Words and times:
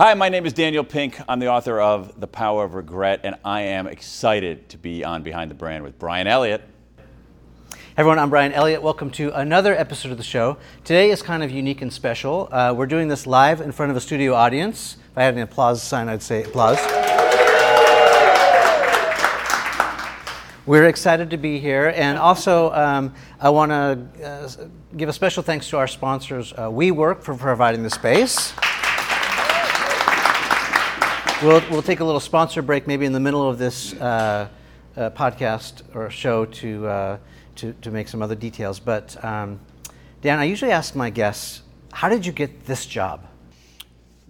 Hi, 0.00 0.14
my 0.14 0.30
name 0.30 0.46
is 0.46 0.54
Daniel 0.54 0.82
Pink. 0.82 1.20
I'm 1.28 1.40
the 1.40 1.48
author 1.48 1.78
of 1.78 2.18
The 2.18 2.26
Power 2.26 2.64
of 2.64 2.72
Regret, 2.72 3.20
and 3.22 3.36
I 3.44 3.60
am 3.60 3.86
excited 3.86 4.66
to 4.70 4.78
be 4.78 5.04
on 5.04 5.22
Behind 5.22 5.50
the 5.50 5.54
Brand 5.54 5.84
with 5.84 5.98
Bryan 5.98 6.26
Elliott. 6.26 6.62
Everyone, 7.98 8.18
I'm 8.18 8.30
Bryan 8.30 8.54
Elliott. 8.54 8.80
Welcome 8.80 9.10
to 9.10 9.30
another 9.38 9.76
episode 9.76 10.10
of 10.10 10.16
the 10.16 10.24
show. 10.24 10.56
Today 10.84 11.10
is 11.10 11.20
kind 11.20 11.42
of 11.42 11.50
unique 11.50 11.82
and 11.82 11.92
special. 11.92 12.48
Uh, 12.50 12.72
we're 12.74 12.86
doing 12.86 13.08
this 13.08 13.26
live 13.26 13.60
in 13.60 13.72
front 13.72 13.90
of 13.90 13.96
a 13.98 14.00
studio 14.00 14.32
audience. 14.32 14.96
If 15.10 15.18
I 15.18 15.24
had 15.24 15.34
an 15.34 15.40
applause 15.40 15.82
sign, 15.82 16.08
I'd 16.08 16.22
say 16.22 16.44
applause. 16.44 16.78
We're 20.64 20.86
excited 20.86 21.28
to 21.28 21.36
be 21.36 21.58
here, 21.58 21.92
and 21.94 22.16
also 22.16 22.72
um, 22.72 23.12
I 23.38 23.50
want 23.50 23.70
to 23.70 24.26
uh, 24.26 24.48
give 24.96 25.10
a 25.10 25.12
special 25.12 25.42
thanks 25.42 25.68
to 25.68 25.76
our 25.76 25.86
sponsors, 25.86 26.54
uh, 26.54 26.70
WeWork, 26.70 27.22
for 27.22 27.34
providing 27.34 27.82
the 27.82 27.90
space. 27.90 28.54
We'll, 31.42 31.62
we'll 31.70 31.82
take 31.82 32.00
a 32.00 32.04
little 32.04 32.20
sponsor 32.20 32.60
break 32.60 32.86
maybe 32.86 33.06
in 33.06 33.12
the 33.12 33.20
middle 33.20 33.48
of 33.48 33.56
this 33.56 33.94
uh, 33.94 34.48
uh, 34.94 35.10
podcast 35.10 35.82
or 35.94 36.10
show 36.10 36.44
to, 36.44 36.86
uh, 36.86 37.18
to, 37.56 37.72
to 37.80 37.90
make 37.90 38.08
some 38.08 38.20
other 38.20 38.34
details. 38.34 38.78
But 38.78 39.22
um, 39.24 39.58
Dan, 40.20 40.38
I 40.38 40.44
usually 40.44 40.70
ask 40.70 40.94
my 40.94 41.08
guests, 41.08 41.62
how 41.92 42.10
did 42.10 42.26
you 42.26 42.32
get 42.32 42.66
this 42.66 42.84
job? 42.84 43.26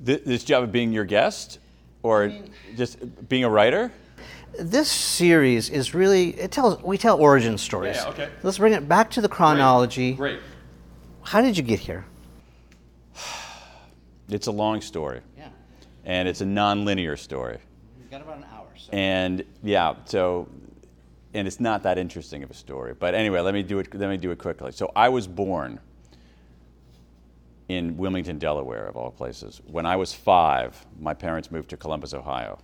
Th- 0.05 0.23
this 0.25 0.45
job 0.45 0.63
of 0.63 0.71
being 0.71 0.93
your 0.93 1.05
guest, 1.05 1.59
or 2.05 2.33
just 2.77 3.29
being 3.29 3.43
a 3.43 3.51
writer? 3.51 3.91
This 4.59 4.91
series 4.91 5.69
is 5.69 5.95
really 5.95 6.31
it 6.31 6.51
tells 6.51 6.83
we 6.83 6.97
tell 6.97 7.19
origin 7.19 7.59
stories. 7.59 7.97
Yeah, 7.97 8.05
yeah, 8.05 8.11
okay. 8.11 8.29
Let's 8.43 8.59
bring 8.59 8.73
it 8.73 8.89
back 8.89 9.11
to 9.13 9.21
the 9.21 9.29
chronology. 9.29 10.15
Great. 10.15 10.41
How 11.23 11.41
did 11.43 11.57
you 11.57 11.63
get 11.63 11.81
here? 11.81 12.05
It's 14.29 14.47
a 14.47 14.53
long 14.53 14.81
story, 14.81 15.23
Yeah, 15.37 15.49
and 16.05 16.29
it's 16.29 16.41
a 16.41 16.47
non-linear 16.47 17.17
story. 17.17 17.59
we've 17.99 18.11
got 18.11 18.23
about 18.23 18.39
an 18.39 18.47
hour. 18.53 18.69
So. 18.77 18.91
And 18.93 19.45
yeah, 19.63 19.95
so 20.05 20.49
and 21.35 21.47
it's 21.47 21.61
not 21.61 21.83
that 21.85 21.99
interesting 21.99 22.43
of 22.43 22.51
a 22.51 22.55
story. 22.55 22.95
But 22.95 23.15
anyway, 23.15 23.41
let 23.41 23.55
me 23.55 23.63
do 23.63 23.79
it. 23.79 23.95
Let 23.95 24.11
me 24.11 24.17
do 24.17 24.31
it 24.31 24.39
quickly. 24.39 24.73
So 24.73 24.91
I 24.97 25.09
was 25.09 25.27
born 25.27 25.81
in 27.69 27.97
Wilmington, 27.97 28.39
Delaware, 28.39 28.87
of 28.87 28.97
all 28.97 29.11
places. 29.11 29.61
When 29.67 29.87
I 29.87 29.95
was 29.97 30.13
five, 30.13 30.85
my 30.99 31.15
parents 31.15 31.51
moved 31.51 31.71
to 31.71 31.77
Columbus, 31.77 32.15
Ohio. 32.15 32.59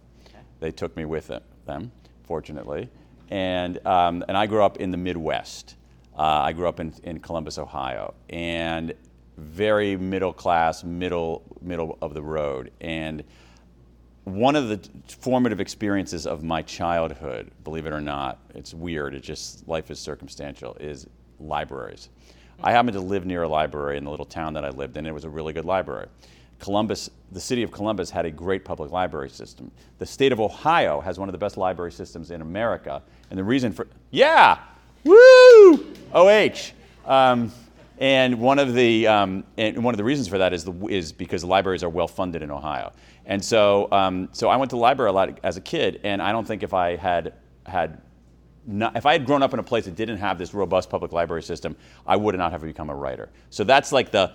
They 0.59 0.73
took 0.73 0.97
me 0.97 1.05
with 1.05 1.29
them, 1.29 1.43
them 1.65 1.93
fortunately, 2.25 2.89
and 3.31 3.85
um, 3.87 4.25
and 4.27 4.37
I 4.37 4.47
grew 4.47 4.63
up 4.63 4.79
in 4.79 4.91
the 4.91 4.97
Midwest. 4.97 5.77
Uh, 6.17 6.23
I 6.23 6.53
grew 6.55 6.67
up 6.67 6.81
in, 6.81 6.95
in 7.03 7.21
Columbus, 7.21 7.59
Ohio, 7.59 8.15
and 8.31 8.95
very 9.37 9.97
middle 9.97 10.33
class, 10.33 10.85
middle 10.85 11.43
middle 11.61 11.99
of 12.01 12.15
the 12.15 12.23
road, 12.23 12.71
and 12.81 13.23
one 14.27 14.57
of 14.57 14.69
the 14.69 14.81
formative 15.07 15.61
experiences 15.61 16.27
of 16.27 16.43
my 16.43 16.61
childhood, 16.61 17.49
believe 17.63 17.87
it 17.87 17.93
or 17.93 18.01
not, 18.01 18.41
it's 18.57 18.75
weird, 18.75 19.15
it's 19.15 19.25
just 19.25 19.67
life 19.69 19.89
is 19.89 20.01
circumstantial, 20.01 20.77
is 20.81 21.07
libraries. 21.39 22.09
I 22.61 22.73
happened 22.73 22.95
to 22.95 23.01
live 23.01 23.25
near 23.25 23.45
a 23.45 23.49
library 23.49 23.99
in 23.99 24.05
the 24.05 24.11
little 24.11 24.27
town 24.27 24.55
that 24.55 24.65
I 24.65 24.71
lived 24.71 24.97
in, 24.97 25.07
it 25.07 25.15
was 25.15 25.25
a 25.25 25.31
really 25.31 25.53
good 25.53 25.65
library. 25.65 26.09
Columbus, 26.59 27.09
the 27.31 27.41
city 27.41 27.63
of 27.63 27.71
Columbus 27.71 28.11
had 28.11 28.27
a 28.27 28.31
great 28.31 28.65
public 28.65 28.91
library 28.91 29.31
system. 29.31 29.71
The 29.99 30.07
state 30.07 30.33
of 30.33 30.41
Ohio 30.41 31.01
has 31.01 31.21
one 31.21 31.29
of 31.29 31.33
the 31.33 31.39
best 31.39 31.57
library 31.57 31.93
systems 31.93 32.33
in 32.33 32.41
America, 32.41 33.03
and 33.31 33.39
the 33.39 33.45
reason 33.45 33.73
for, 33.73 33.87
yeah, 34.11 34.59
woo, 35.05 35.95
OH. 36.13 36.73
Um, 37.05 37.53
and 37.99 38.39
one 38.39 38.59
of 38.59 38.75
the 38.75 39.07
um, 39.07 39.45
and 39.57 39.83
one 39.83 39.95
of 39.95 39.99
the 39.99 40.05
reasons 40.05 40.29
for 40.29 40.39
that 40.39 40.53
is 40.53 40.65
the, 40.65 40.73
is 40.87 41.13
because 41.13 41.45
libraries 41.45 41.83
are 41.83 41.89
well 41.89 42.09
funded 42.09 42.43
in 42.43 42.51
Ohio. 42.51 42.93
And 43.25 43.45
so 43.45 43.91
um, 43.91 44.29
so 44.33 44.49
I 44.49 44.57
went 44.57 44.71
to 44.71 44.77
the 44.77 44.81
library 44.81 45.11
a 45.11 45.13
lot 45.13 45.39
as 45.43 45.57
a 45.57 45.61
kid, 45.61 46.01
and 46.05 46.21
I 46.21 46.33
don't 46.33 46.47
think 46.47 46.63
if 46.63 46.75
I 46.75 46.97
had 46.97 47.35
had 47.65 48.01
not, 48.67 48.97
if 48.97 49.07
I 49.07 49.13
had 49.13 49.25
grown 49.25 49.43
up 49.43 49.55
in 49.55 49.61
a 49.61 49.63
place 49.63 49.85
that 49.85 49.95
didn't 49.95 50.19
have 50.19 50.39
this 50.39 50.53
robust 50.53 50.91
public 50.91 51.13
library 51.13 51.43
system, 51.43 51.77
I 52.07 52.17
would 52.17 52.37
not 52.37 52.53
have 52.53 52.63
become 52.63 52.91
a 52.91 52.95
writer. 52.95 53.31
So 53.51 53.65
that's 53.65 53.93
like 53.93 54.11
the 54.11 54.33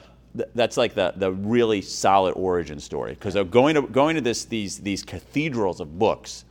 that's 0.55 0.77
like 0.77 0.93
the, 0.93 1.13
the 1.17 1.31
really 1.31 1.81
solid 1.81 2.31
origin 2.33 2.79
story 2.79 3.13
because 3.13 3.35
going 3.49 3.75
to 3.75 3.81
going 3.81 4.15
to 4.15 4.21
this 4.21 4.45
these 4.45 4.79
these 4.79 5.03
cathedrals 5.03 5.79
of 5.79 5.99
books 5.99 6.45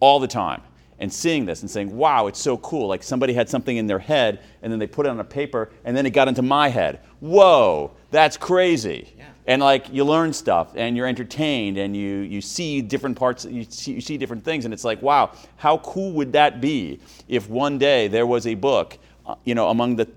all 0.00 0.18
the 0.18 0.26
time 0.26 0.60
and 0.98 1.12
seeing 1.12 1.44
this 1.44 1.62
and 1.62 1.70
saying, 1.70 1.94
wow, 1.96 2.26
it's 2.26 2.40
so 2.40 2.56
cool. 2.58 2.86
Like 2.86 3.02
somebody 3.02 3.32
had 3.32 3.48
something 3.48 3.76
in 3.76 3.86
their 3.86 3.98
head 3.98 4.40
and 4.62 4.70
then 4.70 4.78
they 4.78 4.86
put 4.86 5.06
it 5.06 5.08
on 5.08 5.18
a 5.20 5.24
paper 5.24 5.70
and 5.84 5.96
then 5.96 6.06
it 6.06 6.10
got 6.10 6.28
into 6.28 6.42
my 6.42 6.68
head. 6.68 7.00
Whoa, 7.20 7.92
that's 8.10 8.36
crazy. 8.36 9.12
Yeah. 9.16 9.24
And 9.46 9.60
like 9.60 9.92
you 9.92 10.04
learn 10.04 10.32
stuff 10.32 10.72
and 10.76 10.96
you're 10.96 11.06
entertained 11.06 11.76
and 11.76 11.96
you, 11.96 12.18
you 12.18 12.40
see 12.40 12.80
different 12.80 13.18
parts, 13.18 13.44
you 13.44 13.64
see, 13.64 13.92
you 13.92 14.00
see 14.00 14.16
different 14.16 14.44
things 14.44 14.64
and 14.64 14.72
it's 14.72 14.84
like, 14.84 15.02
wow, 15.02 15.32
how 15.56 15.78
cool 15.78 16.12
would 16.12 16.32
that 16.34 16.60
be 16.60 17.00
if 17.28 17.48
one 17.48 17.78
day 17.78 18.06
there 18.06 18.26
was 18.26 18.46
a 18.46 18.54
book, 18.54 18.96
uh, 19.26 19.34
you 19.44 19.54
know, 19.54 19.70
among 19.70 19.96
the 19.96 20.08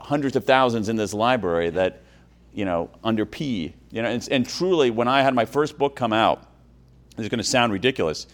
hundreds 0.00 0.34
of 0.34 0.44
thousands 0.44 0.88
in 0.88 0.96
this 0.96 1.14
library 1.14 1.70
that, 1.70 2.02
you 2.52 2.64
know, 2.64 2.90
under 3.04 3.24
P, 3.24 3.74
you 3.92 4.02
know, 4.02 4.08
and, 4.08 4.26
and 4.30 4.48
truly 4.48 4.90
when 4.90 5.06
I 5.06 5.22
had 5.22 5.34
my 5.34 5.44
first 5.44 5.78
book 5.78 5.94
come 5.94 6.12
out, 6.12 6.42
this 7.16 7.24
is 7.24 7.28
going 7.28 7.38
to 7.38 7.44
sound 7.44 7.72
ridiculous, 7.72 8.26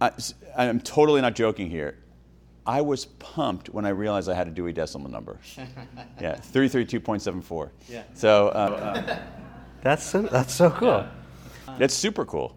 I, 0.00 0.12
I'm 0.56 0.80
totally 0.80 1.20
not 1.20 1.34
joking 1.34 1.68
here. 1.68 1.98
I 2.66 2.80
was 2.80 3.06
pumped 3.06 3.70
when 3.70 3.84
I 3.84 3.90
realized 3.90 4.28
I 4.28 4.34
had 4.34 4.46
a 4.46 4.50
Dewey 4.50 4.72
Decimal 4.72 5.10
number. 5.10 5.38
yeah, 6.20 6.36
332.74. 6.36 7.70
Yeah. 7.88 8.02
So 8.14 8.48
uh, 8.48 9.18
That's 9.82 10.04
so, 10.04 10.22
that's 10.22 10.52
so 10.52 10.70
cool. 10.70 11.06
it's 11.78 11.94
super 11.94 12.26
cool. 12.26 12.54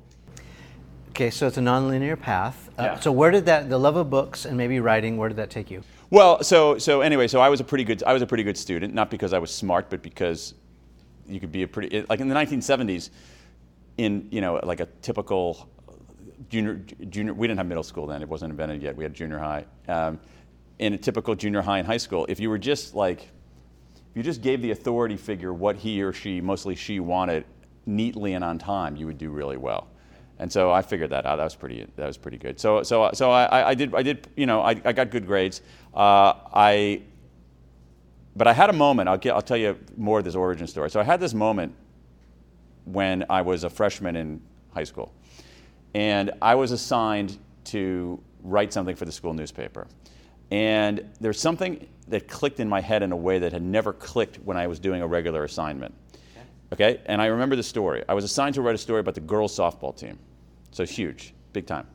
Okay, 1.11 1.29
so 1.29 1.47
it's 1.47 1.57
a 1.57 1.61
nonlinear 1.61 2.19
path. 2.19 2.69
Uh, 2.77 2.83
Yeah. 2.83 2.99
So 2.99 3.11
where 3.11 3.31
did 3.31 3.45
that 3.45 3.69
the 3.69 3.77
love 3.77 3.95
of 3.95 4.09
books 4.09 4.45
and 4.45 4.57
maybe 4.57 4.79
writing 4.79 5.15
where 5.15 5.29
did 5.29 5.37
that 5.37 5.49
take 5.49 5.71
you? 5.71 5.83
Well, 6.09 6.43
so 6.43 6.77
so 6.77 7.01
anyway, 7.01 7.27
so 7.27 7.39
I 7.39 7.49
was 7.49 7.61
a 7.61 7.63
pretty 7.63 7.85
good 7.85 8.03
I 8.03 8.13
was 8.13 8.21
a 8.21 8.25
pretty 8.27 8.43
good 8.43 8.57
student, 8.57 8.93
not 8.93 9.09
because 9.09 9.31
I 9.31 9.39
was 9.39 9.51
smart, 9.51 9.89
but 9.89 10.01
because 10.01 10.53
you 11.27 11.39
could 11.39 11.51
be 11.51 11.63
a 11.63 11.67
pretty 11.67 12.05
like 12.09 12.19
in 12.19 12.27
the 12.27 12.35
1970s, 12.35 13.09
in 13.97 14.27
you 14.31 14.41
know 14.41 14.59
like 14.63 14.81
a 14.81 14.87
typical 15.01 15.69
junior 16.49 16.75
junior 17.09 17.33
we 17.33 17.47
didn't 17.47 17.57
have 17.57 17.67
middle 17.67 17.83
school 17.83 18.07
then 18.07 18.21
it 18.21 18.29
wasn't 18.29 18.49
invented 18.49 18.81
yet 18.81 18.95
we 18.95 19.03
had 19.03 19.13
junior 19.13 19.39
high 19.39 19.65
um, 19.87 20.19
in 20.79 20.93
a 20.93 20.97
typical 20.97 21.35
junior 21.35 21.61
high 21.61 21.77
and 21.79 21.87
high 21.87 21.97
school 21.97 22.25
if 22.29 22.39
you 22.39 22.49
were 22.49 22.57
just 22.57 22.95
like 22.95 23.21
if 23.21 24.17
you 24.17 24.23
just 24.23 24.41
gave 24.41 24.61
the 24.61 24.71
authority 24.71 25.17
figure 25.17 25.53
what 25.53 25.75
he 25.75 26.01
or 26.01 26.13
she 26.13 26.41
mostly 26.41 26.75
she 26.75 26.99
wanted 26.99 27.45
neatly 27.85 28.33
and 28.33 28.43
on 28.43 28.57
time 28.57 28.95
you 28.95 29.05
would 29.05 29.17
do 29.17 29.29
really 29.29 29.57
well 29.57 29.87
and 30.39 30.51
so 30.51 30.71
I 30.71 30.81
figured 30.81 31.11
that 31.11 31.25
out. 31.25 31.37
That 31.37 31.43
was 31.43 31.55
pretty. 31.55 31.87
That 31.95 32.07
was 32.07 32.17
pretty 32.17 32.37
good. 32.37 32.59
So, 32.59 32.83
so, 32.83 33.09
so 33.13 33.31
I, 33.31 33.69
I 33.69 33.75
did. 33.75 33.93
I 33.93 34.01
did. 34.01 34.27
You 34.35 34.45
know, 34.45 34.61
I, 34.61 34.71
I 34.83 34.91
got 34.91 35.09
good 35.09 35.25
grades. 35.25 35.61
Uh, 35.93 36.33
I, 36.53 37.03
but 38.35 38.47
I 38.47 38.53
had 38.53 38.69
a 38.69 38.73
moment. 38.73 39.09
I'll 39.09 39.17
get. 39.17 39.35
I'll 39.35 39.41
tell 39.41 39.57
you 39.57 39.77
more 39.95 40.19
of 40.19 40.25
this 40.25 40.35
origin 40.35 40.67
story. 40.67 40.89
So 40.89 40.99
I 40.99 41.03
had 41.03 41.19
this 41.19 41.33
moment 41.33 41.73
when 42.85 43.25
I 43.29 43.41
was 43.41 43.63
a 43.63 43.69
freshman 43.69 44.15
in 44.15 44.41
high 44.73 44.83
school, 44.83 45.13
and 45.93 46.31
I 46.41 46.55
was 46.55 46.71
assigned 46.71 47.37
to 47.65 48.21
write 48.43 48.73
something 48.73 48.95
for 48.95 49.05
the 49.05 49.11
school 49.11 49.33
newspaper. 49.33 49.87
And 50.51 51.09
there's 51.19 51.39
something 51.39 51.87
that 52.09 52.27
clicked 52.27 52.59
in 52.59 52.67
my 52.67 52.81
head 52.81 53.01
in 53.01 53.11
a 53.11 53.15
way 53.15 53.39
that 53.39 53.53
had 53.53 53.63
never 53.63 53.93
clicked 53.93 54.37
when 54.37 54.57
I 54.57 54.67
was 54.67 54.79
doing 54.79 55.01
a 55.01 55.07
regular 55.07 55.43
assignment. 55.43 55.93
Okay, 56.71 57.01
and 57.05 57.21
I 57.21 57.27
remember 57.27 57.55
the 57.55 57.63
story. 57.63 58.03
I 58.09 58.15
was 58.15 58.23
assigned 58.23 58.55
to 58.55 58.61
write 58.61 58.75
a 58.75 58.79
story 58.79 58.99
about 58.99 59.13
the 59.13 59.21
girls' 59.21 59.55
softball 59.55 59.95
team. 59.95 60.17
So 60.71 60.85
huge, 60.85 61.33
big 61.53 61.67
time. 61.67 61.85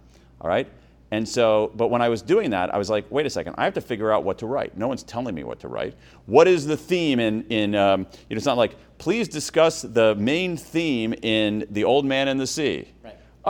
All 0.40 0.48
right? 0.48 0.68
And 1.10 1.26
so, 1.26 1.72
but 1.74 1.88
when 1.88 2.02
I 2.02 2.08
was 2.08 2.20
doing 2.20 2.50
that, 2.50 2.72
I 2.72 2.78
was 2.78 2.90
like, 2.90 3.10
wait 3.10 3.24
a 3.26 3.30
second, 3.30 3.54
I 3.56 3.64
have 3.64 3.74
to 3.74 3.80
figure 3.80 4.12
out 4.12 4.24
what 4.24 4.38
to 4.38 4.46
write. 4.46 4.76
No 4.76 4.86
one's 4.88 5.02
telling 5.02 5.34
me 5.34 5.42
what 5.42 5.58
to 5.60 5.68
write. 5.68 5.94
What 6.26 6.46
is 6.46 6.66
the 6.66 6.76
theme 6.76 7.18
in, 7.18 7.44
in 7.44 7.74
um, 7.74 8.00
you 8.28 8.34
know, 8.34 8.36
it's 8.36 8.46
not 8.46 8.58
like, 8.58 8.76
please 8.98 9.26
discuss 9.26 9.82
the 9.82 10.14
main 10.16 10.56
theme 10.56 11.14
in 11.22 11.66
The 11.70 11.84
Old 11.84 12.04
Man 12.04 12.28
and 12.28 12.38
the 12.38 12.46
Sea. 12.46 12.88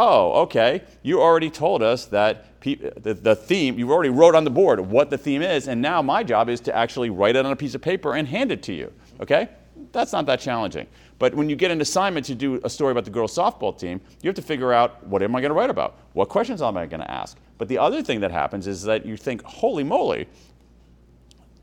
Oh, 0.01 0.43
okay. 0.43 0.85
You 1.03 1.21
already 1.21 1.51
told 1.51 1.83
us 1.83 2.05
that 2.07 2.61
pe- 2.61 2.77
the, 2.77 3.15
the 3.15 3.35
theme, 3.35 3.81
you 3.81 3.91
already 3.91 4.11
wrote 4.11 4.37
on 4.37 4.45
the 4.45 4.51
board 4.51 4.79
what 4.79 5.11
the 5.11 5.19
theme 5.19 5.43
is, 5.43 5.67
and 5.67 5.83
now 5.83 6.01
my 6.01 6.23
job 6.23 6.49
is 6.49 6.61
to 6.61 6.77
actually 6.77 7.11
write 7.11 7.35
it 7.35 7.45
on 7.45 7.51
a 7.51 7.57
piece 7.57 7.75
of 7.75 7.83
paper 7.83 8.15
and 8.15 8.29
hand 8.29 8.53
it 8.53 8.63
to 8.63 8.73
you. 8.73 8.93
Okay? 9.19 9.49
That's 9.91 10.13
not 10.13 10.25
that 10.27 10.39
challenging. 10.39 10.87
But 11.19 11.35
when 11.35 11.51
you 11.51 11.57
get 11.57 11.73
an 11.73 11.81
assignment 11.81 12.27
to 12.27 12.37
do 12.37 12.61
a 12.63 12.71
story 12.71 12.93
about 12.93 13.07
the 13.07 13.11
girls' 13.11 13.37
softball 13.37 13.77
team, 13.77 14.01
you 14.23 14.29
have 14.29 14.37
to 14.37 14.43
figure 14.43 14.73
out 14.73 15.05
what 15.05 15.21
am 15.21 15.35
I 15.35 15.41
going 15.41 15.51
to 15.51 15.55
write 15.57 15.69
about? 15.69 15.99
What 16.13 16.29
questions 16.29 16.63
am 16.63 16.77
I 16.77 16.87
going 16.87 17.01
to 17.01 17.11
ask? 17.11 17.37
But 17.59 17.67
the 17.67 17.79
other 17.79 18.01
thing 18.01 18.21
that 18.21 18.31
happens 18.31 18.69
is 18.69 18.85
that 18.85 19.05
you 19.05 19.17
think, 19.17 19.43
holy 19.43 19.83
moly, 19.83 20.29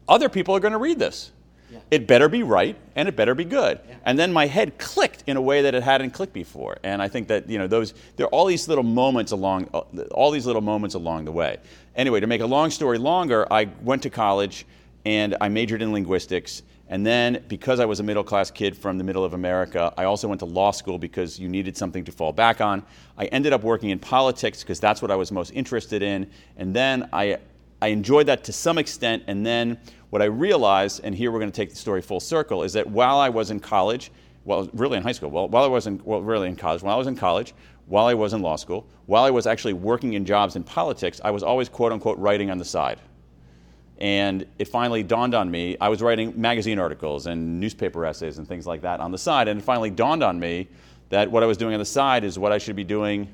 other 0.09 0.27
people 0.27 0.53
are 0.53 0.59
going 0.59 0.73
to 0.73 0.77
read 0.77 0.99
this. 0.99 1.31
Yeah. 1.71 1.79
It 1.91 2.07
better 2.07 2.29
be 2.29 2.43
right 2.43 2.77
and 2.95 3.07
it 3.07 3.15
better 3.15 3.33
be 3.33 3.43
good. 3.43 3.79
Yeah. 3.87 3.95
And 4.05 4.19
then 4.19 4.31
my 4.31 4.45
head 4.45 4.77
clicked 4.77 5.23
in 5.27 5.35
a 5.37 5.41
way 5.41 5.63
that 5.63 5.73
it 5.73 5.83
hadn't 5.83 6.11
clicked 6.11 6.33
before. 6.33 6.77
And 6.83 7.01
I 7.01 7.07
think 7.07 7.27
that 7.29 7.49
you 7.49 7.57
know 7.57 7.67
those 7.67 7.93
there 8.17 8.27
are 8.27 8.29
all 8.29 8.45
these 8.45 8.67
little 8.67 8.83
moments 8.83 9.31
along 9.31 9.69
uh, 9.73 9.81
all 10.11 10.31
these 10.31 10.45
little 10.45 10.61
moments 10.61 10.95
along 10.95 11.25
the 11.25 11.31
way. 11.31 11.57
Anyway, 11.95 12.19
to 12.19 12.27
make 12.27 12.41
a 12.41 12.45
long 12.45 12.69
story 12.69 12.97
longer, 12.97 13.51
I 13.51 13.69
went 13.81 14.03
to 14.03 14.09
college 14.09 14.65
and 15.05 15.35
I 15.39 15.49
majored 15.49 15.81
in 15.81 15.93
linguistics. 15.93 16.63
And 16.87 17.03
then, 17.05 17.43
because 17.47 17.79
I 17.79 17.85
was 17.85 17.99
a 17.99 18.03
middle 18.03 18.23
class 18.23 18.51
kid 18.51 18.77
from 18.77 18.99
the 18.99 19.03
middle 19.03 19.23
of 19.23 19.33
America, 19.33 19.91
I 19.97 20.03
also 20.03 20.27
went 20.27 20.39
to 20.39 20.45
law 20.45 20.69
school 20.69 20.99
because 20.99 21.39
you 21.39 21.49
needed 21.49 21.75
something 21.75 22.03
to 22.05 22.11
fall 22.11 22.31
back 22.31 22.61
on. 22.61 22.83
I 23.17 23.25
ended 23.25 23.53
up 23.53 23.63
working 23.63 23.89
in 23.89 23.97
politics 23.97 24.61
because 24.61 24.79
that's 24.79 25.01
what 25.01 25.09
I 25.09 25.15
was 25.15 25.31
most 25.31 25.49
interested 25.51 26.03
in. 26.03 26.29
And 26.57 26.75
then 26.75 27.09
I, 27.11 27.39
I 27.81 27.87
enjoyed 27.87 28.27
that 28.27 28.43
to 28.43 28.53
some 28.53 28.77
extent. 28.77 29.23
And 29.25 29.43
then, 29.43 29.79
what 30.09 30.21
I 30.21 30.25
realized, 30.25 31.01
and 31.03 31.13
here 31.13 31.31
we're 31.31 31.39
going 31.39 31.51
to 31.51 31.55
take 31.55 31.69
the 31.69 31.75
story 31.75 32.01
full 32.01 32.19
circle, 32.19 32.63
is 32.63 32.73
that 32.73 32.87
while 32.87 33.17
I 33.17 33.29
was 33.29 33.51
in 33.51 33.59
college, 33.59 34.11
well, 34.43 34.69
really 34.73 34.97
in 34.97 35.03
high 35.03 35.11
school, 35.11 35.31
well, 35.31 35.47
while 35.47 35.63
I 35.63 35.67
was 35.67 35.87
in, 35.87 36.01
well, 36.03 36.21
really 36.21 36.47
in 36.47 36.55
college, 36.55 36.83
while 36.83 36.95
I 36.95 36.97
was 36.97 37.07
in 37.07 37.15
college, 37.15 37.53
while 37.87 38.05
I 38.05 38.13
was 38.13 38.33
in 38.33 38.41
law 38.41 38.55
school, 38.55 38.87
while 39.05 39.23
I 39.23 39.29
was 39.31 39.47
actually 39.47 39.73
working 39.73 40.13
in 40.13 40.25
jobs 40.25 40.55
in 40.55 40.63
politics, 40.63 41.19
I 41.23 41.31
was 41.31 41.43
always 41.43 41.69
quote 41.69 41.91
unquote 41.91 42.17
writing 42.17 42.49
on 42.49 42.57
the 42.57 42.65
side. 42.65 42.99
And 43.97 44.45
it 44.59 44.67
finally 44.67 45.03
dawned 45.03 45.33
on 45.33 45.49
me. 45.49 45.77
I 45.79 45.89
was 45.89 46.01
writing 46.01 46.33
magazine 46.39 46.79
articles 46.79 47.27
and 47.27 47.59
newspaper 47.59 48.05
essays 48.05 48.39
and 48.39 48.47
things 48.47 48.67
like 48.67 48.81
that 48.81 48.99
on 48.99 49.11
the 49.11 49.17
side. 49.17 49.47
And 49.47 49.59
it 49.59 49.63
finally 49.63 49.89
dawned 49.89 50.21
on 50.21 50.39
me 50.39 50.67
that 51.09 51.31
what 51.31 51.43
I 51.43 51.45
was 51.45 51.57
doing 51.57 51.73
on 51.73 51.79
the 51.79 51.85
side 51.85 52.23
is 52.23 52.37
what 52.37 52.51
I 52.51 52.57
should 52.57 52.75
be 52.75 52.83
doing 52.83 53.29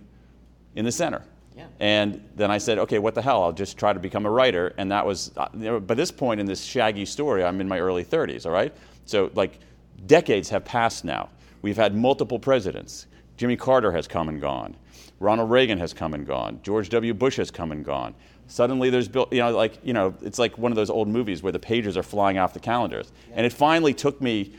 in 0.76 0.86
the 0.86 0.92
center. 0.92 1.24
Yeah. 1.62 1.68
And 1.80 2.30
then 2.36 2.52
I 2.52 2.58
said, 2.58 2.80
okay, 2.80 3.00
what 3.00 3.16
the 3.16 3.22
hell? 3.22 3.44
I'll 3.44 3.54
just 3.54 3.78
try 3.78 3.94
to 3.94 4.00
become 4.00 4.26
a 4.26 4.32
writer. 4.32 4.74
And 4.78 4.92
that 4.92 5.06
was, 5.06 5.32
uh, 5.38 5.80
by 5.80 5.96
this 5.96 6.12
point 6.12 6.40
in 6.40 6.46
this 6.46 6.64
shaggy 6.64 7.06
story, 7.06 7.44
I'm 7.44 7.62
in 7.62 7.68
my 7.68 7.80
early 7.80 8.04
30s, 8.04 8.46
all 8.46 8.52
right? 8.52 8.74
So, 9.06 9.32
like, 9.36 9.60
decades 10.08 10.50
have 10.50 10.66
passed 10.66 11.06
now. 11.06 11.30
We've 11.62 11.78
had 11.78 11.96
multiple 11.96 12.40
presidents. 12.40 13.08
Jimmy 13.38 13.56
Carter 13.56 13.92
has 13.92 14.08
come 14.08 14.30
and 14.30 14.42
gone. 14.42 14.76
Ronald 15.20 15.52
Reagan 15.52 15.78
has 15.78 15.94
come 15.94 16.14
and 16.14 16.26
gone. 16.26 16.60
George 16.64 16.90
W. 16.90 17.14
Bush 17.14 17.38
has 17.38 17.52
come 17.52 17.72
and 17.72 17.86
gone. 17.86 18.16
Suddenly 18.48 18.90
there's, 18.90 19.08
you 19.32 19.40
know, 19.40 19.56
like, 19.56 19.78
you 19.84 19.94
know, 19.94 20.14
it's 20.22 20.40
like 20.40 20.58
one 20.58 20.72
of 20.72 20.76
those 20.76 20.90
old 20.90 21.08
movies 21.08 21.42
where 21.44 21.52
the 21.52 21.60
pages 21.60 21.96
are 21.96 22.04
flying 22.04 22.38
off 22.38 22.54
the 22.54 22.60
calendars. 22.60 23.12
And 23.34 23.46
it 23.46 23.54
finally 23.54 23.94
took 23.94 24.20
me 24.20 24.54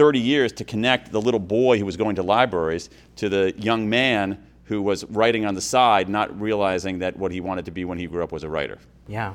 30 0.00 0.18
years 0.18 0.52
to 0.52 0.64
connect 0.64 1.12
the 1.12 1.20
little 1.20 1.40
boy 1.40 1.78
who 1.78 1.84
was 1.84 1.96
going 1.96 2.16
to 2.16 2.22
libraries 2.22 2.90
to 3.16 3.28
the 3.28 3.52
young 3.58 3.88
man 3.88 4.46
who 4.70 4.80
was 4.80 5.04
writing 5.06 5.44
on 5.44 5.56
the 5.56 5.60
side, 5.60 6.08
not 6.08 6.40
realizing 6.40 7.00
that 7.00 7.16
what 7.16 7.32
he 7.32 7.40
wanted 7.40 7.64
to 7.64 7.72
be 7.72 7.84
when 7.84 7.98
he 7.98 8.06
grew 8.06 8.22
up 8.22 8.30
was 8.30 8.44
a 8.44 8.48
writer. 8.48 8.78
Yeah. 9.08 9.34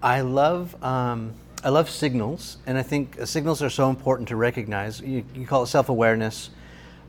I 0.00 0.20
love, 0.20 0.80
um, 0.80 1.34
I 1.64 1.70
love 1.70 1.90
signals, 1.90 2.58
and 2.68 2.78
I 2.78 2.84
think 2.84 3.18
signals 3.26 3.64
are 3.64 3.68
so 3.68 3.90
important 3.90 4.28
to 4.28 4.36
recognize. 4.36 5.00
You, 5.00 5.24
you 5.34 5.44
call 5.44 5.64
it 5.64 5.66
self 5.66 5.88
awareness. 5.88 6.50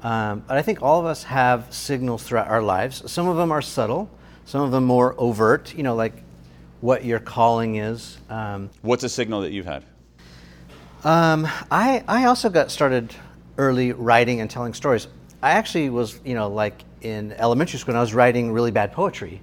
Um, 0.01 0.43
but 0.47 0.57
I 0.57 0.63
think 0.63 0.81
all 0.81 0.99
of 0.99 1.05
us 1.05 1.21
have 1.25 1.71
signals 1.71 2.23
throughout 2.23 2.47
our 2.47 2.63
lives. 2.63 3.09
Some 3.11 3.27
of 3.27 3.37
them 3.37 3.51
are 3.51 3.61
subtle, 3.61 4.09
some 4.45 4.61
of 4.61 4.71
them 4.71 4.83
more 4.83 5.13
overt, 5.19 5.75
you 5.75 5.83
know, 5.83 5.93
like 5.93 6.23
what 6.81 7.05
your 7.05 7.19
calling 7.19 7.75
is. 7.75 8.17
Um, 8.27 8.71
What's 8.81 9.03
a 9.03 9.09
signal 9.09 9.41
that 9.41 9.51
you've 9.51 9.67
had? 9.67 9.85
um, 11.03 11.47
I, 11.69 12.03
I 12.07 12.25
also 12.25 12.49
got 12.49 12.71
started 12.71 13.13
early 13.59 13.91
writing 13.91 14.41
and 14.41 14.49
telling 14.49 14.73
stories. 14.73 15.07
I 15.41 15.51
actually 15.51 15.89
was, 15.89 16.19
you 16.25 16.33
know, 16.33 16.49
like 16.49 16.83
in 17.01 17.33
elementary 17.33 17.79
school, 17.79 17.91
and 17.91 17.97
I 17.97 18.01
was 18.01 18.13
writing 18.13 18.51
really 18.51 18.71
bad 18.71 18.91
poetry, 18.91 19.41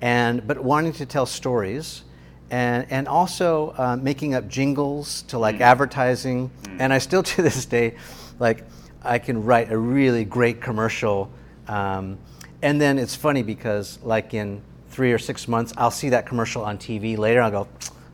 and 0.00 0.46
but 0.46 0.62
wanting 0.62 0.92
to 0.94 1.06
tell 1.06 1.26
stories, 1.26 2.02
and 2.50 2.86
and 2.90 3.08
also 3.08 3.74
uh, 3.76 3.96
making 3.96 4.34
up 4.34 4.48
jingles 4.48 5.22
to 5.22 5.38
like 5.38 5.60
advertising. 5.60 6.50
And 6.78 6.92
I 6.92 6.98
still 6.98 7.22
to 7.22 7.42
this 7.48 7.66
day, 7.66 7.96
like, 8.38 8.64
I 9.02 9.18
can 9.18 9.44
write 9.44 9.72
a 9.72 9.78
really 9.78 10.24
great 10.24 10.60
commercial. 10.60 11.30
Um, 11.66 12.18
and 12.62 12.80
then 12.80 12.98
it's 12.98 13.14
funny 13.14 13.42
because 13.42 13.98
like 14.02 14.32
in 14.32 14.62
three 14.90 15.12
or 15.12 15.18
six 15.18 15.48
months, 15.48 15.72
I'll 15.76 15.90
see 15.90 16.10
that 16.10 16.26
commercial 16.26 16.64
on 16.64 16.78
TV 16.78 17.18
later. 17.18 17.42
I'll 17.42 17.50
go, 17.50 17.68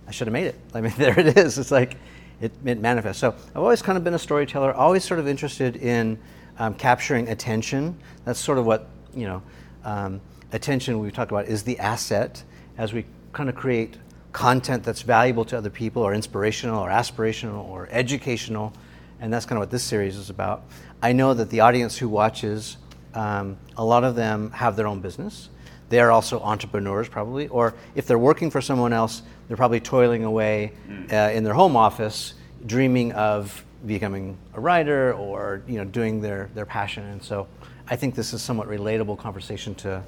I 0.08 0.10
should 0.10 0.26
have 0.26 0.32
made 0.32 0.46
it. 0.46 0.58
I 0.74 0.80
mean, 0.80 0.92
there 0.98 1.18
it 1.18 1.36
is. 1.36 1.58
It's 1.58 1.70
like 1.70 1.96
it, 2.40 2.52
it 2.64 2.80
manifests. 2.80 3.20
So 3.20 3.34
I've 3.50 3.56
always 3.56 3.82
kind 3.82 3.98
of 3.98 4.04
been 4.04 4.14
a 4.14 4.18
storyteller, 4.18 4.72
always 4.72 5.04
sort 5.04 5.20
of 5.20 5.28
interested 5.28 5.76
in 5.76 6.18
um, 6.58 6.74
capturing 6.74 7.28
attention. 7.28 7.96
That's 8.24 8.38
sort 8.38 8.58
of 8.58 8.66
what, 8.66 8.88
you 9.14 9.26
know, 9.26 9.42
um, 9.84 10.20
attention 10.52 10.98
we've 10.98 11.12
talked 11.12 11.30
about 11.30 11.46
is 11.46 11.62
the 11.62 11.78
asset 11.78 12.42
as 12.78 12.92
we 12.92 13.04
kind 13.32 13.48
of 13.48 13.54
create 13.54 13.96
content 14.32 14.82
that's 14.82 15.02
valuable 15.02 15.44
to 15.44 15.58
other 15.58 15.70
people 15.70 16.02
or 16.02 16.14
inspirational 16.14 16.80
or 16.80 16.88
aspirational 16.88 17.64
or 17.68 17.88
educational. 17.90 18.72
And 19.20 19.32
that's 19.32 19.46
kind 19.46 19.56
of 19.56 19.60
what 19.60 19.70
this 19.70 19.82
series 19.82 20.16
is 20.16 20.30
about. 20.30 20.64
I 21.02 21.12
know 21.12 21.34
that 21.34 21.50
the 21.50 21.60
audience 21.60 21.96
who 21.96 22.08
watches, 22.08 22.76
um, 23.14 23.56
a 23.76 23.84
lot 23.84 24.04
of 24.04 24.14
them 24.14 24.50
have 24.52 24.76
their 24.76 24.86
own 24.86 25.00
business. 25.00 25.48
They 25.88 26.00
are 26.00 26.10
also 26.10 26.40
entrepreneurs, 26.40 27.08
probably, 27.08 27.48
or 27.48 27.74
if 27.94 28.06
they're 28.06 28.18
working 28.18 28.50
for 28.50 28.62
someone 28.62 28.94
else, 28.94 29.22
they're 29.46 29.58
probably 29.58 29.80
toiling 29.80 30.24
away 30.24 30.72
uh, 31.12 31.30
in 31.34 31.44
their 31.44 31.52
home 31.52 31.76
office, 31.76 32.34
dreaming 32.64 33.12
of 33.12 33.64
becoming 33.86 34.36
a 34.54 34.60
writer 34.60 35.12
or 35.12 35.62
you 35.66 35.76
know 35.76 35.84
doing 35.84 36.20
their, 36.20 36.50
their 36.54 36.66
passion. 36.66 37.04
And 37.04 37.22
so, 37.22 37.46
I 37.88 37.96
think 37.96 38.14
this 38.14 38.32
is 38.32 38.42
somewhat 38.42 38.68
relatable 38.68 39.18
conversation 39.18 39.74
to, 39.76 40.02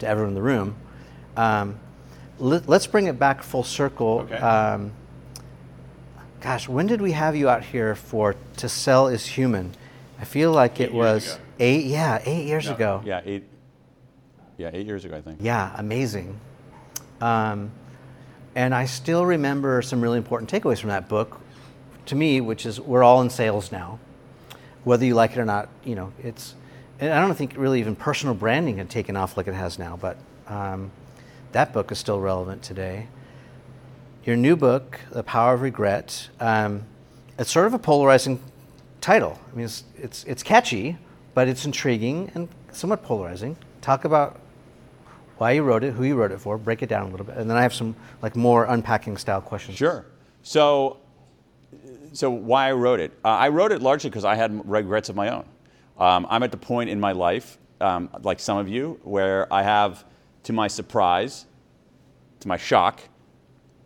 to 0.00 0.06
everyone 0.06 0.30
in 0.30 0.34
the 0.34 0.42
room. 0.42 0.76
Um, 1.36 1.78
let, 2.38 2.68
us 2.68 2.86
bring 2.86 3.06
it 3.06 3.18
back 3.18 3.42
full 3.42 3.64
circle. 3.64 4.20
Okay. 4.20 4.36
Um, 4.36 4.92
gosh, 6.40 6.68
when 6.68 6.86
did 6.86 7.00
we 7.00 7.12
have 7.12 7.36
you 7.36 7.48
out 7.48 7.64
here 7.64 7.94
for 7.94 8.34
"To 8.58 8.68
Sell 8.68 9.08
Is 9.08 9.26
Human"? 9.26 9.74
I 10.20 10.24
feel 10.24 10.52
like 10.52 10.80
it 10.80 10.92
was 10.92 11.34
ago. 11.34 11.42
eight. 11.60 11.86
Yeah, 11.86 12.22
eight 12.24 12.46
years 12.46 12.68
ago. 12.68 13.02
Yeah, 13.04 13.20
eight. 13.24 13.44
Yeah, 14.56 14.70
eight 14.72 14.86
years 14.86 15.04
ago, 15.04 15.16
I 15.16 15.20
think. 15.20 15.38
Yeah, 15.40 15.72
amazing. 15.76 16.40
Um, 17.20 17.70
and 18.54 18.74
I 18.74 18.86
still 18.86 19.24
remember 19.24 19.82
some 19.82 20.00
really 20.00 20.18
important 20.18 20.50
takeaways 20.50 20.80
from 20.80 20.90
that 20.90 21.08
book, 21.08 21.40
to 22.08 22.14
me, 22.14 22.40
which 22.40 22.66
is 22.66 22.80
we're 22.80 23.02
all 23.02 23.20
in 23.22 23.30
sales 23.30 23.72
now, 23.72 23.98
whether 24.84 25.04
you 25.04 25.14
like 25.14 25.32
it 25.32 25.38
or 25.38 25.44
not. 25.44 25.68
You 25.84 25.94
know, 25.94 26.12
it's. 26.22 26.54
And 27.00 27.12
I 27.12 27.20
don't 27.20 27.34
think 27.36 27.54
really 27.56 27.78
even 27.78 27.94
personal 27.94 28.34
branding 28.34 28.78
had 28.78 28.90
taken 28.90 29.16
off 29.16 29.36
like 29.36 29.46
it 29.46 29.54
has 29.54 29.78
now, 29.78 29.96
but 29.96 30.16
um, 30.48 30.90
that 31.52 31.72
book 31.72 31.92
is 31.92 31.98
still 31.98 32.18
relevant 32.18 32.62
today. 32.62 33.06
Your 34.24 34.34
new 34.34 34.56
book, 34.56 34.98
The 35.12 35.22
Power 35.22 35.54
of 35.54 35.62
Regret, 35.62 36.28
um, 36.40 36.84
it's 37.38 37.52
sort 37.52 37.66
of 37.66 37.74
a 37.74 37.78
polarizing 37.78 38.40
title. 39.00 39.38
I 39.52 39.56
mean, 39.56 39.66
it's, 39.66 39.84
it's, 39.96 40.24
it's 40.24 40.42
catchy, 40.42 40.98
but 41.34 41.46
it's 41.46 41.64
intriguing 41.64 42.32
and 42.34 42.48
somewhat 42.72 43.04
polarizing. 43.04 43.56
Talk 43.80 44.04
about 44.04 44.40
why 45.38 45.52
you 45.52 45.62
wrote 45.62 45.84
it, 45.84 45.94
who 45.94 46.02
you 46.02 46.16
wrote 46.16 46.32
it 46.32 46.40
for, 46.40 46.58
break 46.58 46.82
it 46.82 46.88
down 46.88 47.06
a 47.06 47.10
little 47.10 47.24
bit, 47.24 47.36
and 47.36 47.48
then 47.48 47.56
I 47.56 47.62
have 47.62 47.72
some 47.72 47.94
like 48.22 48.34
more 48.34 48.64
unpacking 48.64 49.16
style 49.16 49.40
questions. 49.40 49.78
Sure. 49.78 50.04
So, 50.42 50.96
so 52.12 52.30
why 52.30 52.68
I 52.68 52.72
wrote 52.72 53.00
it? 53.00 53.12
Uh, 53.24 53.28
I 53.28 53.48
wrote 53.48 53.72
it 53.72 53.82
largely 53.82 54.10
because 54.10 54.24
I 54.24 54.34
had 54.34 54.68
regrets 54.68 55.08
of 55.08 55.16
my 55.16 55.28
own. 55.30 55.44
Um, 55.98 56.26
I'm 56.30 56.42
at 56.42 56.50
the 56.50 56.56
point 56.56 56.90
in 56.90 57.00
my 57.00 57.12
life, 57.12 57.58
um, 57.80 58.08
like 58.22 58.40
some 58.40 58.58
of 58.58 58.68
you, 58.68 59.00
where 59.02 59.52
I 59.52 59.62
have, 59.62 60.04
to 60.44 60.52
my 60.52 60.68
surprise, 60.68 61.46
to 62.40 62.48
my 62.48 62.56
shock, 62.56 63.00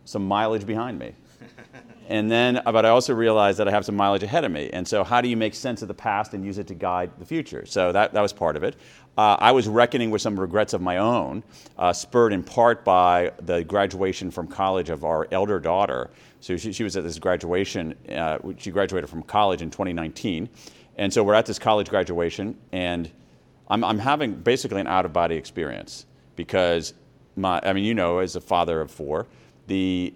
some 0.05 0.27
mileage 0.27 0.65
behind 0.65 0.99
me. 0.99 1.13
and 2.09 2.29
then, 2.29 2.61
but 2.65 2.85
I 2.85 2.89
also 2.89 3.13
realized 3.13 3.59
that 3.59 3.67
I 3.67 3.71
have 3.71 3.85
some 3.85 3.95
mileage 3.95 4.23
ahead 4.23 4.43
of 4.43 4.51
me. 4.51 4.69
And 4.71 4.87
so, 4.87 5.03
how 5.03 5.21
do 5.21 5.27
you 5.27 5.37
make 5.37 5.55
sense 5.55 5.81
of 5.81 5.87
the 5.87 5.93
past 5.93 6.33
and 6.33 6.45
use 6.45 6.57
it 6.57 6.67
to 6.67 6.73
guide 6.73 7.11
the 7.17 7.25
future? 7.25 7.65
So 7.65 7.91
that, 7.91 8.13
that 8.13 8.21
was 8.21 8.33
part 8.33 8.55
of 8.55 8.63
it. 8.63 8.75
Uh, 9.17 9.37
I 9.39 9.51
was 9.51 9.67
reckoning 9.67 10.09
with 10.09 10.21
some 10.21 10.39
regrets 10.39 10.73
of 10.73 10.81
my 10.81 10.97
own, 10.97 11.43
uh, 11.77 11.93
spurred 11.93 12.33
in 12.33 12.43
part 12.43 12.83
by 12.83 13.31
the 13.41 13.63
graduation 13.63 14.31
from 14.31 14.47
college 14.47 14.89
of 14.89 15.03
our 15.03 15.27
elder 15.31 15.59
daughter. 15.59 16.09
So 16.43 16.57
she, 16.57 16.73
she 16.73 16.83
was 16.83 16.97
at 16.97 17.05
this 17.05 17.19
graduation. 17.19 17.95
Uh, 18.09 18.37
she 18.57 18.69
graduated 18.69 19.09
from 19.09 19.23
college 19.23 19.61
in 19.61 19.71
2019, 19.71 20.49
and 20.97 21.13
so 21.13 21.23
we're 21.23 21.35
at 21.35 21.45
this 21.45 21.57
college 21.57 21.89
graduation, 21.89 22.57
and 22.73 23.09
I'm, 23.69 23.81
I'm 23.81 23.97
having 23.97 24.33
basically 24.33 24.81
an 24.81 24.87
out 24.87 25.05
of 25.05 25.13
body 25.13 25.37
experience 25.37 26.05
because 26.35 26.95
my, 27.37 27.61
I 27.63 27.71
mean, 27.71 27.85
you 27.85 27.93
know, 27.93 28.17
as 28.17 28.35
a 28.35 28.41
father 28.41 28.81
of 28.81 28.91
four, 28.91 29.25
the 29.67 30.13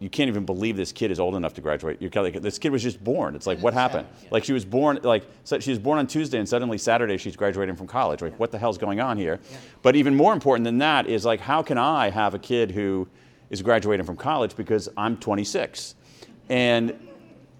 you 0.00 0.10
can't 0.10 0.26
even 0.26 0.44
believe 0.44 0.76
this 0.76 0.90
kid 0.90 1.12
is 1.12 1.20
old 1.20 1.36
enough 1.36 1.54
to 1.54 1.60
graduate. 1.60 2.02
You're 2.02 2.10
kind 2.10 2.26
of 2.26 2.34
like, 2.34 2.42
this 2.42 2.58
kid 2.58 2.72
was 2.72 2.82
just 2.82 3.02
born. 3.02 3.36
It's 3.36 3.46
like, 3.46 3.60
what 3.60 3.72
happened? 3.72 4.08
Like 4.32 4.42
she 4.42 4.52
was 4.52 4.64
born, 4.64 4.98
like 5.04 5.24
so 5.44 5.60
she 5.60 5.70
was 5.70 5.78
born 5.78 6.00
on 6.00 6.08
Tuesday, 6.08 6.40
and 6.40 6.48
suddenly 6.48 6.76
Saturday 6.76 7.18
she's 7.18 7.36
graduating 7.36 7.76
from 7.76 7.86
college. 7.86 8.20
Like, 8.20 8.36
what 8.40 8.50
the 8.50 8.58
hell's 8.58 8.78
going 8.78 8.98
on 8.98 9.16
here? 9.16 9.38
But 9.82 9.94
even 9.94 10.16
more 10.16 10.32
important 10.32 10.64
than 10.64 10.78
that 10.78 11.06
is 11.06 11.24
like, 11.24 11.38
how 11.38 11.62
can 11.62 11.78
I 11.78 12.10
have 12.10 12.34
a 12.34 12.38
kid 12.40 12.72
who 12.72 13.06
is 13.50 13.62
graduating 13.62 14.06
from 14.06 14.16
college 14.16 14.56
because 14.56 14.88
I'm 14.96 15.16
26, 15.16 15.94
and 16.48 16.98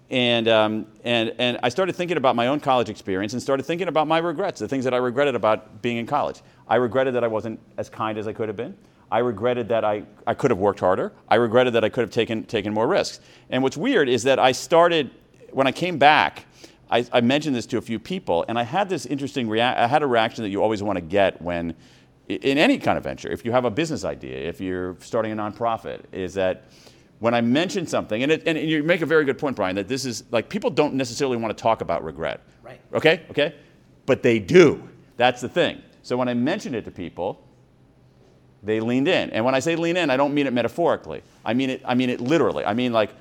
and, 0.09 0.47
um, 0.47 0.87
and, 1.03 1.33
and 1.37 1.57
I 1.63 1.69
started 1.69 1.93
thinking 1.93 2.17
about 2.17 2.35
my 2.35 2.47
own 2.47 2.59
college 2.59 2.89
experience 2.89 3.33
and 3.33 3.41
started 3.41 3.63
thinking 3.63 3.89
about 3.89 4.07
my 4.07 4.19
regrets, 4.19 4.59
the 4.59 4.67
things 4.67 4.85
that 4.85 4.93
I 4.93 4.97
regretted 4.97 5.35
about 5.35 5.81
being 5.81 5.97
in 5.97 6.05
college. 6.05 6.41
I 6.67 6.75
regretted 6.75 7.13
that 7.15 7.23
I 7.23 7.27
wasn't 7.27 7.59
as 7.77 7.89
kind 7.89 8.17
as 8.17 8.27
I 8.27 8.33
could 8.33 8.47
have 8.47 8.55
been. 8.55 8.75
I 9.11 9.19
regretted 9.19 9.69
that 9.69 9.83
I, 9.83 10.03
I 10.25 10.33
could 10.33 10.51
have 10.51 10.59
worked 10.59 10.79
harder. 10.79 11.13
I 11.27 11.35
regretted 11.35 11.73
that 11.73 11.83
I 11.83 11.89
could 11.89 12.01
have 12.01 12.11
taken, 12.11 12.45
taken 12.45 12.73
more 12.73 12.87
risks. 12.87 13.19
And 13.49 13.63
what's 13.63 13.77
weird 13.77 14.07
is 14.09 14.23
that 14.23 14.39
I 14.39 14.51
started, 14.51 15.11
when 15.51 15.67
I 15.67 15.71
came 15.71 15.97
back, 15.97 16.45
I, 16.89 17.05
I 17.11 17.21
mentioned 17.21 17.55
this 17.55 17.65
to 17.67 17.77
a 17.77 17.81
few 17.81 17.99
people, 17.99 18.45
and 18.47 18.57
I 18.57 18.63
had 18.63 18.87
this 18.87 19.05
interesting 19.05 19.49
rea- 19.49 19.61
I 19.61 19.87
had 19.87 20.03
a 20.03 20.07
reaction 20.07 20.43
that 20.43 20.49
you 20.49 20.63
always 20.63 20.81
want 20.81 20.95
to 20.95 21.01
get 21.01 21.41
when 21.41 21.75
in 22.27 22.57
any 22.57 22.77
kind 22.77 22.97
of 22.97 23.03
venture, 23.03 23.31
if 23.31 23.45
you 23.45 23.51
have 23.51 23.65
a 23.65 23.71
business 23.71 24.03
idea, 24.03 24.37
if 24.37 24.59
you're 24.59 24.97
starting 24.99 25.31
a 25.31 25.35
nonprofit, 25.35 26.01
is 26.11 26.33
that 26.33 26.65
when 27.19 27.33
I 27.33 27.41
mention 27.41 27.87
something, 27.87 28.21
and, 28.21 28.31
it, 28.31 28.43
and 28.45 28.57
you 28.57 28.83
make 28.83 29.01
a 29.01 29.05
very 29.05 29.25
good 29.25 29.37
point, 29.37 29.55
Bryan, 29.55 29.75
that 29.77 29.87
this 29.87 30.05
is 30.05 30.23
like 30.29 30.49
people 30.49 30.69
don't 30.69 30.93
necessarily 30.93 31.37
want 31.37 31.57
to 31.57 31.61
talk 31.61 31.81
about 31.81 32.03
regret. 32.03 32.41
Right. 32.61 32.79
Okay? 32.93 33.23
Okay? 33.31 33.55
But 34.05 34.23
they 34.23 34.39
do. 34.39 34.87
That's 35.15 35.41
the 35.41 35.49
thing. 35.49 35.81
So 36.03 36.15
when 36.15 36.27
I 36.27 36.33
mention 36.33 36.75
it 36.75 36.85
to 36.85 36.91
people, 36.91 37.43
they 38.61 38.79
leaned 38.79 39.07
in. 39.07 39.29
And 39.31 39.43
when 39.45 39.55
I 39.55 39.59
say 39.59 39.75
lean 39.75 39.97
in, 39.97 40.09
I 40.09 40.17
don't 40.17 40.33
mean 40.33 40.47
it 40.47 40.53
metaphorically. 40.53 41.23
I 41.45 41.53
mean 41.53 41.69
it, 41.71 41.81
I 41.85 41.95
mean 41.95 42.09
it 42.09 42.21
literally. 42.21 42.65
I 42.65 42.73
mean 42.73 42.93
like, 42.93 43.11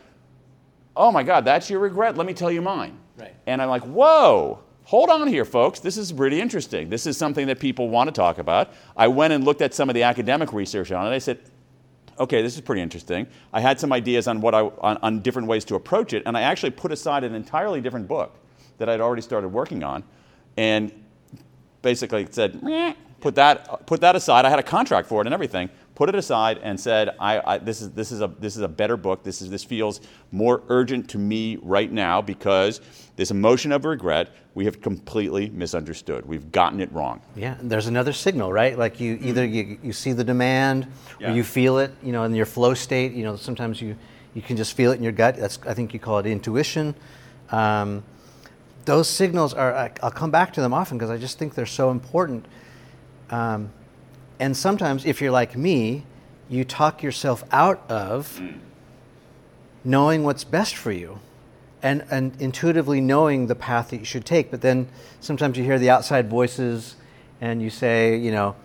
oh 0.96 1.12
my 1.12 1.22
God, 1.22 1.44
that's 1.44 1.70
your 1.70 1.80
regret. 1.80 2.16
Let 2.16 2.26
me 2.26 2.34
tell 2.34 2.50
you 2.50 2.60
mine. 2.60 2.98
Right. 3.16 3.34
And 3.46 3.62
I'm 3.62 3.68
like, 3.68 3.82
whoa, 3.82 4.60
hold 4.86 5.10
on 5.10 5.26
here, 5.26 5.44
folks. 5.44 5.80
This 5.80 5.96
is 5.96 6.12
pretty 6.12 6.40
interesting. 6.40 6.88
This 6.88 7.06
is 7.06 7.16
something 7.16 7.48
that 7.48 7.58
people 7.58 7.88
want 7.88 8.06
to 8.06 8.12
talk 8.12 8.38
about. 8.38 8.72
I 8.96 9.08
went 9.08 9.32
and 9.32 9.44
looked 9.44 9.60
at 9.60 9.74
some 9.74 9.90
of 9.90 9.94
the 9.94 10.04
academic 10.04 10.52
research 10.52 10.92
on 10.92 11.06
it. 11.06 11.14
I 11.14 11.18
said, 11.18 11.40
okay, 12.20 12.40
this 12.40 12.54
is 12.54 12.60
pretty 12.60 12.82
interesting. 12.82 13.26
I 13.52 13.60
had 13.60 13.80
some 13.80 13.92
ideas 13.92 14.28
on 14.28 14.40
what 14.40 14.54
I 14.54 14.60
on, 14.60 14.96
on 14.98 15.20
different 15.22 15.48
ways 15.48 15.64
to 15.66 15.74
approach 15.74 16.12
it, 16.12 16.22
and 16.24 16.36
I 16.36 16.42
actually 16.42 16.70
put 16.70 16.92
aside 16.92 17.24
an 17.24 17.34
entirely 17.34 17.80
different 17.80 18.06
book 18.06 18.36
that 18.78 18.88
I'd 18.88 19.00
already 19.00 19.22
started 19.22 19.48
working 19.48 19.82
on, 19.82 20.04
and 20.56 20.92
basically 21.82 22.28
said, 22.30 22.62
put 23.20 23.34
that 23.34 23.86
put 23.86 24.00
that 24.02 24.14
aside. 24.14 24.44
I 24.44 24.50
had 24.50 24.60
a 24.60 24.62
contract 24.62 25.08
for 25.08 25.20
it 25.20 25.26
and 25.26 25.34
everything. 25.34 25.68
Put 25.96 26.10
it 26.10 26.14
aside 26.14 26.58
and 26.62 26.78
said, 26.78 27.16
I, 27.18 27.40
I, 27.54 27.58
this 27.58 27.80
is 27.80 27.90
this 27.92 28.12
is 28.12 28.20
a 28.20 28.28
this 28.38 28.54
is 28.54 28.60
a 28.60 28.68
better 28.68 28.98
book. 28.98 29.24
This 29.24 29.40
is 29.40 29.48
this 29.48 29.64
feels 29.64 30.02
more 30.30 30.62
urgent 30.68 31.08
to 31.10 31.18
me 31.18 31.56
right 31.62 31.90
now 31.90 32.20
because 32.20 32.82
this 33.16 33.30
emotion 33.30 33.72
of 33.72 33.86
regret 33.86 34.28
we 34.54 34.66
have 34.66 34.82
completely 34.82 35.48
misunderstood. 35.48 36.26
We've 36.26 36.52
gotten 36.52 36.80
it 36.82 36.92
wrong. 36.92 37.22
Yeah, 37.34 37.58
and 37.58 37.70
there's 37.70 37.86
another 37.86 38.12
signal, 38.12 38.52
right? 38.52 38.78
Like 38.78 39.00
you 39.00 39.18
either 39.22 39.46
you, 39.46 39.78
you 39.82 39.94
see 39.94 40.12
the 40.12 40.22
demand 40.22 40.86
Yeah. 41.18 41.30
or 41.30 41.34
you 41.34 41.42
feel 41.42 41.78
it, 41.78 41.92
you 42.02 42.12
know, 42.12 42.24
in 42.24 42.34
your 42.34 42.46
flow 42.46 42.74
state. 42.74 43.12
You 43.12 43.24
know, 43.24 43.36
sometimes 43.36 43.80
you, 43.80 43.96
you 44.34 44.42
can 44.42 44.58
just 44.58 44.74
feel 44.74 44.92
it 44.92 44.96
in 44.96 45.02
your 45.02 45.12
gut. 45.12 45.36
That's 45.38 45.58
I 45.66 45.72
think 45.72 45.94
you 45.94 45.98
call 45.98 46.18
it 46.18 46.26
intuition. 46.26 46.94
Um, 47.50 48.04
those 48.84 49.08
signals 49.08 49.54
are 49.54 49.74
I- 49.74 49.92
I'll 50.02 50.10
come 50.10 50.30
back 50.30 50.52
to 50.54 50.60
them 50.60 50.74
often 50.74 50.98
because 50.98 51.08
I 51.10 51.16
just 51.16 51.38
think 51.38 51.54
they're 51.54 51.64
so 51.64 51.90
important. 51.90 52.44
Um, 53.30 53.70
and 54.38 54.56
sometimes, 54.56 55.04
if 55.04 55.20
you're 55.20 55.30
like 55.30 55.56
me, 55.56 56.04
you 56.48 56.64
talk 56.64 57.02
yourself 57.02 57.44
out 57.50 57.82
of 57.88 58.38
mm. 58.40 58.58
knowing 59.84 60.22
what's 60.24 60.44
best 60.44 60.76
for 60.76 60.92
you 60.92 61.18
and, 61.82 62.04
and 62.10 62.40
intuitively 62.40 63.00
knowing 63.00 63.46
the 63.46 63.54
path 63.54 63.90
that 63.90 63.98
you 63.98 64.04
should 64.04 64.24
take. 64.24 64.50
But 64.50 64.60
then 64.60 64.88
sometimes 65.20 65.58
you 65.58 65.64
hear 65.64 65.78
the 65.78 65.90
outside 65.90 66.28
voices 66.28 66.96
and 67.40 67.62
you 67.62 67.70
say, 67.70 68.16
you 68.16 68.30
know, 68.30 68.56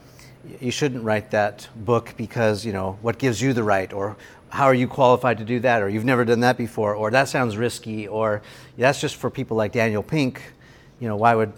you 0.60 0.72
shouldn't 0.72 1.04
write 1.04 1.32
that 1.32 1.68
book 1.76 2.14
because, 2.18 2.66
you 2.66 2.74
know, 2.74 2.98
what 3.02 3.18
gives 3.18 3.42
you 3.42 3.54
the 3.54 3.64
right? 3.64 3.92
Or 3.94 4.18
how 4.50 4.66
are 4.66 4.74
you 4.74 4.88
qualified 4.88 5.38
to 5.38 5.46
do 5.46 5.60
that? 5.62 5.82
Or 5.82 5.90
you've 5.90 6.06
never 6.06 6.26
done 6.26 6.42
that 6.42 6.58
before? 6.58 6.96
Or 6.96 7.12
that 7.12 7.30
sounds 7.30 7.58
risky? 7.58 8.08
Or 8.08 8.42
that's 8.78 9.00
just 9.00 9.16
for 9.16 9.30
people 9.30 9.56
like 9.58 9.72
Daniel 9.72 10.04
Pink. 10.04 10.42
You 11.00 11.08
know, 11.08 11.16
why 11.16 11.36
would, 11.36 11.54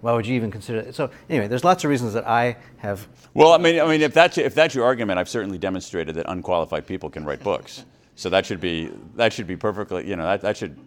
why 0.00 0.12
would 0.12 0.26
you 0.26 0.34
even 0.34 0.50
consider 0.50 0.78
it? 0.78 0.94
So 0.94 1.10
anyway, 1.28 1.48
there's 1.48 1.64
lots 1.64 1.84
of 1.84 1.90
reasons 1.90 2.12
that 2.12 2.26
I 2.26 2.56
have 2.78 3.06
Well, 3.34 3.52
I 3.52 3.58
mean, 3.58 3.80
I 3.80 3.86
mean, 3.86 4.00
if 4.00 4.14
that's 4.14 4.38
if 4.38 4.54
that's 4.54 4.74
your 4.74 4.84
argument, 4.84 5.18
I've 5.18 5.28
certainly 5.28 5.58
demonstrated 5.58 6.14
that 6.16 6.26
unqualified 6.28 6.86
people 6.86 7.10
can 7.10 7.24
write 7.24 7.42
books. 7.42 7.84
So 8.14 8.30
that 8.30 8.46
should 8.46 8.60
be 8.60 8.90
that 9.16 9.32
should 9.32 9.46
be 9.46 9.56
perfectly, 9.56 10.08
you 10.08 10.16
know, 10.16 10.24
that, 10.24 10.40
that 10.42 10.56
should 10.56 10.78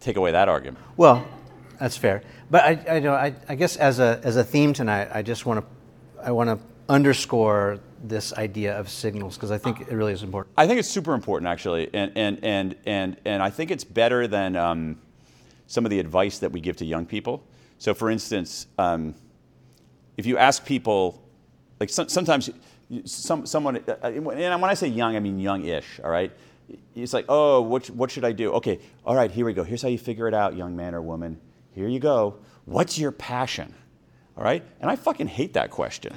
take 0.00 0.16
away 0.16 0.32
that 0.32 0.48
argument. 0.48 0.78
Well, 0.96 1.26
that's 1.78 1.96
fair. 1.96 2.22
But 2.50 2.64
I, 2.64 2.96
I 2.96 2.98
know 3.00 3.14
I, 3.14 3.34
I 3.48 3.54
guess 3.54 3.76
as 3.76 3.98
a 4.00 4.20
as 4.24 4.36
a 4.36 4.44
theme 4.44 4.72
tonight, 4.72 5.08
I 5.12 5.22
just 5.22 5.46
want 5.46 5.60
to 5.60 6.24
I 6.24 6.32
want 6.32 6.50
to 6.50 6.58
underscore 6.88 7.78
this 8.02 8.32
idea 8.34 8.78
of 8.78 8.88
signals 8.88 9.36
because 9.36 9.50
I 9.50 9.58
think 9.58 9.80
it 9.80 9.92
really 9.92 10.12
is 10.12 10.22
important. 10.22 10.54
I 10.56 10.66
think 10.66 10.78
it's 10.78 10.88
super 10.88 11.14
important, 11.14 11.48
actually, 11.48 11.90
and 11.94 12.12
and 12.16 12.38
and 12.42 12.76
and 12.86 13.16
and 13.24 13.42
I 13.42 13.50
think 13.50 13.70
it's 13.70 13.84
better 13.84 14.26
than 14.26 14.56
um, 14.56 14.98
some 15.66 15.84
of 15.84 15.90
the 15.90 16.00
advice 16.00 16.38
that 16.38 16.50
we 16.52 16.60
give 16.60 16.76
to 16.78 16.84
young 16.84 17.06
people. 17.06 17.44
So, 17.80 17.94
for 17.94 18.10
instance, 18.10 18.66
um, 18.76 19.14
if 20.18 20.26
you 20.26 20.36
ask 20.36 20.66
people, 20.66 21.26
like 21.80 21.88
some, 21.88 22.10
sometimes 22.10 22.50
some, 23.06 23.46
someone, 23.46 23.78
uh, 23.88 23.94
and 24.02 24.26
when 24.26 24.70
I 24.70 24.74
say 24.74 24.86
young, 24.86 25.16
I 25.16 25.20
mean 25.20 25.38
young-ish. 25.38 25.98
All 26.04 26.10
right, 26.10 26.30
it's 26.94 27.14
like, 27.14 27.24
oh, 27.30 27.62
what, 27.62 27.88
what 27.88 28.10
should 28.10 28.26
I 28.26 28.32
do? 28.32 28.52
Okay, 28.52 28.80
all 29.06 29.16
right, 29.16 29.30
here 29.30 29.46
we 29.46 29.54
go. 29.54 29.64
Here's 29.64 29.80
how 29.80 29.88
you 29.88 29.96
figure 29.96 30.28
it 30.28 30.34
out, 30.34 30.54
young 30.54 30.76
man 30.76 30.94
or 30.94 31.00
woman. 31.00 31.40
Here 31.72 31.88
you 31.88 32.00
go. 32.00 32.40
What's 32.66 32.98
your 32.98 33.12
passion? 33.12 33.74
All 34.36 34.44
right, 34.44 34.62
and 34.82 34.90
I 34.90 34.96
fucking 34.96 35.28
hate 35.28 35.54
that 35.54 35.70
question. 35.70 36.14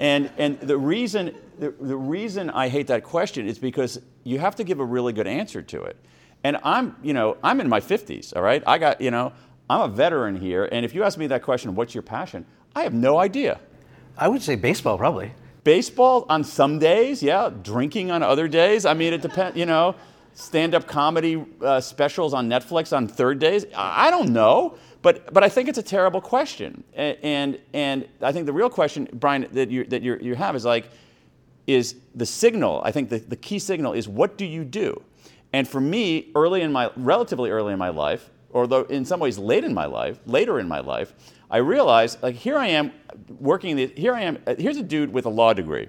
And 0.00 0.32
and 0.36 0.58
the 0.58 0.76
reason 0.76 1.36
the, 1.60 1.70
the 1.70 1.96
reason 1.96 2.50
I 2.50 2.68
hate 2.68 2.88
that 2.88 3.04
question 3.04 3.46
is 3.46 3.60
because 3.60 4.00
you 4.24 4.40
have 4.40 4.56
to 4.56 4.64
give 4.64 4.80
a 4.80 4.84
really 4.84 5.12
good 5.12 5.28
answer 5.28 5.62
to 5.62 5.84
it. 5.84 5.96
And 6.42 6.58
I'm, 6.64 6.96
you 7.02 7.14
know, 7.14 7.36
I'm 7.42 7.60
in 7.60 7.68
my 7.68 7.80
50s, 7.80 8.34
all 8.36 8.42
right? 8.42 8.62
I 8.66 8.78
got, 8.78 9.00
you 9.00 9.10
know, 9.10 9.32
I'm 9.68 9.80
a 9.80 9.88
veteran 9.88 10.36
here, 10.36 10.68
and 10.70 10.84
if 10.84 10.94
you 10.94 11.02
ask 11.04 11.18
me 11.18 11.26
that 11.28 11.42
question, 11.42 11.74
what's 11.74 11.94
your 11.94 12.02
passion? 12.02 12.44
I 12.76 12.82
have 12.82 12.94
no 12.94 13.18
idea. 13.18 13.60
I 14.18 14.28
would 14.28 14.42
say 14.42 14.56
baseball 14.56 14.98
probably. 14.98 15.32
Baseball 15.64 16.26
on 16.28 16.44
some 16.44 16.78
days, 16.78 17.22
yeah. 17.22 17.50
Drinking 17.62 18.10
on 18.10 18.22
other 18.22 18.48
days. 18.48 18.84
I 18.84 18.92
mean, 18.92 19.14
it 19.14 19.22
depends, 19.22 19.56
you 19.56 19.64
know, 19.64 19.94
stand 20.34 20.74
up 20.74 20.86
comedy 20.86 21.42
uh, 21.62 21.80
specials 21.80 22.34
on 22.34 22.48
Netflix 22.48 22.94
on 22.94 23.08
third 23.08 23.38
days. 23.38 23.64
I 23.74 24.10
don't 24.10 24.32
know. 24.32 24.76
But, 25.00 25.34
but 25.34 25.44
I 25.44 25.50
think 25.50 25.68
it's 25.68 25.76
a 25.76 25.82
terrible 25.82 26.22
question. 26.22 26.82
And, 26.94 27.58
and 27.74 28.08
I 28.22 28.32
think 28.32 28.46
the 28.46 28.54
real 28.54 28.70
question, 28.70 29.06
Bryan, 29.12 29.46
that, 29.52 29.70
you, 29.70 29.84
that 29.84 30.00
you 30.00 30.18
you 30.18 30.34
have 30.34 30.56
is 30.56 30.64
like, 30.64 30.88
is 31.66 31.96
the 32.14 32.24
signal, 32.24 32.80
I 32.84 32.90
think 32.90 33.10
the, 33.10 33.18
the 33.18 33.36
key 33.36 33.58
signal 33.58 33.92
is 33.92 34.08
what 34.08 34.38
do 34.38 34.46
you 34.46 34.64
do? 34.64 35.02
And 35.52 35.68
for 35.68 35.78
me, 35.78 36.30
early 36.34 36.62
in 36.62 36.72
my, 36.72 36.90
relatively 36.96 37.50
early 37.50 37.74
in 37.74 37.78
my 37.78 37.90
life, 37.90 38.30
although 38.54 38.82
in 38.84 39.04
some 39.04 39.20
ways 39.20 39.38
late 39.38 39.64
in 39.64 39.74
my 39.74 39.86
life, 39.86 40.18
later 40.26 40.58
in 40.58 40.68
my 40.68 40.80
life, 40.80 41.12
I 41.50 41.58
realized 41.58 42.22
like 42.22 42.36
here 42.36 42.56
I 42.56 42.68
am 42.68 42.92
working, 43.38 43.76
the, 43.76 43.86
here 43.96 44.14
I 44.14 44.22
am, 44.22 44.38
uh, 44.46 44.54
here's 44.56 44.76
a 44.76 44.82
dude 44.82 45.12
with 45.12 45.26
a 45.26 45.30
law 45.30 45.52
degree. 45.52 45.88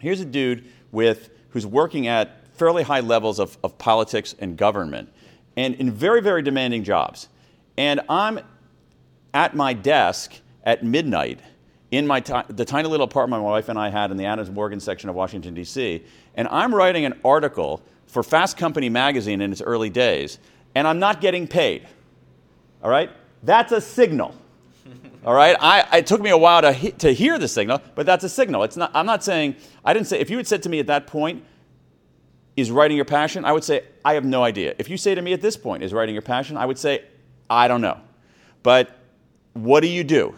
Here's 0.00 0.20
a 0.20 0.24
dude 0.24 0.64
with, 0.92 1.30
who's 1.50 1.66
working 1.66 2.06
at 2.06 2.54
fairly 2.54 2.82
high 2.82 3.00
levels 3.00 3.38
of, 3.38 3.56
of 3.62 3.78
politics 3.78 4.34
and 4.38 4.56
government 4.56 5.12
and 5.56 5.74
in 5.76 5.90
very, 5.90 6.20
very 6.20 6.42
demanding 6.42 6.84
jobs. 6.84 7.28
And 7.76 8.00
I'm 8.08 8.40
at 9.34 9.56
my 9.56 9.72
desk 9.72 10.34
at 10.64 10.84
midnight 10.84 11.40
in 11.90 12.06
my 12.06 12.20
ti- 12.20 12.42
the 12.48 12.64
tiny 12.64 12.88
little 12.88 13.04
apartment 13.04 13.42
my 13.42 13.50
wife 13.50 13.68
and 13.68 13.78
I 13.78 13.88
had 13.88 14.10
in 14.10 14.16
the 14.16 14.24
Adams 14.24 14.50
Morgan 14.50 14.80
section 14.80 15.08
of 15.08 15.16
Washington, 15.16 15.54
D.C., 15.54 16.04
and 16.34 16.46
I'm 16.48 16.74
writing 16.74 17.04
an 17.04 17.18
article 17.24 17.82
for 18.06 18.22
Fast 18.22 18.56
Company 18.56 18.88
magazine 18.88 19.40
in 19.40 19.52
its 19.52 19.62
early 19.62 19.90
days, 19.90 20.38
and 20.78 20.86
I'm 20.86 21.00
not 21.00 21.20
getting 21.20 21.48
paid. 21.48 21.88
All 22.84 22.88
right? 22.88 23.10
That's 23.42 23.72
a 23.72 23.80
signal. 23.80 24.32
All 25.24 25.34
right? 25.34 25.56
I, 25.60 25.98
it 25.98 26.06
took 26.06 26.20
me 26.20 26.30
a 26.30 26.38
while 26.38 26.62
to, 26.62 26.72
he, 26.72 26.92
to 26.92 27.12
hear 27.12 27.36
the 27.36 27.48
signal, 27.48 27.82
but 27.96 28.06
that's 28.06 28.22
a 28.22 28.28
signal. 28.28 28.62
It's 28.62 28.76
not, 28.76 28.92
I'm 28.94 29.04
not 29.04 29.24
saying, 29.24 29.56
I 29.84 29.92
didn't 29.92 30.06
say, 30.06 30.20
if 30.20 30.30
you 30.30 30.36
had 30.36 30.46
said 30.46 30.62
to 30.62 30.68
me 30.68 30.78
at 30.78 30.86
that 30.86 31.08
point, 31.08 31.42
is 32.56 32.70
writing 32.70 32.96
your 32.96 33.04
passion? 33.04 33.44
I 33.44 33.50
would 33.50 33.64
say, 33.64 33.82
I 34.04 34.14
have 34.14 34.24
no 34.24 34.44
idea. 34.44 34.76
If 34.78 34.88
you 34.88 34.96
say 34.96 35.16
to 35.16 35.22
me 35.22 35.32
at 35.32 35.40
this 35.40 35.56
point, 35.56 35.82
is 35.82 35.92
writing 35.92 36.14
your 36.14 36.22
passion? 36.22 36.56
I 36.56 36.64
would 36.64 36.78
say, 36.78 37.04
I 37.50 37.66
don't 37.66 37.80
know. 37.80 37.98
But 38.62 38.96
what 39.54 39.80
do 39.80 39.88
you 39.88 40.04
do? 40.04 40.32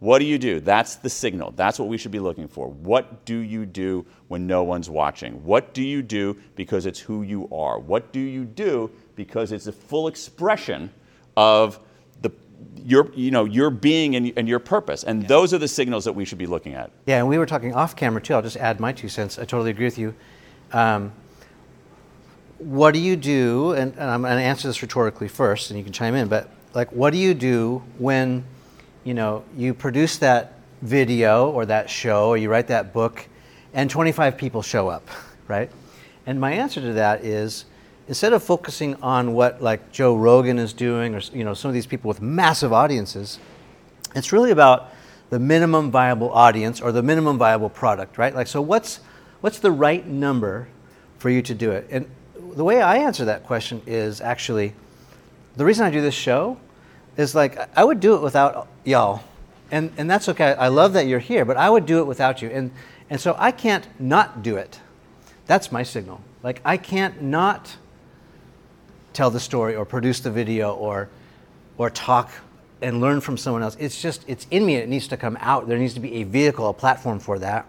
What 0.00 0.18
do 0.18 0.26
you 0.26 0.38
do? 0.38 0.60
That's 0.60 0.96
the 0.96 1.10
signal. 1.10 1.52
That's 1.52 1.78
what 1.78 1.88
we 1.88 1.96
should 1.96 2.10
be 2.10 2.20
looking 2.20 2.48
for. 2.48 2.68
What 2.68 3.24
do 3.24 3.36
you 3.36 3.64
do 3.64 4.04
when 4.28 4.46
no 4.46 4.62
one's 4.62 4.90
watching? 4.90 5.42
What 5.44 5.72
do 5.72 5.82
you 5.82 6.02
do 6.02 6.36
because 6.54 6.84
it's 6.84 6.98
who 6.98 7.22
you 7.22 7.48
are? 7.50 7.78
What 7.78 8.12
do 8.12 8.20
you 8.20 8.44
do 8.44 8.90
because 9.20 9.52
it's 9.52 9.66
a 9.66 9.72
full 9.72 10.08
expression 10.08 10.90
of 11.36 11.78
the, 12.22 12.32
your, 12.86 13.12
you 13.14 13.30
know, 13.30 13.44
your 13.44 13.68
being 13.68 14.16
and, 14.16 14.32
and 14.34 14.48
your 14.48 14.58
purpose? 14.58 15.04
And 15.04 15.28
those 15.28 15.52
are 15.52 15.58
the 15.58 15.68
signals 15.68 16.06
that 16.06 16.14
we 16.14 16.24
should 16.24 16.38
be 16.38 16.46
looking 16.46 16.72
at. 16.72 16.90
Yeah, 17.04 17.18
and 17.18 17.28
we 17.28 17.36
were 17.36 17.44
talking 17.44 17.74
off 17.74 17.96
camera 17.96 18.22
too. 18.22 18.32
I'll 18.32 18.40
just 18.40 18.56
add 18.56 18.80
my 18.80 18.92
two 18.92 19.10
cents. 19.10 19.38
I 19.38 19.42
totally 19.42 19.72
agree 19.72 19.84
with 19.84 19.98
you. 19.98 20.14
Um, 20.72 21.12
what 22.56 22.94
do 22.94 22.98
you 22.98 23.14
do? 23.14 23.72
And, 23.72 23.92
and 23.92 24.10
I'm 24.10 24.22
going 24.22 24.38
to 24.38 24.42
answer 24.42 24.68
this 24.68 24.80
rhetorically 24.80 25.28
first, 25.28 25.70
and 25.70 25.78
you 25.78 25.84
can 25.84 25.92
chime 25.92 26.14
in. 26.14 26.28
But 26.28 26.48
like, 26.72 26.90
what 26.90 27.10
do 27.10 27.18
you 27.18 27.34
do 27.34 27.82
when, 27.98 28.42
you 29.04 29.12
know, 29.12 29.44
you 29.54 29.74
produce 29.74 30.16
that 30.18 30.54
video 30.80 31.50
or 31.50 31.66
that 31.66 31.90
show 31.90 32.28
or 32.28 32.38
you 32.38 32.48
write 32.48 32.68
that 32.68 32.94
book, 32.94 33.28
and 33.74 33.90
25 33.90 34.38
people 34.38 34.62
show 34.62 34.88
up, 34.88 35.06
right? 35.46 35.70
And 36.24 36.40
my 36.40 36.52
answer 36.52 36.80
to 36.80 36.94
that 36.94 37.22
is, 37.22 37.66
instead 38.10 38.32
of 38.32 38.42
focusing 38.42 38.96
on 38.96 39.34
what 39.34 39.62
like 39.62 39.92
Joe 39.92 40.16
Rogan 40.16 40.58
is 40.58 40.72
doing, 40.72 41.14
or 41.14 41.20
you 41.32 41.44
know, 41.44 41.54
some 41.54 41.68
of 41.68 41.74
these 41.74 41.86
people 41.86 42.08
with 42.08 42.20
massive 42.20 42.72
audiences, 42.72 43.38
it's 44.16 44.32
really 44.32 44.50
about 44.50 44.92
the 45.30 45.38
minimum 45.38 45.92
viable 45.92 46.28
audience 46.32 46.80
or 46.80 46.90
the 46.90 47.04
minimum 47.04 47.38
viable 47.38 47.70
product, 47.70 48.18
right? 48.18 48.34
Like, 48.34 48.48
so 48.48 48.60
what's 48.60 48.98
what's 49.42 49.60
the 49.60 49.70
right 49.70 50.04
number 50.04 50.66
for 51.18 51.30
you 51.30 51.40
to 51.40 51.54
do 51.54 51.70
it? 51.70 51.86
And 51.88 52.10
the 52.56 52.64
way 52.64 52.82
I 52.82 52.96
answer 52.96 53.24
that 53.26 53.44
question 53.44 53.80
is 53.86 54.20
actually 54.20 54.74
the 55.56 55.64
reason 55.64 55.86
I 55.86 55.90
do 55.90 56.02
this 56.02 56.14
show 56.14 56.58
is 57.16 57.36
like 57.36 57.58
I 57.78 57.84
would 57.84 58.00
do 58.00 58.16
it 58.16 58.22
without 58.22 58.66
y'all. 58.84 59.22
and 59.70 59.92
and 59.96 60.10
that's 60.10 60.28
okay. 60.30 60.54
I 60.54 60.66
love 60.66 60.94
that 60.94 61.06
you're 61.06 61.20
here, 61.20 61.44
but 61.44 61.56
I 61.56 61.70
would 61.70 61.86
do 61.86 62.00
it 62.00 62.08
without 62.08 62.42
you, 62.42 62.48
and 62.48 62.72
and 63.08 63.20
so 63.20 63.36
I 63.38 63.52
can't 63.52 63.86
not 64.00 64.42
do 64.42 64.56
it. 64.56 64.80
That's 65.46 65.70
my 65.70 65.84
signal. 65.84 66.22
Like 66.42 66.60
I 66.64 66.76
can't 66.76 67.22
not 67.22 67.76
tell 69.12 69.30
the 69.30 69.40
story 69.40 69.74
or 69.74 69.84
produce 69.84 70.20
the 70.20 70.30
video 70.30 70.74
or 70.74 71.08
or 71.78 71.90
talk 71.90 72.30
and 72.82 73.00
learn 73.00 73.20
from 73.20 73.36
someone 73.36 73.62
else. 73.62 73.76
It's 73.80 74.00
just 74.00 74.24
it's 74.28 74.46
in 74.50 74.64
me. 74.66 74.76
It 74.76 74.88
needs 74.88 75.08
to 75.08 75.16
come 75.16 75.36
out. 75.40 75.68
There 75.68 75.78
needs 75.78 75.94
to 75.94 76.00
be 76.00 76.14
a 76.16 76.24
vehicle, 76.24 76.68
a 76.68 76.74
platform 76.74 77.18
for 77.20 77.38
that, 77.38 77.66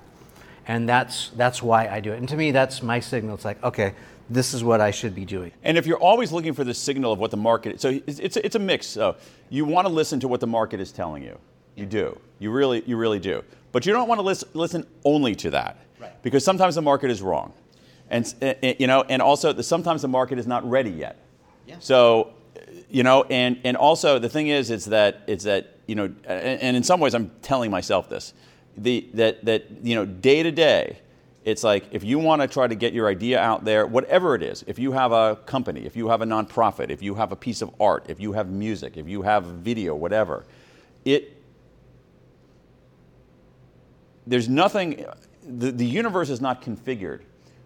and 0.67 0.87
that's 0.87 1.29
that's 1.35 1.61
why 1.63 1.87
I 1.87 1.99
do 1.99 2.11
it. 2.13 2.17
And 2.17 2.29
to 2.29 2.35
me, 2.35 2.51
that's 2.51 2.81
my 2.83 2.99
signal. 2.99 3.35
It's 3.35 3.45
like 3.45 3.61
okay, 3.63 3.93
this 4.29 4.53
is 4.53 4.63
what 4.63 4.81
I 4.81 4.91
should 4.91 5.13
be 5.15 5.25
doing. 5.25 5.51
And 5.63 5.77
if 5.77 5.85
you're 5.85 5.99
always 5.99 6.31
looking 6.31 6.53
for 6.53 6.63
the 6.63 6.73
signal 6.73 7.11
of 7.11 7.19
what 7.19 7.31
the 7.31 7.37
market, 7.37 7.81
so 7.81 7.99
it's, 8.07 8.19
it's, 8.19 8.37
it's 8.37 8.55
a 8.55 8.59
mix. 8.59 8.87
So 8.87 9.15
you 9.49 9.65
want 9.65 9.87
to 9.87 9.93
listen 9.93 10.19
to 10.21 10.27
what 10.27 10.39
the 10.39 10.47
market 10.47 10.79
is 10.79 10.91
telling 10.91 11.23
you. 11.23 11.37
You 11.75 11.85
do. 11.85 12.19
You 12.39 12.51
really, 12.51 12.83
you 12.85 12.97
really 12.97 13.19
do. 13.19 13.43
But 13.71 13.85
you 13.85 13.93
don't 13.93 14.07
want 14.07 14.19
to 14.19 14.23
listen, 14.23 14.49
listen 14.53 14.85
only 15.05 15.35
to 15.35 15.51
that, 15.51 15.77
Right. 15.99 16.21
because 16.23 16.43
sometimes 16.43 16.75
the 16.75 16.81
market 16.81 17.09
is 17.09 17.21
wrong, 17.21 17.53
and 18.09 18.33
uh, 18.41 18.53
uh, 18.61 18.73
you 18.79 18.87
know, 18.87 19.03
and 19.07 19.21
also 19.21 19.53
the, 19.53 19.63
sometimes 19.63 20.01
the 20.01 20.09
market 20.09 20.37
is 20.39 20.47
not 20.47 20.69
ready 20.69 20.89
yet. 20.91 21.17
Yeah. 21.65 21.75
So, 21.79 22.33
you 22.89 23.03
know, 23.03 23.23
and 23.23 23.59
and 23.63 23.77
also 23.77 24.19
the 24.19 24.29
thing 24.29 24.47
is, 24.47 24.69
is 24.69 24.85
that 24.85 25.21
it's 25.27 25.43
that 25.45 25.77
you 25.87 25.95
know, 25.95 26.05
and, 26.25 26.61
and 26.61 26.77
in 26.77 26.83
some 26.83 26.99
ways, 26.99 27.13
I'm 27.13 27.31
telling 27.41 27.71
myself 27.71 28.09
this, 28.09 28.33
the 28.77 29.09
that 29.13 29.45
that 29.45 29.65
you 29.83 29.95
know, 29.95 30.05
day 30.05 30.43
to 30.43 30.51
day, 30.51 30.99
it's 31.43 31.63
like 31.63 31.85
if 31.91 32.03
you 32.03 32.19
want 32.19 32.41
to 32.41 32.47
try 32.47 32.67
to 32.67 32.75
get 32.75 32.93
your 32.93 33.07
idea 33.07 33.39
out 33.39 33.65
there, 33.65 33.87
whatever 33.87 34.35
it 34.35 34.43
is, 34.43 34.63
if 34.67 34.77
you 34.77 34.91
have 34.91 35.11
a 35.11 35.37
company, 35.45 35.81
if 35.85 35.95
you 35.95 36.09
have 36.09 36.21
a 36.21 36.25
nonprofit, 36.25 36.89
if 36.89 37.01
you 37.01 37.15
have 37.15 37.31
a 37.31 37.35
piece 37.35 37.61
of 37.61 37.71
art, 37.79 38.05
if 38.07 38.19
you 38.19 38.33
have 38.33 38.49
music, 38.49 38.97
if 38.97 39.07
you 39.07 39.21
have 39.23 39.45
video, 39.45 39.95
whatever, 39.95 40.45
it 41.05 41.37
there's 44.27 44.47
nothing 44.47 45.05
the, 45.43 45.71
the 45.71 45.85
universe 45.85 46.29
is 46.29 46.41
not 46.41 46.61
configured 46.61 47.21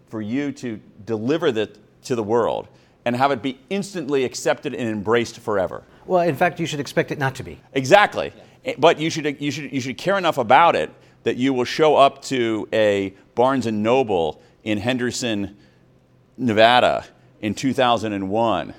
for 0.08 0.22
you 0.22 0.52
to 0.52 0.80
deliver 1.04 1.52
that 1.52 1.78
to 2.04 2.14
the 2.14 2.22
world 2.22 2.68
and 3.06 3.14
have 3.14 3.30
it 3.30 3.40
be 3.40 3.58
instantly 3.70 4.24
accepted 4.24 4.74
and 4.74 4.88
embraced 4.90 5.38
forever. 5.38 5.84
Well, 6.06 6.22
in 6.22 6.34
fact, 6.34 6.58
you 6.58 6.66
should 6.66 6.80
expect 6.80 7.12
it 7.12 7.18
not 7.18 7.36
to 7.36 7.44
be. 7.44 7.60
Exactly. 7.72 8.32
Eh, 8.64 8.74
but 8.78 8.98
you 8.98 9.10
should, 9.10 9.40
you, 9.40 9.52
should, 9.52 9.72
you 9.72 9.80
should 9.80 9.96
care 9.96 10.18
enough 10.18 10.38
about 10.38 10.74
it 10.74 10.90
that 11.22 11.36
you 11.36 11.54
will 11.54 11.64
show 11.64 11.94
up 11.94 12.20
to 12.22 12.68
a 12.72 13.14
Barnes 13.36 13.66
and 13.66 13.82
Noble 13.82 14.42
in 14.64 14.78
Henderson, 14.78 15.56
Nevada 16.36 17.04
in 17.40 17.54
2001, 17.54 18.74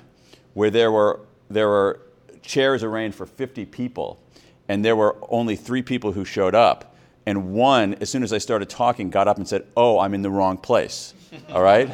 where 0.52 0.70
there 0.70 0.92
were, 0.92 1.20
there 1.48 1.68
were 1.68 2.00
chairs 2.42 2.82
arranged 2.82 3.16
for 3.16 3.24
50 3.24 3.64
people, 3.64 4.22
and 4.68 4.84
there 4.84 4.94
were 4.94 5.16
only 5.30 5.56
three 5.56 5.82
people 5.82 6.12
who 6.12 6.26
showed 6.26 6.54
up. 6.54 6.94
And 7.24 7.54
one, 7.54 7.94
as 7.94 8.10
soon 8.10 8.22
as 8.22 8.34
I 8.34 8.38
started 8.38 8.68
talking, 8.68 9.08
got 9.08 9.26
up 9.26 9.38
and 9.38 9.48
said, 9.48 9.66
Oh, 9.74 9.98
I'm 9.98 10.12
in 10.12 10.20
the 10.20 10.30
wrong 10.30 10.58
place. 10.58 11.14
All 11.50 11.62
right? 11.62 11.90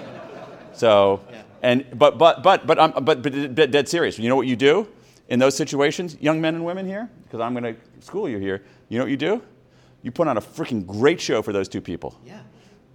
So, 0.73 1.21
and, 1.65 1.99
but, 1.99 2.19
but, 2.19 2.43
but, 2.43 2.67
but, 2.67 2.79
um, 2.79 2.93
but, 3.05 3.23
but, 3.23 3.55
but 3.55 3.71
dead 3.71 3.89
serious. 3.89 4.19
You 4.19 4.29
know 4.29 4.37
what 4.37 4.47
you 4.47 4.55
do 4.55 4.87
in 5.29 5.39
those 5.39 5.57
situations, 5.57 6.17
young 6.21 6.41
men 6.41 6.55
and 6.55 6.65
women 6.65 6.87
here? 6.87 7.11
Because 7.23 7.41
I'm 7.41 7.55
going 7.55 7.75
to 7.75 7.81
school 8.05 8.29
you 8.29 8.39
here. 8.39 8.63
You 8.91 8.99
know 8.99 9.05
what 9.05 9.11
you 9.11 9.17
do? 9.17 9.43
You 10.03 10.11
put 10.11 10.29
on 10.29 10.37
a 10.37 10.41
freaking 10.43 10.87
great 10.87 11.21
show 11.21 11.41
for 11.41 11.53
those 11.53 11.69
two 11.69 11.81
people. 11.81 12.21
Yeah. 12.27 12.41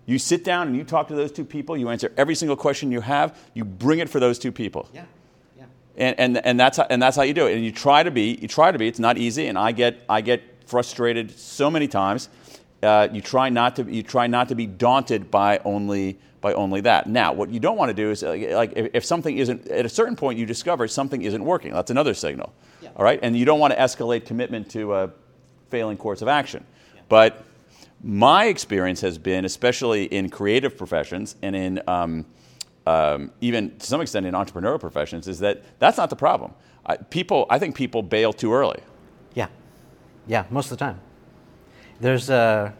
You 0.06 0.20
sit 0.20 0.44
down 0.44 0.68
and 0.68 0.76
you 0.76 0.84
talk 0.84 1.08
to 1.08 1.16
those 1.16 1.32
two 1.32 1.46
people. 1.46 1.76
You 1.76 1.90
answer 1.90 2.14
every 2.16 2.36
single 2.36 2.56
question 2.56 2.92
you 2.92 3.02
have. 3.02 3.38
You 3.56 3.66
bring 3.66 4.00
it 4.00 4.10
for 4.10 4.20
those 4.20 4.38
two 4.38 4.52
people. 4.52 4.88
Yeah. 4.94 5.06
Yeah. 5.58 5.66
And, 5.98 6.20
and, 6.20 6.46
and, 6.46 6.60
that's 6.60 6.78
how, 6.78 6.86
and 6.90 7.02
that's 7.02 7.18
how 7.18 7.24
you 7.24 7.34
do 7.34 7.48
it. 7.48 7.56
And 7.56 7.66
you 7.66 7.72
try 7.72 8.04
to 8.04 8.12
be, 8.12 8.38
you 8.40 8.48
try 8.48 8.72
to 8.72 8.78
be, 8.78 8.88
it's 8.88 9.00
not 9.00 9.18
easy. 9.18 9.48
And 9.48 9.58
I 9.58 9.72
get, 9.72 10.04
I 10.08 10.22
get 10.22 10.44
frustrated 10.68 11.32
so 11.38 11.72
many 11.72 11.88
times. 11.88 12.30
Uh, 12.84 13.08
you, 13.12 13.22
try 13.22 13.50
not 13.50 13.76
to, 13.78 13.84
you 13.84 14.04
try 14.04 14.28
not 14.28 14.50
to 14.50 14.56
be 14.56 14.68
daunted 14.68 15.32
by 15.32 15.60
only, 15.66 16.20
by 16.42 16.54
only 16.54 16.82
that. 16.82 17.08
Now, 17.08 17.34
what 17.34 17.50
you 17.50 17.60
don't 17.60 17.78
want 17.78 17.90
to 17.90 17.94
do 17.94 18.12
is, 18.12 18.24
uh, 18.24 18.36
like, 18.52 18.74
if, 18.76 18.90
if 18.94 19.06
something 19.06 19.38
isn't, 19.38 19.68
at 19.68 19.86
a 19.86 19.90
certain 19.90 20.16
point, 20.16 20.40
you 20.40 20.46
discover 20.46 20.88
something 20.88 21.22
isn't 21.22 21.44
working. 21.44 21.74
That's 21.74 21.92
another 21.92 22.14
signal. 22.14 22.54
Yeah. 22.82 22.90
All 22.96 23.04
right? 23.04 23.20
And 23.22 23.36
you 23.36 23.46
don't 23.46 23.60
want 23.60 23.74
to 23.74 23.80
escalate 23.80 24.26
commitment 24.26 24.70
to 24.72 24.94
a 24.94 25.12
failing 25.70 25.98
course 25.98 26.22
of 26.22 26.28
action. 26.28 26.66
But 27.10 27.44
my 28.04 28.46
experience 28.46 29.02
has 29.02 29.18
been, 29.18 29.44
especially 29.46 30.06
in 30.06 30.30
creative 30.30 30.78
professions 30.78 31.36
and 31.42 31.56
in 31.56 31.82
um, 31.88 32.26
um, 32.88 33.32
even 33.42 33.78
to 33.78 33.86
some 33.86 34.02
extent 34.02 34.26
in 34.26 34.34
entrepreneurial 34.34 34.80
professions, 34.80 35.28
is 35.28 35.40
that 35.40 35.64
that's 35.80 35.98
not 35.98 36.10
the 36.10 36.16
problem. 36.16 36.54
I, 36.86 36.98
people, 36.98 37.46
I 37.50 37.60
think 37.60 37.76
people 37.76 38.02
bail 38.02 38.34
too 38.34 38.54
early. 38.54 38.80
Yeah. 39.36 39.48
Yeah, 40.28 40.46
most 40.50 40.72
of 40.72 40.78
the 40.78 40.86
time. 40.86 41.00
There's 42.00 42.30
uh, 42.30 42.72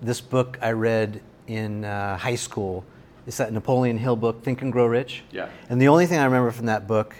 this 0.00 0.20
book 0.20 0.58
I 0.62 0.70
read 0.70 1.20
in 1.48 1.84
uh, 1.84 2.16
high 2.16 2.36
school. 2.36 2.84
It's 3.26 3.36
that 3.36 3.52
Napoleon 3.52 3.98
Hill 3.98 4.16
book, 4.16 4.42
Think 4.42 4.62
and 4.62 4.72
Grow 4.72 4.86
Rich. 4.86 5.22
Yeah. 5.30 5.48
And 5.68 5.80
the 5.80 5.88
only 5.88 6.06
thing 6.06 6.18
I 6.18 6.24
remember 6.24 6.50
from 6.50 6.66
that 6.66 6.86
book 6.86 7.14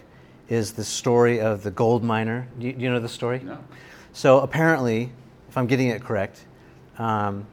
is 0.48 0.72
the 0.72 0.84
story 0.84 1.40
of 1.40 1.62
the 1.62 1.70
gold 1.70 2.02
miner. 2.02 2.48
Do 2.58 2.66
you, 2.66 2.72
do 2.72 2.82
you 2.82 2.90
know 2.90 2.98
the 2.98 3.08
story? 3.08 3.40
No. 3.44 3.58
So 4.12 4.40
apparently, 4.40 5.12
if 5.48 5.56
I'm 5.56 5.66
getting 5.66 5.88
it 5.88 6.02
correct, 6.02 6.44
um, 6.98 7.46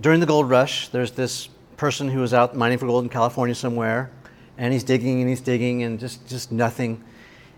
during 0.00 0.20
the 0.20 0.26
gold 0.26 0.48
rush, 0.48 0.88
there's 0.88 1.10
this 1.10 1.48
person 1.76 2.08
who 2.08 2.20
was 2.20 2.32
out 2.32 2.56
mining 2.56 2.78
for 2.78 2.86
gold 2.86 3.04
in 3.04 3.10
California 3.10 3.54
somewhere, 3.54 4.10
and 4.56 4.72
he's 4.72 4.84
digging 4.84 5.20
and 5.20 5.28
he's 5.28 5.40
digging 5.40 5.82
and 5.82 5.98
just, 5.98 6.26
just 6.28 6.52
nothing. 6.52 7.02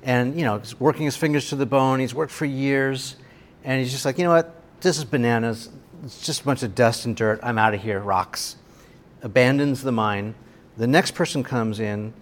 And, 0.02 0.37
you 0.38 0.44
know, 0.44 0.59
he's 0.59 0.78
working 0.81 1.04
his 1.04 1.16
fingers 1.16 1.48
to 1.50 1.57
the 1.57 1.66
bone. 1.66 2.00
He's 2.00 2.14
worked 2.14 2.33
for 2.33 2.44
years, 2.44 3.16
and 3.64 3.81
he's 3.81 3.92
just 3.92 4.04
like, 4.04 4.18
you 4.18 4.24
know 4.24 4.31
what? 4.31 4.54
This 4.81 4.98
is 4.98 5.04
bananas. 5.04 5.68
It's 6.04 6.24
just 6.24 6.42
a 6.42 6.44
bunch 6.44 6.62
of 6.62 6.74
dust 6.74 7.04
and 7.04 7.14
dirt. 7.14 7.40
I'm 7.42 7.59
out 7.59 7.74
of 7.74 7.83
here. 7.83 8.00
Rocks. 8.00 8.57
Abandons 9.22 9.83
the 9.83 9.92
mine. 9.92 10.35
The 10.76 10.87
next 10.87 11.14
person 11.14 11.42
comes 11.42 11.81
in, 11.81 12.12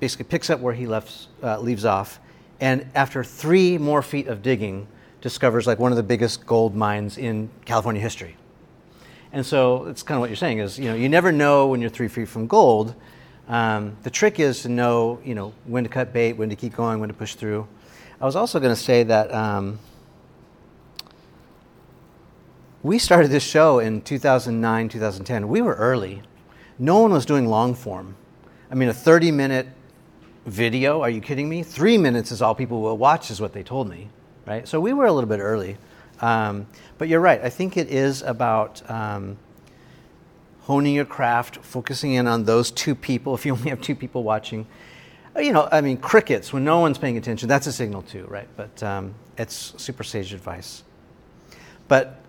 basically 0.00 0.26
picks 0.26 0.50
up 0.50 0.60
where 0.60 0.74
he 0.74 0.86
left, 0.86 1.28
uh, 1.42 1.58
leaves 1.58 1.84
off, 1.84 2.20
and 2.60 2.86
after 2.94 3.24
three 3.24 3.78
more 3.78 4.02
feet 4.02 4.28
of 4.28 4.42
digging, 4.42 4.86
discovers 5.20 5.66
like 5.66 5.78
one 5.78 5.90
of 5.90 5.96
the 5.96 6.02
biggest 6.02 6.46
gold 6.46 6.74
mines 6.74 7.16
in 7.16 7.48
California 7.64 8.00
history. 8.00 8.36
And 9.32 9.44
so 9.44 9.86
it's 9.86 10.02
kind 10.02 10.16
of 10.16 10.20
what 10.20 10.30
you're 10.30 10.36
saying 10.36 10.58
is, 10.58 10.78
you 10.78 10.84
know, 10.84 10.94
you 10.94 11.08
never 11.08 11.32
know 11.32 11.66
when 11.66 11.80
you're 11.80 11.90
three 11.90 12.08
feet 12.08 12.28
from 12.28 12.46
gold. 12.46 12.94
Um, 13.48 13.96
the 14.02 14.10
trick 14.10 14.38
is 14.38 14.62
to 14.62 14.68
know, 14.68 15.20
you 15.24 15.34
know, 15.34 15.52
when 15.64 15.82
to 15.82 15.90
cut 15.90 16.12
bait, 16.12 16.34
when 16.34 16.50
to 16.50 16.56
keep 16.56 16.74
going, 16.74 17.00
when 17.00 17.08
to 17.08 17.14
push 17.14 17.34
through. 17.34 17.66
I 18.20 18.26
was 18.26 18.36
also 18.36 18.60
going 18.60 18.74
to 18.74 18.80
say 18.80 19.02
that 19.02 19.34
um, 19.34 19.78
we 22.82 22.98
started 22.98 23.30
this 23.30 23.42
show 23.42 23.78
in 23.80 24.02
2009, 24.02 24.88
2010. 24.90 25.48
We 25.48 25.62
were 25.62 25.74
early. 25.74 26.22
No 26.78 26.98
one 27.00 27.12
was 27.12 27.24
doing 27.26 27.46
long 27.46 27.74
form. 27.74 28.16
I 28.70 28.74
mean, 28.74 28.88
a 28.88 28.94
30 28.94 29.30
minute 29.30 29.68
video, 30.46 31.00
are 31.02 31.10
you 31.10 31.20
kidding 31.20 31.48
me? 31.48 31.62
Three 31.62 31.96
minutes 31.98 32.32
is 32.32 32.42
all 32.42 32.54
people 32.54 32.80
will 32.80 32.98
watch, 32.98 33.30
is 33.30 33.40
what 33.40 33.52
they 33.52 33.62
told 33.62 33.88
me, 33.88 34.08
right? 34.46 34.66
So 34.66 34.80
we 34.80 34.92
were 34.92 35.06
a 35.06 35.12
little 35.12 35.28
bit 35.28 35.40
early. 35.40 35.76
Um, 36.20 36.66
but 36.98 37.08
you're 37.08 37.20
right. 37.20 37.40
I 37.42 37.50
think 37.50 37.76
it 37.76 37.88
is 37.88 38.22
about 38.22 38.88
um, 38.90 39.36
honing 40.62 40.94
your 40.94 41.04
craft, 41.04 41.58
focusing 41.58 42.12
in 42.12 42.26
on 42.26 42.44
those 42.44 42.70
two 42.70 42.94
people. 42.94 43.34
If 43.34 43.46
you 43.46 43.52
only 43.52 43.70
have 43.70 43.80
two 43.80 43.94
people 43.94 44.22
watching, 44.22 44.66
Uh, 45.36 45.40
you 45.40 45.52
know, 45.52 45.68
I 45.72 45.80
mean, 45.80 45.96
crickets 45.96 46.52
when 46.52 46.64
no 46.64 46.78
one's 46.80 46.98
paying 46.98 47.16
attention. 47.16 47.48
That's 47.48 47.66
a 47.66 47.72
signal 47.72 48.02
too, 48.02 48.24
right? 48.28 48.48
But 48.56 48.82
um, 48.82 49.14
it's 49.36 49.74
super 49.76 50.04
sage 50.04 50.32
advice. 50.32 50.84
But 51.88 52.20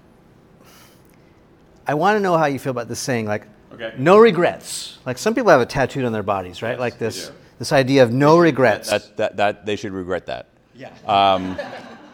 I 1.88 1.94
want 1.94 2.16
to 2.16 2.20
know 2.20 2.38
how 2.38 2.46
you 2.48 2.58
feel 2.60 2.72
about 2.72 2.88
this 2.88 3.00
saying, 3.00 3.28
like, 3.28 3.46
Okay. 3.76 3.94
no 3.98 4.18
regrets. 4.18 4.98
Like 5.06 5.18
some 5.18 5.36
people 5.36 5.52
have 5.52 5.62
it 5.62 5.70
tattooed 5.70 6.06
on 6.06 6.12
their 6.14 6.24
bodies, 6.24 6.62
right? 6.62 6.72
Yes, 6.72 6.80
like 6.80 6.98
this 6.98 7.32
this 7.60 7.72
idea 7.72 8.04
of 8.04 8.12
no 8.12 8.38
regrets. 8.38 8.90
That, 8.90 9.18
that, 9.18 9.38
that, 9.38 9.66
they 9.66 9.76
should 9.76 9.94
regret 9.94 10.26
that. 10.26 10.50
yeah. 10.76 10.92
Um, 11.08 11.58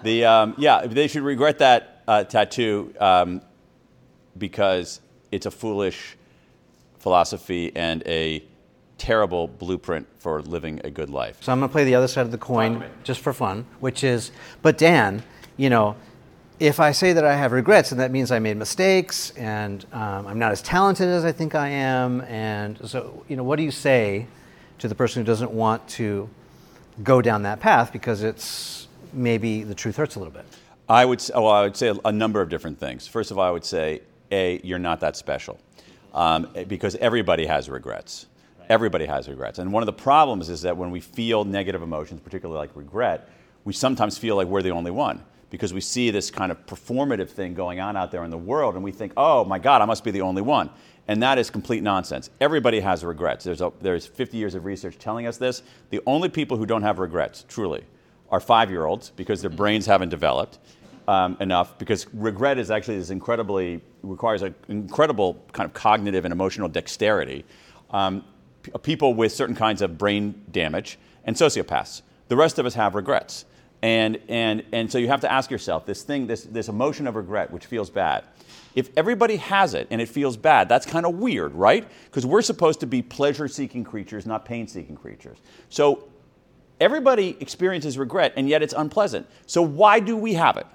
the, 0.03 0.25
um, 0.25 0.55
yeah, 0.57 0.85
they 0.85 1.07
should 1.07 1.23
regret 1.23 1.59
that 1.59 2.03
uh, 2.07 2.23
tattoo 2.23 2.93
um, 2.99 3.41
because 4.37 5.01
it's 5.31 5.45
a 5.45 5.51
foolish 5.51 6.17
philosophy 6.99 7.71
and 7.75 8.03
a 8.05 8.43
terrible 8.97 9.47
blueprint 9.47 10.07
for 10.19 10.41
living 10.43 10.79
a 10.83 10.91
good 10.91 11.09
life. 11.09 11.37
So 11.41 11.51
I'm 11.51 11.59
going 11.59 11.69
to 11.69 11.71
play 11.71 11.85
the 11.85 11.95
other 11.95 12.07
side 12.07 12.25
of 12.25 12.31
the 12.31 12.37
coin 12.37 12.73
Talk 12.73 12.83
to 12.83 12.87
me. 12.87 12.93
just 13.03 13.21
for 13.21 13.33
fun, 13.33 13.65
which 13.79 14.03
is, 14.03 14.31
but 14.61 14.77
Dan, 14.77 15.23
you 15.57 15.69
know, 15.71 15.95
if 16.61 16.79
I 16.79 16.91
say 16.91 17.11
that 17.13 17.25
I 17.25 17.35
have 17.35 17.53
regrets, 17.53 17.89
then 17.89 17.97
that 17.97 18.11
means 18.11 18.29
I 18.29 18.37
made 18.37 18.55
mistakes 18.55 19.31
and 19.31 19.83
um, 19.91 20.27
I'm 20.27 20.37
not 20.37 20.51
as 20.51 20.61
talented 20.61 21.07
as 21.07 21.25
I 21.25 21.31
think 21.31 21.55
I 21.55 21.69
am. 21.69 22.21
And 22.21 22.87
so, 22.87 23.25
you 23.27 23.35
know, 23.35 23.43
what 23.43 23.55
do 23.55 23.63
you 23.63 23.71
say 23.71 24.27
to 24.77 24.87
the 24.87 24.93
person 24.93 25.23
who 25.23 25.25
doesn't 25.25 25.49
want 25.49 25.87
to 25.89 26.29
go 27.01 27.19
down 27.19 27.41
that 27.43 27.61
path 27.61 27.91
because 27.91 28.21
it's 28.21 28.87
maybe 29.11 29.63
the 29.63 29.73
truth 29.73 29.95
hurts 29.95 30.17
a 30.17 30.19
little 30.19 30.31
bit? 30.31 30.45
I 30.87 31.03
would, 31.03 31.27
well, 31.33 31.47
I 31.47 31.63
would 31.63 31.75
say 31.75 31.87
a, 31.87 31.95
a 32.05 32.11
number 32.11 32.41
of 32.41 32.49
different 32.49 32.79
things. 32.79 33.07
First 33.07 33.31
of 33.31 33.39
all, 33.39 33.47
I 33.47 33.49
would 33.49 33.65
say, 33.65 34.03
A, 34.31 34.61
you're 34.63 34.77
not 34.77 34.99
that 34.99 35.15
special 35.15 35.59
um, 36.13 36.47
because 36.67 36.95
everybody 36.97 37.47
has 37.47 37.71
regrets. 37.71 38.27
Everybody 38.69 39.07
has 39.07 39.27
regrets. 39.27 39.57
And 39.57 39.73
one 39.73 39.81
of 39.81 39.87
the 39.87 39.93
problems 39.93 40.47
is 40.47 40.61
that 40.61 40.77
when 40.77 40.91
we 40.91 40.99
feel 40.99 41.43
negative 41.43 41.81
emotions, 41.81 42.21
particularly 42.21 42.59
like 42.59 42.75
regret, 42.75 43.29
we 43.65 43.73
sometimes 43.73 44.19
feel 44.19 44.35
like 44.35 44.45
we're 44.45 44.61
the 44.61 44.69
only 44.69 44.91
one 44.91 45.23
because 45.51 45.73
we 45.73 45.81
see 45.81 46.09
this 46.09 46.31
kind 46.31 46.51
of 46.51 46.65
performative 46.65 47.29
thing 47.29 47.53
going 47.53 47.79
on 47.79 47.95
out 47.95 48.09
there 48.09 48.23
in 48.23 48.31
the 48.31 48.37
world 48.37 48.73
and 48.73 48.83
we 48.83 48.91
think, 48.91 49.11
oh 49.17 49.45
my 49.45 49.59
God, 49.59 49.81
I 49.81 49.85
must 49.85 50.03
be 50.03 50.09
the 50.09 50.21
only 50.21 50.41
one. 50.41 50.71
And 51.07 51.21
that 51.21 51.37
is 51.37 51.49
complete 51.49 51.83
nonsense. 51.83 52.29
Everybody 52.39 52.79
has 52.79 53.03
regrets. 53.03 53.43
There's, 53.43 53.61
a, 53.61 53.71
there's 53.81 54.07
50 54.07 54.37
years 54.37 54.55
of 54.55 54.65
research 54.65 54.97
telling 54.97 55.27
us 55.27 55.37
this. 55.37 55.61
The 55.89 55.99
only 56.07 56.29
people 56.29 56.57
who 56.57 56.65
don't 56.65 56.83
have 56.83 56.99
regrets, 56.99 57.43
truly, 57.47 57.83
are 58.29 58.39
five 58.39 58.71
year 58.71 58.85
olds 58.85 59.11
because 59.11 59.41
their 59.41 59.49
brains 59.49 59.85
haven't 59.85 60.09
developed 60.09 60.57
um, 61.09 61.35
enough. 61.41 61.77
Because 61.77 62.07
regret 62.13 62.57
is 62.57 62.71
actually 62.71 62.97
this 62.97 63.09
incredibly, 63.09 63.81
requires 64.03 64.41
an 64.43 64.55
incredible 64.69 65.43
kind 65.51 65.67
of 65.67 65.73
cognitive 65.73 66.23
and 66.23 66.31
emotional 66.31 66.69
dexterity. 66.69 67.43
Um, 67.89 68.23
p- 68.63 68.71
people 68.81 69.13
with 69.13 69.33
certain 69.33 69.55
kinds 69.55 69.81
of 69.81 69.97
brain 69.97 70.41
damage 70.49 70.97
and 71.25 71.35
sociopaths. 71.35 72.03
The 72.29 72.37
rest 72.37 72.57
of 72.57 72.65
us 72.65 72.75
have 72.75 72.95
regrets. 72.95 73.43
And, 73.81 74.19
and, 74.29 74.63
and 74.71 74.91
so 74.91 74.97
you 74.97 75.07
have 75.07 75.21
to 75.21 75.31
ask 75.31 75.49
yourself 75.49 75.85
this 75.85 76.03
thing, 76.03 76.27
this, 76.27 76.43
this 76.43 76.67
emotion 76.69 77.07
of 77.07 77.15
regret, 77.15 77.51
which 77.51 77.65
feels 77.65 77.89
bad. 77.89 78.23
If 78.75 78.89
everybody 78.95 79.37
has 79.37 79.73
it 79.73 79.87
and 79.89 79.99
it 79.99 80.07
feels 80.07 80.37
bad, 80.37 80.69
that's 80.69 80.85
kind 80.85 81.05
of 81.05 81.15
weird, 81.15 81.53
right? 81.53 81.87
Because 82.05 82.25
we're 82.25 82.43
supposed 82.43 82.79
to 82.81 82.87
be 82.87 83.01
pleasure 83.01 83.47
seeking 83.47 83.83
creatures, 83.83 84.25
not 84.25 84.45
pain 84.45 84.67
seeking 84.67 84.95
creatures. 84.95 85.37
So 85.69 86.07
everybody 86.79 87.37
experiences 87.39 87.97
regret, 87.97 88.33
and 88.37 88.47
yet 88.47 88.61
it's 88.61 88.73
unpleasant. 88.73 89.27
So 89.45 89.61
why 89.61 89.99
do 89.99 90.15
we 90.15 90.35
have 90.35 90.57
it? 90.57 90.67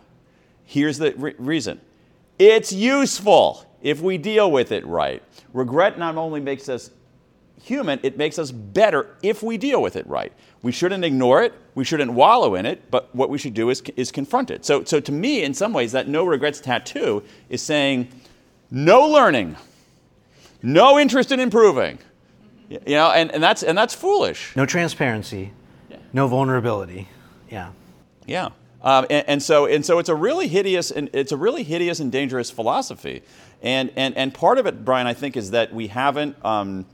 Here's 0.65 0.99
the 0.99 1.15
re- 1.17 1.35
reason 1.39 1.81
it's 2.39 2.73
useful 2.73 3.65
if 3.83 4.01
we 4.01 4.19
deal 4.19 4.51
with 4.51 4.73
it 4.73 4.85
right. 4.85 5.23
Regret 5.53 5.99
not 5.99 6.17
only 6.17 6.41
makes 6.41 6.69
us 6.69 6.91
human, 7.63 7.99
it 8.03 8.17
makes 8.17 8.39
us 8.39 8.51
better 8.51 9.17
if 9.23 9.43
we 9.43 9.57
deal 9.57 9.83
with 9.83 9.97
it 9.97 10.07
right. 10.07 10.33
We 10.63 10.73
shouldn't 10.73 11.05
ignore 11.05 11.43
it, 11.43 11.55
we 11.75 11.85
shouldn't 11.85 12.13
wallow 12.13 12.55
in 12.55 12.67
it, 12.67 12.91
but 12.91 13.15
what 13.15 13.31
we 13.31 13.39
should 13.39 13.55
do 13.55 13.71
is, 13.71 13.81
is 13.97 14.11
confront 14.11 14.51
it. 14.51 14.65
So, 14.65 14.85
so 14.85 15.01
to 15.01 15.13
me, 15.13 15.43
in 15.43 15.55
some 15.55 15.73
ways, 15.73 15.93
that 15.93 16.09
no 16.09 16.25
regrets 16.25 16.61
tattoo 16.61 17.23
is 17.49 17.63
saying 17.63 18.09
no 18.71 19.07
learning, 19.09 19.57
no 20.63 20.99
interest 20.99 21.33
in 21.33 21.41
improving. 21.41 21.99
You 22.69 22.81
know, 22.87 23.13
and, 23.13 23.31
and, 23.31 23.43
that's, 23.43 23.63
and 23.63 23.79
that's 23.79 23.95
foolish. 23.95 24.55
No 24.57 24.67
transparency, 24.67 25.53
yeah. 25.89 25.99
no 26.13 26.27
vulnerability. 26.27 27.09
Yeah. 27.49 27.71
Yeah. 28.27 28.49
Um, 28.83 29.07
and, 29.11 29.29
and, 29.29 29.43
so, 29.43 29.67
and 29.67 29.85
so 29.85 29.99
it's 29.99 30.09
a 30.09 30.15
really 30.15 30.49
hideous 30.49 30.91
and 30.91 31.11
it's 31.13 31.33
a 31.33 31.37
really 31.37 31.63
hideous 31.63 32.01
and 32.01 32.13
dangerous 32.13 32.51
philosophy. 32.51 33.23
And, 33.63 33.93
and, 33.97 34.17
and 34.17 34.33
part 34.35 34.59
of 34.59 34.67
it, 34.67 34.85
Bryan, 34.85 35.07
I 35.07 35.15
think, 35.15 35.37
is 35.37 35.53
that 35.53 35.73
we 35.73 35.89
haven't 35.89 36.37
um, 36.45 36.87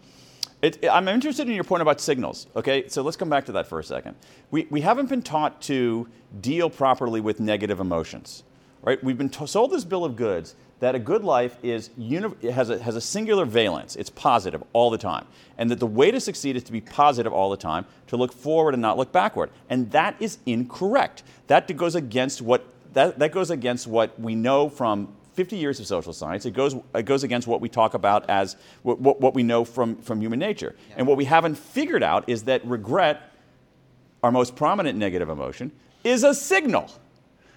it, 0.62 0.84
I'm 0.90 1.08
interested 1.08 1.48
in 1.48 1.54
your 1.54 1.64
point 1.64 1.82
about 1.82 2.00
signals. 2.00 2.46
Okay, 2.54 2.88
so 2.88 3.02
let's 3.02 3.16
come 3.16 3.28
back 3.28 3.44
to 3.46 3.52
that 3.52 3.66
for 3.66 3.80
a 3.80 3.84
second. 3.84 4.14
We, 4.52 4.66
we 4.70 4.80
haven't 4.80 5.08
been 5.08 5.22
taught 5.22 5.60
to 5.62 6.08
deal 6.40 6.70
properly 6.70 7.20
with 7.20 7.40
negative 7.40 7.80
emotions, 7.80 8.44
right? 8.82 9.02
We've 9.02 9.18
been 9.18 9.28
t- 9.28 9.46
sold 9.46 9.72
this 9.72 9.84
bill 9.84 10.04
of 10.04 10.14
goods 10.14 10.54
that 10.78 10.94
a 10.94 10.98
good 10.98 11.24
life 11.24 11.58
is 11.62 11.90
uni- 11.96 12.50
has, 12.50 12.70
a, 12.70 12.78
has 12.78 12.96
a 12.96 13.00
singular 13.00 13.44
valence. 13.44 13.96
It's 13.96 14.10
positive 14.10 14.62
all 14.72 14.90
the 14.90 14.98
time, 14.98 15.26
and 15.58 15.68
that 15.70 15.80
the 15.80 15.86
way 15.86 16.10
to 16.12 16.20
succeed 16.20 16.56
is 16.56 16.62
to 16.64 16.72
be 16.72 16.80
positive 16.80 17.32
all 17.32 17.50
the 17.50 17.56
time, 17.56 17.84
to 18.06 18.16
look 18.16 18.32
forward 18.32 18.74
and 18.74 18.80
not 18.80 18.96
look 18.96 19.12
backward. 19.12 19.50
And 19.68 19.90
that 19.90 20.14
is 20.20 20.38
incorrect. 20.46 21.24
That 21.48 21.76
goes 21.76 21.94
against 21.96 22.40
what 22.40 22.64
that, 22.94 23.18
that 23.18 23.32
goes 23.32 23.50
against 23.50 23.86
what 23.86 24.18
we 24.20 24.34
know 24.34 24.68
from 24.68 25.08
50 25.32 25.56
years 25.56 25.80
of 25.80 25.86
social 25.86 26.12
science. 26.12 26.44
It 26.46 26.52
goes, 26.52 26.76
it 26.94 27.04
goes 27.04 27.24
against 27.24 27.46
what 27.46 27.60
we 27.60 27.68
talk 27.68 27.94
about 27.94 28.28
as 28.28 28.56
what, 28.82 29.00
what, 29.00 29.20
what 29.20 29.34
we 29.34 29.42
know 29.42 29.64
from, 29.64 29.96
from 29.96 30.20
human 30.20 30.38
nature. 30.38 30.74
Yeah. 30.90 30.94
And 30.98 31.06
what 31.06 31.16
we 31.16 31.24
haven't 31.24 31.56
figured 31.56 32.02
out 32.02 32.28
is 32.28 32.44
that 32.44 32.64
regret, 32.66 33.30
our 34.22 34.30
most 34.30 34.56
prominent 34.56 34.98
negative 34.98 35.28
emotion, 35.28 35.72
is 36.04 36.22
a 36.24 36.34
signal. 36.34 36.90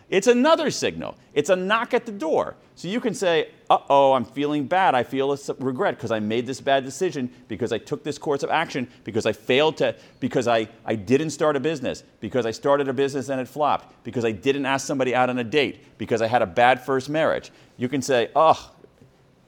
It's 0.10 0.28
another 0.28 0.70
signal. 0.70 1.18
It's 1.34 1.50
a 1.50 1.56
knock 1.56 1.94
at 1.94 2.06
the 2.06 2.12
door. 2.12 2.56
So 2.76 2.88
you 2.88 3.00
can 3.00 3.14
say, 3.14 3.50
uh 3.70 3.80
oh, 3.90 4.14
I'm 4.14 4.26
feeling 4.26 4.68
bad. 4.68 4.94
I 4.94 5.04
feel 5.04 5.32
a 5.32 5.38
regret 5.60 5.96
because 5.96 6.12
I 6.12 6.20
made 6.20 6.46
this 6.46 6.62
bad 6.62 6.84
decision, 6.84 7.32
because 7.48 7.72
I 7.72 7.78
took 7.80 8.04
this 8.04 8.18
course 8.18 8.44
of 8.44 8.50
action, 8.52 8.88
because 9.04 9.26
I 9.26 9.32
failed 9.32 9.78
to, 9.78 9.96
because 10.20 10.48
I, 10.48 10.68
I 10.86 10.96
didn't 10.96 11.32
start 11.32 11.56
a 11.56 11.60
business, 11.60 12.04
because 12.20 12.46
I 12.46 12.52
started 12.52 12.88
a 12.88 12.94
business 12.94 13.30
and 13.30 13.42
it 13.42 13.48
flopped, 13.48 14.04
because 14.04 14.26
I 14.26 14.32
didn't 14.32 14.66
ask 14.66 14.86
somebody 14.86 15.16
out 15.16 15.30
on 15.30 15.40
a 15.40 15.44
date, 15.44 15.98
because 15.98 16.22
I 16.22 16.28
had 16.28 16.42
a 16.42 16.48
bad 16.48 16.86
first 16.86 17.10
marriage. 17.10 17.52
You 17.78 17.90
can 17.90 18.02
say, 18.02 18.30
oh, 18.36 18.72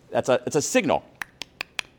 that's 0.09 0.29
a, 0.29 0.41
it's 0.47 0.55
a 0.55 0.61
signal. 0.61 1.03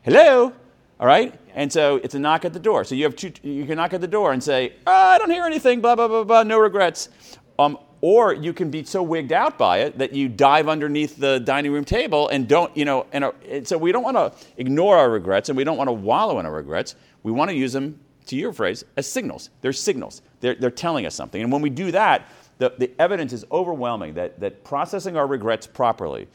Hello? 0.01 0.51
All 0.99 1.07
right? 1.07 1.39
And 1.53 1.71
so 1.71 1.97
it's 1.97 2.15
a 2.15 2.19
knock 2.19 2.43
at 2.43 2.53
the 2.53 2.59
door. 2.59 2.83
So 2.83 2.95
you 2.95 3.05
have 3.05 3.15
two, 3.15 3.31
you 3.43 3.65
can 3.65 3.77
knock 3.77 3.93
at 3.93 4.01
the 4.01 4.07
door 4.07 4.33
and 4.33 4.43
say, 4.43 4.73
oh, 4.85 4.91
I 4.91 5.17
don't 5.17 5.29
hear 5.29 5.45
anything, 5.45 5.79
blah, 5.79 5.95
blah, 5.95 6.07
blah, 6.07 6.23
blah, 6.23 6.43
no 6.43 6.59
regrets. 6.59 7.09
Um, 7.57 7.77
or 8.01 8.33
you 8.33 8.53
can 8.53 8.69
be 8.69 8.83
so 8.83 9.03
wigged 9.03 9.31
out 9.31 9.57
by 9.57 9.79
it 9.79 9.97
that 9.97 10.13
you 10.13 10.29
dive 10.29 10.69
underneath 10.69 11.17
the 11.17 11.39
dining 11.39 11.71
room 11.71 11.85
table 11.85 12.29
and 12.29 12.47
don't, 12.47 12.75
you 12.75 12.85
know, 12.85 13.05
and, 13.11 13.23
uh, 13.23 13.31
and 13.47 13.67
so 13.67 13.77
we 13.77 13.91
don't 13.91 14.03
want 14.03 14.15
to 14.15 14.33
ignore 14.57 14.97
our 14.97 15.09
regrets 15.09 15.49
and 15.49 15.57
we 15.57 15.63
don't 15.63 15.77
want 15.77 15.87
to 15.87 15.93
wallow 15.93 16.39
in 16.39 16.45
our 16.45 16.53
regrets. 16.53 16.95
We 17.23 17.31
want 17.31 17.49
to 17.49 17.55
use 17.55 17.73
them, 17.73 17.99
to 18.27 18.35
your 18.35 18.53
phrase, 18.53 18.85
as 18.95 19.07
signals. 19.07 19.49
They're 19.61 19.73
signals. 19.73 20.21
They're, 20.39 20.55
they're 20.55 20.69
telling 20.69 21.05
us 21.05 21.15
something. 21.15 21.41
And 21.41 21.51
when 21.51 21.61
we 21.61 21.69
do 21.71 21.91
that, 21.91 22.29
the, 22.59 22.73
the 22.77 22.91
evidence 22.99 23.33
is 23.33 23.43
overwhelming 23.51 24.13
that, 24.13 24.39
that 24.39 24.63
processing 24.63 25.17
our 25.17 25.25
regrets 25.25 25.65
properly 25.65 26.27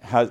has, 0.00 0.30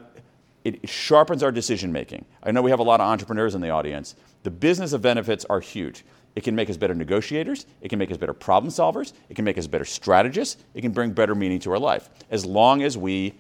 it 0.64 0.88
sharpens 0.88 1.42
our 1.42 1.52
decision 1.52 1.92
making. 1.92 2.24
I 2.44 2.52
know 2.52 2.62
we 2.62 2.70
have 2.70 2.80
a 2.80 2.84
lot 2.84 3.02
of 3.02 3.08
entrepreneurs 3.08 3.56
in 3.56 3.62
the 3.62 3.70
audience. 3.72 4.16
The 4.44 4.52
business 4.52 4.94
of 4.94 5.02
benefits 5.02 5.44
are 5.46 5.60
huge. 5.60 6.06
It 6.38 6.44
can 6.44 6.54
make 6.54 6.70
us 6.70 6.78
better 6.78 6.94
negotiators. 6.94 7.66
It 7.82 7.90
can 7.90 7.98
make 7.98 8.12
us 8.12 8.18
better 8.18 8.32
problem 8.32 8.72
solvers. 8.72 9.12
It 9.28 9.34
can 9.34 9.44
make 9.44 9.58
us 9.58 9.66
better 9.66 9.86
strategists. 9.86 10.64
It 10.76 10.82
can 10.82 10.92
bring 10.92 11.10
better 11.10 11.34
meaning 11.34 11.58
to 11.62 11.72
our 11.72 11.80
life 11.80 12.12
as 12.30 12.46
long 12.46 12.84
as 12.84 12.96
we 12.96 13.34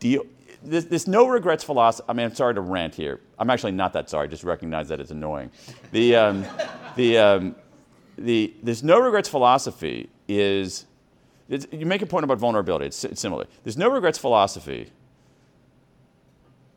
deal. 0.00 0.26
This, 0.62 0.84
this 0.84 1.06
no 1.06 1.26
regrets 1.26 1.64
philosophy. 1.64 2.04
I 2.10 2.12
mean, 2.12 2.26
I'm 2.26 2.34
sorry 2.34 2.52
to 2.52 2.60
rant 2.60 2.94
here. 2.94 3.20
I'm 3.38 3.48
actually 3.48 3.72
not 3.72 3.94
that 3.94 4.10
sorry. 4.10 4.28
Just 4.28 4.44
recognize 4.44 4.88
that 4.88 5.00
it's 5.00 5.10
annoying. 5.10 5.50
The, 5.92 6.14
um, 6.16 6.44
the, 6.94 7.16
um, 7.16 7.56
the, 8.18 8.52
this 8.62 8.82
no 8.82 9.00
regrets 9.00 9.30
philosophy 9.30 10.10
is. 10.28 10.84
you 11.48 11.86
make 11.86 12.02
a 12.02 12.06
point 12.06 12.24
about 12.24 12.36
vulnerability. 12.36 12.84
It's, 12.84 13.02
it's 13.02 13.22
similar. 13.22 13.46
This 13.64 13.78
no 13.78 13.88
regrets 13.88 14.18
philosophy 14.18 14.92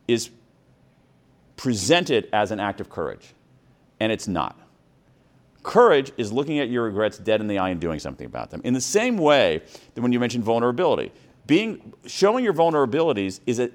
is 0.08 0.30
presented 1.58 2.30
as 2.32 2.50
an 2.50 2.60
act 2.60 2.80
of 2.80 2.88
courage, 2.88 3.34
and 4.00 4.10
it's 4.10 4.26
not. 4.26 4.58
Courage 5.66 6.12
is 6.16 6.32
looking 6.32 6.60
at 6.60 6.70
your 6.70 6.84
regrets 6.84 7.18
dead 7.18 7.40
in 7.40 7.48
the 7.48 7.58
eye 7.58 7.70
and 7.70 7.80
doing 7.80 7.98
something 7.98 8.24
about 8.24 8.50
them. 8.50 8.60
In 8.62 8.72
the 8.72 8.80
same 8.80 9.18
way 9.18 9.60
that 9.94 10.00
when 10.00 10.12
you 10.12 10.20
mentioned 10.20 10.44
vulnerability, 10.44 11.10
being 11.48 11.92
showing 12.06 12.44
your 12.44 12.54
vulnerabilities 12.54 13.40
is 13.46 13.58
a 13.58 13.70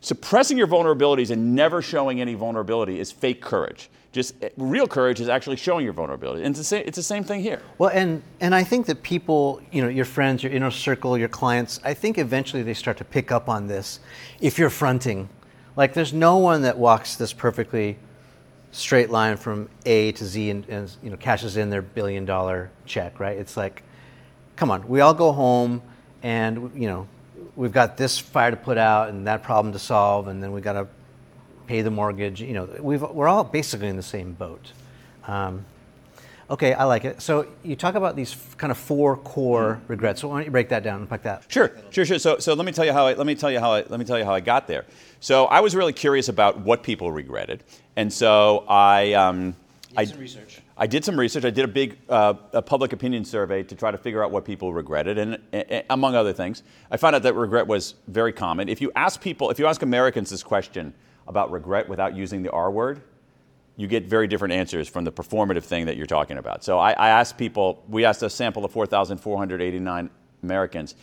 suppressing 0.00 0.56
your 0.56 0.68
vulnerabilities 0.68 1.32
and 1.32 1.56
never 1.56 1.82
showing 1.82 2.20
any 2.20 2.34
vulnerability 2.34 3.00
is 3.00 3.10
fake 3.10 3.42
courage. 3.42 3.90
Just 4.12 4.36
eh, 4.40 4.50
real 4.56 4.86
courage 4.86 5.20
is 5.20 5.28
actually 5.28 5.56
showing 5.56 5.84
your 5.84 5.94
vulnerability. 5.94 6.44
And 6.44 6.52
it's 6.52 6.60
the 6.60 6.64
same, 6.64 6.84
it's 6.86 6.94
the 6.96 7.02
same 7.02 7.24
thing 7.24 7.42
here. 7.42 7.60
Well, 7.78 7.90
and, 7.92 8.22
and 8.38 8.54
I 8.54 8.62
think 8.62 8.86
that 8.86 9.02
people, 9.02 9.60
you 9.72 9.82
know, 9.82 9.88
your 9.88 10.04
friends, 10.04 10.44
your 10.44 10.52
inner 10.52 10.70
circle, 10.70 11.18
your 11.18 11.28
clients, 11.28 11.80
I 11.82 11.92
think 11.92 12.18
eventually 12.18 12.62
they 12.62 12.74
start 12.74 12.98
to 12.98 13.04
pick 13.04 13.32
up 13.32 13.48
on 13.48 13.66
this 13.66 13.98
if 14.40 14.60
you're 14.60 14.70
fronting. 14.70 15.28
Like, 15.74 15.92
there's 15.92 16.12
no 16.12 16.36
one 16.36 16.62
that 16.62 16.78
walks 16.78 17.16
this 17.16 17.32
perfectly 17.32 17.98
straight 18.78 19.10
line 19.10 19.36
from 19.36 19.68
A 19.86 20.12
to 20.12 20.24
Z 20.24 20.50
and, 20.50 20.68
and, 20.68 20.96
you 21.02 21.10
know 21.10 21.16
cashes 21.16 21.56
in 21.56 21.70
their 21.70 21.82
billion 21.82 22.24
dollar 22.24 22.70
check, 22.86 23.20
right? 23.20 23.36
It's 23.36 23.56
like, 23.56 23.82
come 24.56 24.70
on, 24.70 24.88
we 24.88 25.00
all 25.00 25.14
go 25.14 25.32
home 25.32 25.82
and 26.22 26.70
you 26.74 26.88
know 26.88 27.08
we've 27.56 27.72
got 27.72 27.96
this 27.96 28.18
fire 28.18 28.50
to 28.50 28.56
put 28.56 28.78
out 28.78 29.08
and 29.08 29.26
that 29.26 29.42
problem 29.42 29.72
to 29.72 29.78
solve, 29.78 30.28
and 30.28 30.42
then 30.42 30.52
we 30.52 30.60
got 30.60 30.74
to 30.74 30.86
pay 31.66 31.82
the 31.82 31.90
mortgage. 31.90 32.40
You 32.40 32.54
know, 32.54 32.68
we 32.80 32.96
are 32.96 33.28
all 33.28 33.44
basically 33.44 33.88
in 33.88 33.96
the 33.96 34.02
same 34.02 34.32
boat. 34.32 34.72
Um, 35.26 35.64
Okay, 36.50 36.72
I 36.72 36.84
like 36.84 37.04
it. 37.04 37.20
So 37.20 37.46
you 37.62 37.76
talk 37.76 37.94
about 37.94 38.16
these 38.16 38.34
kind 38.56 38.70
of 38.70 38.78
four 38.78 39.18
core 39.18 39.74
mm-hmm. 39.74 39.86
regrets. 39.86 40.22
So 40.22 40.28
why 40.28 40.36
don't 40.38 40.46
you 40.46 40.50
break 40.50 40.70
that 40.70 40.82
down 40.82 41.00
and 41.00 41.08
pack 41.08 41.22
that? 41.24 41.44
Sure, 41.48 41.72
sure, 41.90 42.06
sure. 42.06 42.18
So, 42.18 42.38
so 42.38 42.54
let 42.54 42.64
me 42.64 42.72
tell 42.72 42.86
you 42.86 42.92
how 42.92 43.06
I, 43.06 43.14
let 43.14 43.26
me 43.26 43.34
tell 43.34 43.50
you 43.50 43.60
how 43.60 43.72
I, 43.72 43.84
let 43.88 43.98
me 43.98 44.06
tell 44.06 44.18
you 44.18 44.24
how 44.24 44.32
I 44.32 44.40
got 44.40 44.66
there. 44.66 44.86
So 45.20 45.44
I 45.46 45.60
was 45.60 45.76
really 45.76 45.92
curious 45.92 46.28
about 46.28 46.60
what 46.60 46.82
people 46.82 47.12
regretted, 47.12 47.64
and 47.98 48.12
so 48.12 48.64
I. 48.68 49.12
Um, 49.14 49.56
I, 49.96 50.04
some 50.04 50.20
research. 50.20 50.60
I 50.76 50.86
did 50.86 51.04
some 51.04 51.18
research. 51.18 51.44
I 51.44 51.50
did 51.50 51.64
a 51.64 51.68
big 51.68 51.98
uh, 52.08 52.34
a 52.52 52.62
public 52.62 52.92
opinion 52.92 53.24
survey 53.24 53.64
to 53.64 53.74
try 53.74 53.90
to 53.90 53.98
figure 53.98 54.22
out 54.22 54.30
what 54.30 54.44
people 54.44 54.72
regretted, 54.72 55.18
and, 55.18 55.38
and, 55.52 55.82
among 55.90 56.14
other 56.14 56.32
things, 56.32 56.62
I 56.90 56.96
found 56.96 57.16
out 57.16 57.22
that 57.24 57.34
regret 57.34 57.66
was 57.66 57.94
very 58.06 58.32
common. 58.32 58.68
If 58.68 58.80
you 58.80 58.92
ask 58.94 59.20
people, 59.20 59.50
if 59.50 59.58
you 59.58 59.66
ask 59.66 59.82
Americans 59.82 60.30
this 60.30 60.44
question 60.44 60.94
about 61.26 61.50
regret 61.50 61.88
without 61.88 62.14
using 62.14 62.42
the 62.44 62.50
R 62.52 62.70
word, 62.70 63.02
you 63.76 63.88
get 63.88 64.04
very 64.04 64.28
different 64.28 64.54
answers 64.54 64.88
from 64.88 65.04
the 65.04 65.12
performative 65.12 65.64
thing 65.64 65.86
that 65.86 65.96
you're 65.96 66.06
talking 66.06 66.38
about. 66.38 66.62
So 66.62 66.78
I, 66.78 66.92
I 66.92 67.08
asked 67.08 67.36
people, 67.36 67.82
we 67.88 68.04
asked 68.04 68.22
a 68.22 68.30
sample 68.30 68.64
of 68.64 68.70
4,489 68.70 70.10
Americans, 70.44 70.94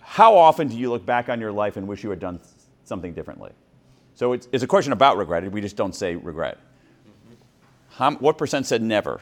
how 0.00 0.36
often 0.36 0.66
do 0.68 0.76
you 0.76 0.90
look 0.90 1.06
back 1.06 1.28
on 1.28 1.40
your 1.40 1.52
life 1.52 1.76
and 1.76 1.86
wish 1.86 2.02
you 2.02 2.10
had 2.10 2.20
done 2.20 2.40
something 2.84 3.12
differently? 3.12 3.52
So 4.16 4.32
it's, 4.32 4.48
it's 4.50 4.64
a 4.64 4.66
question 4.66 4.92
about 4.92 5.18
regret. 5.18 5.50
We 5.52 5.60
just 5.60 5.76
don't 5.76 5.94
say 5.94 6.16
regret. 6.16 6.58
How, 7.90 8.12
what 8.12 8.38
percent 8.38 8.66
said 8.66 8.82
never? 8.82 9.20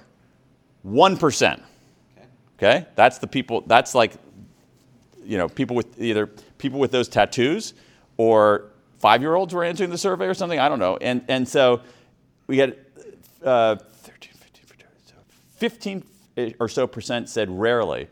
1%. 0.87 1.53
Okay. 1.53 1.63
okay? 2.57 2.87
That's 2.95 3.19
the 3.19 3.27
people, 3.27 3.63
that's 3.67 3.95
like, 3.95 4.13
you 5.25 5.37
know, 5.37 5.49
people 5.49 5.75
with 5.75 6.01
either 6.01 6.27
people 6.59 6.79
with 6.79 6.93
those 6.93 7.09
tattoos 7.09 7.75
or 8.17 8.71
five 9.01 9.21
year 9.21 9.35
olds 9.35 9.53
were 9.53 9.65
answering 9.65 9.91
the 9.91 9.99
survey 9.99 10.27
or 10.27 10.35
something. 10.35 10.61
I 10.61 10.69
don't 10.69 10.79
know. 10.79 10.97
And, 10.97 11.25
and 11.29 11.49
so 11.49 11.81
we 12.47 12.59
had 12.59 12.77
uh, 13.43 13.77
13, 13.77 14.33
15, 15.57 16.05
15 16.37 16.55
or 16.61 16.69
so 16.69 16.87
percent 16.87 17.29
said 17.29 17.51
rarely. 17.51 18.09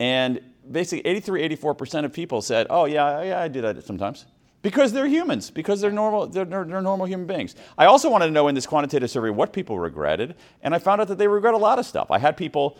And 0.00 0.40
basically 0.68 1.06
83, 1.08 1.48
84% 1.56 2.04
of 2.04 2.12
people 2.12 2.42
said, 2.42 2.66
oh, 2.70 2.86
yeah, 2.86 3.22
yeah, 3.22 3.40
I 3.40 3.46
do 3.46 3.60
that 3.60 3.84
sometimes. 3.84 4.26
Because 4.64 4.94
they're 4.94 5.06
humans, 5.06 5.50
because 5.50 5.82
they're 5.82 5.92
normal, 5.92 6.26
they're, 6.26 6.46
they're, 6.46 6.64
normal 6.64 7.04
human 7.04 7.26
beings. 7.26 7.54
I 7.76 7.84
also 7.84 8.08
wanted 8.08 8.28
to 8.28 8.32
know 8.32 8.48
in 8.48 8.54
this 8.54 8.64
quantitative 8.64 9.10
survey 9.10 9.28
what 9.28 9.52
people 9.52 9.78
regretted, 9.78 10.36
and 10.62 10.74
I 10.74 10.78
found 10.78 11.02
out 11.02 11.08
that 11.08 11.18
they 11.18 11.28
regret 11.28 11.52
a 11.52 11.58
lot 11.58 11.78
of 11.78 11.84
stuff. 11.84 12.10
I 12.10 12.18
had 12.18 12.34
people 12.34 12.78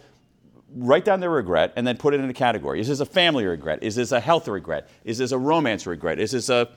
write 0.75 1.05
down 1.05 1.21
their 1.21 1.29
regret 1.29 1.75
and 1.77 1.87
then 1.87 1.99
put 1.99 2.15
it 2.15 2.21
in 2.21 2.31
a 2.31 2.33
category. 2.33 2.81
Is 2.81 2.89
this 2.89 3.01
a 3.01 3.05
family 3.05 3.45
regret? 3.45 3.83
Is 3.83 3.97
this 3.97 4.13
a 4.13 4.19
health 4.19 4.49
regret? 4.49 4.89
Is 5.05 5.19
this 5.19 5.33
a 5.33 5.37
romance 5.37 5.87
regret? 5.87 6.19
Is 6.19 6.31
this 6.31 6.49
a, 6.49 6.71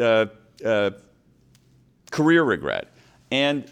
uh, 0.00 0.26
uh, 0.66 0.90
career 2.10 2.42
regret? 2.42 2.92
And 3.30 3.70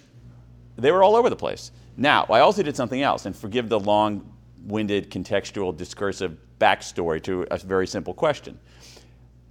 they 0.77 0.93
were 0.93 1.03
all 1.03 1.17
over 1.17 1.29
the 1.29 1.35
place. 1.35 1.73
Now, 1.97 2.27
I 2.31 2.39
also 2.39 2.63
did 2.63 2.77
something 2.77 3.03
else, 3.03 3.27
and 3.27 3.35
forgive 3.35 3.69
the 3.69 3.81
long 3.81 4.33
winded, 4.67 5.11
contextual, 5.11 5.77
discursive 5.77 6.39
backstory 6.61 7.21
to 7.25 7.45
a 7.51 7.59
very 7.59 7.89
simple 7.89 8.15
question. 8.15 8.57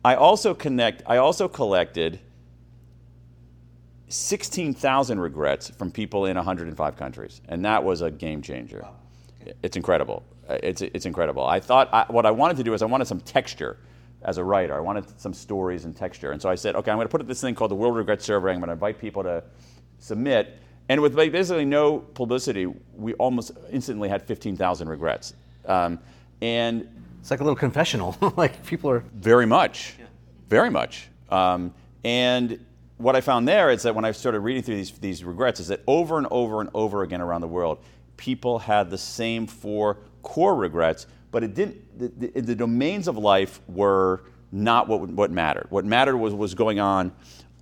I 0.04 0.16
also 0.16 0.54
connect. 0.54 1.04
I 1.06 1.18
also 1.18 1.48
collected 1.48 2.20
16,000 4.08 5.20
regrets 5.20 5.70
from 5.70 5.92
people 5.92 6.26
in 6.26 6.36
105 6.36 6.96
countries, 6.96 7.42
and 7.48 7.64
that 7.66 7.84
was 7.84 8.02
a 8.02 8.10
game 8.10 8.42
changer. 8.42 8.82
Wow. 8.84 8.96
Okay. 9.42 9.54
It's 9.62 9.78
incredible. 9.78 10.24
Uh, 10.48 10.58
it's, 10.64 10.82
it's 10.82 11.06
incredible. 11.06 11.46
I 11.46 11.60
thought 11.60 11.90
I, 11.94 12.06
what 12.10 12.26
I 12.26 12.32
wanted 12.32 12.58
to 12.58 12.64
do 12.64 12.74
is 12.74 12.82
I 12.82 12.86
wanted 12.86 13.06
some 13.06 13.20
texture 13.22 13.78
as 14.24 14.38
a 14.38 14.44
writer. 14.44 14.76
I 14.76 14.80
wanted 14.80 15.20
some 15.20 15.34
stories 15.34 15.86
and 15.86 15.96
texture, 15.96 16.32
and 16.32 16.42
so 16.42 16.50
I 16.50 16.56
said, 16.56 16.76
okay, 16.76 16.92
I'm 16.92 16.98
going 16.98 17.08
to 17.08 17.12
put 17.12 17.22
up 17.22 17.28
this 17.28 17.42
thing 17.42 17.56
called 17.56 17.72
the 17.72 17.76
World 17.76 17.96
Regret 17.96 18.22
Survey. 18.22 18.52
I'm 18.52 18.60
going 18.60 18.68
to 18.68 18.74
invite 18.74 19.00
people 19.00 19.24
to 19.24 19.44
submit, 20.00 20.58
and 20.90 21.02
with 21.02 21.16
basically 21.16 21.66
no 21.66 22.00
publicity, 22.00 22.66
we 22.96 23.14
almost 23.16 23.52
instantly 23.70 24.10
had 24.10 24.24
15,000 24.24 24.90
regrets. 24.90 25.36
Um, 25.66 26.00
and 26.42 26.88
it's 27.20 27.32
like 27.32 27.40
a 27.40 27.44
little 27.44 27.56
confessional. 27.56 28.16
like 28.38 28.66
people 28.66 28.90
are 28.90 29.04
very 29.14 29.46
much, 29.46 29.96
yeah. 30.00 30.06
very 30.48 30.70
much. 30.70 31.10
Um, 31.30 31.74
and 32.04 32.64
what 32.98 33.16
I 33.16 33.22
found 33.22 33.48
there 33.48 33.70
is 33.70 33.84
that 33.84 33.96
when 33.96 34.06
I 34.06 34.12
started 34.12 34.40
reading 34.42 34.64
through 34.64 34.76
these, 34.76 34.92
these 34.92 35.24
regrets, 35.24 35.60
is 35.60 35.68
that 35.68 35.82
over 35.88 36.18
and 36.18 36.28
over 36.32 36.62
and 36.62 36.70
over 36.74 37.04
again 37.04 37.22
around 37.22 37.42
the 37.42 37.48
world, 37.48 37.80
people 38.18 38.60
had 38.60 38.90
the 38.90 38.98
same 38.98 39.48
four 39.48 39.98
core 40.22 40.56
regrets, 40.56 41.08
but 41.32 41.44
it 41.44 41.54
didn't. 41.54 41.98
The, 41.98 42.30
the, 42.32 42.42
the 42.42 42.56
domains 42.56 43.08
of 43.08 43.18
life 43.18 43.62
were 43.68 44.24
not 44.52 44.88
what 44.88 45.02
what 45.10 45.32
mattered. 45.32 45.68
What 45.70 45.86
mattered 45.86 46.18
was 46.18 46.34
what 46.34 46.40
was 46.40 46.56
going 46.56 46.80
on 46.80 47.14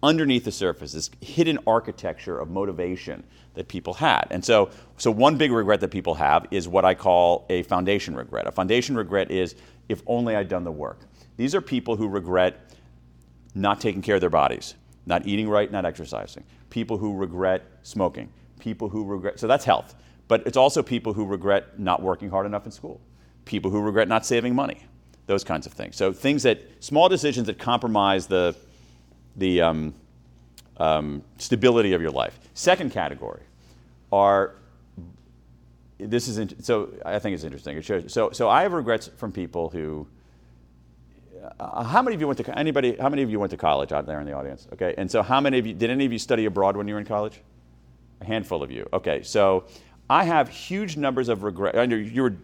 underneath 0.04 0.46
the 0.46 0.52
surface, 0.52 0.94
this 0.94 1.10
hidden 1.22 1.60
architecture 1.66 2.40
of 2.40 2.50
motivation 2.50 3.24
that 3.56 3.68
people 3.68 3.96
had. 3.96 4.28
And 4.30 4.46
so, 4.46 4.70
so 4.98 5.10
one 5.10 5.38
big 5.38 5.52
regret 5.52 5.80
that 5.82 5.90
people 5.90 6.14
have 6.16 6.46
is 6.52 6.68
what 6.68 6.86
I 6.86 6.94
call 6.94 7.46
a 7.50 7.64
foundation 7.64 8.16
regret. 8.16 8.46
A 8.48 8.52
foundation 8.52 8.96
regret 8.96 9.32
is 9.32 9.56
if 9.90 10.04
only 10.06 10.36
I'd 10.36 10.48
done 10.48 10.64
the 10.64 10.72
work. 10.72 11.00
These 11.38 11.56
are 11.56 11.62
people 11.62 11.96
who 11.96 12.08
regret 12.08 12.72
not 13.56 13.82
taking 13.82 14.02
care 14.02 14.16
of 14.16 14.22
their 14.22 14.30
bodies, 14.30 14.76
not 15.06 15.26
eating 15.26 15.50
right, 15.50 15.72
not 15.72 15.86
exercising. 15.86 16.44
People 16.70 16.98
who 16.98 17.16
regret 17.16 17.64
smoking. 17.82 18.30
People 18.60 18.90
who 18.90 19.04
regret, 19.04 19.40
so 19.40 19.48
that's 19.48 19.66
health. 19.66 19.96
But 20.28 20.46
it's 20.46 20.58
also 20.58 20.84
people 20.84 21.14
who 21.14 21.26
regret 21.26 21.80
not 21.80 22.02
working 22.02 22.30
hard 22.30 22.46
enough 22.46 22.66
in 22.66 22.72
school. 22.72 23.02
People 23.46 23.72
who 23.72 23.82
regret 23.82 24.08
not 24.08 24.26
saving 24.26 24.54
money. 24.54 24.84
Those 25.26 25.44
kinds 25.44 25.66
of 25.66 25.74
things. 25.74 25.96
So 25.96 26.12
things 26.12 26.44
that, 26.44 26.62
small 26.80 27.10
decisions 27.10 27.48
that 27.48 27.58
compromise 27.58 28.28
the, 28.28 28.56
the 29.38 29.62
um, 29.62 29.94
um, 30.78 31.24
stability 31.38 31.94
of 31.94 32.02
your 32.02 32.12
life. 32.12 32.40
Second 32.54 32.92
category 32.92 33.42
are 34.12 34.56
this 36.00 36.28
is 36.28 36.54
so 36.64 36.90
I 37.06 37.20
think 37.20 37.34
it's 37.34 37.44
interesting. 37.44 37.78
It 37.78 37.86
shows, 37.86 38.12
so 38.12 38.32
so 38.32 38.50
I 38.50 38.64
have 38.64 38.74
regrets 38.74 39.10
from 39.18 39.32
people 39.32 39.70
who. 39.70 40.08
Uh, 41.60 41.84
how 41.84 42.02
many 42.02 42.16
of 42.16 42.22
you 42.22 42.28
went 42.28 42.44
to 42.44 42.58
anybody? 42.58 42.96
How 42.98 43.10
many 43.10 43.22
of 43.22 43.30
you 43.30 43.40
went 43.40 43.52
to 43.52 43.58
college 43.58 43.92
out 43.92 44.06
there 44.06 44.20
in 44.20 44.26
the 44.26 44.34
audience? 44.34 44.68
Okay, 44.74 44.94
and 44.98 45.10
so 45.10 45.22
how 45.22 45.40
many 45.40 45.58
of 45.60 45.66
you 45.66 45.74
did 45.74 45.90
any 45.90 46.06
of 46.06 46.12
you 46.12 46.20
study 46.20 46.46
abroad 46.46 46.76
when 46.76 46.88
you 46.88 46.94
were 46.94 47.00
in 47.00 47.06
college? 47.06 47.42
A 48.22 48.26
handful 48.26 48.64
of 48.64 48.72
you. 48.72 48.88
Okay, 48.92 49.22
so 49.24 49.66
I 50.10 50.24
have 50.24 50.50
huge 50.50 50.98
numbers 50.98 51.30
of 51.30 51.44
regret. 51.44 51.78
I 51.78 51.86
know 51.86 51.96
you 51.96 52.24
were 52.24 52.36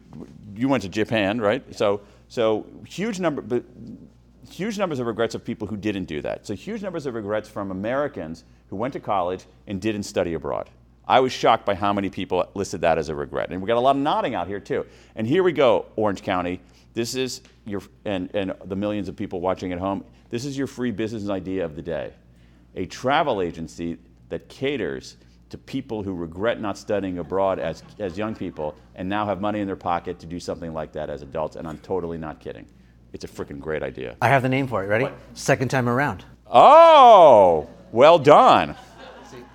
you 0.55 0.67
went 0.67 0.83
to 0.83 0.89
Japan, 0.89 1.39
right? 1.41 1.63
So 1.75 2.01
so 2.27 2.65
huge 2.87 3.19
number, 3.19 3.41
but 3.41 3.63
huge 4.49 4.77
numbers 4.77 4.99
of 4.99 5.07
regrets 5.07 5.35
of 5.35 5.43
people 5.43 5.67
who 5.67 5.77
didn't 5.77 6.05
do 6.05 6.21
that. 6.21 6.45
So 6.45 6.53
huge 6.53 6.81
numbers 6.81 7.05
of 7.05 7.13
regrets 7.13 7.49
from 7.49 7.71
Americans 7.71 8.43
who 8.69 8.75
went 8.75 8.93
to 8.93 8.99
college 8.99 9.45
and 9.67 9.81
didn't 9.81 10.03
study 10.03 10.33
abroad. 10.33 10.69
I 11.07 11.19
was 11.19 11.31
shocked 11.31 11.65
by 11.65 11.75
how 11.75 11.91
many 11.91 12.09
people 12.09 12.47
listed 12.53 12.81
that 12.81 12.97
as 12.97 13.09
a 13.09 13.15
regret. 13.15 13.51
And 13.51 13.61
we 13.61 13.67
got 13.67 13.77
a 13.77 13.81
lot 13.81 13.95
of 13.95 14.01
nodding 14.01 14.35
out 14.35 14.47
here 14.47 14.59
too. 14.59 14.85
And 15.15 15.27
here 15.27 15.43
we 15.43 15.51
go, 15.51 15.85
Orange 15.95 16.21
County. 16.21 16.61
This 16.93 17.15
is 17.15 17.41
your 17.65 17.81
and, 18.05 18.29
and 18.33 18.53
the 18.65 18.75
millions 18.75 19.09
of 19.09 19.15
people 19.15 19.41
watching 19.41 19.73
at 19.73 19.79
home. 19.79 20.05
This 20.29 20.45
is 20.45 20.57
your 20.57 20.67
free 20.67 20.91
business 20.91 21.29
idea 21.29 21.65
of 21.65 21.75
the 21.75 21.81
day. 21.81 22.13
A 22.75 22.85
travel 22.85 23.41
agency 23.41 23.97
that 24.29 24.47
caters 24.49 25.17
to 25.49 25.57
people 25.57 26.01
who 26.01 26.15
regret 26.15 26.59
not 26.59 26.77
studying 26.77 27.19
abroad 27.19 27.59
as, 27.59 27.83
as 27.99 28.17
young 28.17 28.33
people 28.33 28.75
and 28.95 29.07
now 29.07 29.25
have 29.25 29.39
money 29.39 29.59
in 29.59 29.67
their 29.67 29.75
pocket 29.75 30.19
to 30.19 30.25
do 30.25 30.39
something 30.39 30.73
like 30.73 30.91
that 30.93 31.09
as 31.09 31.21
adults. 31.21 31.55
And 31.55 31.67
I'm 31.67 31.77
totally 31.79 32.17
not 32.17 32.39
kidding. 32.39 32.65
It's 33.13 33.23
a 33.23 33.27
freaking 33.27 33.59
great 33.59 33.83
idea. 33.83 34.17
I 34.21 34.27
have 34.27 34.41
the 34.41 34.49
name 34.49 34.67
for 34.67 34.83
it. 34.83 34.87
Ready? 34.87 35.05
What? 35.05 35.13
Second 35.35 35.69
time 35.69 35.87
around. 35.87 36.25
Oh, 36.47 37.69
well 37.91 38.17
done. 38.17 38.75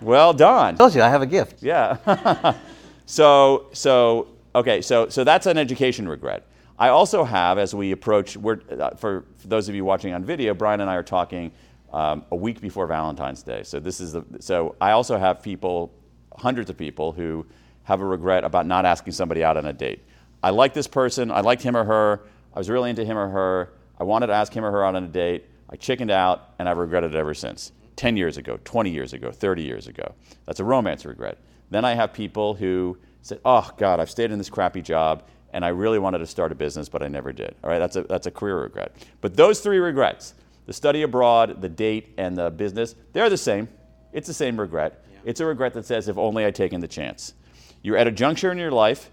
Well 0.01 0.33
done. 0.33 0.75
I 0.75 0.79
told 0.79 0.95
you 0.95 1.03
I 1.03 1.09
have 1.09 1.23
a 1.23 1.27
gift. 1.27 1.61
Yeah. 1.61 2.55
so 3.07 3.67
so 3.73 4.29
okay 4.55 4.81
so 4.81 5.09
so 5.09 5.25
that's 5.25 5.47
an 5.47 5.59
education 5.59 6.09
regret. 6.09 6.47
I 6.79 6.91
also 6.91 7.25
have 7.25 7.59
as 7.59 7.75
we 7.75 7.91
approach 7.91 8.37
we're, 8.37 8.61
uh, 8.71 8.91
for, 8.91 9.25
for 9.37 9.49
those 9.49 9.69
of 9.69 9.75
you 9.75 9.85
watching 9.85 10.15
on 10.15 10.25
video, 10.25 10.55
Bryan 10.55 10.81
and 10.81 10.89
I 10.89 10.95
are 10.95 11.03
talking 11.03 11.51
um, 11.93 12.25
a 12.31 12.37
week 12.37 12.61
before 12.61 12.87
Valentine's 12.87 13.43
Day. 13.43 13.65
So 13.65 13.81
this 13.81 13.99
is 13.99 14.13
the, 14.13 14.25
so 14.39 14.77
I 14.81 14.93
also 14.93 15.19
have 15.19 15.43
people, 15.43 15.93
hundreds 16.37 16.71
of 16.71 16.77
people 16.77 17.11
who 17.11 17.45
have 17.83 18.01
a 18.01 18.05
regret 18.05 18.45
about 18.45 18.67
not 18.67 18.85
asking 18.85 19.15
somebody 19.15 19.43
out 19.43 19.57
on 19.57 19.67
a 19.67 19.73
date. 19.73 20.05
I 20.43 20.51
like 20.51 20.73
this 20.73 20.87
person. 20.87 21.33
I 21.33 21.41
liked 21.41 21.63
him 21.63 21.77
or 21.77 21.85
her. 21.85 22.21
I 22.59 22.61
was 22.61 22.69
really 22.69 22.91
into 22.91 23.05
him 23.05 23.17
or 23.17 23.29
her. 23.29 23.73
I 24.01 24.03
wanted 24.03 24.27
to 24.27 24.33
ask 24.33 24.53
him 24.53 24.65
or 24.65 24.73
her 24.73 24.85
out 24.85 24.97
on 24.97 25.05
a 25.05 25.07
date. 25.07 25.45
I 25.71 25.77
chickened 25.77 26.11
out, 26.11 26.55
and 26.59 26.69
I've 26.69 26.77
regretted 26.77 27.15
it 27.15 27.17
ever 27.17 27.33
since. 27.33 27.71
10 27.95 28.17
years 28.17 28.37
ago, 28.37 28.59
20 28.65 28.91
years 28.91 29.13
ago, 29.13 29.31
30 29.31 29.63
years 29.63 29.87
ago. 29.87 30.13
That's 30.45 30.59
a 30.59 30.65
romance 30.65 31.05
regret. 31.05 31.39
Then 31.71 31.85
I 31.85 31.95
have 31.95 32.13
people 32.13 32.55
who 32.55 32.99
say, 33.23 33.39
oh, 33.45 33.71
God, 33.77 34.01
I've 34.01 34.11
stayed 34.11 34.33
in 34.33 34.39
this 34.39 34.51
crappy 34.51 34.83
job, 34.83 35.23
and 35.53 35.65
I 35.65 35.69
really 35.69 36.01
wanted 36.01 36.19
to 36.19 36.27
start 36.27 36.51
a 36.51 36.57
business, 36.57 36.89
but 36.89 37.01
I 37.01 37.07
never 37.07 37.33
did. 37.33 37.55
All 37.63 37.71
right, 37.71 37.79
that's 37.79 37.95
a, 37.95 38.03
that's 38.03 38.27
a 38.27 38.33
career 38.33 38.61
regret. 38.61 39.07
But 39.21 39.37
those 39.37 39.61
three 39.61 39.79
regrets, 39.79 40.35
the 40.67 40.73
study 40.73 41.03
abroad, 41.03 41.63
the 41.63 41.69
date, 41.69 42.13
and 42.19 42.37
the 42.37 42.51
business, 42.51 42.97
they're 43.13 43.31
the 43.31 43.37
same. 43.37 43.69
It's 44.13 44.27
the 44.27 44.35
same 44.35 44.59
regret. 44.59 45.05
Yeah. 45.13 45.19
It's 45.27 45.39
a 45.39 45.47
regret 45.47 45.75
that 45.75 45.87
says, 45.87 46.09
if 46.09 46.19
only 46.19 46.45
I'd 46.45 46.57
taken 46.57 46.81
the 46.81 46.89
chance. 46.89 47.35
You're 47.83 47.99
at 47.99 48.09
a 48.09 48.13
juncture 48.13 48.51
in 48.51 48.59
your 48.59 48.73
life, 48.73 49.11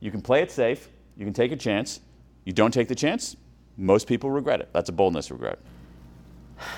you 0.00 0.10
can 0.10 0.22
play 0.22 0.40
it 0.40 0.50
safe, 0.50 0.88
you 1.18 1.26
can 1.26 1.34
take 1.34 1.52
a 1.52 1.56
chance. 1.56 2.00
You 2.48 2.54
don't 2.54 2.72
take 2.72 2.88
the 2.88 2.94
chance, 2.94 3.36
most 3.76 4.06
people 4.06 4.30
regret 4.30 4.62
it. 4.62 4.70
That's 4.72 4.88
a 4.88 4.92
boldness 4.92 5.30
regret. 5.30 5.58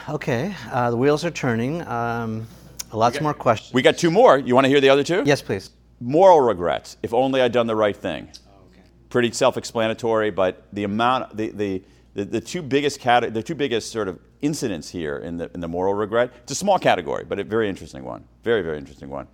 Okay, 0.08 0.52
uh, 0.72 0.90
the 0.90 0.96
wheels 0.96 1.24
are 1.24 1.30
turning. 1.30 1.86
Um, 1.86 2.48
lots 2.92 3.14
got, 3.14 3.22
more 3.22 3.34
questions. 3.34 3.72
We 3.72 3.80
got 3.80 3.96
two 3.96 4.10
more. 4.10 4.36
You 4.36 4.56
want 4.56 4.64
to 4.64 4.68
hear 4.68 4.80
the 4.80 4.88
other 4.88 5.04
two? 5.04 5.22
Yes, 5.24 5.40
please. 5.40 5.70
Moral 6.00 6.40
regrets. 6.40 6.96
If 7.04 7.14
only 7.14 7.40
I'd 7.40 7.52
done 7.52 7.68
the 7.68 7.76
right 7.76 7.96
thing. 7.96 8.28
Oh, 8.48 8.66
okay. 8.72 8.82
Pretty 9.10 9.30
self-explanatory, 9.30 10.32
but 10.32 10.64
the 10.72 10.82
amount, 10.82 11.36
the, 11.36 11.50
the, 11.50 11.84
the, 12.14 12.24
the 12.24 12.40
two 12.40 12.62
biggest 12.62 12.98
cat- 12.98 13.32
the 13.32 13.40
two 13.40 13.54
biggest 13.54 13.92
sort 13.92 14.08
of 14.08 14.18
incidents 14.40 14.90
here 14.90 15.18
in 15.18 15.36
the, 15.36 15.52
in 15.54 15.60
the 15.60 15.68
moral 15.68 15.94
regret. 15.94 16.32
It's 16.42 16.50
a 16.50 16.56
small 16.56 16.80
category, 16.80 17.24
but 17.24 17.38
a 17.38 17.44
very 17.44 17.68
interesting 17.68 18.04
one. 18.04 18.24
Very, 18.42 18.62
very 18.62 18.76
interesting 18.76 19.08
one. 19.08 19.28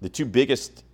The 0.00 0.08
two 0.08 0.24
biggest 0.24 0.84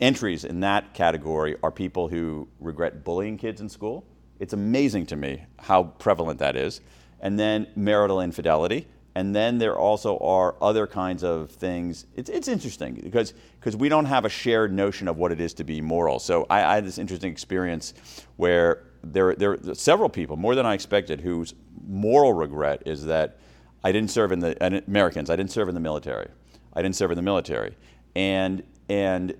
entries 0.00 0.44
in 0.44 0.60
that 0.60 0.94
category 0.94 1.56
are 1.62 1.70
people 1.70 2.08
who 2.08 2.48
regret 2.60 3.04
bullying 3.04 3.36
kids 3.36 3.60
in 3.60 3.68
school. 3.68 4.04
It's 4.38 4.52
amazing 4.52 5.06
to 5.06 5.16
me 5.16 5.44
how 5.58 5.84
prevalent 5.84 6.38
that 6.38 6.56
is. 6.56 6.80
And 7.20 7.38
then 7.38 7.66
marital 7.74 8.20
infidelity. 8.20 8.86
And 9.14 9.34
then 9.34 9.58
there 9.58 9.76
also 9.76 10.16
are 10.18 10.54
other 10.62 10.86
kinds 10.86 11.24
of 11.24 11.50
things. 11.50 12.06
It's, 12.14 12.30
it's 12.30 12.46
interesting 12.46 12.94
because 12.94 13.34
because 13.58 13.74
we 13.74 13.88
don't 13.88 14.04
have 14.04 14.24
a 14.24 14.28
shared 14.28 14.72
notion 14.72 15.08
of 15.08 15.16
what 15.16 15.32
it 15.32 15.40
is 15.40 15.54
to 15.54 15.64
be 15.64 15.80
moral. 15.80 16.20
So 16.20 16.46
I, 16.48 16.62
I 16.62 16.74
had 16.76 16.86
this 16.86 16.98
interesting 16.98 17.32
experience 17.32 17.94
where 18.36 18.84
there, 19.02 19.34
there 19.34 19.58
are 19.66 19.74
several 19.74 20.08
people, 20.08 20.36
more 20.36 20.54
than 20.54 20.66
I 20.66 20.74
expected, 20.74 21.20
whose 21.20 21.54
moral 21.84 22.32
regret 22.32 22.84
is 22.86 23.04
that 23.06 23.38
I 23.82 23.90
didn't 23.90 24.10
serve 24.10 24.30
in 24.30 24.38
the 24.38 24.84
Americans. 24.86 25.30
I 25.30 25.36
didn't 25.36 25.50
serve 25.50 25.68
in 25.68 25.74
the 25.74 25.80
military. 25.80 26.28
I 26.74 26.82
didn't 26.82 26.96
serve 26.96 27.10
in 27.10 27.16
the 27.16 27.22
military, 27.22 27.76
and 28.14 28.62
and 28.88 29.34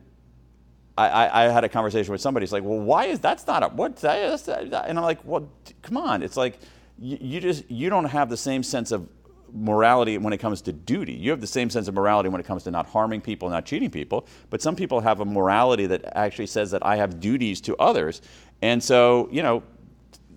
I, 0.98 1.44
I, 1.44 1.48
had 1.48 1.62
a 1.62 1.68
conversation 1.68 2.10
with 2.10 2.20
somebody. 2.20 2.44
It's 2.44 2.52
like, 2.52 2.64
well, 2.64 2.80
why 2.80 3.04
is 3.06 3.20
that's 3.20 3.46
not 3.46 3.62
a 3.62 3.68
what? 3.68 3.96
That's, 3.96 4.48
and 4.48 4.74
I'm 4.74 4.96
like, 4.96 5.24
well, 5.24 5.48
come 5.82 5.96
on. 5.96 6.22
It's 6.22 6.36
like 6.36 6.58
you, 6.98 7.18
you 7.20 7.40
just 7.40 7.70
you 7.70 7.88
don't 7.88 8.06
have 8.06 8.28
the 8.28 8.36
same 8.36 8.62
sense 8.62 8.90
of 8.90 9.08
morality 9.52 10.18
when 10.18 10.32
it 10.32 10.38
comes 10.38 10.60
to 10.62 10.72
duty. 10.72 11.12
You 11.12 11.30
have 11.30 11.40
the 11.40 11.46
same 11.46 11.70
sense 11.70 11.88
of 11.88 11.94
morality 11.94 12.28
when 12.28 12.40
it 12.40 12.44
comes 12.44 12.64
to 12.64 12.70
not 12.70 12.86
harming 12.86 13.20
people, 13.20 13.48
not 13.48 13.64
cheating 13.64 13.90
people. 13.90 14.26
But 14.50 14.60
some 14.60 14.76
people 14.76 15.00
have 15.00 15.20
a 15.20 15.24
morality 15.24 15.86
that 15.86 16.04
actually 16.16 16.46
says 16.46 16.70
that 16.72 16.84
I 16.84 16.96
have 16.96 17.20
duties 17.20 17.60
to 17.62 17.76
others. 17.76 18.20
And 18.62 18.82
so, 18.82 19.28
you 19.30 19.42
know, 19.42 19.62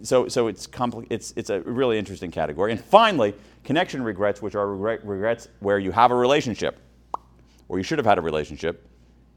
so, 0.04 0.28
so 0.28 0.48
it's, 0.48 0.68
it's, 1.10 1.34
it's 1.36 1.50
a 1.50 1.62
really 1.62 1.98
interesting 1.98 2.32
category. 2.32 2.72
And 2.72 2.80
finally, 2.80 3.36
connection 3.64 4.04
regrets, 4.04 4.42
which 4.42 4.56
are 4.56 4.68
regret, 4.68 5.06
regrets 5.06 5.48
where 5.60 5.80
you 5.80 5.92
have 5.92 6.12
a 6.12 6.16
relationship, 6.16 6.80
or 7.68 7.78
you 7.78 7.84
should 7.84 8.00
have 8.00 8.06
had 8.06 8.18
a 8.18 8.22
relationship, 8.22 8.88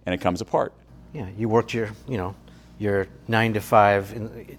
and 0.06 0.14
it 0.14 0.20
comes 0.20 0.40
apart. 0.40 0.72
Yeah, 1.14 1.28
you 1.38 1.48
worked 1.48 1.72
your, 1.72 1.90
you 2.08 2.16
know, 2.16 2.34
your 2.78 3.06
nine 3.28 3.54
to 3.54 3.60
five, 3.60 4.12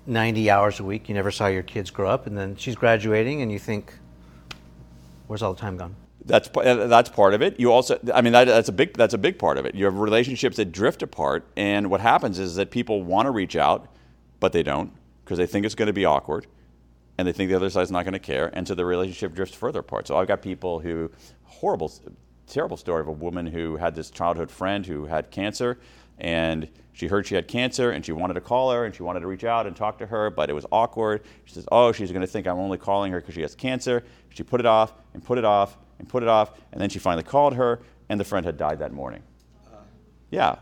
90 0.07 0.49
hours 0.49 0.79
a 0.79 0.83
week. 0.85 1.09
You 1.09 1.13
never 1.13 1.29
saw 1.29 1.47
your 1.47 1.63
kids 1.63 1.91
grow 1.91 2.09
up, 2.09 2.27
and 2.27 2.37
then 2.37 2.55
she's 2.55 2.75
graduating, 2.75 3.41
and 3.41 3.51
you 3.51 3.59
think, 3.59 3.93
where's 5.27 5.43
all 5.43 5.53
the 5.53 5.59
time 5.59 5.75
gone? 5.75 5.95
That's 6.23 6.49
uh, 6.55 6.87
that's 6.87 7.09
part 7.09 7.35
of 7.35 7.43
it. 7.43 7.59
You 7.59 7.71
also, 7.71 7.99
I 8.11 8.21
mean, 8.21 8.33
that, 8.33 8.45
that's 8.45 8.69
a 8.69 8.71
big 8.71 8.95
that's 8.95 9.13
a 9.13 9.17
big 9.17 9.37
part 9.37 9.57
of 9.57 9.65
it. 9.65 9.75
You 9.75 9.85
have 9.85 9.99
relationships 9.99 10.57
that 10.57 10.71
drift 10.71 11.03
apart, 11.03 11.45
and 11.55 11.91
what 11.91 12.01
happens 12.01 12.39
is 12.39 12.55
that 12.55 12.71
people 12.71 13.03
want 13.03 13.27
to 13.27 13.31
reach 13.31 13.55
out, 13.55 13.93
but 14.39 14.51
they 14.51 14.63
don't 14.63 14.91
because 15.23 15.37
they 15.37 15.45
think 15.45 15.65
it's 15.65 15.75
going 15.75 15.87
to 15.87 15.93
be 15.93 16.05
awkward, 16.05 16.47
and 17.17 17.27
they 17.27 17.31
think 17.31 17.49
the 17.49 17.55
other 17.55 17.69
side's 17.69 17.91
not 17.91 18.05
going 18.05 18.13
to 18.13 18.19
care, 18.19 18.49
and 18.53 18.67
so 18.67 18.73
the 18.73 18.85
relationship 18.85 19.35
drifts 19.35 19.55
further 19.55 19.81
apart. 19.81 20.07
So 20.07 20.17
I've 20.17 20.27
got 20.27 20.41
people 20.41 20.79
who 20.79 21.11
horrible, 21.43 21.91
terrible 22.47 22.77
story 22.77 23.01
of 23.01 23.07
a 23.07 23.11
woman 23.11 23.45
who 23.45 23.75
had 23.75 23.93
this 23.93 24.09
childhood 24.09 24.49
friend 24.49 24.85
who 24.85 25.05
had 25.05 25.29
cancer, 25.29 25.77
and 26.17 26.67
she 26.93 27.07
heard 27.07 27.27
she 27.27 27.35
had 27.35 27.47
cancer 27.47 27.91
and 27.91 28.05
she 28.05 28.13
wanted 28.13 28.35
to 28.35 28.41
call 28.41 28.71
her 28.71 28.85
and 28.85 28.95
she 28.95 29.03
wanted 29.03 29.19
to 29.19 29.27
reach 29.27 29.43
out 29.43 29.67
and 29.67 29.75
talk 29.75 29.97
to 29.99 30.05
her, 30.05 30.29
but 30.29 30.49
it 30.49 30.53
was 30.53 30.65
awkward. 30.71 31.23
She 31.43 31.53
says, 31.53 31.65
Oh, 31.71 31.91
she's 31.91 32.11
going 32.11 32.21
to 32.21 32.27
think 32.27 32.47
I'm 32.47 32.57
only 32.57 32.77
calling 32.77 33.11
her 33.11 33.19
because 33.19 33.35
she 33.35 33.41
has 33.41 33.53
cancer. 33.53 34.03
She 34.29 34.43
put 34.43 34.59
it 34.59 34.65
off 34.65 34.93
and 35.13 35.23
put 35.23 35.37
it 35.37 35.45
off 35.45 35.77
and 35.99 36.07
put 36.07 36.23
it 36.23 36.29
off, 36.29 36.51
and 36.71 36.79
then 36.81 36.89
she 36.89 36.99
finally 36.99 37.23
called 37.23 37.55
her, 37.55 37.79
and 38.09 38.19
the 38.19 38.23
friend 38.23 38.45
had 38.45 38.57
died 38.57 38.79
that 38.79 38.91
morning. 38.93 39.23
Yeah. 40.29 40.55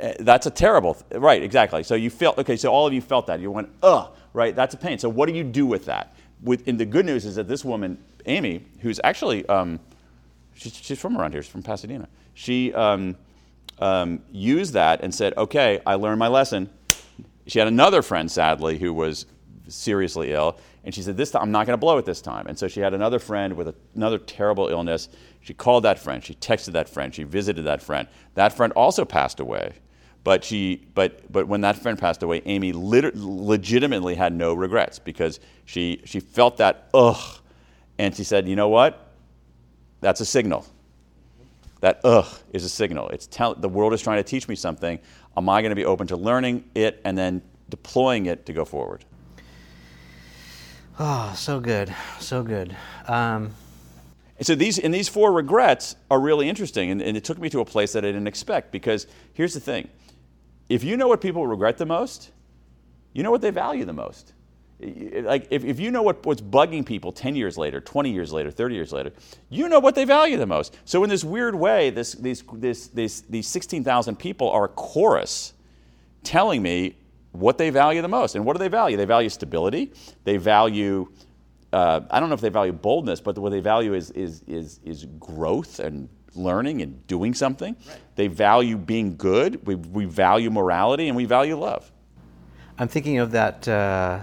Uh, 0.00 0.12
That's 0.20 0.46
a 0.46 0.50
terrible, 0.50 0.94
th- 0.94 1.20
right, 1.20 1.42
exactly. 1.42 1.82
So 1.82 1.94
you 1.94 2.08
felt, 2.10 2.38
okay, 2.38 2.56
so 2.56 2.72
all 2.72 2.86
of 2.86 2.92
you 2.92 3.00
felt 3.00 3.26
that. 3.26 3.40
You 3.40 3.50
went, 3.50 3.68
ugh, 3.82 4.14
right, 4.32 4.54
that's 4.54 4.74
a 4.74 4.78
pain. 4.78 4.98
So 4.98 5.08
what 5.08 5.28
do 5.28 5.34
you 5.34 5.44
do 5.44 5.66
with 5.66 5.84
that? 5.86 6.14
With, 6.42 6.66
and 6.68 6.78
the 6.78 6.86
good 6.86 7.04
news 7.04 7.26
is 7.26 7.34
that 7.34 7.48
this 7.48 7.64
woman, 7.64 7.98
Amy, 8.26 8.64
who's 8.80 9.00
actually, 9.02 9.46
um, 9.48 9.80
she's, 10.54 10.74
she's 10.74 10.98
from 10.98 11.18
around 11.18 11.32
here, 11.32 11.42
she's 11.42 11.50
from 11.50 11.62
Pasadena. 11.62 12.08
She 12.34 12.72
um, 12.72 13.16
um, 13.80 14.22
used 14.30 14.72
that 14.74 15.02
and 15.02 15.14
said, 15.14 15.36
okay, 15.36 15.80
I 15.86 15.94
learned 15.94 16.18
my 16.18 16.28
lesson. 16.28 16.70
She 17.46 17.58
had 17.58 17.68
another 17.68 18.02
friend, 18.02 18.30
sadly, 18.30 18.78
who 18.78 18.92
was 18.92 19.26
seriously 19.68 20.32
ill, 20.32 20.58
and 20.84 20.94
she 20.94 21.02
said, 21.02 21.16
this 21.16 21.30
time, 21.30 21.42
I'm 21.42 21.50
not 21.50 21.66
going 21.66 21.74
to 21.74 21.80
blow 21.80 21.98
it 21.98 22.04
this 22.04 22.22
time. 22.22 22.46
And 22.46 22.58
so 22.58 22.68
she 22.68 22.80
had 22.80 22.94
another 22.94 23.18
friend 23.18 23.54
with 23.56 23.68
a, 23.68 23.74
another 23.94 24.18
terrible 24.18 24.68
illness. 24.68 25.08
She 25.40 25.54
called 25.54 25.84
that 25.84 25.98
friend, 25.98 26.24
she 26.24 26.34
texted 26.34 26.72
that 26.72 26.88
friend, 26.88 27.14
she 27.14 27.24
visited 27.24 27.64
that 27.66 27.82
friend. 27.82 28.08
That 28.34 28.52
friend 28.52 28.72
also 28.74 29.04
passed 29.04 29.40
away. 29.40 29.74
But, 30.24 30.44
she, 30.44 30.86
but, 30.94 31.30
but 31.32 31.46
when 31.46 31.62
that 31.62 31.76
friend 31.76 31.98
passed 31.98 32.22
away, 32.22 32.42
Amy 32.44 32.72
lit- 32.72 33.16
legitimately 33.16 34.14
had 34.14 34.34
no 34.34 34.52
regrets 34.52 34.98
because 34.98 35.40
she, 35.64 36.02
she 36.04 36.20
felt 36.20 36.58
that, 36.58 36.90
ugh. 36.92 37.40
And 37.98 38.14
she 38.14 38.24
said, 38.24 38.48
you 38.48 38.56
know 38.56 38.68
what? 38.68 39.12
That's 40.00 40.20
a 40.20 40.26
signal. 40.26 40.66
That 41.80 42.00
ugh 42.04 42.26
is 42.52 42.64
a 42.64 42.68
signal. 42.68 43.08
It's 43.10 43.26
tell, 43.26 43.54
the 43.54 43.68
world 43.68 43.92
is 43.92 44.02
trying 44.02 44.18
to 44.18 44.28
teach 44.28 44.48
me 44.48 44.56
something. 44.56 44.98
Am 45.36 45.48
I 45.48 45.62
going 45.62 45.70
to 45.70 45.76
be 45.76 45.84
open 45.84 46.06
to 46.08 46.16
learning 46.16 46.64
it 46.74 47.00
and 47.04 47.16
then 47.16 47.42
deploying 47.68 48.26
it 48.26 48.46
to 48.46 48.52
go 48.52 48.64
forward? 48.64 49.04
Oh, 50.98 51.32
so 51.36 51.60
good, 51.60 51.94
so 52.18 52.42
good. 52.42 52.76
Um, 53.06 53.54
And 54.38 54.46
so 54.46 54.54
these 54.54 54.78
and 54.78 54.94
these 54.94 55.08
four 55.08 55.32
regrets 55.32 55.96
are 56.10 56.20
really 56.20 56.48
interesting, 56.48 56.90
and, 56.92 57.02
and 57.02 57.16
it 57.16 57.24
took 57.24 57.38
me 57.38 57.50
to 57.50 57.60
a 57.60 57.64
place 57.64 57.92
that 57.92 58.04
I 58.04 58.08
didn't 58.08 58.28
expect 58.28 58.70
because 58.70 59.08
here's 59.34 59.52
the 59.52 59.60
thing: 59.60 59.88
if 60.68 60.84
you 60.84 60.96
know 60.96 61.08
what 61.08 61.20
people 61.20 61.44
regret 61.46 61.76
the 61.76 61.86
most, 61.86 62.30
you 63.12 63.24
know 63.24 63.32
what 63.32 63.40
they 63.40 63.50
value 63.50 63.84
the 63.84 63.92
most. 63.92 64.34
Y- 64.80 65.22
Like 65.24 65.46
if, 65.50 65.64
if 65.64 65.80
you 65.80 65.90
know 65.90 66.02
what, 66.02 66.24
what's 66.24 66.40
bugging 66.40 66.84
people 66.86 67.12
10 67.12 67.34
years 67.36 67.58
later, 67.58 67.80
20 67.80 68.12
years 68.12 68.32
later, 68.32 68.50
30 68.50 68.74
years 68.74 68.92
later, 68.92 69.12
you 69.50 69.68
know 69.68 69.80
what 69.80 69.94
they 69.94 70.04
value 70.04 70.36
the 70.36 70.46
most. 70.46 70.76
So 70.84 71.02
in 71.04 71.10
this 71.10 71.24
weird 71.24 71.54
way, 71.54 71.90
this, 71.90 72.12
these, 72.12 72.44
this, 72.52 72.88
this, 72.88 73.22
these 73.22 73.48
16,000 73.48 74.16
people 74.16 74.48
are 74.50 74.64
a 74.64 74.68
chorus 74.68 75.52
telling 76.22 76.62
me 76.62 76.96
what 77.32 77.58
they 77.58 77.70
value 77.70 78.02
the 78.02 78.08
most. 78.08 78.34
And 78.36 78.44
what 78.44 78.54
do 78.54 78.58
they 78.58 78.68
value? 78.68 78.96
They 78.96 79.04
value 79.04 79.28
stability. 79.28 79.92
They 80.24 80.36
value, 80.36 81.08
uh, 81.72 82.00
I 82.10 82.20
don't 82.20 82.28
know 82.28 82.34
if 82.34 82.40
they 82.40 82.48
value 82.48 82.72
boldness, 82.72 83.20
but 83.20 83.36
what 83.38 83.50
they 83.50 83.60
value 83.60 83.94
is, 83.94 84.10
is, 84.12 84.42
is, 84.46 84.80
is 84.84 85.04
growth 85.18 85.78
and 85.80 86.08
learning 86.34 86.82
and 86.82 87.04
doing 87.06 87.34
something. 87.34 87.76
They 88.14 88.28
value 88.28 88.76
being 88.76 89.16
good. 89.16 89.66
We, 89.66 89.74
we 89.74 90.04
value 90.04 90.50
morality 90.50 91.08
and 91.08 91.16
we 91.16 91.24
value 91.24 91.56
love. 91.58 91.90
I'm 92.78 92.88
thinking 92.88 93.18
of 93.18 93.32
that 93.32 93.66
uh, 93.66 94.22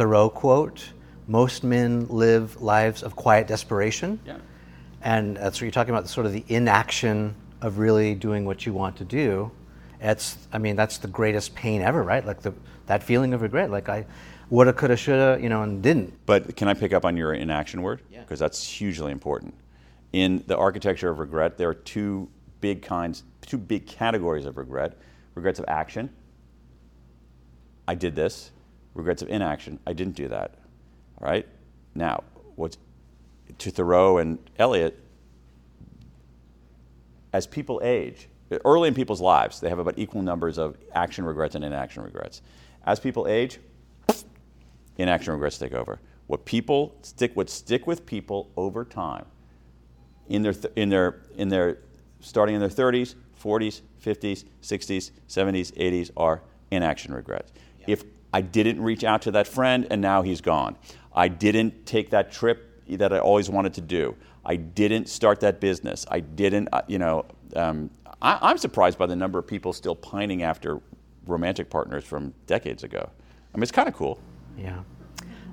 Thoreau 0.00 0.30
quote 0.30 0.94
most 1.26 1.62
men 1.62 2.06
live 2.08 2.62
lives 2.62 3.02
of 3.02 3.14
quiet 3.16 3.46
desperation. 3.46 4.18
Yeah. 4.24 4.38
And 5.02 5.36
that's 5.36 5.58
what 5.58 5.66
you're 5.66 5.72
talking 5.72 5.92
about, 5.92 6.08
sort 6.08 6.24
of 6.24 6.32
the 6.32 6.42
inaction 6.48 7.34
of 7.60 7.76
really 7.76 8.14
doing 8.14 8.46
what 8.46 8.64
you 8.64 8.72
want 8.72 8.96
to 8.96 9.04
do. 9.04 9.50
It's, 10.00 10.38
I 10.54 10.56
mean, 10.56 10.74
that's 10.74 10.96
the 10.96 11.08
greatest 11.08 11.54
pain 11.54 11.82
ever, 11.82 12.02
right? 12.02 12.24
Like 12.24 12.40
the, 12.40 12.54
that 12.86 13.02
feeling 13.02 13.34
of 13.34 13.42
regret. 13.42 13.70
Like 13.70 13.90
I 13.90 14.06
woulda, 14.48 14.72
coulda, 14.72 14.96
shoulda, 14.96 15.38
you 15.38 15.50
know, 15.50 15.64
and 15.64 15.82
didn't. 15.82 16.14
But 16.24 16.56
can 16.56 16.66
I 16.66 16.72
pick 16.72 16.94
up 16.94 17.04
on 17.04 17.14
your 17.14 17.34
inaction 17.34 17.82
word? 17.82 18.00
Yeah. 18.10 18.20
Because 18.20 18.38
that's 18.38 18.66
hugely 18.66 19.12
important. 19.12 19.52
In 20.14 20.42
the 20.46 20.56
architecture 20.56 21.10
of 21.10 21.18
regret, 21.18 21.58
there 21.58 21.68
are 21.68 21.74
two 21.74 22.26
big 22.62 22.80
kinds, 22.80 23.24
two 23.42 23.58
big 23.58 23.86
categories 23.86 24.46
of 24.46 24.56
regret 24.56 24.96
regrets 25.34 25.58
of 25.58 25.66
action. 25.68 26.08
I 27.86 27.94
did 27.96 28.16
this. 28.16 28.50
Regrets 29.00 29.22
of 29.22 29.30
inaction. 29.30 29.78
I 29.86 29.94
didn't 29.94 30.14
do 30.14 30.28
that. 30.28 30.56
All 31.20 31.28
right? 31.28 31.46
Now, 31.94 32.22
what's 32.56 32.76
to 33.58 33.70
Thoreau 33.70 34.18
and 34.18 34.38
Eliot, 34.58 35.02
as 37.32 37.46
people 37.46 37.80
age, 37.82 38.28
early 38.64 38.88
in 38.88 38.94
people's 38.94 39.22
lives, 39.22 39.58
they 39.60 39.70
have 39.70 39.78
about 39.78 39.98
equal 39.98 40.20
numbers 40.20 40.58
of 40.58 40.76
action 40.94 41.24
regrets 41.24 41.54
and 41.54 41.64
inaction 41.64 42.02
regrets. 42.02 42.42
As 42.84 43.00
people 43.00 43.26
age, 43.26 43.58
inaction 44.98 45.32
regrets 45.32 45.56
take 45.56 45.72
over. 45.72 45.98
What 46.26 46.44
people 46.44 46.94
stick, 47.00 47.34
what 47.34 47.48
stick 47.48 47.86
with 47.86 48.04
people 48.04 48.50
over 48.56 48.84
time, 48.84 49.24
in 50.28 50.42
their, 50.42 50.52
th- 50.52 50.72
in 50.76 50.90
their, 50.90 51.22
in 51.36 51.48
their, 51.48 51.78
starting 52.20 52.54
in 52.54 52.60
their 52.60 52.68
30s, 52.68 53.14
40s, 53.42 53.80
50s, 54.04 54.44
60s, 54.62 55.10
70s, 55.26 55.72
80s, 55.72 56.10
are 56.16 56.42
inaction 56.70 57.14
regrets. 57.14 57.50
If 57.86 58.04
I 58.32 58.40
didn't 58.40 58.80
reach 58.80 59.04
out 59.04 59.22
to 59.22 59.30
that 59.32 59.46
friend 59.46 59.86
and 59.90 60.00
now 60.00 60.22
he's 60.22 60.40
gone, 60.40 60.76
I 61.14 61.28
didn't 61.28 61.86
take 61.86 62.10
that 62.10 62.30
trip 62.32 62.66
that 62.88 63.12
I 63.12 63.18
always 63.18 63.48
wanted 63.48 63.74
to 63.74 63.80
do, 63.80 64.16
I 64.44 64.56
didn't 64.56 65.08
start 65.08 65.40
that 65.40 65.60
business, 65.60 66.06
I 66.10 66.20
didn't, 66.20 66.68
uh, 66.72 66.82
you 66.86 66.98
know, 66.98 67.26
um, 67.56 67.90
I, 68.22 68.38
I'm 68.42 68.58
surprised 68.58 68.98
by 68.98 69.06
the 69.06 69.16
number 69.16 69.38
of 69.38 69.46
people 69.46 69.72
still 69.72 69.94
pining 69.94 70.42
after 70.42 70.80
romantic 71.26 71.70
partners 71.70 72.04
from 72.04 72.34
decades 72.46 72.84
ago. 72.84 73.08
I 73.52 73.56
mean, 73.56 73.62
it's 73.62 73.72
kind 73.72 73.88
of 73.88 73.94
cool. 73.94 74.18
Yeah. 74.56 74.80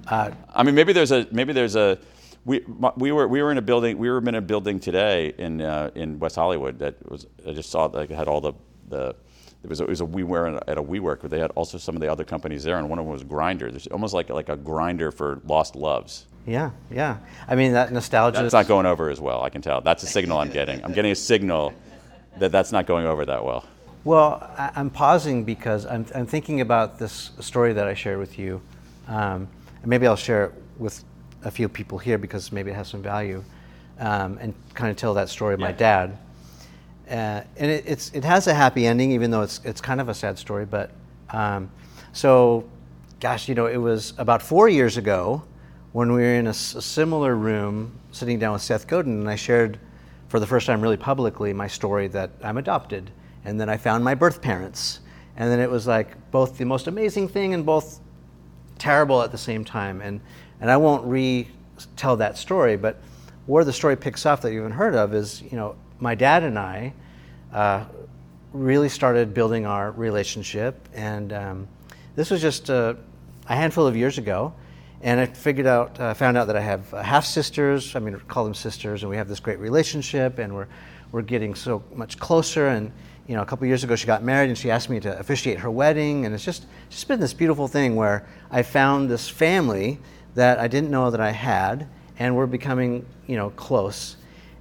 Uh, 0.08 0.32
I 0.54 0.63
mean, 0.63 0.76
maybe 0.76 0.94
there's 0.94 1.12
a 1.12 1.28
maybe 1.32 1.54
there's 1.54 1.76
a 1.76 2.00
we 2.46 2.63
we 2.96 3.12
were 3.12 3.28
we 3.28 3.42
were 3.42 3.52
in 3.52 3.58
a 3.58 3.62
building 3.62 3.98
we 3.98 4.10
were 4.10 4.20
in 4.20 4.36
a 4.36 4.42
building 4.42 4.80
today 4.80 5.34
in 5.38 5.62
uh, 5.62 5.92
in 5.96 6.18
West 6.20 6.36
Hollywood 6.36 6.80
that 6.80 7.10
was 7.10 7.28
I 7.46 7.52
just 7.52 7.70
saw 7.70 7.86
it 7.86 8.10
had 8.10 8.28
all 8.28 8.40
the 8.42 8.54
the 8.88 9.16
there 9.62 9.70
was 9.70 9.82
a, 9.82 9.84
it 9.86 9.89
was 9.89 10.02
a 10.02 10.06
WeWare 10.06 10.62
at 10.67 10.78
a 10.78 10.84
WeWork 10.84 11.22
but 11.22 11.32
they 11.32 11.39
had 11.39 11.52
also 11.52 11.78
some 11.78 11.96
of 11.96 12.02
the 12.02 12.12
other 12.12 12.24
companies 12.24 12.63
there 12.63 12.78
and 12.78 12.89
one 12.89 13.00
of 13.00 13.06
them 13.06 13.12
was 13.12 13.24
Grindr. 13.24 13.70
There's 13.72 13.88
almost 13.88 14.13
like 14.13 14.30
like 14.30 14.50
a 14.50 14.58
Grindr 14.58 15.13
for 15.13 15.41
lost 15.46 15.76
loves. 15.76 16.26
yeah, 16.46 16.72
yeah. 16.91 17.17
I 17.48 17.56
mean, 17.56 17.74
that 17.74 17.91
nostalgia. 17.91 18.41
That's 18.41 18.54
not 18.54 18.67
going 18.67 18.86
over 18.86 19.10
as 19.10 19.20
well. 19.20 19.43
I 19.43 19.50
can 19.50 19.62
tell. 19.62 19.82
That's 19.82 20.04
a 20.04 20.08
signal 20.08 20.38
I'm 20.38 20.52
getting. 20.52 20.84
I'm 20.84 20.93
getting 20.93 21.12
a 21.12 21.15
signal 21.15 21.74
that 22.40 22.52
that's 22.52 22.71
not 22.71 22.86
going 22.86 23.06
over 23.06 23.25
that 23.25 23.44
well. 23.44 23.65
Well, 24.04 24.50
I'm 24.58 24.90
pausing 24.90 25.44
because 25.44 25.86
I'm, 25.86 26.06
I'm 26.15 26.25
thinking 26.25 26.62
about 26.62 26.98
this 26.98 27.31
story 27.42 27.73
that 27.73 27.88
I 27.88 27.94
shared 27.94 28.19
with 28.19 28.40
you. 28.40 28.62
Um, 29.08 29.50
and 29.81 29.88
maybe 29.88 30.08
I'll 30.08 30.15
share 30.15 30.46
it 30.46 30.54
with 30.77 31.04
a 31.44 31.52
few 31.52 31.67
people 31.67 31.98
here 31.98 32.17
because 32.17 32.52
maybe 32.52 32.71
it 32.71 32.75
has 32.75 32.88
some 32.88 33.02
value 33.02 33.44
um, 34.00 34.38
and 34.40 34.54
kind 34.73 34.92
of 34.92 34.96
tell 34.96 35.13
that 35.15 35.27
story 35.27 35.54
of 35.56 35.60
my 35.60 35.71
dad. 35.73 36.17
Uh, 37.10 37.41
and 37.58 37.71
it, 37.71 37.83
it's, 37.87 38.12
it 38.13 38.23
has 38.23 38.47
a 38.47 38.53
happy 38.53 38.85
ending, 38.85 39.12
even 39.12 39.31
though 39.31 39.41
it's, 39.41 39.62
it's 39.63 39.81
kind 39.81 40.01
of 40.01 40.10
a 40.10 40.13
sad 40.13 40.37
story. 40.37 40.65
But 40.65 40.91
um, 41.29 41.71
so, 42.12 42.67
gosh, 43.19 43.47
you 43.47 43.55
know, 43.55 43.67
it 43.67 43.77
was 43.77 44.13
about 44.17 44.41
four 44.41 44.67
years 44.69 44.97
ago 44.97 45.43
when 45.93 46.12
we 46.12 46.21
were 46.21 46.35
in 46.35 46.47
a, 46.47 46.53
similar 46.53 47.35
room 47.35 47.97
sitting 48.12 48.39
down 48.39 48.53
with 48.53 48.62
Seth 48.62 48.87
Godin, 48.87 49.19
and 49.19 49.29
I 49.29 49.35
shared 49.35 49.79
for 50.27 50.39
the 50.39 50.47
first 50.47 50.67
time 50.67 50.81
really 50.81 50.97
publicly 50.97 51.53
my 51.53 51.67
story 51.67 52.08
that 52.10 52.31
I'm 52.43 52.58
adopted 52.58 53.12
and 53.47 53.60
then 53.60 53.69
I 53.69 53.77
found 53.77 54.03
my 54.03 54.13
birth 54.13 54.41
parents, 54.41 54.99
and 55.37 55.49
then 55.49 55.62
it 55.62 55.69
was 55.69 55.87
like 55.87 56.31
both 56.31 56.58
the 56.58 56.65
most 56.65 56.87
amazing 56.87 57.29
thing 57.29 57.53
and 57.53 57.65
both 57.65 58.01
terrible 58.77 59.21
at 59.21 59.31
the 59.31 59.37
same 59.37 59.63
time. 59.63 60.01
And 60.01 60.19
and 60.60 60.69
I 60.69 60.75
won't 60.75 61.05
retell 61.05 62.17
that 62.17 62.37
story, 62.37 62.75
but 62.75 62.99
where 63.45 63.63
the 63.63 63.71
story 63.71 63.95
picks 63.95 64.25
up 64.25 64.41
that 64.41 64.51
you 64.51 64.60
haven't 64.60 64.73
heard 64.75 64.95
of 64.95 65.13
is, 65.13 65.41
you 65.43 65.55
know, 65.55 65.77
my 66.00 66.15
dad 66.15 66.43
and 66.43 66.58
I 66.58 66.93
uh, 67.54 67.85
really 68.54 68.89
started 68.89 69.33
building 69.33 69.65
our 69.65 69.91
relationship, 69.91 70.87
and 70.93 71.33
um, 71.33 71.67
this 72.15 72.31
was 72.31 72.41
just 72.41 72.69
a, 72.69 72.98
a, 73.48 73.56
handful 73.56 73.87
of 73.87 73.95
years 73.95 74.17
ago. 74.17 74.54
And 75.02 75.19
I 75.19 75.27
figured 75.27 75.67
out, 75.67 76.00
uh, 76.00 76.13
found 76.15 76.37
out 76.37 76.48
that 76.48 76.56
I 76.56 76.62
have 76.62 76.91
uh, 76.93 77.04
half 77.04 77.23
sisters. 77.23 77.95
I 77.95 78.00
mean, 78.00 78.19
call 78.27 78.43
them 78.43 78.56
sisters, 78.56 79.04
and 79.04 79.10
we 79.10 79.17
have 79.17 79.27
this 79.27 79.39
great 79.39 79.60
relationship, 79.60 80.39
and 80.39 80.54
we're 80.54 80.67
we're 81.12 81.21
getting 81.21 81.56
so 81.56 81.83
much 81.93 82.17
closer. 82.19 82.67
And 82.67 82.91
you 83.27 83.35
know, 83.35 83.41
a 83.41 83.45
couple 83.45 83.67
years 83.67 83.83
ago 83.83 83.95
she 83.95 84.08
got 84.08 84.23
married, 84.23 84.50
and 84.50 84.58
she 84.58 84.71
asked 84.71 84.89
me 84.89 85.00
to 85.02 85.17
officiate 85.19 85.60
her 85.60 85.69
wedding, 85.69 86.25
and 86.25 86.33
it's 86.33 86.43
just 86.43 86.65
just 86.89 87.08
been 87.08 87.19
this 87.19 87.33
beautiful 87.33 87.67
thing 87.67 87.95
where 87.95 88.27
I 88.50 88.63
found 88.63 89.10
this 89.10 89.29
family 89.29 90.00
that 90.35 90.60
I 90.60 90.67
didn't 90.67 90.89
know 90.89 91.12
that 91.12 91.21
I 91.21 91.31
had, 91.31 91.87
and 92.17 92.35
we're 92.35 92.48
becoming 92.48 93.06
you 93.27 93.35
know 93.35 93.52
close. 93.52 94.17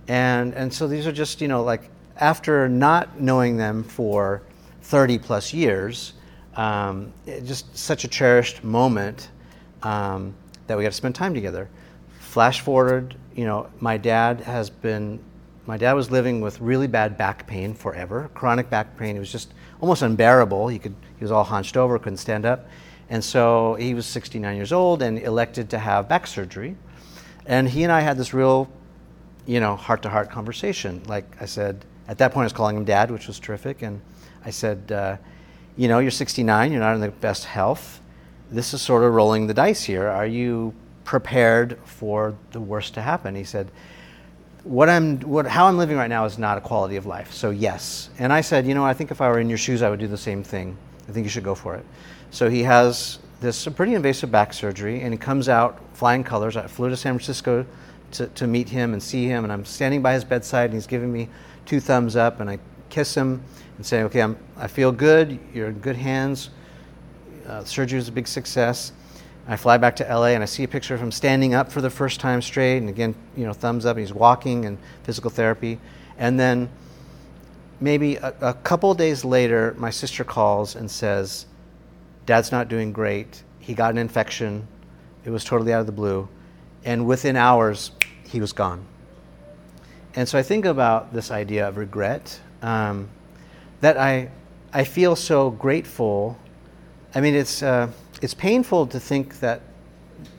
And 0.08 0.54
and 0.54 0.72
so 0.72 0.86
these 0.86 1.06
are 1.06 1.12
just 1.12 1.40
you 1.40 1.48
know 1.48 1.62
like 1.62 1.90
after 2.16 2.68
not 2.68 3.20
knowing 3.20 3.56
them 3.56 3.82
for 3.84 4.42
30 4.82 5.18
plus 5.18 5.52
years, 5.52 6.14
um, 6.56 7.12
just 7.44 7.76
such 7.76 8.04
a 8.04 8.08
cherished 8.08 8.64
moment 8.64 9.30
um, 9.82 10.34
that 10.66 10.76
we 10.76 10.82
got 10.82 10.90
to 10.90 10.96
spend 10.96 11.14
time 11.14 11.34
together. 11.34 11.68
Flash 12.20 12.60
forward, 12.60 13.16
you 13.34 13.44
know, 13.44 13.68
my 13.80 13.96
dad 13.96 14.40
has 14.40 14.70
been, 14.70 15.18
my 15.66 15.76
dad 15.76 15.92
was 15.92 16.10
living 16.10 16.40
with 16.40 16.60
really 16.60 16.86
bad 16.86 17.18
back 17.18 17.46
pain 17.46 17.74
forever, 17.74 18.30
chronic 18.34 18.70
back 18.70 18.96
pain. 18.96 19.16
It 19.16 19.18
was 19.18 19.32
just 19.32 19.52
almost 19.80 20.02
unbearable. 20.02 20.68
He 20.68 20.78
could, 20.78 20.94
he 21.18 21.24
was 21.24 21.30
all 21.30 21.44
hunched 21.44 21.76
over, 21.76 21.98
couldn't 21.98 22.18
stand 22.18 22.46
up. 22.46 22.68
And 23.08 23.22
so 23.22 23.74
he 23.74 23.94
was 23.94 24.06
69 24.06 24.56
years 24.56 24.72
old 24.72 25.02
and 25.02 25.18
elected 25.18 25.70
to 25.70 25.78
have 25.78 26.08
back 26.08 26.26
surgery. 26.26 26.76
And 27.44 27.68
he 27.68 27.84
and 27.84 27.92
I 27.92 28.00
had 28.00 28.16
this 28.16 28.34
real, 28.34 28.68
you 29.46 29.60
know, 29.60 29.76
heart 29.76 30.02
to 30.02 30.08
heart 30.08 30.30
conversation. 30.30 31.02
Like 31.06 31.24
I 31.40 31.46
said, 31.46 31.84
at 32.08 32.18
that 32.18 32.32
point, 32.32 32.42
I 32.42 32.46
was 32.46 32.52
calling 32.52 32.76
him 32.76 32.84
dad, 32.84 33.10
which 33.10 33.26
was 33.26 33.38
terrific. 33.38 33.82
And 33.82 34.00
I 34.44 34.50
said, 34.50 34.92
uh, 34.92 35.16
You 35.76 35.88
know, 35.88 35.98
you're 35.98 36.10
69, 36.10 36.72
you're 36.72 36.80
not 36.80 36.94
in 36.94 37.00
the 37.00 37.08
best 37.08 37.44
health. 37.44 38.00
This 38.50 38.74
is 38.74 38.82
sort 38.82 39.02
of 39.02 39.12
rolling 39.12 39.46
the 39.46 39.54
dice 39.54 39.82
here. 39.82 40.06
Are 40.08 40.26
you 40.26 40.72
prepared 41.04 41.78
for 41.84 42.36
the 42.52 42.60
worst 42.60 42.94
to 42.94 43.02
happen? 43.02 43.34
He 43.34 43.44
said, 43.44 43.70
what 44.66 44.88
I'm, 44.88 45.20
what, 45.20 45.46
how 45.46 45.66
I'm 45.66 45.78
living 45.78 45.96
right 45.96 46.08
now 46.08 46.24
is 46.24 46.38
not 46.38 46.58
a 46.58 46.60
quality 46.60 46.96
of 46.96 47.06
life. 47.06 47.32
So 47.32 47.50
yes. 47.50 48.10
And 48.18 48.32
I 48.32 48.40
said, 48.40 48.66
you 48.66 48.74
know, 48.74 48.84
I 48.84 48.94
think 48.94 49.12
if 49.12 49.20
I 49.20 49.28
were 49.28 49.38
in 49.38 49.48
your 49.48 49.58
shoes, 49.58 49.80
I 49.80 49.88
would 49.88 50.00
do 50.00 50.08
the 50.08 50.18
same 50.18 50.42
thing. 50.42 50.76
I 51.08 51.12
think 51.12 51.24
you 51.24 51.30
should 51.30 51.44
go 51.44 51.54
for 51.54 51.76
it. 51.76 51.84
So 52.32 52.50
he 52.50 52.64
has 52.64 53.20
this 53.40 53.68
pretty 53.68 53.94
invasive 53.94 54.32
back 54.32 54.52
surgery, 54.52 55.02
and 55.02 55.14
he 55.14 55.18
comes 55.18 55.48
out 55.48 55.78
flying 55.92 56.24
colors. 56.24 56.56
I 56.56 56.66
flew 56.66 56.88
to 56.88 56.96
San 56.96 57.14
Francisco 57.14 57.64
to, 58.12 58.26
to 58.28 58.46
meet 58.46 58.68
him 58.68 58.92
and 58.92 59.02
see 59.02 59.26
him, 59.26 59.44
and 59.44 59.52
I'm 59.52 59.64
standing 59.64 60.02
by 60.02 60.14
his 60.14 60.24
bedside, 60.24 60.66
and 60.66 60.74
he's 60.74 60.86
giving 60.86 61.12
me 61.12 61.28
two 61.64 61.80
thumbs 61.80 62.16
up, 62.16 62.40
and 62.40 62.48
I 62.48 62.58
kiss 62.88 63.14
him 63.14 63.42
and 63.76 63.84
say, 63.84 64.02
okay, 64.04 64.20
I'm, 64.20 64.36
I 64.56 64.68
feel 64.68 64.92
good. 64.92 65.38
You're 65.52 65.68
in 65.68 65.78
good 65.80 65.96
hands. 65.96 66.50
Uh, 67.46 67.64
surgery 67.64 67.96
was 67.96 68.08
a 68.08 68.12
big 68.12 68.26
success. 68.26 68.92
I 69.48 69.56
fly 69.56 69.76
back 69.78 69.94
to 69.96 70.04
LA 70.04 70.28
and 70.28 70.42
I 70.42 70.46
see 70.46 70.64
a 70.64 70.68
picture 70.68 70.94
of 70.94 71.00
him 71.00 71.12
standing 71.12 71.54
up 71.54 71.70
for 71.70 71.80
the 71.80 71.90
first 71.90 72.18
time 72.18 72.42
straight, 72.42 72.78
and 72.78 72.88
again, 72.88 73.14
you 73.36 73.46
know, 73.46 73.52
thumbs 73.52 73.86
up. 73.86 73.96
And 73.96 74.04
he's 74.04 74.12
walking 74.12 74.64
and 74.64 74.76
physical 75.04 75.30
therapy, 75.30 75.78
and 76.18 76.38
then 76.38 76.68
maybe 77.80 78.16
a, 78.16 78.34
a 78.40 78.54
couple 78.54 78.92
days 78.94 79.24
later, 79.24 79.74
my 79.78 79.90
sister 79.90 80.24
calls 80.24 80.74
and 80.74 80.90
says, 80.90 81.46
"Dad's 82.24 82.50
not 82.50 82.68
doing 82.68 82.92
great. 82.92 83.44
He 83.60 83.72
got 83.72 83.92
an 83.92 83.98
infection. 83.98 84.66
It 85.24 85.30
was 85.30 85.44
totally 85.44 85.72
out 85.72 85.80
of 85.80 85.86
the 85.86 85.92
blue, 85.92 86.28
and 86.86 87.06
within 87.06 87.36
hours, 87.36 87.90
he 88.24 88.40
was 88.40 88.54
gone." 88.54 88.82
And 90.14 90.26
so 90.26 90.38
I 90.38 90.42
think 90.42 90.64
about 90.64 91.12
this 91.12 91.30
idea 91.30 91.68
of 91.68 91.76
regret. 91.76 92.40
Um, 92.62 93.10
that 93.80 93.96
I, 93.96 94.30
I 94.72 94.84
feel 94.84 95.16
so 95.16 95.50
grateful. 95.50 96.38
I 97.14 97.20
mean, 97.20 97.34
it's, 97.34 97.62
uh, 97.62 97.90
it's 98.22 98.34
painful 98.34 98.86
to 98.88 99.00
think 99.00 99.40
that 99.40 99.60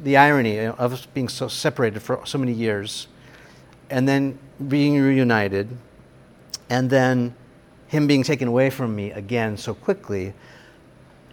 the 0.03 0.17
irony 0.17 0.59
of 0.59 0.93
us 0.93 1.05
being 1.05 1.29
so 1.29 1.47
separated 1.47 1.99
for 1.99 2.19
so 2.25 2.37
many 2.37 2.51
years 2.51 3.07
and 3.89 4.07
then 4.07 4.37
being 4.67 4.99
reunited 4.99 5.69
and 6.69 6.89
then 6.89 7.35
him 7.87 8.07
being 8.07 8.23
taken 8.23 8.47
away 8.47 8.69
from 8.69 8.95
me 8.95 9.11
again 9.11 9.55
so 9.55 9.73
quickly. 9.73 10.33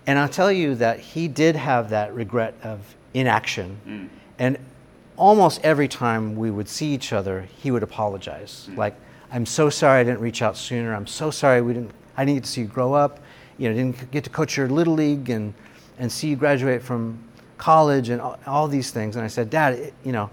And 0.07 0.19
I'll 0.19 0.29
tell 0.29 0.53
you 0.53 0.75
that 0.77 1.01
he 1.01 1.27
did 1.27 1.57
have 1.57 1.91
that 1.91 2.15
regret 2.15 2.55
of 2.63 2.95
inaction. 3.15 3.79
Mm. 3.87 4.09
And 4.39 4.59
almost 5.17 5.61
every 5.63 5.89
time 5.89 6.37
we 6.37 6.51
would 6.51 6.69
see 6.69 6.93
each 6.93 7.13
other, 7.13 7.49
he 7.57 7.71
would 7.71 7.83
apologize. 7.83 8.67
Mm-hmm. 8.69 8.79
Like, 8.79 8.95
I'm 9.31 9.47
so 9.47 9.71
sorry 9.71 10.01
I 10.01 10.05
didn't 10.05 10.21
reach 10.21 10.43
out 10.43 10.57
sooner. 10.57 10.95
I'm 10.95 11.07
so 11.07 11.31
sorry 11.31 11.61
we 11.61 11.75
didn't, 11.75 11.91
I 12.17 12.25
didn't 12.25 12.37
get 12.39 12.45
to 12.45 12.51
see 12.51 12.61
you 12.63 12.67
grow 12.67 12.95
up. 12.95 13.21
You 13.59 13.69
know, 13.69 13.75
didn't 13.75 14.11
get 14.11 14.25
to 14.25 14.31
coach 14.31 14.57
your 14.57 14.69
little 14.69 14.95
league 14.95 15.31
and, 15.31 15.55
and 15.99 16.11
see 16.11 16.29
you 16.29 16.37
graduate 16.37 16.83
from 16.83 17.19
college 17.57 18.09
and 18.09 18.21
all, 18.21 18.39
all 18.47 18.69
these 18.69 18.91
things. 18.91 19.17
And 19.17 19.25
I 19.25 19.29
said, 19.29 19.51
Dad, 19.51 19.75
it, 19.75 19.95
you 20.05 20.13
know, 20.13 20.31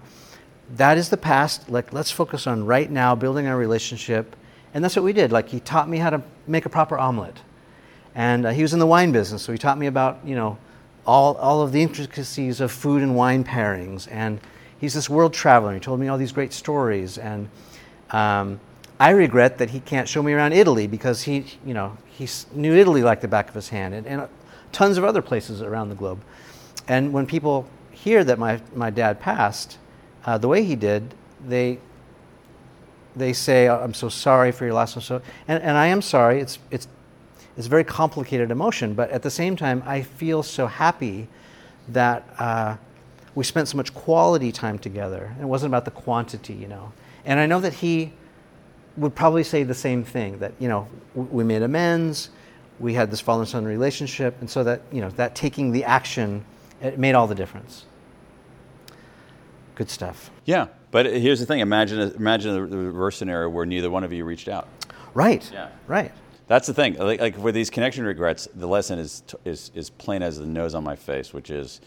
that 0.75 0.97
is 0.97 1.09
the 1.09 1.17
past. 1.17 1.69
Like, 1.69 1.93
let's 1.93 2.11
focus 2.11 2.47
on 2.47 2.65
right 2.65 2.89
now, 2.89 3.15
building 3.15 3.47
our 3.47 3.57
relationship. 3.57 4.35
And 4.73 4.83
that's 4.83 4.95
what 4.95 5.03
we 5.03 5.13
did. 5.13 5.31
Like, 5.31 5.49
he 5.49 5.59
taught 5.59 5.89
me 5.89 5.97
how 5.97 6.09
to 6.09 6.21
make 6.47 6.65
a 6.65 6.69
proper 6.69 6.97
omelet. 6.97 7.37
And 8.15 8.45
uh, 8.45 8.49
he 8.51 8.61
was 8.61 8.73
in 8.73 8.79
the 8.79 8.87
wine 8.87 9.11
business, 9.11 9.41
so 9.41 9.51
he 9.51 9.57
taught 9.57 9.77
me 9.77 9.87
about, 9.87 10.19
you 10.25 10.35
know, 10.35 10.57
all, 11.05 11.35
all 11.37 11.61
of 11.61 11.71
the 11.71 11.81
intricacies 11.81 12.59
of 12.61 12.71
food 12.71 13.01
and 13.01 13.15
wine 13.15 13.43
pairings. 13.43 14.07
And 14.11 14.39
he's 14.81 14.95
this 14.95 15.09
world 15.09 15.33
traveler. 15.33 15.75
He 15.75 15.79
told 15.79 15.99
me 15.99 16.07
all 16.09 16.17
these 16.17 16.31
great 16.33 16.51
stories, 16.51 17.17
and 17.19 17.47
um, 18.09 18.59
I 18.99 19.11
regret 19.11 19.59
that 19.59 19.69
he 19.69 19.79
can't 19.79 20.09
show 20.09 20.21
me 20.21 20.33
around 20.33 20.53
Italy 20.53 20.87
because 20.87 21.21
he, 21.21 21.45
you 21.65 21.73
know, 21.73 21.95
he 22.09 22.27
knew 22.53 22.75
Italy 22.75 23.03
like 23.03 23.21
the 23.21 23.27
back 23.27 23.47
of 23.47 23.55
his 23.55 23.69
hand, 23.69 23.93
and, 23.93 24.05
and 24.07 24.27
tons 24.71 24.97
of 24.97 25.05
other 25.05 25.21
places 25.21 25.61
around 25.61 25.89
the 25.89 25.95
globe. 25.95 26.19
And 26.87 27.13
when 27.13 27.27
people 27.27 27.67
hear 27.91 28.23
that 28.23 28.39
my, 28.39 28.59
my 28.75 28.89
dad 28.89 29.21
passed 29.21 29.77
uh, 30.25 30.37
the 30.39 30.47
way 30.47 30.63
he 30.63 30.75
did, 30.75 31.13
they 31.47 31.79
they 33.15 33.33
say, 33.33 33.67
oh, 33.67 33.77
"I'm 33.77 33.93
so 33.93 34.09
sorry 34.09 34.51
for 34.51 34.65
your 34.65 34.73
loss." 34.73 35.03
so, 35.03 35.21
and, 35.47 35.61
and 35.61 35.77
I 35.77 35.87
am 35.87 36.01
sorry. 36.01 36.39
It's 36.39 36.59
it's 36.71 36.87
it's 37.57 37.67
a 37.67 37.69
very 37.69 37.83
complicated 37.83 38.49
emotion, 38.51 38.93
but 38.93 39.11
at 39.11 39.21
the 39.21 39.29
same 39.29 39.55
time, 39.55 39.83
I 39.85 40.01
feel 40.01 40.41
so 40.41 40.65
happy 40.65 41.27
that. 41.89 42.27
Uh, 42.39 42.77
we 43.35 43.43
spent 43.43 43.67
so 43.67 43.77
much 43.77 43.93
quality 43.93 44.51
time 44.51 44.77
together. 44.77 45.33
It 45.39 45.45
wasn't 45.45 45.71
about 45.71 45.85
the 45.85 45.91
quantity, 45.91 46.53
you 46.53 46.67
know. 46.67 46.91
And 47.25 47.39
I 47.39 47.45
know 47.45 47.59
that 47.59 47.73
he 47.73 48.13
would 48.97 49.15
probably 49.15 49.43
say 49.43 49.63
the 49.63 49.73
same 49.73 50.03
thing 50.03 50.39
that, 50.39 50.53
you 50.59 50.67
know, 50.67 50.87
we 51.15 51.43
made 51.43 51.61
amends, 51.61 52.29
we 52.79 52.93
had 52.93 53.09
this 53.09 53.21
father 53.21 53.45
son 53.45 53.63
relationship, 53.63 54.35
and 54.41 54.49
so 54.49 54.63
that, 54.63 54.81
you 54.91 55.01
know, 55.01 55.09
that 55.11 55.35
taking 55.35 55.71
the 55.71 55.83
action, 55.83 56.43
it 56.81 56.99
made 56.99 57.15
all 57.15 57.27
the 57.27 57.35
difference. 57.35 57.85
Good 59.75 59.89
stuff. 59.89 60.29
Yeah, 60.45 60.67
but 60.91 61.05
here's 61.05 61.39
the 61.39 61.45
thing 61.45 61.59
imagine, 61.59 61.99
imagine 62.15 62.53
the 62.53 62.77
reverse 62.77 63.17
scenario 63.17 63.49
where 63.49 63.65
neither 63.65 63.89
one 63.89 64.03
of 64.03 64.11
you 64.11 64.25
reached 64.25 64.49
out. 64.49 64.67
Right. 65.13 65.49
Yeah. 65.53 65.69
Right. 65.87 66.11
That's 66.47 66.67
the 66.67 66.73
thing. 66.73 66.95
Like, 66.95 67.21
like 67.21 67.37
with 67.37 67.55
these 67.55 67.69
connection 67.69 68.03
regrets, 68.03 68.49
the 68.53 68.67
lesson 68.67 68.99
is, 68.99 69.23
is, 69.45 69.71
is 69.73 69.89
plain 69.89 70.21
as 70.21 70.37
the 70.37 70.45
nose 70.45 70.75
on 70.75 70.83
my 70.83 70.97
face, 70.97 71.33
which 71.33 71.49
is 71.49 71.79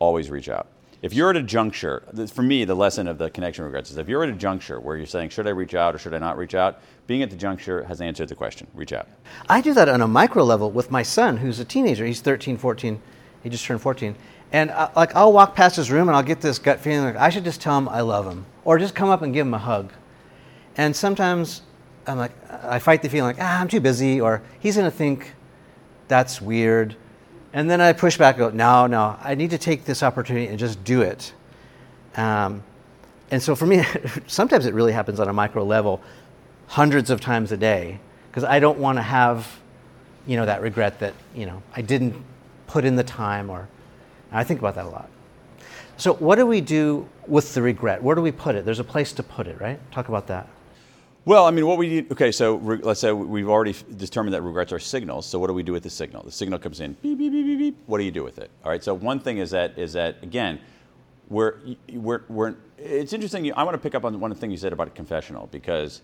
always 0.00 0.28
reach 0.28 0.48
out 0.48 0.66
if 1.00 1.12
you're 1.12 1.30
at 1.30 1.36
a 1.36 1.42
juncture, 1.42 2.02
for 2.32 2.42
me, 2.42 2.64
the 2.64 2.74
lesson 2.74 3.06
of 3.06 3.18
the 3.18 3.30
connection 3.30 3.64
regrets 3.64 3.90
is 3.90 3.98
if 3.98 4.08
you're 4.08 4.24
at 4.24 4.30
a 4.30 4.34
juncture 4.34 4.80
where 4.80 4.96
you're 4.96 5.06
saying, 5.06 5.30
should 5.30 5.46
I 5.46 5.50
reach 5.50 5.74
out 5.74 5.94
or 5.94 5.98
should 5.98 6.12
I 6.12 6.18
not 6.18 6.36
reach 6.36 6.54
out? 6.54 6.80
Being 7.06 7.22
at 7.22 7.30
the 7.30 7.36
juncture 7.36 7.84
has 7.84 8.00
answered 8.00 8.28
the 8.28 8.34
question 8.34 8.66
reach 8.74 8.92
out. 8.92 9.08
I 9.48 9.60
do 9.60 9.72
that 9.74 9.88
on 9.88 10.00
a 10.00 10.08
micro 10.08 10.42
level 10.42 10.70
with 10.70 10.90
my 10.90 11.02
son, 11.02 11.36
who's 11.36 11.60
a 11.60 11.64
teenager. 11.64 12.04
He's 12.04 12.20
13, 12.20 12.56
14. 12.56 13.00
He 13.42 13.48
just 13.48 13.64
turned 13.64 13.80
14. 13.80 14.16
And 14.50 14.70
I, 14.70 14.90
like, 14.96 15.14
I'll 15.14 15.32
walk 15.32 15.54
past 15.54 15.76
his 15.76 15.90
room 15.90 16.08
and 16.08 16.16
I'll 16.16 16.22
get 16.22 16.40
this 16.40 16.58
gut 16.58 16.80
feeling 16.80 17.04
like 17.04 17.16
I 17.16 17.30
should 17.30 17.44
just 17.44 17.60
tell 17.60 17.78
him 17.78 17.88
I 17.88 18.00
love 18.00 18.26
him 18.26 18.46
or 18.64 18.78
just 18.78 18.94
come 18.94 19.08
up 19.08 19.22
and 19.22 19.32
give 19.32 19.46
him 19.46 19.54
a 19.54 19.58
hug. 19.58 19.92
And 20.76 20.96
sometimes 20.96 21.62
I'm 22.06 22.18
like, 22.18 22.32
I 22.50 22.78
fight 22.78 23.02
the 23.02 23.08
feeling 23.08 23.36
like, 23.36 23.42
ah, 23.44 23.60
I'm 23.60 23.68
too 23.68 23.80
busy, 23.80 24.20
or 24.20 24.42
he's 24.58 24.76
going 24.76 24.90
to 24.90 24.96
think 24.96 25.34
that's 26.08 26.40
weird 26.40 26.96
and 27.52 27.70
then 27.70 27.80
I 27.80 27.92
push 27.92 28.18
back 28.18 28.36
and 28.36 28.50
go, 28.50 28.56
no, 28.56 28.86
no, 28.86 29.16
I 29.22 29.34
need 29.34 29.50
to 29.50 29.58
take 29.58 29.84
this 29.84 30.02
opportunity 30.02 30.46
and 30.46 30.58
just 30.58 30.82
do 30.84 31.02
it. 31.02 31.32
Um, 32.16 32.62
and 33.30 33.42
so 33.42 33.54
for 33.54 33.66
me, 33.66 33.84
sometimes 34.26 34.66
it 34.66 34.74
really 34.74 34.92
happens 34.92 35.20
on 35.20 35.28
a 35.28 35.32
micro 35.32 35.64
level, 35.64 36.00
hundreds 36.66 37.10
of 37.10 37.20
times 37.20 37.52
a 37.52 37.56
day, 37.56 38.00
because 38.30 38.44
I 38.44 38.60
don't 38.60 38.78
want 38.78 38.98
to 38.98 39.02
have, 39.02 39.58
you 40.26 40.36
know, 40.36 40.46
that 40.46 40.60
regret 40.60 40.98
that, 41.00 41.14
you 41.34 41.46
know, 41.46 41.62
I 41.74 41.82
didn't 41.82 42.14
put 42.66 42.84
in 42.84 42.96
the 42.96 43.04
time 43.04 43.50
or, 43.50 43.68
I 44.30 44.44
think 44.44 44.60
about 44.60 44.74
that 44.74 44.84
a 44.84 44.90
lot. 44.90 45.08
So 45.96 46.14
what 46.14 46.36
do 46.36 46.46
we 46.46 46.60
do 46.60 47.08
with 47.26 47.54
the 47.54 47.62
regret? 47.62 48.02
Where 48.02 48.14
do 48.14 48.22
we 48.22 48.30
put 48.30 48.54
it? 48.54 48.64
There's 48.64 48.78
a 48.78 48.84
place 48.84 49.12
to 49.14 49.22
put 49.22 49.46
it, 49.46 49.60
right? 49.60 49.80
Talk 49.90 50.08
about 50.08 50.26
that. 50.28 50.48
Well, 51.28 51.44
I 51.44 51.50
mean, 51.50 51.66
what 51.66 51.76
we 51.76 51.88
need. 51.88 52.10
Okay, 52.10 52.32
so 52.32 52.54
re, 52.54 52.78
let's 52.78 53.00
say 53.00 53.12
we've 53.12 53.50
already 53.50 53.74
determined 53.98 54.32
that 54.32 54.40
regrets 54.40 54.72
are 54.72 54.78
signals. 54.78 55.26
So 55.26 55.38
what 55.38 55.48
do 55.48 55.52
we 55.52 55.62
do 55.62 55.72
with 55.72 55.82
the 55.82 55.90
signal? 55.90 56.22
The 56.22 56.32
signal 56.32 56.58
comes 56.58 56.80
in. 56.80 56.94
Beep 57.02 57.18
beep 57.18 57.30
beep 57.30 57.44
beep 57.44 57.58
beep. 57.58 57.76
What 57.84 57.98
do 57.98 58.04
you 58.04 58.10
do 58.10 58.24
with 58.24 58.38
it? 58.38 58.50
All 58.64 58.70
right. 58.70 58.82
So 58.82 58.94
one 58.94 59.20
thing 59.20 59.36
is 59.36 59.50
that 59.50 59.78
is 59.78 59.92
that 59.92 60.22
again, 60.22 60.58
we're 61.28 61.56
we're 61.92 62.22
we're. 62.30 62.54
It's 62.78 63.12
interesting. 63.12 63.52
I 63.52 63.62
want 63.62 63.74
to 63.74 63.78
pick 63.78 63.94
up 63.94 64.06
on 64.06 64.18
one 64.18 64.34
thing 64.34 64.50
you 64.50 64.56
said 64.56 64.72
about 64.72 64.94
confessional 64.94 65.48
because 65.48 66.00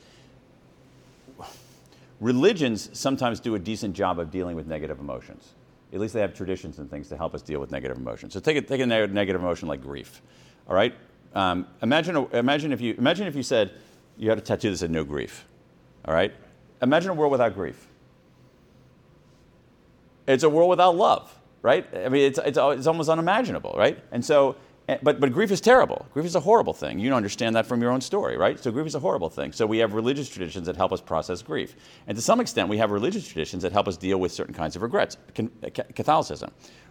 religions 2.20 2.90
sometimes 2.92 3.40
do 3.40 3.54
a 3.54 3.58
decent 3.58 3.96
job 3.96 4.18
of 4.18 4.30
dealing 4.30 4.56
with 4.56 4.66
negative 4.66 5.00
emotions. 5.00 5.54
At 5.94 6.00
least 6.00 6.12
they 6.12 6.20
have 6.20 6.34
traditions 6.34 6.80
and 6.80 6.90
things 6.90 7.08
to 7.08 7.16
help 7.16 7.34
us 7.34 7.40
deal 7.40 7.60
with 7.60 7.70
negative 7.70 7.96
emotions. 7.96 8.34
So 8.34 8.40
take 8.40 8.58
a, 8.58 8.60
take 8.60 8.82
a 8.82 8.86
negative 8.86 9.40
emotion 9.40 9.68
like 9.68 9.80
grief. 9.80 10.20
All 10.68 10.76
right. 10.76 10.94
Um, 11.34 11.66
imagine 11.80 12.14
imagine 12.34 12.72
if 12.74 12.82
you 12.82 12.94
imagine 12.98 13.26
if 13.26 13.34
you 13.34 13.42
said 13.42 13.72
you 14.16 14.28
had 14.28 14.38
a 14.38 14.42
tattoo 14.42 14.70
that 14.70 14.76
said 14.76 14.90
no 14.90 15.04
grief. 15.04 15.46
All 16.04 16.14
right. 16.14 16.32
Imagine 16.82 17.10
a 17.10 17.14
world 17.14 17.32
without 17.32 17.54
grief. 17.54 17.88
It's 20.26 20.42
a 20.42 20.48
world 20.48 20.70
without 20.70 20.96
love, 20.96 21.36
right? 21.62 21.86
I 21.94 22.08
mean, 22.08 22.22
it's, 22.22 22.38
it's, 22.38 22.58
it's 22.58 22.86
almost 22.86 23.08
unimaginable, 23.08 23.74
right? 23.76 23.98
And 24.10 24.24
so, 24.24 24.56
eh, 24.88 24.98
but, 25.02 25.20
but 25.20 25.32
grief 25.32 25.50
is 25.50 25.60
terrible. 25.60 26.06
Grief 26.14 26.24
is 26.24 26.34
a 26.34 26.40
horrible 26.40 26.72
thing. 26.72 26.98
You 26.98 27.12
understand 27.14 27.56
that 27.56 27.66
from 27.66 27.82
your 27.82 27.90
own 27.90 28.00
story, 28.00 28.36
right? 28.36 28.58
So 28.58 28.70
grief 28.70 28.86
is 28.86 28.94
a 28.94 29.00
horrible 29.00 29.28
thing. 29.28 29.52
So 29.52 29.66
we 29.66 29.78
have 29.78 29.92
religious 29.92 30.28
traditions 30.28 30.66
that 30.66 30.76
help 30.76 30.92
us 30.92 31.00
process 31.00 31.42
grief. 31.42 31.76
And 32.06 32.16
to 32.16 32.22
some 32.22 32.40
extent, 32.40 32.68
we 32.68 32.78
have 32.78 32.90
religious 32.90 33.26
traditions 33.26 33.62
that 33.62 33.72
help 33.72 33.86
us 33.86 33.96
deal 33.96 34.18
with 34.18 34.32
certain 34.32 34.54
kinds 34.54 34.76
of 34.76 34.82
regrets. 34.82 35.18
Uh, 35.38 35.70
Catholicism, 35.94 36.50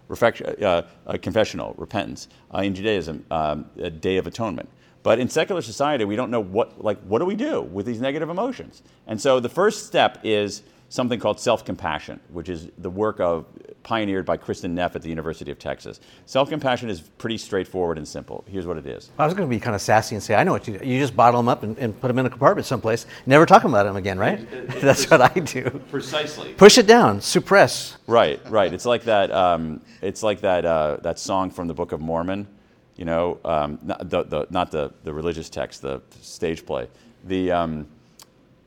uh, 0.10 0.82
uh, 1.08 1.18
confessional, 1.22 1.74
repentance. 1.78 2.28
Uh, 2.54 2.60
in 2.60 2.76
Judaism, 2.76 3.26
um, 3.32 3.66
a 3.78 3.90
Day 3.90 4.18
of 4.18 4.28
Atonement. 4.28 4.70
But 5.04 5.20
in 5.20 5.30
secular 5.30 5.62
society, 5.62 6.06
we 6.06 6.16
don't 6.16 6.32
know 6.32 6.40
what, 6.40 6.84
like, 6.84 7.00
what 7.02 7.20
do 7.20 7.26
we 7.26 7.36
do 7.36 7.62
with 7.62 7.86
these 7.86 8.00
negative 8.00 8.30
emotions? 8.30 8.82
And 9.06 9.20
so 9.20 9.40
the 9.40 9.50
first 9.50 9.86
step 9.86 10.20
is 10.24 10.64
something 10.88 11.20
called 11.20 11.40
self-compassion, 11.40 12.20
which 12.32 12.50
is 12.50 12.70
the 12.78 12.90
work 12.90 13.20
of 13.20 13.46
pioneered 13.82 14.26
by 14.26 14.38
Kristin 14.38 14.72
Neff 14.72 14.96
at 14.96 15.02
the 15.02 15.10
University 15.10 15.52
of 15.52 15.58
Texas. 15.58 16.00
Self-compassion 16.28 16.90
is 16.90 17.02
pretty 17.02 17.38
straightforward 17.38 17.98
and 17.98 18.08
simple. 18.08 18.46
Here's 18.48 18.66
what 18.66 18.78
it 18.78 18.86
is. 18.86 19.10
I 19.18 19.26
was 19.26 19.34
going 19.34 19.50
to 19.50 19.54
be 19.54 19.60
kind 19.60 19.76
of 19.76 19.82
sassy 19.82 20.16
and 20.16 20.24
say, 20.24 20.36
I 20.36 20.44
know 20.44 20.52
what 20.52 20.68
you 20.68 20.78
do. 20.78 20.86
You 20.86 21.00
just 21.00 21.16
bottle 21.16 21.40
them 21.40 21.50
up 21.50 21.64
and, 21.64 21.78
and 21.80 22.00
put 22.00 22.08
them 22.08 22.20
in 22.20 22.28
a 22.28 22.30
compartment 22.30 22.68
someplace. 22.68 23.08
Never 23.26 23.46
talk 23.46 23.64
about 23.64 23.84
them 23.84 23.96
again, 23.96 24.18
right? 24.20 24.48
That's 24.82 25.10
what 25.10 25.20
I 25.20 25.40
do. 25.40 25.82
Precisely. 25.90 26.54
Push 26.54 26.78
it 26.78 26.88
down, 26.88 27.20
suppress. 27.20 27.98
Right, 28.08 28.40
right. 28.50 28.72
It's 28.72 28.86
like 28.86 29.04
that. 29.04 29.32
Um, 29.32 29.82
it's 30.02 30.24
like 30.24 30.42
that. 30.42 30.64
Uh, 30.64 30.98
that 31.02 31.20
song 31.20 31.50
from 31.50 31.68
the 31.68 31.74
Book 31.74 31.92
of 31.92 32.00
Mormon. 32.00 32.48
You 32.96 33.06
know, 33.06 33.40
um, 33.44 33.80
not 33.82 34.10
the, 34.10 34.24
the 34.24 34.48
not 34.52 34.72
the, 34.72 34.92
the 35.04 35.14
religious 35.14 35.50
text, 35.50 35.82
the 35.82 36.02
stage 36.22 36.66
play. 36.66 36.88
The 37.26 37.52
um, 37.52 37.88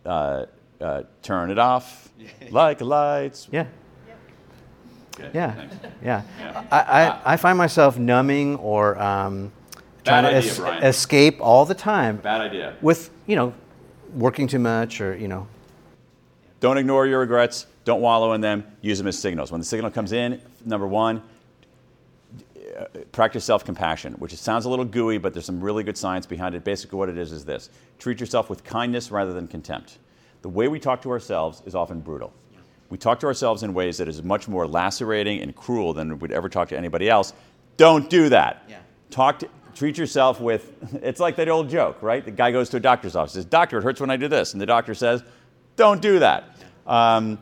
uh, 0.04 0.46
uh, 0.80 1.02
turn 1.22 1.50
it 1.50 1.58
off 1.58 2.08
like 2.50 2.80
lights. 2.80 3.48
Yeah. 3.52 3.66
Okay, 5.18 5.30
Yeah, 5.32 5.52
thanks. 5.54 5.76
yeah. 6.04 6.22
I, 6.70 6.80
I, 6.80 7.20
I 7.32 7.36
find 7.38 7.56
myself 7.56 7.96
numbing 7.98 8.56
or 8.56 9.00
um, 9.00 9.50
trying 10.04 10.24
Bad 10.24 10.30
to 10.30 10.36
es- 10.36 10.58
escape 10.84 11.38
all 11.40 11.64
the 11.64 11.74
time 11.74 12.16
Bad 12.18 12.42
idea. 12.42 12.76
with, 12.82 13.08
you 13.26 13.34
know, 13.34 13.54
working 14.14 14.46
too 14.46 14.58
much 14.58 15.00
or, 15.00 15.16
you 15.16 15.26
know. 15.26 15.46
Don't 16.60 16.76
ignore 16.76 17.06
your 17.06 17.20
regrets. 17.20 17.66
Don't 17.86 18.02
wallow 18.02 18.34
in 18.34 18.42
them. 18.42 18.64
Use 18.82 18.98
them 18.98 19.06
as 19.06 19.18
signals. 19.18 19.50
When 19.50 19.58
the 19.60 19.64
signal 19.64 19.90
comes 19.90 20.12
in, 20.12 20.38
number 20.66 20.86
one, 20.86 21.22
practice 23.12 23.44
self-compassion, 23.44 24.14
which 24.14 24.32
it 24.32 24.38
sounds 24.38 24.64
a 24.64 24.68
little 24.68 24.84
gooey, 24.84 25.18
but 25.18 25.32
there's 25.32 25.46
some 25.46 25.60
really 25.60 25.84
good 25.84 25.96
science 25.96 26.26
behind 26.26 26.54
it. 26.54 26.64
Basically, 26.64 26.98
what 26.98 27.08
it 27.08 27.18
is 27.18 27.32
is 27.32 27.44
this: 27.44 27.70
treat 27.98 28.20
yourself 28.20 28.50
with 28.50 28.64
kindness 28.64 29.10
rather 29.10 29.32
than 29.32 29.46
contempt. 29.48 29.98
The 30.42 30.48
way 30.48 30.68
we 30.68 30.78
talk 30.78 31.02
to 31.02 31.10
ourselves 31.10 31.62
is 31.66 31.74
often 31.74 32.00
brutal. 32.00 32.32
We 32.88 32.98
talk 32.98 33.18
to 33.20 33.26
ourselves 33.26 33.62
in 33.62 33.74
ways 33.74 33.98
that 33.98 34.08
is 34.08 34.22
much 34.22 34.46
more 34.46 34.66
lacerating 34.66 35.40
and 35.40 35.54
cruel 35.56 35.92
than 35.92 36.18
we'd 36.18 36.30
ever 36.30 36.48
talk 36.48 36.68
to 36.68 36.78
anybody 36.78 37.08
else. 37.08 37.32
Don't 37.76 38.08
do 38.08 38.28
that. 38.28 38.62
Yeah. 38.68 38.78
Talk 39.10 39.40
to, 39.40 39.48
treat 39.74 39.98
yourself 39.98 40.40
with. 40.40 40.72
It's 41.02 41.20
like 41.20 41.36
that 41.36 41.48
old 41.48 41.68
joke, 41.68 42.00
right? 42.00 42.24
The 42.24 42.30
guy 42.30 42.52
goes 42.52 42.68
to 42.70 42.76
a 42.76 42.80
doctor's 42.80 43.16
office, 43.16 43.32
says, 43.32 43.44
"Doctor, 43.44 43.78
it 43.78 43.82
hurts 43.82 44.00
when 44.00 44.10
I 44.10 44.16
do 44.16 44.28
this," 44.28 44.52
and 44.52 44.60
the 44.60 44.66
doctor 44.66 44.94
says, 44.94 45.22
"Don't 45.76 46.00
do 46.00 46.20
that." 46.20 46.56
Um, 46.86 47.38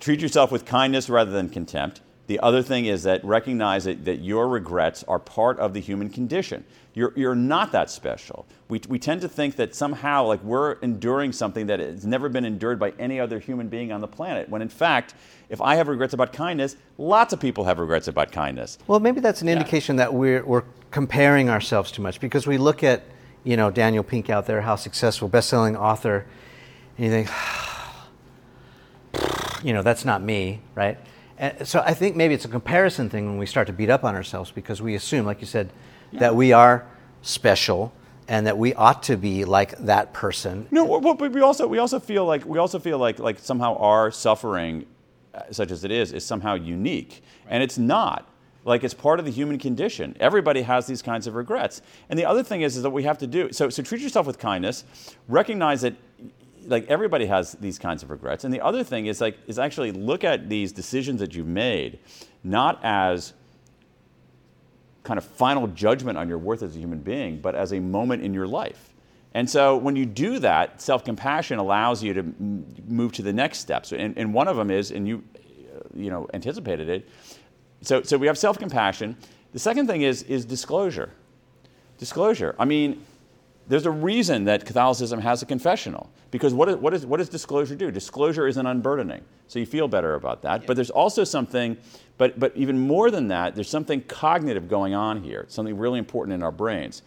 treat 0.00 0.20
yourself 0.20 0.52
with 0.52 0.66
kindness 0.66 1.08
rather 1.08 1.30
than 1.30 1.48
contempt. 1.48 2.00
The 2.26 2.40
other 2.40 2.62
thing 2.62 2.86
is 2.86 3.02
that 3.02 3.22
recognize 3.24 3.84
that, 3.84 4.04
that 4.06 4.20
your 4.20 4.48
regrets 4.48 5.04
are 5.06 5.18
part 5.18 5.58
of 5.58 5.74
the 5.74 5.80
human 5.80 6.08
condition. 6.08 6.64
You're, 6.94 7.12
you're 7.16 7.34
not 7.34 7.72
that 7.72 7.90
special. 7.90 8.46
We, 8.68 8.80
we 8.88 8.98
tend 8.98 9.20
to 9.22 9.28
think 9.28 9.56
that 9.56 9.74
somehow 9.74 10.24
like 10.24 10.42
we're 10.42 10.72
enduring 10.74 11.32
something 11.32 11.66
that 11.66 11.80
has 11.80 12.06
never 12.06 12.30
been 12.30 12.46
endured 12.46 12.78
by 12.78 12.94
any 12.98 13.20
other 13.20 13.38
human 13.40 13.68
being 13.68 13.92
on 13.92 14.00
the 14.00 14.08
planet. 14.08 14.48
When 14.48 14.62
in 14.62 14.70
fact, 14.70 15.14
if 15.50 15.60
I 15.60 15.74
have 15.74 15.88
regrets 15.88 16.14
about 16.14 16.32
kindness, 16.32 16.76
lots 16.96 17.34
of 17.34 17.40
people 17.40 17.64
have 17.64 17.78
regrets 17.78 18.08
about 18.08 18.32
kindness. 18.32 18.78
Well, 18.86 19.00
maybe 19.00 19.20
that's 19.20 19.42
an 19.42 19.48
indication 19.48 19.96
that 19.96 20.14
we're, 20.14 20.44
we're 20.44 20.64
comparing 20.90 21.50
ourselves 21.50 21.92
too 21.92 22.00
much 22.00 22.20
because 22.20 22.46
we 22.46 22.56
look 22.56 22.82
at, 22.82 23.02
you 23.42 23.58
know, 23.58 23.70
Daniel 23.70 24.02
Pink 24.02 24.30
out 24.30 24.46
there, 24.46 24.62
how 24.62 24.76
successful, 24.76 25.28
best-selling 25.28 25.76
author, 25.76 26.24
and 26.96 27.04
you 27.04 27.10
think, 27.10 27.28
you 29.64 29.74
know, 29.74 29.82
that's 29.82 30.06
not 30.06 30.22
me, 30.22 30.60
right? 30.74 30.96
And 31.38 31.66
so 31.66 31.82
I 31.84 31.94
think 31.94 32.16
maybe 32.16 32.34
it's 32.34 32.44
a 32.44 32.48
comparison 32.48 33.10
thing 33.10 33.26
when 33.26 33.38
we 33.38 33.46
start 33.46 33.66
to 33.66 33.72
beat 33.72 33.90
up 33.90 34.04
on 34.04 34.14
ourselves 34.14 34.50
because 34.50 34.80
we 34.80 34.94
assume, 34.94 35.26
like 35.26 35.40
you 35.40 35.46
said, 35.46 35.70
that 36.12 36.34
we 36.36 36.52
are 36.52 36.86
special 37.22 37.92
and 38.28 38.46
that 38.46 38.56
we 38.56 38.72
ought 38.74 39.02
to 39.04 39.16
be 39.16 39.44
like 39.44 39.76
that 39.78 40.12
person. 40.12 40.66
No, 40.70 41.00
but 41.00 41.20
we 41.32 41.40
also 41.40 41.66
we 41.66 41.78
also 41.78 41.98
feel 41.98 42.24
like 42.24 42.44
we 42.44 42.58
also 42.58 42.78
feel 42.78 42.98
like 42.98 43.18
like 43.18 43.38
somehow 43.38 43.76
our 43.76 44.10
suffering, 44.10 44.86
uh, 45.34 45.42
such 45.50 45.70
as 45.70 45.84
it 45.84 45.90
is, 45.90 46.12
is 46.12 46.24
somehow 46.24 46.54
unique, 46.54 47.22
and 47.48 47.62
it's 47.62 47.78
not. 47.78 48.30
Like 48.66 48.82
it's 48.82 48.94
part 48.94 49.18
of 49.18 49.26
the 49.26 49.30
human 49.30 49.58
condition. 49.58 50.16
Everybody 50.20 50.62
has 50.62 50.86
these 50.86 51.02
kinds 51.02 51.26
of 51.26 51.34
regrets. 51.34 51.82
And 52.08 52.18
the 52.18 52.24
other 52.24 52.42
thing 52.42 52.62
is, 52.62 52.76
is 52.76 52.82
that 52.82 52.90
we 52.90 53.02
have 53.02 53.18
to 53.18 53.26
do 53.26 53.52
so. 53.52 53.68
So 53.68 53.82
treat 53.82 54.00
yourself 54.00 54.26
with 54.26 54.38
kindness. 54.38 54.84
Recognize 55.28 55.82
that, 55.82 55.94
like 56.66 56.86
everybody 56.88 57.26
has 57.26 57.52
these 57.52 57.78
kinds 57.78 58.02
of 58.02 58.10
regrets. 58.10 58.44
And 58.44 58.52
the 58.52 58.60
other 58.60 58.84
thing 58.84 59.06
is 59.06 59.20
like 59.20 59.38
is 59.46 59.58
actually 59.58 59.92
look 59.92 60.24
at 60.24 60.48
these 60.48 60.72
decisions 60.72 61.20
that 61.20 61.34
you've 61.34 61.46
made, 61.46 61.98
not 62.42 62.80
as 62.82 63.32
kind 65.02 65.18
of 65.18 65.24
final 65.24 65.66
judgment 65.68 66.18
on 66.18 66.28
your 66.28 66.38
worth 66.38 66.62
as 66.62 66.74
a 66.74 66.78
human 66.78 66.98
being, 66.98 67.38
but 67.40 67.54
as 67.54 67.72
a 67.72 67.80
moment 67.80 68.22
in 68.22 68.34
your 68.34 68.46
life. 68.46 68.94
And 69.34 69.50
so 69.50 69.76
when 69.76 69.96
you 69.96 70.06
do 70.06 70.38
that, 70.38 70.80
self 70.80 71.04
compassion 71.04 71.58
allows 71.58 72.02
you 72.02 72.14
to 72.14 72.22
move 72.86 73.12
to 73.12 73.22
the 73.22 73.32
next 73.32 73.58
steps. 73.58 73.92
And, 73.92 74.16
and 74.16 74.32
one 74.32 74.48
of 74.48 74.56
them 74.56 74.70
is, 74.70 74.90
and 74.90 75.06
you, 75.06 75.24
you 75.94 76.10
know, 76.10 76.28
anticipated 76.32 76.88
it. 76.88 77.08
So, 77.82 78.02
so 78.02 78.16
we 78.16 78.26
have 78.28 78.38
self 78.38 78.58
compassion. 78.58 79.16
The 79.52 79.58
second 79.58 79.88
thing 79.88 80.02
is, 80.02 80.22
is 80.22 80.44
disclosure. 80.44 81.10
Disclosure. 81.98 82.54
I 82.58 82.64
mean, 82.64 83.04
there's 83.66 83.86
a 83.86 83.90
reason 83.90 84.44
that 84.44 84.66
Catholicism 84.66 85.20
has 85.20 85.42
a 85.42 85.46
confessional. 85.46 86.10
Because 86.30 86.52
what, 86.52 86.68
is, 86.68 86.76
what, 86.76 86.92
is, 86.94 87.06
what 87.06 87.18
does 87.18 87.28
disclosure 87.28 87.74
do? 87.74 87.90
Disclosure 87.90 88.46
is 88.46 88.56
an 88.56 88.66
unburdening. 88.66 89.22
So 89.46 89.58
you 89.58 89.66
feel 89.66 89.88
better 89.88 90.14
about 90.14 90.42
that. 90.42 90.66
But 90.66 90.76
there's 90.76 90.90
also 90.90 91.24
something, 91.24 91.76
but, 92.18 92.38
but 92.38 92.54
even 92.56 92.78
more 92.78 93.10
than 93.10 93.28
that, 93.28 93.54
there's 93.54 93.68
something 93.68 94.02
cognitive 94.02 94.68
going 94.68 94.94
on 94.94 95.22
here, 95.22 95.46
something 95.48 95.76
really 95.78 95.98
important 95.98 96.34
in 96.34 96.42
our 96.42 96.52
brains. 96.52 97.02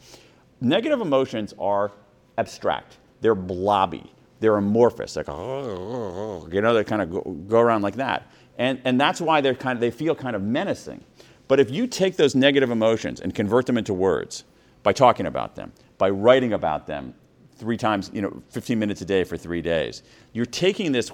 Negative 0.62 1.01
emotions 1.01 1.53
are 1.60 1.91
abstract, 2.38 2.97
they're 3.22 3.36
blobby, 3.36 4.12
they're 4.39 4.58
amorphous, 4.58 5.16
like, 5.16 5.30
oh, 5.30 5.34
oh, 5.34 6.43
oh, 6.45 6.49
you 6.51 6.62
know, 6.62 6.74
they 6.74 6.84
kind 6.84 7.01
of 7.01 7.12
go, 7.12 7.22
go 7.47 7.60
around 7.60 7.82
like 7.82 7.95
that. 7.95 8.32
And, 8.58 8.82
and 8.86 8.99
that's 8.99 9.22
why 9.22 9.41
they're 9.41 9.55
kind 9.55 9.76
of, 9.76 9.82
they 9.82 9.91
feel 9.91 10.16
kind 10.16 10.36
of 10.36 10.41
menacing. 10.41 11.03
But 11.47 11.60
if 11.60 11.70
you 11.70 11.88
take 11.88 12.16
those 12.16 12.34
negative 12.34 12.72
emotions 12.72 13.22
and 13.22 13.34
convert 13.34 13.68
them 13.68 13.78
into 13.78 13.93
words 13.93 14.43
by 14.84 14.93
talking 14.93 15.26
about 15.26 15.55
them, 15.55 15.72
by 15.98 16.10
writing 16.10 16.54
about 16.54 16.88
them 16.88 17.14
three 17.56 17.78
times, 17.78 18.12
you 18.14 18.22
know, 18.22 18.41
15 18.50 18.78
minutes 18.78 19.02
a 19.02 19.06
day 19.06 19.24
for 19.24 19.36
three 19.36 19.62
days, 19.62 20.04
you're 20.34 20.45
taking 20.45 20.91
this 20.91 21.12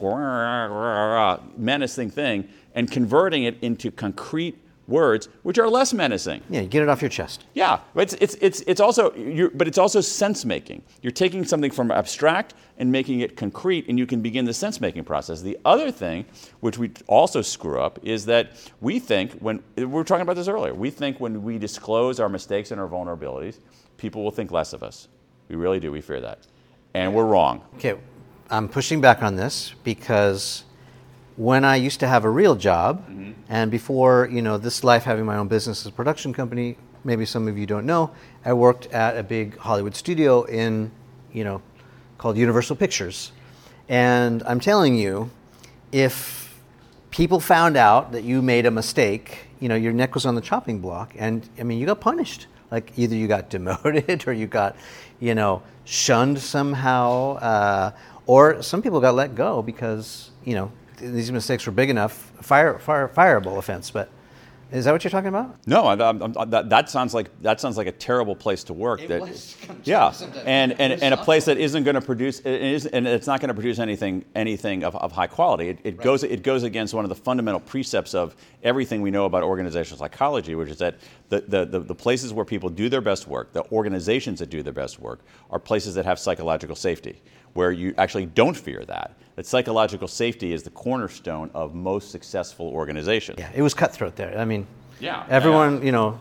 menacing 1.57 2.09
thing 2.09 2.47
and 2.75 2.91
converting 2.91 3.43
it 3.43 3.57
into 3.61 3.91
concrete 3.91 4.57
words 4.87 5.29
which 5.43 5.57
are 5.57 5.69
less 5.69 5.93
menacing. 5.93 6.41
Yeah, 6.49 6.61
you 6.61 6.67
get 6.67 6.83
it 6.83 6.89
off 6.89 7.01
your 7.01 7.09
chest. 7.09 7.45
Yeah, 7.53 7.79
but 7.93 8.01
it's, 8.01 8.13
it's, 8.15 8.35
it's, 8.41 8.61
it's 8.67 8.81
also, 8.81 9.13
you're, 9.15 9.49
but 9.49 9.67
it's 9.67 9.77
also 9.77 10.01
sense 10.01 10.43
making. 10.45 10.81
You're 11.01 11.11
taking 11.11 11.45
something 11.45 11.71
from 11.71 11.91
abstract 11.91 12.53
and 12.77 12.91
making 12.91 13.21
it 13.21 13.37
concrete, 13.37 13.87
and 13.87 13.97
you 13.97 14.05
can 14.05 14.21
begin 14.21 14.45
the 14.45 14.53
sense 14.53 14.81
making 14.81 15.05
process. 15.05 15.41
The 15.41 15.57
other 15.63 15.91
thing, 15.91 16.25
which 16.59 16.77
we 16.77 16.91
also 17.07 17.41
screw 17.41 17.79
up, 17.79 17.99
is 18.03 18.25
that 18.25 18.51
we 18.81 18.99
think 18.99 19.33
when, 19.33 19.63
we 19.75 19.85
were 19.85 20.03
talking 20.03 20.23
about 20.23 20.35
this 20.35 20.47
earlier, 20.47 20.73
we 20.73 20.89
think 20.89 21.19
when 21.19 21.43
we 21.43 21.57
disclose 21.57 22.19
our 22.19 22.29
mistakes 22.29 22.71
and 22.71 22.81
our 22.81 22.87
vulnerabilities, 22.87 23.59
people 24.03 24.21
will 24.21 24.31
think 24.31 24.51
less 24.51 24.73
of 24.73 24.83
us. 24.83 25.07
We 25.47 25.55
really 25.55 25.79
do, 25.79 25.89
we 25.89 26.01
fear 26.01 26.19
that. 26.19 26.39
And 26.93 27.15
we're 27.15 27.25
wrong. 27.25 27.63
Okay, 27.75 27.95
I'm 28.49 28.67
pushing 28.67 28.99
back 28.99 29.23
on 29.23 29.37
this 29.37 29.73
because 29.85 30.65
when 31.37 31.63
I 31.63 31.77
used 31.77 32.01
to 32.01 32.07
have 32.07 32.25
a 32.25 32.29
real 32.29 32.55
job, 32.55 33.07
mm-hmm. 33.07 33.31
and 33.47 33.71
before 33.71 34.27
you 34.29 34.41
know 34.41 34.57
this 34.57 34.83
life, 34.83 35.03
having 35.05 35.25
my 35.25 35.37
own 35.37 35.47
business 35.47 35.79
as 35.81 35.87
a 35.87 35.95
production 35.95 36.33
company, 36.33 36.75
maybe 37.05 37.25
some 37.25 37.47
of 37.47 37.57
you 37.57 37.65
don't 37.65 37.85
know, 37.85 38.11
I 38.43 38.51
worked 38.51 38.87
at 38.87 39.17
a 39.17 39.23
big 39.23 39.57
Hollywood 39.57 39.95
studio 39.95 40.43
in 40.43 40.91
you 41.31 41.45
know 41.45 41.61
called 42.17 42.35
Universal 42.37 42.75
Pictures. 42.75 43.31
And 43.87 44.43
I'm 44.43 44.59
telling 44.59 44.95
you, 44.95 45.31
if 45.93 46.53
people 47.09 47.39
found 47.39 47.77
out 47.77 48.11
that 48.11 48.25
you 48.25 48.41
made 48.41 48.65
a 48.65 48.71
mistake, 48.71 49.47
you 49.61 49.69
know, 49.69 49.75
your 49.75 49.93
neck 49.93 50.13
was 50.13 50.25
on 50.25 50.35
the 50.35 50.41
chopping 50.41 50.79
block, 50.79 51.15
and 51.17 51.47
I 51.57 51.63
mean, 51.63 51.79
you 51.79 51.85
got 51.85 52.01
punished. 52.01 52.47
Like 52.73 52.91
either 52.97 53.15
you 53.15 53.27
got 53.27 53.49
demoted 53.55 54.27
or 54.27 54.33
you 54.33 54.47
got, 54.47 54.75
you 55.19 55.35
know, 55.35 55.61
shunned 55.85 56.39
somehow, 56.39 57.35
uh, 57.35 57.91
or 58.25 58.63
some 58.63 58.81
people 58.81 58.99
got 58.99 59.13
let 59.13 59.35
go 59.35 59.61
because 59.61 60.31
you 60.43 60.55
know 60.55 60.71
these 60.97 61.31
mistakes 61.31 61.65
were 61.67 61.71
big 61.71 61.89
enough, 61.89 62.31
fire, 62.41 62.79
fire, 62.79 63.07
fireable 63.07 63.57
offense. 63.57 63.91
But 63.91 64.09
is 64.73 64.85
that 64.85 64.91
what 64.91 65.03
you're 65.03 65.11
talking 65.11 65.27
about? 65.27 65.55
No, 65.67 65.83
I, 65.83 65.93
I, 65.93 66.41
I, 66.41 66.45
that, 66.45 66.69
that 66.69 66.89
sounds 66.89 67.13
like 67.13 67.29
that 67.43 67.61
sounds 67.61 67.77
like 67.77 67.85
a 67.85 67.91
terrible 67.91 68.35
place 68.35 68.63
to 68.65 68.73
work. 68.73 69.01
It 69.01 69.09
that, 69.09 69.21
was 69.21 69.55
yeah, 69.83 70.11
and 70.45 70.79
and, 70.79 71.01
and 71.03 71.13
a 71.13 71.17
place 71.17 71.45
that 71.45 71.57
isn't 71.57 71.83
going 71.83 71.95
to 71.95 72.01
produce 72.01 72.39
it 72.39 72.61
is, 72.61 72.87
and 72.87 73.07
it's 73.07 73.27
not 73.27 73.39
going 73.39 73.49
to 73.49 73.53
produce 73.53 73.77
anything 73.77 74.25
anything 74.33 74.83
of, 74.83 74.95
of 74.95 75.11
high 75.11 75.27
quality. 75.27 75.69
It, 75.69 75.79
it 75.83 75.97
goes 76.01 76.23
it 76.23 76.41
goes 76.41 76.63
against 76.63 76.93
one 76.93 77.05
of 77.05 77.09
the 77.09 77.15
fundamental 77.15 77.59
precepts 77.59 78.15
of 78.15 78.35
everything 78.63 79.01
we 79.01 79.11
know 79.11 79.25
about 79.25 79.43
organizational 79.43 79.99
psychology, 79.99 80.55
which 80.55 80.69
is 80.69 80.79
that 80.79 80.95
the, 81.29 81.41
the, 81.41 81.65
the, 81.65 81.79
the 81.79 81.95
places 81.95 82.33
where 82.33 82.45
people 82.45 82.69
do 82.69 82.89
their 82.89 83.01
best 83.01 83.27
work, 83.27 83.53
the 83.53 83.63
organizations 83.71 84.39
that 84.39 84.49
do 84.49 84.63
their 84.63 84.73
best 84.73 84.99
work, 84.99 85.19
are 85.49 85.59
places 85.59 85.95
that 85.95 86.05
have 86.05 86.19
psychological 86.19 86.75
safety, 86.75 87.21
where 87.53 87.71
you 87.71 87.93
actually 87.97 88.25
don't 88.25 88.57
fear 88.57 88.83
that. 88.85 89.15
That 89.35 89.45
psychological 89.45 90.07
safety 90.07 90.53
is 90.53 90.63
the 90.63 90.69
cornerstone 90.69 91.49
of 91.53 91.73
most 91.73 92.11
successful 92.11 92.67
organizations. 92.67 93.39
Yeah, 93.39 93.49
it 93.55 93.61
was 93.61 93.73
cutthroat 93.73 94.15
there. 94.15 94.37
I 94.37 94.45
mean, 94.45 94.67
Yeah, 94.99 95.25
everyone, 95.27 95.83
you 95.83 95.91
know, 95.91 96.19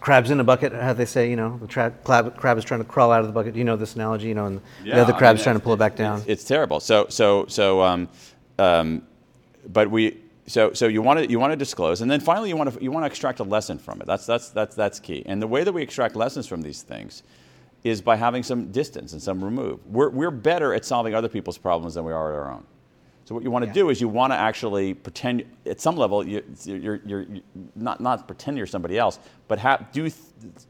crabs 0.00 0.30
in 0.30 0.40
a 0.40 0.44
bucket. 0.44 0.72
How 0.72 0.94
they 0.94 1.04
say, 1.04 1.28
you 1.28 1.36
know, 1.36 1.58
the 1.58 1.66
tra- 1.66 1.92
crab, 2.04 2.36
crab 2.36 2.56
is 2.56 2.64
trying 2.64 2.80
to 2.80 2.86
crawl 2.86 3.12
out 3.12 3.20
of 3.20 3.26
the 3.26 3.32
bucket. 3.32 3.54
You 3.54 3.64
know 3.64 3.76
this 3.76 3.96
analogy, 3.96 4.28
you 4.28 4.34
know, 4.34 4.46
and 4.46 4.60
the 4.82 5.00
other 5.00 5.12
I 5.12 5.18
crab's 5.18 5.40
mean, 5.40 5.44
trying 5.44 5.56
to 5.56 5.60
pull 5.60 5.74
it 5.74 5.78
back 5.78 5.96
down. 5.96 6.18
It's, 6.20 6.28
it's 6.28 6.44
terrible. 6.44 6.80
So 6.80 7.06
so 7.10 7.46
so 7.48 7.82
um, 7.82 8.08
um, 8.58 9.02
but 9.68 9.90
we 9.90 10.16
so 10.46 10.72
so 10.72 10.86
you 10.86 11.02
want 11.02 11.18
to 11.18 11.30
you 11.30 11.38
want 11.38 11.52
to 11.52 11.56
disclose, 11.56 12.00
and 12.00 12.10
then 12.10 12.20
finally 12.20 12.48
you 12.48 12.56
want 12.56 12.72
to 12.72 12.82
you 12.82 12.90
want 12.90 13.02
to 13.02 13.08
extract 13.08 13.40
a 13.40 13.44
lesson 13.44 13.78
from 13.78 14.00
it. 14.00 14.06
That's 14.06 14.24
that's 14.24 14.48
that's 14.50 14.74
that's 14.74 15.00
key. 15.00 15.22
And 15.26 15.42
the 15.42 15.46
way 15.46 15.64
that 15.64 15.72
we 15.72 15.82
extract 15.82 16.16
lessons 16.16 16.46
from 16.46 16.62
these 16.62 16.80
things 16.82 17.22
is 17.86 18.02
by 18.02 18.16
having 18.16 18.42
some 18.42 18.70
distance 18.72 19.12
and 19.12 19.22
some 19.22 19.42
remove. 19.42 19.78
We're 19.86 20.10
we're 20.10 20.30
better 20.30 20.74
at 20.74 20.84
solving 20.84 21.14
other 21.14 21.28
people's 21.28 21.58
problems 21.58 21.94
than 21.94 22.04
we 22.04 22.12
are 22.12 22.32
at 22.32 22.38
our 22.38 22.52
own. 22.52 22.64
So 23.24 23.34
what 23.34 23.42
you 23.42 23.50
want 23.50 23.64
to 23.64 23.68
Yeah. 23.68 23.82
do 23.82 23.90
is 23.90 24.00
you 24.00 24.08
want 24.08 24.32
to 24.32 24.36
actually 24.36 24.94
pretend 24.94 25.44
at 25.66 25.80
some 25.80 25.96
level 25.96 26.24
you, 26.26 26.44
you're, 26.64 27.00
you're, 27.04 27.26
not 27.74 28.00
not 28.00 28.28
pretend 28.28 28.56
you're 28.56 28.68
somebody 28.68 28.98
else, 28.98 29.18
but 29.48 29.58
have, 29.58 29.90
do 29.92 30.02
th- 30.02 30.14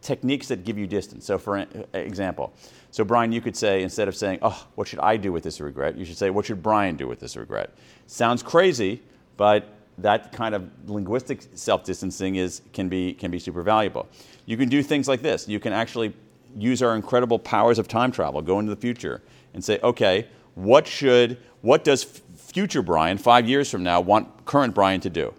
techniques 0.00 0.48
that 0.48 0.64
give 0.64 0.78
you 0.78 0.86
distance. 0.86 1.26
So 1.26 1.36
for 1.36 1.56
an 1.56 1.84
example, 1.92 2.54
so 2.90 3.04
Bryan, 3.04 3.30
you 3.30 3.42
could 3.42 3.56
say 3.56 3.82
instead 3.82 4.08
of 4.08 4.16
saying, 4.16 4.38
"Oh, 4.40 4.66
what 4.74 4.88
should 4.88 5.00
I 5.00 5.18
do 5.18 5.32
with 5.32 5.42
this 5.42 5.60
regret?" 5.60 5.96
You 5.98 6.04
should 6.06 6.16
say, 6.16 6.30
"What 6.30 6.46
should 6.46 6.62
Bryan 6.62 6.96
do 6.96 7.06
with 7.06 7.20
this 7.20 7.36
regret?" 7.36 7.68
Sounds 8.06 8.42
crazy, 8.42 9.02
but 9.36 9.60
that 9.98 10.32
kind 10.32 10.54
of 10.54 10.62
linguistic 10.86 11.42
self-distancing 11.54 12.36
is 12.36 12.62
can 12.72 12.88
be 12.88 13.12
can 13.12 13.30
be 13.30 13.38
super 13.38 13.62
valuable. 13.62 14.06
You 14.46 14.56
can 14.56 14.68
do 14.70 14.82
things 14.82 15.08
like 15.08 15.20
this. 15.20 15.46
You 15.46 15.60
can 15.60 15.74
actually 15.74 16.14
use 16.56 16.82
our 16.82 16.94
incredible 16.96 17.38
powers 17.38 17.78
of 17.78 17.86
time 17.88 18.10
travel, 18.10 18.40
go 18.42 18.58
into 18.58 18.74
the 18.74 18.80
future, 18.80 19.22
and 19.54 19.64
say, 19.64 19.78
"Okay, 19.82 20.26
what 20.54 20.86
should 20.86 21.38
what 21.60 21.84
does 21.84 22.02
future 22.04 22.82
Bryan 22.82 23.18
five 23.18 23.48
years 23.48 23.70
from 23.70 23.82
now 23.82 24.00
want 24.00 24.44
current 24.44 24.74
Bryan 24.74 25.00
to 25.02 25.10
do?" 25.10 25.34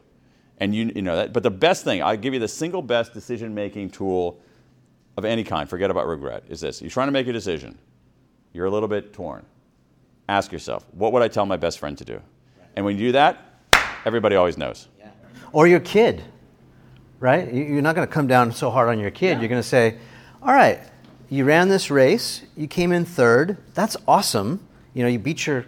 And 0.59 0.73
you, 0.73 0.91
you 0.95 1.01
know 1.01 1.15
that. 1.15 1.33
But 1.33 1.43
the 1.43 1.51
best 1.51 1.83
thing, 1.83 2.01
I'll 2.01 2.17
give 2.17 2.33
you 2.33 2.39
the 2.39 2.47
single 2.47 2.81
best 2.81 3.13
decision 3.13 3.53
making 3.53 3.91
tool 3.91 4.39
of 5.15 5.23
any 5.25 5.43
kind, 5.43 5.69
forget 5.69 5.89
about 5.91 6.07
regret, 6.07 6.43
is 6.49 6.61
this. 6.61 6.81
You're 6.81 6.89
trying 6.91 7.07
to 7.07 7.11
make 7.11 7.27
a 7.27 7.33
decision. 7.33 7.77
You're 8.53 8.65
a 8.65 8.71
little 8.71 8.87
bit 8.87 9.13
torn. 9.13 9.45
Ask 10.29 10.51
yourself, 10.51 10.85
what 10.93 11.13
would 11.13 11.21
I 11.21 11.27
tell 11.27 11.45
my 11.45 11.57
best 11.57 11.77
friend 11.79 11.97
to 11.97 12.05
do? 12.05 12.21
And 12.75 12.85
when 12.85 12.97
you 12.97 13.07
do 13.07 13.11
that, 13.13 13.37
everybody 14.05 14.35
always 14.35 14.57
knows. 14.57 14.87
or 15.53 15.65
your 15.67 15.79
kid, 15.79 16.23
right? 17.19 17.51
You- 17.53 17.63
You're 17.63 17.81
not 17.81 17.95
going 17.95 18.07
to 18.07 18.13
come 18.13 18.27
down 18.27 18.51
so 18.51 18.69
hard 18.69 18.89
on 18.89 18.99
your 18.99 19.11
kid. 19.11 19.39
You're 19.39 19.47
going 19.49 19.61
to 19.61 19.67
say, 19.67 19.97
"All 20.41 20.53
right, 20.53 20.79
you 21.29 21.45
ran 21.45 21.69
this 21.69 21.91
race. 21.91 22.41
You 22.55 22.67
came 22.67 22.91
in 22.91 23.05
third. 23.05 23.57
That's 23.73 23.97
awesome. 24.07 24.65
You 24.93 25.03
know, 25.03 25.09
you 25.09 25.19
beat 25.19 25.45
your 25.45 25.65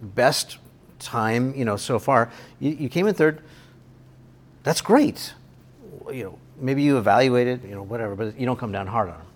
best 0.00 0.58
time. 0.98 1.54
You 1.54 1.64
know, 1.64 1.76
so 1.76 1.98
far. 1.98 2.30
You, 2.60 2.70
you 2.70 2.88
came 2.88 3.06
in 3.06 3.14
third. 3.14 3.40
That's 4.62 4.80
great. 4.80 5.34
You 6.10 6.24
know, 6.24 6.38
maybe 6.58 6.82
you 6.82 6.98
evaluated. 6.98 7.64
You 7.64 7.74
know, 7.74 7.82
whatever, 7.82 8.14
but 8.14 8.38
you 8.38 8.46
don't 8.46 8.58
come 8.58 8.72
down 8.72 8.86
hard 8.86 9.10
on 9.10 9.18
them. 9.18 9.26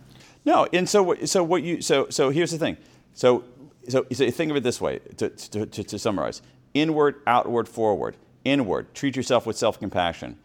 No, 0.44 0.66
and 0.72 0.88
so 0.88 1.14
so 1.24 1.42
what 1.42 1.62
you 1.62 1.82
so 1.82 2.08
so 2.08 2.30
here's 2.30 2.52
the 2.52 2.58
thing. 2.58 2.76
So 3.14 3.44
so, 3.88 4.06
so 4.12 4.30
think 4.30 4.50
of 4.50 4.56
it 4.56 4.62
this 4.62 4.80
way 4.80 5.00
to, 5.16 5.28
to, 5.28 5.66
to, 5.66 5.84
to 5.84 5.98
summarize: 5.98 6.42
inward, 6.74 7.16
outward, 7.26 7.68
forward. 7.68 8.16
Inward, 8.44 8.94
treat 8.94 9.16
yourself 9.16 9.44
with 9.44 9.56
self-compassion. 9.56 10.38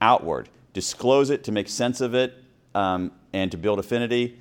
Outward, 0.00 0.48
disclose 0.72 1.30
it 1.30 1.44
to 1.44 1.52
make 1.52 1.68
sense 1.68 2.00
of 2.00 2.12
it 2.12 2.34
um, 2.74 3.12
and 3.32 3.52
to 3.52 3.56
build 3.56 3.78
affinity. 3.78 4.40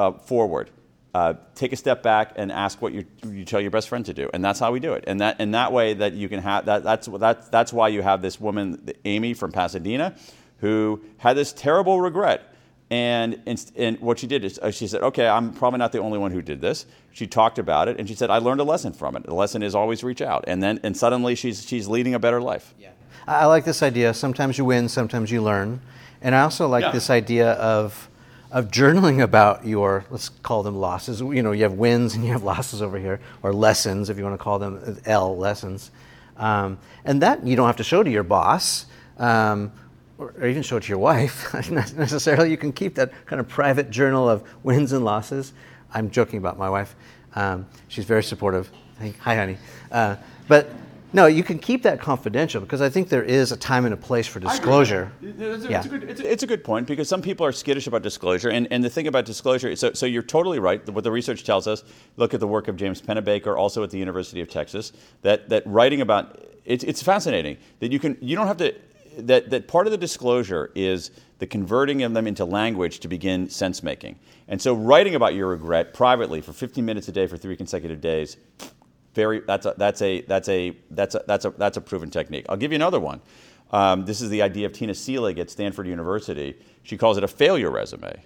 Uh, 0.00 0.12
forward, 0.30 0.66
uh, 1.14 1.34
take 1.54 1.72
a 1.72 1.76
step 1.76 2.02
back 2.02 2.26
and 2.40 2.50
ask 2.50 2.74
what 2.82 2.92
you, 2.96 3.04
you 3.38 3.44
tell 3.44 3.60
your 3.60 3.70
best 3.70 3.88
friend 3.88 4.04
to 4.06 4.14
do, 4.14 4.26
and 4.32 4.40
that's 4.46 4.60
how 4.64 4.70
we 4.72 4.80
do 4.80 4.92
it. 4.94 5.04
And 5.06 5.20
that 5.20 5.34
and 5.40 5.52
that 5.54 5.70
way 5.72 5.94
that 6.02 6.12
you 6.20 6.28
can 6.32 6.40
have 6.40 6.60
that. 6.70 6.82
That's 6.82 7.06
that's 7.26 7.48
that's 7.56 7.72
why 7.72 7.88
you 7.94 8.02
have 8.02 8.22
this 8.22 8.40
woman, 8.40 8.62
Amy 9.04 9.34
from 9.34 9.50
Pasadena, 9.52 10.14
who 10.62 11.02
had 11.18 11.36
this 11.36 11.52
terrible 11.52 12.00
regret. 12.00 12.40
And, 12.92 13.40
and, 13.46 13.72
and 13.76 14.00
what 14.00 14.18
she 14.18 14.26
did 14.26 14.44
is 14.44 14.58
uh, 14.58 14.72
she 14.72 14.88
said, 14.88 15.02
okay, 15.02 15.28
I'm 15.28 15.52
probably 15.52 15.78
not 15.78 15.92
the 15.92 16.00
only 16.00 16.18
one 16.18 16.32
who 16.32 16.42
did 16.42 16.60
this. 16.60 16.86
She 17.12 17.26
talked 17.28 17.58
about 17.60 17.86
it 17.86 18.00
and 18.00 18.08
she 18.08 18.16
said, 18.16 18.30
I 18.30 18.38
learned 18.38 18.60
a 18.60 18.64
lesson 18.64 18.92
from 18.92 19.14
it. 19.16 19.22
The 19.22 19.34
lesson 19.34 19.62
is 19.62 19.76
always 19.76 20.02
reach 20.02 20.20
out. 20.20 20.42
And 20.48 20.60
then 20.60 20.80
and 20.82 20.96
suddenly 20.96 21.36
she's, 21.36 21.64
she's 21.64 21.86
leading 21.86 22.14
a 22.14 22.18
better 22.18 22.40
life. 22.40 22.74
I 23.28 23.42
I 23.42 23.46
like 23.46 23.64
this 23.64 23.80
idea. 23.82 24.12
Sometimes 24.12 24.58
you 24.58 24.64
win, 24.64 24.88
sometimes 24.88 25.30
you 25.30 25.40
learn. 25.40 25.80
And 26.20 26.34
I 26.34 26.40
also 26.40 26.66
like 26.66 26.82
Yeah. 26.82 26.90
this 26.90 27.10
idea 27.10 27.52
of, 27.52 28.09
of 28.50 28.68
journaling 28.68 29.22
about 29.22 29.66
your, 29.66 30.04
let's 30.10 30.28
call 30.28 30.62
them 30.62 30.76
losses. 30.76 31.20
You 31.20 31.42
know, 31.42 31.52
you 31.52 31.62
have 31.62 31.74
wins 31.74 32.14
and 32.14 32.24
you 32.24 32.32
have 32.32 32.42
losses 32.42 32.82
over 32.82 32.98
here, 32.98 33.20
or 33.42 33.52
lessons, 33.52 34.10
if 34.10 34.18
you 34.18 34.24
want 34.24 34.34
to 34.34 34.42
call 34.42 34.58
them 34.58 34.98
L 35.04 35.36
lessons. 35.36 35.90
Um, 36.36 36.78
and 37.04 37.22
that 37.22 37.46
you 37.46 37.54
don't 37.56 37.66
have 37.66 37.76
to 37.76 37.84
show 37.84 38.02
to 38.02 38.10
your 38.10 38.22
boss. 38.22 38.86
Um, 39.18 39.72
or 40.20 40.34
or 40.38 40.46
even 40.46 40.62
show 40.62 40.76
it 40.76 40.82
to 40.82 40.88
your 40.88 40.98
wife, 40.98 41.52
necessarily. 41.70 42.50
You 42.50 42.58
can 42.58 42.72
keep 42.72 42.94
that 42.96 43.12
kind 43.26 43.40
of 43.40 43.48
private 43.48 43.90
journal 43.90 44.28
of 44.28 44.42
wins 44.62 44.92
and 44.92 45.04
losses. 45.04 45.52
I'm 45.92 46.10
joking 46.10 46.38
about 46.38 46.58
my 46.58 46.68
wife. 46.68 46.94
Um, 47.34 47.66
she's 47.88 48.04
very 48.04 48.22
supportive. 48.22 48.70
Hi, 49.00 49.34
honey. 49.34 49.56
Uh, 49.90 50.16
but 50.46 50.70
no, 51.12 51.26
you 51.26 51.42
can 51.42 51.58
keep 51.58 51.82
that 51.82 52.00
confidential 52.00 52.60
because 52.60 52.80
I 52.80 52.88
think 52.88 53.08
there 53.08 53.22
is 53.22 53.52
a 53.52 53.56
time 53.56 53.84
and 53.84 53.94
a 53.94 53.96
place 53.96 54.26
for 54.26 54.40
disclosure. 54.40 55.12
It's 55.22 55.64
a, 55.64 55.70
Yeah. 55.70 55.78
it's, 55.78 55.86
a 55.86 55.88
good, 55.88 56.02
it's, 56.04 56.20
a, 56.20 56.32
it's 56.32 56.42
a 56.42 56.46
good 56.46 56.64
point 56.64 56.86
because 56.86 57.08
some 57.08 57.22
people 57.22 57.44
are 57.44 57.52
skittish 57.52 57.86
about 57.86 58.02
disclosure. 58.02 58.50
And, 58.50 58.68
and 58.70 58.84
the 58.84 58.90
thing 58.90 59.06
about 59.06 59.24
disclosure, 59.24 59.74
so, 59.76 59.92
so 59.92 60.06
you're 60.06 60.22
totally 60.22 60.58
right. 60.58 60.88
What 60.88 61.04
the 61.04 61.10
research 61.10 61.44
tells 61.44 61.66
us, 61.66 61.82
look 62.16 62.34
at 62.34 62.40
the 62.40 62.46
work 62.46 62.68
of 62.68 62.76
James 62.76 63.02
Pennebaker, 63.02 63.56
also 63.56 63.82
at 63.82 63.90
the 63.90 63.98
University 63.98 64.40
of 64.40 64.48
Texas, 64.48 64.92
that, 65.22 65.48
that 65.48 65.66
writing 65.66 66.00
about, 66.00 66.44
it's, 66.64 66.84
it's 66.84 67.02
fascinating 67.02 67.56
that 67.80 67.90
you, 67.90 67.98
can, 67.98 68.16
you 68.20 68.36
don't 68.36 68.46
have 68.46 68.58
to, 68.58 68.74
that, 69.18 69.50
that 69.50 69.68
part 69.68 69.86
of 69.86 69.90
the 69.90 69.98
disclosure 69.98 70.70
is 70.74 71.10
the 71.40 71.46
converting 71.46 72.02
of 72.02 72.12
them 72.14 72.26
into 72.26 72.44
language 72.44 73.00
to 73.00 73.08
begin 73.08 73.48
sense 73.48 73.82
making. 73.82 74.18
And 74.46 74.60
so 74.60 74.74
writing 74.74 75.14
about 75.14 75.34
your 75.34 75.48
regret 75.48 75.94
privately 75.94 76.40
for 76.40 76.52
15 76.52 76.84
minutes 76.84 77.08
a 77.08 77.12
day 77.12 77.26
for 77.26 77.36
three 77.36 77.56
consecutive 77.56 78.00
days, 78.00 78.36
very 79.14 79.40
that's 79.40 79.66
a 79.66 79.74
that's 79.76 80.02
a 80.02 80.22
that's 80.22 80.48
a 80.48 80.76
that's 80.90 81.14
a 81.14 81.24
that's 81.26 81.44
a 81.44 81.50
that's 81.50 81.76
a 81.76 81.80
proven 81.80 82.10
technique. 82.10 82.46
I'll 82.48 82.56
give 82.56 82.72
you 82.72 82.76
another 82.76 83.00
one. 83.00 83.20
Um, 83.72 84.04
this 84.04 84.20
is 84.20 84.30
the 84.30 84.42
idea 84.42 84.66
of 84.66 84.72
Tina 84.72 84.92
Seelig 84.92 85.38
at 85.38 85.50
Stanford 85.50 85.86
University. 85.86 86.56
She 86.82 86.96
calls 86.96 87.16
it 87.16 87.24
a 87.24 87.28
failure 87.28 87.70
resume. 87.70 88.20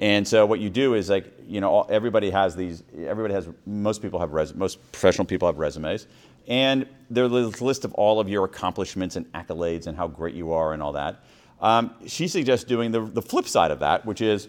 And 0.00 0.26
so 0.26 0.46
what 0.46 0.60
you 0.60 0.70
do 0.70 0.94
is 0.94 1.10
like 1.10 1.32
you 1.46 1.60
know 1.60 1.82
everybody 1.82 2.30
has 2.30 2.56
these. 2.56 2.82
Everybody 2.96 3.34
has 3.34 3.48
most 3.66 4.02
people 4.02 4.18
have 4.18 4.32
res, 4.32 4.54
most 4.54 4.80
professional 4.92 5.26
people 5.26 5.46
have 5.46 5.58
resumes, 5.58 6.06
and 6.48 6.86
there's 7.10 7.30
a 7.32 7.64
list 7.64 7.84
of 7.84 7.92
all 7.94 8.18
of 8.18 8.28
your 8.28 8.44
accomplishments 8.44 9.16
and 9.16 9.30
accolades 9.32 9.86
and 9.86 9.96
how 9.96 10.08
great 10.08 10.34
you 10.34 10.52
are 10.52 10.72
and 10.72 10.82
all 10.82 10.92
that. 10.92 11.22
Um, 11.60 11.94
she 12.06 12.26
suggests 12.28 12.64
doing 12.64 12.90
the, 12.90 13.02
the 13.02 13.20
flip 13.20 13.46
side 13.46 13.70
of 13.70 13.80
that, 13.80 14.06
which 14.06 14.22
is 14.22 14.48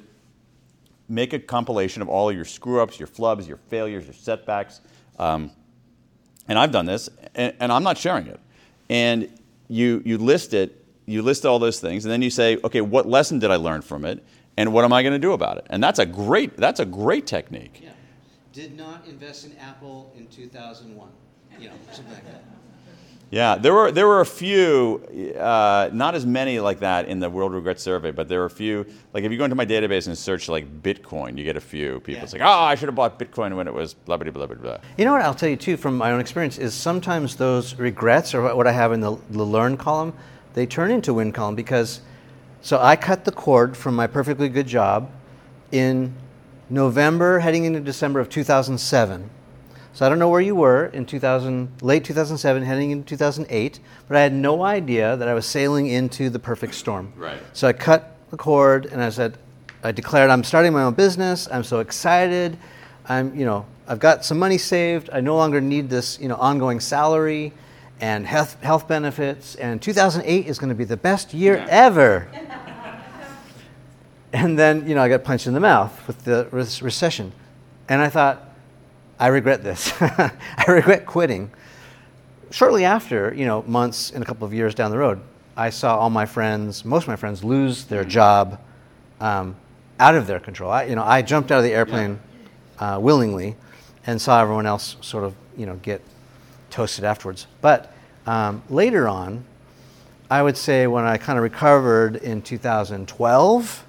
make 1.09 1.33
a 1.33 1.39
compilation 1.39 2.01
of 2.01 2.07
all 2.07 2.29
of 2.29 2.35
your 2.35 2.45
screw 2.45 2.81
ups, 2.81 2.97
your 2.97 3.07
flubs, 3.07 3.45
your 3.45 3.57
failures, 3.57 4.05
your 4.05 4.13
setbacks. 4.13 4.79
Um, 5.19 5.51
and 6.51 6.59
I've 6.59 6.73
done 6.73 6.85
this, 6.85 7.09
and, 7.33 7.53
and 7.61 7.71
I'm 7.71 7.81
not 7.81 7.97
sharing 7.97 8.27
it. 8.27 8.37
And 8.89 9.29
you, 9.69 10.01
you 10.03 10.17
list 10.17 10.53
it, 10.53 10.83
you 11.05 11.21
list 11.21 11.45
all 11.45 11.59
those 11.59 11.79
things, 11.79 12.03
and 12.03 12.11
then 12.11 12.21
you 12.21 12.29
say, 12.29 12.57
okay, 12.61 12.81
what 12.81 13.07
lesson 13.07 13.39
did 13.39 13.49
I 13.49 13.55
learn 13.55 13.81
from 13.81 14.03
it, 14.03 14.21
and 14.57 14.73
what 14.73 14.83
am 14.83 14.91
I 14.91 15.01
going 15.01 15.13
to 15.13 15.19
do 15.19 15.31
about 15.31 15.59
it? 15.59 15.67
And 15.69 15.81
that's 15.81 15.97
a 15.97 16.05
great, 16.05 16.57
that's 16.57 16.81
a 16.81 16.85
great 16.85 17.25
technique. 17.25 17.79
Yeah. 17.81 17.91
Did 18.51 18.75
not 18.75 19.07
invest 19.07 19.45
in 19.45 19.57
Apple 19.59 20.11
in 20.17 20.27
2001. 20.27 21.07
You 21.57 21.69
know, 21.69 21.73
something 21.93 22.13
like 22.13 22.25
that. 22.25 22.43
Yeah, 23.31 23.55
there 23.55 23.73
were 23.73 23.93
there 23.93 24.07
were 24.07 24.19
a 24.19 24.25
few, 24.25 25.01
uh, 25.39 25.89
not 25.93 26.15
as 26.15 26.25
many 26.25 26.59
like 26.59 26.81
that 26.81 27.07
in 27.07 27.21
the 27.21 27.29
World 27.29 27.53
Regret 27.53 27.79
Survey, 27.79 28.11
but 28.11 28.27
there 28.27 28.39
were 28.39 28.45
a 28.45 28.49
few. 28.49 28.85
Like 29.13 29.23
if 29.23 29.31
you 29.31 29.37
go 29.37 29.45
into 29.45 29.55
my 29.55 29.65
database 29.65 30.07
and 30.07 30.17
search 30.17 30.49
like 30.49 30.65
Bitcoin, 30.83 31.37
you 31.37 31.45
get 31.45 31.55
a 31.55 31.61
few 31.61 32.01
people 32.01 32.23
Yeah. 32.23 32.25
saying, 32.25 32.41
"Oh, 32.43 32.49
I 32.49 32.75
should 32.75 32.89
have 32.89 32.95
bought 32.95 33.17
Bitcoin 33.17 33.55
when 33.55 33.69
it 33.69 33.73
was 33.73 33.93
blah 33.93 34.17
blah 34.17 34.29
blah 34.31 34.47
blah 34.47 34.55
blah." 34.57 34.77
You 34.97 35.05
know 35.05 35.13
what 35.13 35.21
I'll 35.21 35.33
tell 35.33 35.47
you 35.47 35.55
too 35.55 35.77
from 35.77 35.97
my 35.97 36.11
own 36.11 36.19
experience 36.19 36.57
is 36.57 36.73
sometimes 36.73 37.37
those 37.37 37.75
regrets 37.79 38.35
or 38.35 38.41
what- 38.41 38.57
what 38.57 38.67
I 38.67 38.73
have 38.73 38.91
in 38.91 38.99
the, 38.99 39.15
the 39.29 39.45
learn 39.45 39.77
column, 39.77 40.11
they 40.53 40.65
turn 40.65 40.91
into 40.91 41.13
win 41.13 41.31
column 41.31 41.55
because 41.55 42.01
so 42.61 42.79
I 42.81 42.97
cut 42.97 43.23
the 43.23 43.31
cord 43.31 43.77
from 43.77 43.95
my 43.95 44.07
perfectly 44.07 44.49
good 44.49 44.67
job 44.67 45.09
in 45.71 46.13
November 46.69 47.39
heading 47.39 47.63
into 47.63 47.79
December 47.79 48.19
of 48.19 48.27
2007. 48.27 49.29
So 49.93 50.05
I 50.05 50.09
don't 50.09 50.19
know 50.19 50.29
where 50.29 50.41
you 50.41 50.55
were 50.55 50.85
in 50.87 51.05
2000 51.05 51.81
late 51.81 52.05
2007 52.05 52.63
heading 52.63 52.91
into 52.91 53.07
2008, 53.09 53.79
but 54.07 54.15
I 54.15 54.21
had 54.21 54.33
no 54.33 54.63
idea 54.63 55.17
that 55.17 55.27
I 55.27 55.33
was 55.33 55.45
sailing 55.45 55.87
into 55.87 56.29
the 56.29 56.39
perfect 56.39 56.75
storm. 56.75 57.11
Right. 57.17 57.41
So 57.53 57.67
I 57.67 57.73
cut 57.73 58.15
the 58.29 58.37
cord 58.37 58.85
and 58.85 59.03
I 59.03 59.09
said, 59.09 59.37
I 59.83 59.91
declared 59.91 60.29
I'm 60.29 60.43
starting 60.43 60.71
my 60.71 60.83
own 60.83 60.93
business. 60.93 61.47
I'm 61.51 61.63
so 61.63 61.79
excited. 61.79 62.57
I'm, 63.05 63.37
you 63.37 63.45
know, 63.45 63.65
I've 63.87 63.99
got 63.99 64.23
some 64.23 64.39
money 64.39 64.57
saved. 64.57 65.09
I 65.11 65.19
no 65.19 65.35
longer 65.35 65.59
need 65.59 65.89
this, 65.89 66.19
you 66.19 66.29
know, 66.29 66.35
ongoing 66.35 66.79
salary 66.79 67.51
and 67.99 68.25
health, 68.25 68.61
health 68.63 68.87
benefits. 68.87 69.55
And 69.55 69.81
2008 69.81 70.47
is 70.47 70.57
going 70.57 70.69
to 70.69 70.75
be 70.75 70.85
the 70.85 70.97
best 70.97 71.33
year 71.33 71.65
ever. 71.69 72.29
and 74.33 74.57
then, 74.57 74.87
you 74.87 74.95
know, 74.95 75.01
I 75.01 75.09
got 75.09 75.25
punched 75.25 75.47
in 75.47 75.53
the 75.53 75.59
mouth 75.59 76.07
with 76.07 76.23
the 76.23 76.47
re- 76.51 76.63
recession. 76.81 77.33
And 77.89 78.01
I 78.01 78.07
thought, 78.07 78.50
I 79.21 79.27
regret 79.27 79.63
this. 79.63 79.93
I 80.01 80.65
regret 80.67 81.05
quitting 81.05 81.51
shortly 82.51 82.85
after, 82.85 83.33
you 83.33 83.45
know, 83.45 83.63
months 83.63 84.11
and 84.11 84.23
a 84.23 84.27
couple 84.27 84.45
of 84.45 84.53
years 84.53 84.75
down 84.75 84.91
the 84.91 84.97
road, 84.97 85.21
I 85.57 85.69
saw 85.69 85.97
all 85.97 86.09
my 86.09 86.25
friends, 86.25 86.85
most 86.85 87.03
of 87.03 87.07
my 87.07 87.15
friends, 87.15 87.43
lose 87.43 87.85
their 87.85 88.03
job 88.03 88.59
um, 89.19 89.55
out 89.99 90.15
of 90.15 90.27
their 90.27 90.39
control. 90.39 90.71
I, 90.71 90.83
you 90.83 90.95
know, 90.95 91.03
I 91.03 91.21
jumped 91.21 91.51
out 91.51 91.59
of 91.59 91.63
the 91.63 91.73
airplane 91.73 92.19
uh, 92.79 92.99
willingly, 93.01 93.55
and 94.07 94.19
saw 94.19 94.41
everyone 94.41 94.65
else 94.65 94.97
sort 95.01 95.23
of, 95.23 95.35
you 95.55 95.65
know, 95.65 95.75
get 95.77 96.01
toasted 96.71 97.03
afterwards. 97.03 97.45
But 97.61 97.93
um, 98.25 98.63
later 98.69 99.07
on, 99.07 99.45
I 100.29 100.41
would 100.41 100.57
say 100.57 100.87
when 100.87 101.05
I 101.05 101.17
kind 101.17 101.37
of 101.37 101.43
recovered 101.43 102.15
in 102.15 102.41
2012, 102.41 103.85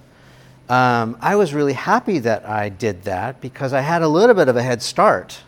um, 0.69 1.17
I 1.21 1.37
was 1.37 1.53
really 1.53 1.73
happy 1.73 2.19
that 2.21 2.49
I 2.49 2.69
did 2.69 3.03
that 3.05 3.41
because 3.41 3.73
I 3.73 3.81
had 3.81 4.03
a 4.03 4.09
little 4.09 4.35
bit 4.35 4.49
of 4.49 4.57
a 4.57 4.63
head 4.63 4.83
start. 4.83 5.41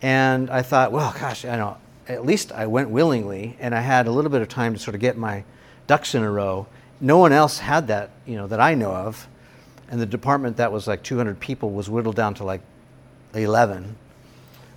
And 0.00 0.50
I 0.50 0.62
thought, 0.62 0.90
well, 0.92 1.14
gosh, 1.18 1.44
I 1.44 1.56
know, 1.56 1.76
at 2.08 2.24
least 2.24 2.52
I 2.52 2.66
went 2.66 2.90
willingly 2.90 3.56
and 3.60 3.74
I 3.74 3.80
had 3.80 4.06
a 4.06 4.10
little 4.10 4.30
bit 4.30 4.42
of 4.42 4.48
time 4.48 4.72
to 4.74 4.78
sort 4.78 4.94
of 4.94 5.00
get 5.00 5.16
my 5.16 5.44
ducks 5.86 6.14
in 6.14 6.22
a 6.22 6.30
row. 6.30 6.66
No 7.00 7.18
one 7.18 7.32
else 7.32 7.58
had 7.58 7.88
that, 7.88 8.10
you 8.26 8.36
know, 8.36 8.46
that 8.46 8.60
I 8.60 8.74
know 8.74 8.92
of. 8.92 9.28
And 9.88 10.00
the 10.00 10.06
department 10.06 10.56
that 10.56 10.72
was 10.72 10.86
like 10.86 11.02
200 11.02 11.38
people 11.38 11.70
was 11.70 11.90
whittled 11.90 12.16
down 12.16 12.34
to 12.34 12.44
like 12.44 12.62
11. 13.34 13.96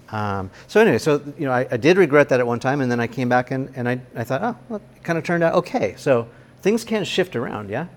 Um, 0.10 0.52
so 0.68 0.82
anyway, 0.82 0.98
so 0.98 1.22
you 1.38 1.46
know, 1.46 1.52
I, 1.52 1.68
I 1.72 1.78
did 1.78 1.98
regret 1.98 2.30
that 2.30 2.39
at 2.39 2.46
one 2.46 2.60
time, 2.60 2.82
and 2.82 2.91
then 2.91 3.00
I 3.00 3.08
came 3.08 3.28
back 3.28 3.52
and, 3.52 3.72
and 3.76 3.89
I, 3.89 4.00
I 4.16 4.24
thought, 4.24 4.43
oh, 4.43 4.56
well, 4.70 4.82
it 4.96 5.04
kind 5.04 5.18
of 5.18 5.24
turned 5.24 5.43
out 5.43 5.56
okay. 5.56 5.96
So 5.98 6.28
things 6.62 6.84
can 6.84 7.04
shift 7.04 7.36
around, 7.36 7.70
yeah. 7.70 7.88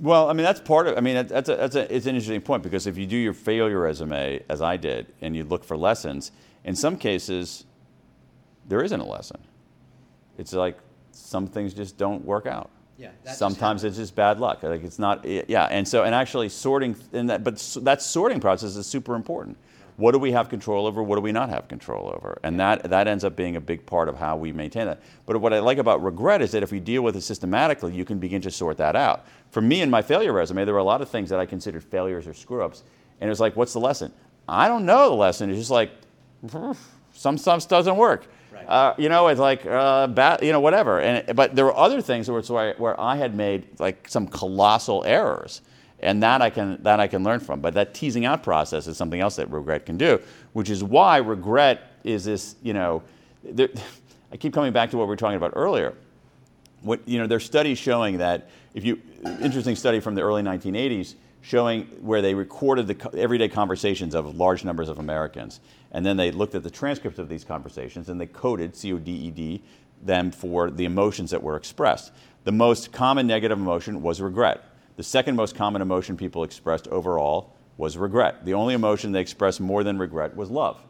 Well, 0.00 0.28
I 0.28 0.32
mean 0.32 0.44
that's 0.44 0.60
part 0.60 0.86
of. 0.86 0.96
I 0.96 1.00
mean 1.00 1.26
that's 1.26 1.48
a, 1.48 1.56
that's 1.56 1.74
a, 1.76 1.94
it's 1.94 2.06
an 2.06 2.14
interesting 2.14 2.40
point 2.40 2.62
because 2.62 2.86
if 2.86 2.96
you 2.96 3.06
do 3.06 3.16
your 3.16 3.34
failure 3.34 3.80
resume 3.80 4.42
as 4.48 4.62
I 4.62 4.76
did 4.76 5.06
and 5.20 5.34
you 5.36 5.44
look 5.44 5.64
for 5.64 5.76
lessons, 5.76 6.30
in 6.64 6.76
some 6.76 6.96
cases, 6.96 7.64
there 8.68 8.82
isn't 8.82 9.00
a 9.00 9.06
lesson. 9.06 9.40
It's 10.36 10.52
like 10.52 10.78
some 11.10 11.46
things 11.48 11.74
just 11.74 11.96
don't 11.96 12.24
work 12.24 12.46
out. 12.46 12.70
Yeah, 12.96 13.08
that 13.22 13.30
just 13.30 13.38
Sometimes 13.38 13.84
it's 13.84 13.96
just 13.96 14.14
bad 14.14 14.40
luck. 14.40 14.62
Like 14.62 14.84
it's 14.84 14.98
not. 14.98 15.24
Yeah, 15.24 15.64
and 15.64 15.86
so 15.86 16.04
and 16.04 16.14
actually 16.14 16.48
sorting 16.48 16.96
and 17.12 17.30
that, 17.30 17.44
but 17.44 17.56
that 17.82 18.02
sorting 18.02 18.40
process 18.40 18.76
is 18.76 18.86
super 18.86 19.14
important. 19.14 19.56
What 19.98 20.12
do 20.12 20.20
we 20.20 20.30
have 20.30 20.48
control 20.48 20.86
over? 20.86 21.02
What 21.02 21.16
do 21.16 21.22
we 21.22 21.32
not 21.32 21.48
have 21.50 21.66
control 21.66 22.12
over? 22.14 22.38
And 22.44 22.58
that 22.60 22.84
that 22.84 23.08
ends 23.08 23.24
up 23.24 23.34
being 23.34 23.56
a 23.56 23.60
big 23.60 23.84
part 23.84 24.08
of 24.08 24.16
how 24.16 24.36
we 24.36 24.52
maintain 24.52 24.86
that. 24.86 25.00
But 25.26 25.40
what 25.40 25.52
I 25.52 25.58
like 25.58 25.78
about 25.78 26.04
regret 26.04 26.40
is 26.40 26.52
that 26.52 26.62
if 26.62 26.70
we 26.70 26.78
deal 26.78 27.02
with 27.02 27.16
it 27.16 27.22
systematically, 27.22 27.92
you 27.92 28.04
can 28.04 28.20
begin 28.20 28.40
to 28.42 28.50
sort 28.52 28.76
that 28.76 28.94
out. 28.94 29.26
For 29.50 29.60
me 29.60 29.82
in 29.82 29.90
my 29.90 30.00
failure 30.00 30.32
resume, 30.32 30.64
there 30.64 30.74
were 30.74 30.80
a 30.80 30.84
lot 30.84 31.02
of 31.02 31.08
things 31.08 31.28
that 31.30 31.40
I 31.40 31.46
considered 31.46 31.82
failures 31.82 32.28
or 32.28 32.32
screw 32.32 32.62
ups, 32.62 32.84
and 33.20 33.26
it 33.26 33.30
was 33.30 33.40
like, 33.40 33.56
what's 33.56 33.72
the 33.72 33.80
lesson? 33.80 34.12
I 34.48 34.68
don't 34.68 34.86
know 34.86 35.08
the 35.08 35.16
lesson. 35.16 35.50
It's 35.50 35.58
just 35.58 35.72
like 35.72 35.90
some 37.12 37.36
stuff 37.36 37.66
doesn't 37.66 37.96
work. 37.96 38.28
Uh, 38.68 38.94
you 38.98 39.08
know, 39.08 39.26
it's 39.28 39.40
like 39.40 39.66
uh, 39.66 40.06
bad, 40.06 40.44
you 40.44 40.52
know, 40.52 40.60
whatever. 40.60 41.00
And 41.00 41.34
but 41.34 41.56
there 41.56 41.64
were 41.64 41.76
other 41.76 42.00
things 42.00 42.30
where, 42.30 42.38
it's 42.38 42.50
where, 42.50 42.74
I, 42.74 42.78
where 42.78 43.00
I 43.00 43.16
had 43.16 43.34
made 43.34 43.80
like 43.80 44.08
some 44.08 44.28
colossal 44.28 45.04
errors, 45.04 45.62
and 46.00 46.22
that 46.22 46.42
I 46.42 46.50
can 46.50 46.82
that 46.82 47.00
I 47.00 47.06
can 47.06 47.24
learn 47.24 47.40
from. 47.40 47.60
But 47.60 47.74
that 47.74 47.94
teasing 47.94 48.24
out 48.24 48.42
process 48.42 48.86
is 48.86 48.96
something 48.96 49.20
else 49.20 49.36
that 49.36 49.50
regret 49.50 49.86
can 49.86 49.96
do, 49.96 50.20
which 50.52 50.70
is 50.70 50.82
why 50.84 51.18
regret 51.18 51.92
is 52.04 52.24
this. 52.24 52.56
You 52.62 52.72
know, 52.72 53.02
there, 53.42 53.68
I 54.32 54.36
keep 54.36 54.52
coming 54.52 54.72
back 54.72 54.90
to 54.90 54.96
what 54.96 55.04
we 55.04 55.10
were 55.10 55.16
talking 55.16 55.36
about 55.36 55.52
earlier. 55.56 55.94
What, 56.82 57.00
you 57.08 57.18
know, 57.18 57.26
there's 57.26 57.44
studies 57.44 57.78
showing 57.78 58.18
that 58.18 58.50
if 58.74 58.84
you, 58.84 59.00
interesting 59.40 59.74
study 59.74 60.00
from 60.00 60.14
the 60.14 60.22
early 60.22 60.42
1980s 60.42 61.14
showing 61.40 61.84
where 62.00 62.20
they 62.20 62.34
recorded 62.34 62.86
the 62.86 63.18
everyday 63.18 63.48
conversations 63.48 64.14
of 64.14 64.36
large 64.36 64.64
numbers 64.64 64.88
of 64.88 64.98
Americans. 64.98 65.60
And 65.92 66.04
then 66.04 66.16
they 66.16 66.30
looked 66.30 66.54
at 66.54 66.62
the 66.62 66.70
transcripts 66.70 67.18
of 67.18 67.28
these 67.28 67.44
conversations 67.44 68.08
and 68.08 68.20
they 68.20 68.26
coded, 68.26 68.76
C 68.76 68.92
O 68.92 68.98
D 68.98 69.10
E 69.12 69.30
D, 69.30 69.62
them 70.02 70.30
for 70.30 70.70
the 70.70 70.84
emotions 70.84 71.30
that 71.30 71.42
were 71.42 71.56
expressed. 71.56 72.12
The 72.44 72.52
most 72.52 72.92
common 72.92 73.26
negative 73.26 73.58
emotion 73.58 74.02
was 74.02 74.20
regret. 74.20 74.62
The 74.98 75.04
second 75.04 75.36
most 75.36 75.54
common 75.54 75.80
emotion 75.80 76.16
people 76.16 76.42
expressed 76.42 76.88
overall 76.88 77.54
was 77.76 77.96
regret. 77.96 78.44
The 78.44 78.54
only 78.54 78.74
emotion 78.74 79.12
they 79.12 79.20
expressed 79.20 79.60
more 79.60 79.84
than 79.84 79.96
regret 79.96 80.34
was 80.34 80.50
love. 80.50 80.82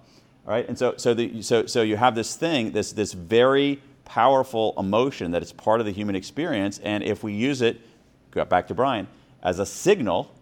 All 0.47 0.55
right, 0.55 0.67
and 0.67 0.79
so 0.79 0.95
so 0.97 1.13
the, 1.13 1.43
so 1.43 1.67
so 1.67 1.83
you 1.83 1.99
have 1.99 2.15
this 2.15 2.35
thing, 2.35 2.73
this 2.73 2.93
this 2.93 3.13
very 3.13 3.83
powerful 4.07 4.73
emotion 4.79 5.33
that 5.33 5.43
is 5.43 5.53
part 5.53 5.81
of 5.81 5.85
the 5.85 5.93
human 5.93 6.17
experience, 6.17 6.79
and 6.79 7.05
if 7.05 7.23
we 7.23 7.35
use 7.35 7.61
it, 7.61 7.83
back 8.49 8.69
to 8.69 8.75
Bryan, 8.75 9.09
as 9.43 9.59
a 9.59 9.67
signal, 9.67 10.35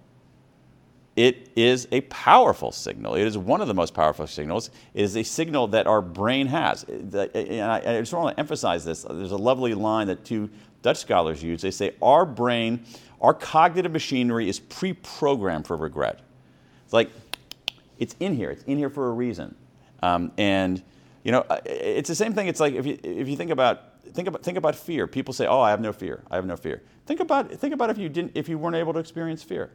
it 1.16 1.50
is 1.56 1.88
a 1.90 2.02
powerful 2.02 2.70
signal. 2.70 3.16
It 3.16 3.26
is 3.26 3.36
one 3.36 3.60
of 3.60 3.66
the 3.66 3.74
most 3.74 3.94
powerful 3.94 4.28
signals. 4.28 4.70
It 4.94 5.02
is 5.02 5.16
a 5.16 5.24
signal 5.24 5.66
that 5.68 5.88
our 5.88 6.02
brain 6.02 6.46
has. 6.46 6.84
And 6.84 7.16
I 7.16 7.98
just 7.98 8.12
want 8.12 8.36
to 8.36 8.38
emphasize 8.38 8.84
this. 8.84 9.02
There's 9.02 9.32
a 9.32 9.36
lovely 9.36 9.74
line 9.74 10.06
that 10.06 10.24
two 10.24 10.50
Dutch 10.82 10.98
scholars 10.98 11.42
use. 11.42 11.62
They 11.62 11.72
say, 11.72 11.96
Our 12.00 12.24
brain, 12.24 12.84
our 13.20 13.34
cognitive 13.34 13.92
machinery 13.92 14.48
is 14.48 14.60
pre 14.60 14.92
programmed 14.92 15.66
for 15.66 15.76
regret. 15.76 16.20
It's 16.84 16.92
like, 16.92 17.10
it's 17.98 18.14
in 18.20 18.34
here. 18.34 18.50
It's 18.50 18.62
in 18.64 18.78
here 18.78 18.90
for 18.90 19.08
a 19.08 19.12
reason. 19.12 19.54
Um, 20.02 20.32
and 20.36 20.82
you 21.24 21.32
know, 21.32 21.44
it's 21.64 22.08
the 22.08 22.14
same 22.14 22.34
thing. 22.34 22.46
It's 22.46 22.60
like 22.60 22.74
if 22.74 22.86
you 22.86 22.98
if 23.02 23.28
you 23.28 23.36
think 23.36 23.50
about 23.50 24.02
think 24.12 24.28
about 24.28 24.42
think 24.42 24.56
about 24.56 24.76
fear. 24.76 25.06
People 25.06 25.34
say, 25.34 25.46
"Oh, 25.46 25.60
I 25.60 25.70
have 25.70 25.80
no 25.80 25.92
fear. 25.92 26.22
I 26.30 26.36
have 26.36 26.46
no 26.46 26.56
fear." 26.56 26.82
Think 27.06 27.20
about 27.20 27.50
think 27.50 27.74
about 27.74 27.90
if 27.90 27.98
you 27.98 28.08
didn't 28.08 28.32
if 28.34 28.48
you 28.48 28.58
weren't 28.58 28.76
able 28.76 28.92
to 28.92 29.00
experience 29.00 29.42
fear. 29.42 29.70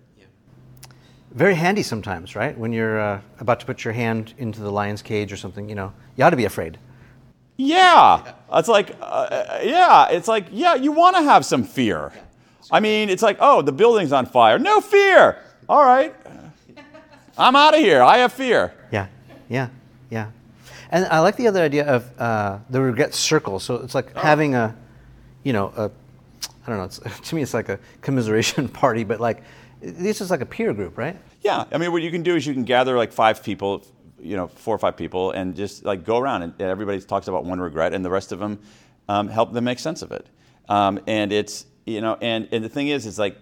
Very 1.33 1.55
handy 1.55 1.81
sometimes, 1.81 2.35
right? 2.35 2.57
When 2.57 2.73
you're 2.73 2.99
uh, 2.99 3.21
about 3.39 3.61
to 3.61 3.65
put 3.65 3.85
your 3.85 3.93
hand 3.93 4.33
into 4.37 4.59
the 4.59 4.69
lion's 4.69 5.01
cage 5.01 5.31
or 5.31 5.37
something, 5.37 5.69
you 5.69 5.75
know, 5.75 5.93
you 6.17 6.25
ought 6.25 6.31
to 6.31 6.35
be 6.35 6.43
afraid. 6.43 6.77
Yeah, 7.55 8.33
it's 8.51 8.67
like 8.67 8.95
uh, 9.01 9.59
yeah, 9.63 10.09
it's 10.09 10.27
like 10.27 10.47
yeah, 10.51 10.75
you 10.75 10.91
want 10.91 11.15
to 11.15 11.23
have 11.23 11.45
some 11.45 11.63
fear. 11.63 12.11
I 12.71 12.79
mean, 12.79 13.09
it's 13.09 13.21
like 13.21 13.37
oh, 13.39 13.61
the 13.61 13.71
building's 13.71 14.13
on 14.13 14.25
fire. 14.25 14.57
No 14.57 14.81
fear. 14.81 15.37
All 15.67 15.83
right, 15.83 16.15
I'm 17.37 17.55
out 17.55 17.73
of 17.73 17.79
here. 17.79 18.01
I 18.01 18.19
have 18.19 18.33
fear. 18.33 18.73
Yeah, 18.91 19.07
yeah, 19.49 19.69
yeah. 20.09 20.27
And 20.91 21.05
I 21.05 21.19
like 21.19 21.37
the 21.37 21.47
other 21.47 21.61
idea 21.61 21.85
of 21.85 22.19
uh, 22.19 22.59
the 22.69 22.81
regret 22.81 23.13
circle. 23.13 23.59
So 23.59 23.75
it's 23.75 23.95
like 23.95 24.15
having 24.15 24.55
a, 24.55 24.75
you 25.43 25.53
know, 25.53 25.71
a, 25.77 25.89
I 26.65 26.69
don't 26.69 26.77
know. 26.77 26.83
It's, 26.83 26.99
to 27.29 27.35
me, 27.35 27.41
it's 27.41 27.53
like 27.53 27.69
a 27.69 27.79
commiseration 28.01 28.67
party, 28.83 29.03
but 29.03 29.19
like 29.19 29.43
this 29.81 30.21
is 30.21 30.29
like 30.29 30.41
a 30.41 30.45
peer 30.45 30.73
group, 30.73 30.97
right? 30.97 31.17
Yeah, 31.41 31.63
I 31.71 31.77
mean, 31.77 31.91
what 31.91 32.01
you 32.03 32.11
can 32.11 32.23
do 32.23 32.35
is 32.35 32.45
you 32.45 32.53
can 32.53 32.65
gather 32.65 32.97
like 32.97 33.11
five 33.11 33.41
people, 33.41 33.83
you 34.19 34.35
know, 34.35 34.47
four 34.47 34.75
or 34.75 34.79
five 34.79 34.95
people, 34.95 35.31
and 35.31 35.55
just 35.55 35.83
like 35.85 36.03
go 36.03 36.17
around 36.17 36.43
and, 36.43 36.53
and 36.59 36.69
everybody 36.69 37.01
talks 37.01 37.27
about 37.27 37.45
one 37.45 37.59
regret, 37.59 37.93
and 37.93 38.05
the 38.05 38.11
rest 38.11 38.31
of 38.31 38.39
them 38.39 38.59
um, 39.09 39.27
help 39.27 39.53
them 39.53 39.63
make 39.63 39.79
sense 39.79 40.01
of 40.01 40.11
it. 40.11 40.27
Um, 40.69 40.99
and 41.07 41.31
it's 41.31 41.65
you 41.85 42.01
know, 42.01 42.17
and 42.21 42.47
and 42.51 42.63
the 42.63 42.69
thing 42.69 42.87
is, 42.89 43.05
it's 43.05 43.19
like 43.19 43.37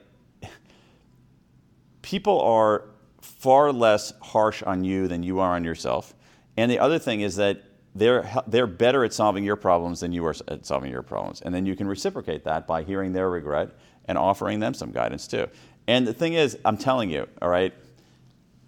people 2.01 2.41
are 2.41 2.85
far 3.21 3.71
less 3.71 4.13
harsh 4.21 4.63
on 4.63 4.83
you 4.83 5.07
than 5.07 5.23
you 5.23 5.39
are 5.39 5.55
on 5.55 5.63
yourself. 5.63 6.13
And 6.57 6.69
the 6.69 6.79
other 6.79 6.99
thing 6.99 7.21
is 7.21 7.35
that 7.37 7.63
they're, 7.95 8.29
they're 8.47 8.67
better 8.67 9.03
at 9.03 9.13
solving 9.13 9.43
your 9.43 9.55
problems 9.55 9.99
than 9.99 10.11
you 10.11 10.25
are 10.25 10.35
at 10.47 10.65
solving 10.65 10.91
your 10.91 11.01
problems. 11.01 11.41
And 11.41 11.53
then 11.53 11.65
you 11.65 11.75
can 11.75 11.87
reciprocate 11.87 12.43
that 12.45 12.67
by 12.67 12.83
hearing 12.83 13.13
their 13.13 13.29
regret 13.29 13.71
and 14.05 14.17
offering 14.17 14.59
them 14.59 14.73
some 14.73 14.91
guidance 14.91 15.27
too. 15.27 15.47
And 15.87 16.07
the 16.07 16.13
thing 16.13 16.33
is, 16.33 16.57
I'm 16.65 16.77
telling 16.77 17.09
you, 17.09 17.27
all 17.41 17.49
right, 17.49 17.73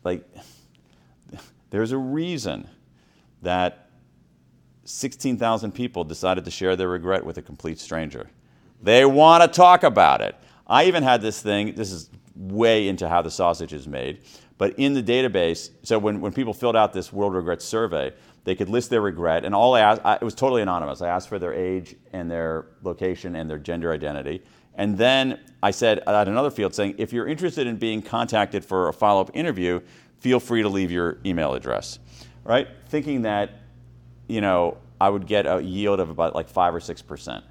like, 0.04 0.28
there's 1.70 1.92
a 1.92 1.98
reason 1.98 2.68
that 3.42 3.90
16,000 4.86 5.72
people 5.72 6.04
decided 6.04 6.46
to 6.46 6.52
share 6.52 6.76
their 6.76 6.90
regret 6.90 7.26
with 7.26 7.38
a 7.38 7.42
complete 7.42 7.80
stranger. 7.80 8.30
They 8.82 9.06
want 9.06 9.44
to 9.44 9.48
talk 9.48 9.84
about 9.84 10.22
it. 10.22 10.36
I 10.68 10.86
even 10.86 11.04
had 11.04 11.22
this 11.22 11.42
thing, 11.42 11.76
this 11.76 11.92
is 11.92 12.10
way 12.36 12.88
into 12.88 13.08
how 13.08 13.22
the 13.22 13.32
sausage 13.32 13.74
is 13.74 13.88
made, 13.88 14.24
but 14.58 14.78
in 14.78 14.94
the 14.94 15.04
database, 15.04 15.70
so 15.84 16.00
when, 16.00 16.22
when 16.22 16.32
people 16.32 16.54
filled 16.54 16.76
out 16.76 16.94
this 16.94 17.12
World 17.12 17.34
Regret 17.34 17.62
survey, 17.62 18.14
they 18.44 18.56
could 18.56 18.70
list 18.70 18.90
their 18.90 19.02
regret, 19.02 19.46
and 19.46 19.54
all 19.54 19.76
I 19.76 19.82
asked, 19.82 20.02
I, 20.04 20.16
it 20.16 20.22
was 20.22 20.34
totally 20.34 20.62
anonymous. 20.62 21.02
I 21.02 21.10
asked 21.10 21.30
for 21.30 21.38
their 21.38 21.54
age 21.54 21.96
and 22.14 22.30
their 22.30 22.68
location 22.82 23.36
and 23.36 23.50
their 23.50 23.60
gender 23.60 23.92
identity. 23.92 24.44
And 24.76 24.98
then 24.98 25.40
I 25.62 25.72
said 25.72 26.00
at 26.08 26.28
another 26.28 26.50
field 26.50 26.74
saying, 26.74 26.96
if 26.98 27.14
you're 27.14 27.28
interested 27.28 27.68
in 27.68 27.78
being 27.78 28.02
contacted 28.02 28.66
for 28.66 28.88
a 28.88 28.94
follow 28.94 29.22
up 29.22 29.32
interview, 29.34 29.82
feel 30.20 30.40
free 30.40 30.62
to 30.62 30.70
leave 30.70 30.92
your 30.92 31.20
email 31.26 31.54
address. 31.54 32.00
Right? 32.44 32.68
Thinking 32.88 33.24
that, 33.24 33.52
you 34.28 34.42
know, 34.42 34.78
I 35.00 35.10
would 35.10 35.28
get 35.28 35.46
a 35.46 35.62
yield 35.62 36.00
of 36.00 36.10
about 36.10 36.34
like 36.34 36.48
5 36.48 36.76
or 36.76 36.80
6%. 36.80 37.44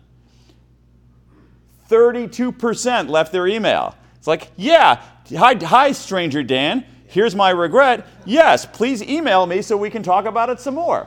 32% 1.91 3.09
left 3.09 3.33
their 3.33 3.47
email. 3.47 3.95
It's 4.17 4.27
like, 4.27 4.51
yeah, 4.57 5.03
hi, 5.37 5.55
hi, 5.55 5.93
stranger 5.93 6.43
Dan. 6.43 6.85
Here's 7.07 7.35
my 7.35 7.51
regret. 7.51 8.07
Yes, 8.25 8.65
please 8.65 9.03
email 9.03 9.45
me 9.47 9.63
so 9.63 9.77
we 9.77 9.91
can 9.91 10.03
talk 10.03 10.27
about 10.27 10.49
it 10.49 10.61
some 10.61 10.75
more. 10.75 11.07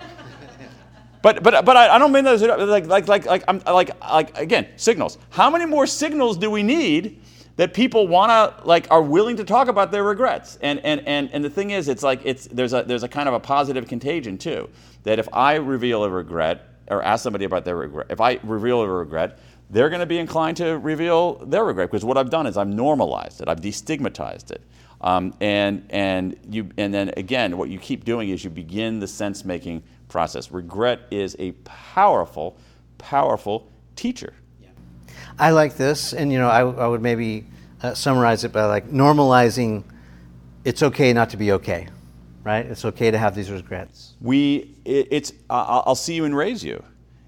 But, 1.22 1.42
but, 1.42 1.64
but 1.64 1.78
I, 1.78 1.96
I 1.96 1.98
don't 1.98 2.12
mean 2.12 2.26
that 2.26 2.34
as 2.34 2.42
like, 2.42 2.86
like, 2.88 3.08
like, 3.08 3.26
like, 3.26 3.44
I'm, 3.48 3.60
like, 3.60 3.98
like, 4.02 4.38
again, 4.38 4.68
signals. 4.76 5.18
How 5.30 5.50
many 5.50 5.66
more 5.66 5.88
signals 5.88 6.38
do 6.38 6.52
we 6.52 6.62
need 6.64 7.22
that 7.56 7.74
people 7.74 8.10
want 8.10 8.30
to, 8.32 8.68
like, 8.68 8.88
are 8.92 9.02
willing 9.02 9.38
to 9.38 9.46
talk 9.46 9.70
about 9.70 9.90
their 9.90 10.04
regrets? 10.04 10.60
And, 10.62 10.80
and, 10.80 11.08
and, 11.08 11.30
and 11.32 11.42
the 11.42 11.50
thing 11.50 11.70
is, 11.70 11.88
it's 11.88 12.04
like, 12.04 12.20
it's, 12.26 12.48
there's, 12.48 12.74
a, 12.74 12.84
there's 12.84 13.04
a 13.04 13.08
kind 13.08 13.30
of 13.30 13.36
a 13.36 13.40
positive 13.40 13.88
contagion, 13.88 14.38
too. 14.38 14.70
That 15.04 15.18
if 15.18 15.30
I 15.32 15.56
reveal 15.56 16.04
a 16.04 16.10
regret 16.10 16.68
or 16.90 17.02
ask 17.02 17.24
somebody 17.24 17.46
about 17.46 17.64
their 17.64 17.78
regret, 17.78 18.08
if 18.10 18.20
I 18.20 18.40
reveal 18.44 18.82
a 18.82 18.90
regret, 18.90 19.40
they're 19.74 19.90
going 19.90 20.00
to 20.00 20.06
be 20.06 20.20
inclined 20.20 20.58
to 20.58 20.78
reveal 20.78 21.36
their 21.46 21.66
regret 21.66 21.90
because 21.90 22.06
what 22.06 22.16
I've 22.16 22.30
done 22.30 22.46
is 22.46 22.58
I've 22.58 22.68
normalized 22.68 23.42
it, 23.42 23.50
I've 23.50 23.60
destigmatized 23.60 24.52
it. 24.52 24.62
Um, 25.02 25.34
and, 25.42 25.86
and, 25.90 26.38
you, 26.50 26.70
and 26.78 26.94
then 26.94 27.12
again, 27.18 27.58
what 27.58 27.70
you 27.70 27.80
keep 27.80 28.06
doing 28.06 28.30
is 28.30 28.44
you 28.44 28.50
begin 28.50 29.00
the 29.00 29.08
sense 29.08 29.44
making 29.44 29.84
process. 30.08 30.52
Regret 30.52 31.02
is 31.12 31.36
a 31.40 31.52
powerful, 31.66 32.56
powerful 33.00 33.70
teacher. 33.96 34.34
I 35.40 35.50
like 35.50 35.76
this, 35.76 36.14
and 36.14 36.32
you 36.32 36.38
know, 36.38 36.48
I, 36.48 36.60
I 36.60 36.88
would 36.88 37.02
maybe 37.02 37.48
uh, 37.82 37.96
summarize 37.96 38.44
it 38.44 38.54
by 38.54 38.66
like 38.66 38.90
normalizing 38.90 39.84
it's 40.64 40.84
okay 40.84 41.12
not 41.12 41.32
to 41.32 41.38
be 41.38 41.52
okay, 41.54 41.88
right? 42.44 42.66
It's 42.66 42.86
okay 42.86 43.10
to 43.10 43.18
have 43.18 43.34
these 43.34 43.50
regrets. 43.50 44.14
We, 44.22 44.76
it, 44.86 45.08
it's, 45.10 45.34
I'll 45.50 45.96
see 45.96 46.14
you 46.14 46.26
and 46.26 46.38
raise 46.38 46.64
you 46.64 46.84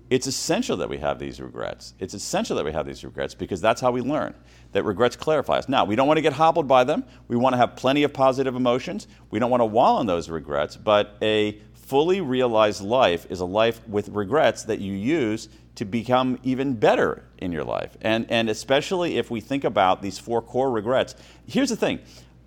it's 0.09 0.27
essential 0.27 0.77
that 0.77 0.89
we 0.89 0.97
have 0.97 1.17
these 1.17 1.41
regrets. 1.41 1.93
It's 1.99 2.13
essential 2.13 2.55
that 2.57 2.65
we 2.65 2.71
have 2.71 2.85
these 2.85 3.03
regrets 3.03 3.33
because 3.33 3.59
that's 3.59 3.81
how 3.81 3.91
we 3.91 4.01
learn. 4.01 4.35
That 4.73 4.83
regrets 4.83 5.15
clarify 5.15 5.57
us. 5.57 5.69
Now, 5.69 5.85
we 5.85 5.95
don't 5.95 6.07
want 6.07 6.17
to 6.17 6.21
get 6.21 6.33
hobbled 6.33 6.67
by 6.67 6.83
them. 6.83 7.05
We 7.27 7.35
want 7.35 7.53
to 7.53 7.57
have 7.57 7.75
plenty 7.75 8.03
of 8.03 8.13
positive 8.13 8.55
emotions. 8.55 9.07
We 9.31 9.39
don't 9.39 9.49
want 9.49 9.61
to 9.61 9.65
wallow 9.65 10.01
in 10.01 10.07
those 10.07 10.29
regrets, 10.29 10.75
but 10.75 11.15
a 11.21 11.59
fully 11.73 12.21
realized 12.21 12.81
life 12.81 13.25
is 13.29 13.39
a 13.39 13.45
life 13.45 13.87
with 13.87 14.09
regrets 14.09 14.63
that 14.63 14.79
you 14.79 14.93
use 14.93 15.49
to 15.75 15.85
become 15.85 16.39
even 16.43 16.73
better 16.73 17.23
in 17.37 17.51
your 17.51 17.63
life. 17.63 17.97
And, 18.01 18.29
and 18.29 18.49
especially 18.49 19.17
if 19.17 19.31
we 19.31 19.41
think 19.41 19.63
about 19.63 20.01
these 20.01 20.17
four 20.17 20.41
core 20.41 20.71
regrets. 20.71 21.15
Here's 21.47 21.69
the 21.69 21.75
thing 21.75 21.99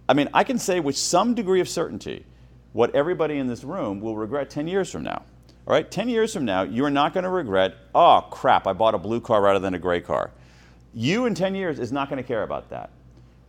I 0.09 0.15
mean, 0.15 0.29
I 0.33 0.45
can 0.45 0.59
say 0.59 0.81
with 0.81 0.97
some 0.97 1.35
degree 1.35 1.61
of 1.61 1.69
certainty 1.69 2.25
what 2.73 2.95
everybody 2.95 3.39
in 3.39 3.47
this 3.47 3.65
room 3.65 4.01
will 4.01 4.17
regret 4.17 4.51
10 4.51 4.69
years 4.69 4.91
from 4.91 5.03
now. 5.03 5.23
All 5.69 5.75
right, 5.75 5.89
10 5.89 6.09
years 6.09 6.33
from 6.33 6.47
now, 6.47 6.63
you 6.63 6.83
are 6.87 6.91
not 6.91 7.13
going 7.13 7.25
to 7.25 7.31
regret, 7.31 7.75
oh 7.95 8.27
crap, 8.31 8.67
I 8.67 8.73
bought 8.73 8.95
a 8.95 8.99
blue 8.99 9.21
car 9.21 9.43
rather 9.43 9.59
than 9.59 9.75
a 9.75 9.79
gray 9.79 10.01
car. 10.01 10.31
You 10.95 11.27
in 11.27 11.35
10 11.35 11.55
years 11.55 11.79
is 11.79 11.93
not 11.93 12.09
going 12.09 12.17
to 12.17 12.27
care 12.27 12.43
about 12.43 12.71
that. 12.71 12.89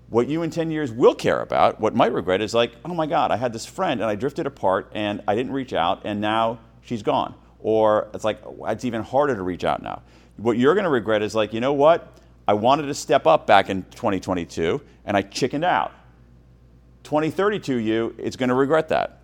What 0.09 0.27
you 0.27 0.41
in 0.41 0.49
10 0.49 0.69
years 0.69 0.91
will 0.91 1.15
care 1.15 1.39
about, 1.39 1.79
what 1.79 1.95
might 1.95 2.11
regret, 2.11 2.41
is 2.41 2.53
like, 2.53 2.73
oh 2.83 2.93
my 2.93 3.05
God, 3.05 3.31
I 3.31 3.37
had 3.37 3.53
this 3.53 3.65
friend 3.65 4.01
and 4.01 4.09
I 4.09 4.15
drifted 4.15 4.45
apart 4.45 4.91
and 4.93 5.21
I 5.29 5.35
didn't 5.35 5.53
reach 5.53 5.71
out 5.71 6.01
and 6.03 6.19
now 6.19 6.59
she's 6.81 7.03
gone. 7.03 7.35
Or 7.61 8.09
it's 8.13 8.25
like, 8.25 8.41
it's 8.67 8.83
even 8.83 9.01
harder 9.01 9.35
to 9.37 9.41
reach 9.41 9.63
out 9.63 9.81
now. 9.81 10.01
What 10.35 10.57
you're 10.57 10.73
going 10.73 10.83
to 10.83 10.89
regret 10.89 11.21
is 11.21 11.35
like, 11.35 11.53
you 11.53 11.61
know 11.61 11.71
what? 11.71 12.19
I 12.49 12.53
wanted 12.53 12.87
to 12.87 12.95
step 12.95 13.27
up 13.27 13.47
back 13.47 13.69
in 13.69 13.83
2022 13.91 14.81
and 15.05 15.15
I 15.15 15.21
chickened 15.21 15.63
out. 15.63 15.93
2032 17.03 17.77
you 17.77 18.13
it's 18.17 18.35
going 18.35 18.49
to 18.49 18.55
regret 18.55 18.89
that 18.89 19.18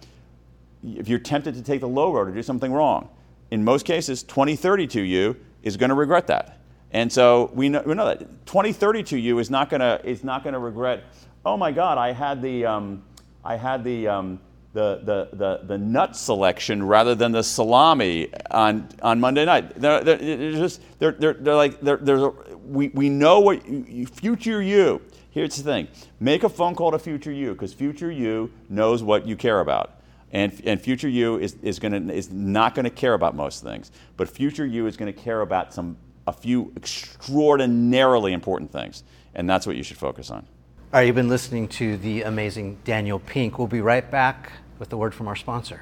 if 0.86 1.07
you're 1.07 1.19
tempted 1.19 1.55
to 1.55 1.61
take 1.61 1.81
the 1.81 1.88
low 1.88 2.13
road 2.13 2.29
or 2.29 2.31
do 2.31 2.43
something 2.43 2.71
wrong, 2.71 3.09
in 3.51 3.63
most 3.63 3.86
cases, 3.86 4.23
2032 4.23 5.01
you 5.01 5.36
is 5.63 5.77
going 5.77 5.89
to 5.89 5.95
regret 5.95 6.27
that. 6.27 6.59
And 6.91 7.11
so 7.11 7.51
we 7.53 7.69
know, 7.69 7.83
we 7.86 7.93
know 7.93 8.05
that 8.05 8.45
2032 8.45 9.17
you 9.17 9.39
is 9.39 9.49
not 9.49 9.69
going 9.69 9.81
to 9.81 9.99
is 10.03 10.23
not 10.23 10.43
going 10.43 10.53
to 10.53 10.59
regret. 10.59 11.03
Oh 11.45 11.57
my 11.57 11.71
God, 11.71 11.97
I 11.97 12.11
had 12.11 12.41
the 12.41 12.65
um, 12.65 13.03
I 13.43 13.57
had 13.57 13.83
the, 13.83 14.07
um, 14.07 14.39
the, 14.73 15.01
the 15.03 15.29
the 15.36 15.59
the 15.65 15.77
nut 15.77 16.15
selection 16.15 16.83
rather 16.83 17.13
than 17.13 17.31
the 17.31 17.43
salami 17.43 18.29
on 18.51 18.88
on 19.01 19.19
Monday 19.19 19.45
night. 19.45 19.79
They're, 19.79 20.03
they're, 20.03 20.17
they're 20.17 20.51
just 20.53 20.81
they're, 20.99 21.11
they're, 21.11 21.33
they're 21.33 21.55
like 21.55 21.79
they're, 21.81 22.29
we 22.65 22.89
we 22.89 23.09
know 23.09 23.39
what 23.39 23.67
you, 23.67 24.05
future 24.05 24.61
you. 24.61 25.01
Here's 25.31 25.57
the 25.57 25.63
thing: 25.63 25.88
make 26.19 26.43
a 26.43 26.49
phone 26.49 26.75
call 26.75 26.91
to 26.91 26.99
future 26.99 27.31
you 27.31 27.51
because 27.53 27.73
future 27.73 28.11
you 28.11 28.51
knows 28.69 29.03
what 29.03 29.27
you 29.27 29.36
care 29.36 29.59
about. 29.59 30.01
And, 30.32 30.61
and 30.65 30.82
future 30.82 31.07
you 31.07 31.39
is, 31.39 31.55
is, 31.61 31.80
gonna, 31.80 32.11
is 32.11 32.32
not 32.32 32.76
going 32.76 32.84
to 32.84 32.89
care 32.89 33.13
about 33.13 33.36
most 33.36 33.63
things, 33.63 33.91
but 34.17 34.28
future 34.28 34.65
you 34.65 34.88
is 34.88 34.97
going 34.97 35.11
to 35.13 35.19
care 35.19 35.41
about 35.41 35.73
some, 35.73 35.97
a 36.28 36.34
few 36.34 36.73
extraordinarily 36.76 38.34
important 38.34 38.71
things. 38.71 39.03
And 39.34 39.49
that's 39.49 39.65
what 39.67 39.76
you 39.76 39.84
should 39.84 39.97
focus 39.97 40.32
on. 40.32 40.45
All 40.93 40.99
right, 40.99 41.07
you've 41.07 41.15
been 41.15 41.30
listening 41.30 41.67
to 41.69 41.97
the 41.97 42.23
amazing 42.23 42.78
Daniel 42.86 43.19
Pink. 43.19 43.57
We'll 43.57 43.67
be 43.67 43.82
right 43.82 44.09
back 44.09 44.51
with 44.80 44.91
a 44.93 44.97
word 44.97 45.13
from 45.13 45.28
our 45.28 45.36
sponsor. 45.36 45.82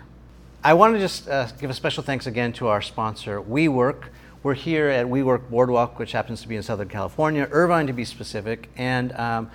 I 0.63 0.73
want 0.73 0.95
to 0.95 0.99
just 0.99 1.27
uh, 1.27 1.47
give 1.59 1.69
a 1.69 1.73
special 1.73 2.03
thanks 2.03 2.25
again 2.25 2.53
to 2.53 2.67
our 2.67 2.81
sponsor, 2.81 3.41
WeWork. 3.41 4.05
We're 4.43 4.53
here 4.53 4.87
at 4.87 5.05
WeWork 5.05 5.49
Boardwalk, 5.49 5.99
which 5.99 6.13
happens 6.13 6.41
to 6.41 6.47
be 6.47 6.55
in 6.55 6.63
Southern 6.63 6.89
California, 6.89 7.47
Irvine 7.51 7.87
to 7.87 7.93
be 7.93 8.05
specific, 8.05 8.69
and 8.75 9.11
um, 9.13 9.51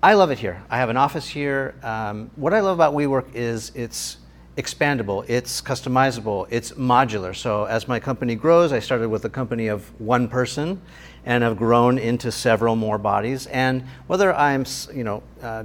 I 0.00 0.14
love 0.14 0.30
it 0.30 0.38
here. 0.38 0.62
I 0.70 0.78
have 0.78 0.90
an 0.90 0.96
office 0.96 1.28
here. 1.28 1.74
Um, 1.82 2.30
what 2.36 2.54
I 2.54 2.60
love 2.60 2.78
about 2.78 2.94
WeWork 2.94 3.34
is 3.34 3.72
it's 3.74 4.18
expandable, 4.56 5.28
it's 5.28 5.60
customizable, 5.60 6.46
it's 6.50 6.70
modular. 6.72 7.34
So 7.34 7.64
as 7.64 7.88
my 7.88 7.98
company 7.98 8.36
grows, 8.36 8.72
I 8.72 8.78
started 8.78 9.08
with 9.08 9.24
a 9.24 9.28
company 9.28 9.66
of 9.66 9.88
one 10.00 10.28
person 10.28 10.80
and 11.24 11.42
have 11.42 11.56
grown 11.56 11.98
into 11.98 12.30
several 12.30 12.76
more 12.76 12.96
bodies. 12.96 13.48
And 13.48 13.82
whether 14.06 14.32
I'm, 14.32 14.64
you 14.94 15.02
know, 15.02 15.20
uh, 15.42 15.64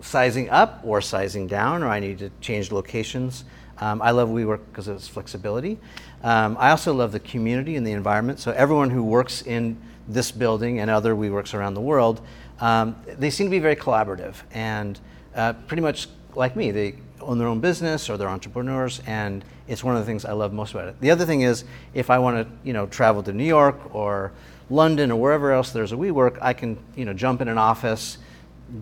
sizing 0.00 0.50
up 0.50 0.80
or 0.82 1.00
sizing 1.00 1.46
down, 1.46 1.84
or 1.84 1.88
I 1.88 2.00
need 2.00 2.18
to 2.18 2.32
change 2.40 2.72
locations, 2.72 3.44
um, 3.78 4.02
I 4.02 4.10
love 4.10 4.28
WeWork 4.28 4.58
because 4.72 4.88
of 4.88 4.96
its 4.96 5.06
flexibility. 5.06 5.78
Um, 6.24 6.56
I 6.58 6.70
also 6.70 6.92
love 6.92 7.12
the 7.12 7.20
community 7.20 7.76
and 7.76 7.86
the 7.86 7.92
environment. 7.92 8.40
So 8.40 8.50
everyone 8.50 8.90
who 8.90 9.04
works 9.04 9.42
in 9.42 9.80
this 10.08 10.32
building 10.32 10.80
and 10.80 10.90
other 10.90 11.14
WeWorks 11.14 11.54
around 11.54 11.74
the 11.74 11.80
world 11.80 12.22
um, 12.60 12.96
they 13.06 13.30
seem 13.30 13.46
to 13.46 13.50
be 13.50 13.58
very 13.58 13.76
collaborative 13.76 14.36
and 14.52 14.98
uh, 15.34 15.52
pretty 15.52 15.82
much 15.82 16.08
like 16.34 16.56
me. 16.56 16.70
They 16.70 16.96
own 17.20 17.38
their 17.38 17.48
own 17.48 17.60
business 17.60 18.08
or 18.08 18.16
they're 18.16 18.28
entrepreneurs, 18.28 19.00
and 19.06 19.44
it's 19.66 19.84
one 19.84 19.94
of 19.94 20.00
the 20.00 20.06
things 20.06 20.24
I 20.24 20.32
love 20.32 20.52
most 20.52 20.72
about 20.72 20.88
it. 20.88 21.00
The 21.00 21.10
other 21.10 21.24
thing 21.24 21.42
is, 21.42 21.64
if 21.94 22.10
I 22.10 22.18
want 22.18 22.46
to, 22.46 22.66
you 22.66 22.72
know, 22.72 22.86
travel 22.86 23.22
to 23.24 23.32
New 23.32 23.44
York 23.44 23.94
or 23.94 24.32
London 24.70 25.10
or 25.10 25.20
wherever 25.20 25.52
else 25.52 25.70
there's 25.70 25.92
a 25.92 25.96
WeWork, 25.96 26.38
I 26.40 26.52
can, 26.52 26.78
you 26.96 27.04
know, 27.04 27.12
jump 27.12 27.40
in 27.40 27.48
an 27.48 27.58
office, 27.58 28.18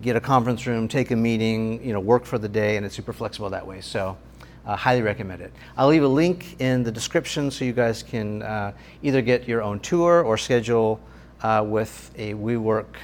get 0.01 0.15
a 0.15 0.21
conference 0.21 0.65
room, 0.67 0.87
take 0.87 1.11
a 1.11 1.15
meeting, 1.15 1.83
you 1.83 1.93
know, 1.93 1.99
work 1.99 2.25
for 2.25 2.37
the 2.37 2.49
day, 2.49 2.77
and 2.77 2.85
it's 2.85 2.95
super 2.95 3.13
flexible 3.13 3.49
that 3.49 3.65
way. 3.65 3.81
So. 3.81 4.17
Uh, 4.65 4.75
highly 4.75 5.01
recommend 5.01 5.39
it. 5.39 5.53
I'll 5.77 5.87
leave 5.87 6.03
a 6.03 6.07
link 6.09 6.59
in 6.59 6.83
the 6.83 6.91
description 6.91 7.49
so 7.51 7.63
you 7.63 7.71
guys 7.71 8.03
can 8.03 8.41
uh, 8.41 8.73
either 9.01 9.21
get 9.21 9.47
your 9.47 9.61
own 9.61 9.79
tour 9.79 10.23
or 10.23 10.37
schedule 10.37 10.99
uh, 11.41 11.63
with 11.65 12.11
a 12.17 12.33
WeWork 12.33 12.97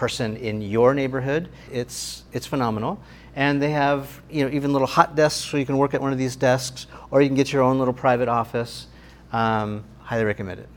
person 0.00 0.34
in 0.38 0.62
your 0.62 0.94
neighborhood. 0.94 1.50
It's, 1.70 2.24
it's 2.32 2.46
phenomenal. 2.46 2.98
And 3.36 3.60
they 3.60 3.70
have 3.72 4.22
you 4.30 4.42
know, 4.42 4.50
even 4.50 4.72
little 4.72 4.88
hot 4.88 5.14
desks 5.14 5.44
so 5.44 5.58
you 5.58 5.66
can 5.66 5.76
work 5.76 5.92
at 5.92 6.00
one 6.00 6.10
of 6.10 6.16
these 6.16 6.36
desks, 6.36 6.86
or 7.10 7.20
you 7.20 7.28
can 7.28 7.36
get 7.36 7.52
your 7.52 7.62
own 7.62 7.78
little 7.78 7.92
private 7.92 8.26
office. 8.26 8.86
Um, 9.30 9.84
highly 10.00 10.24
recommend 10.24 10.58
it. 10.58 10.68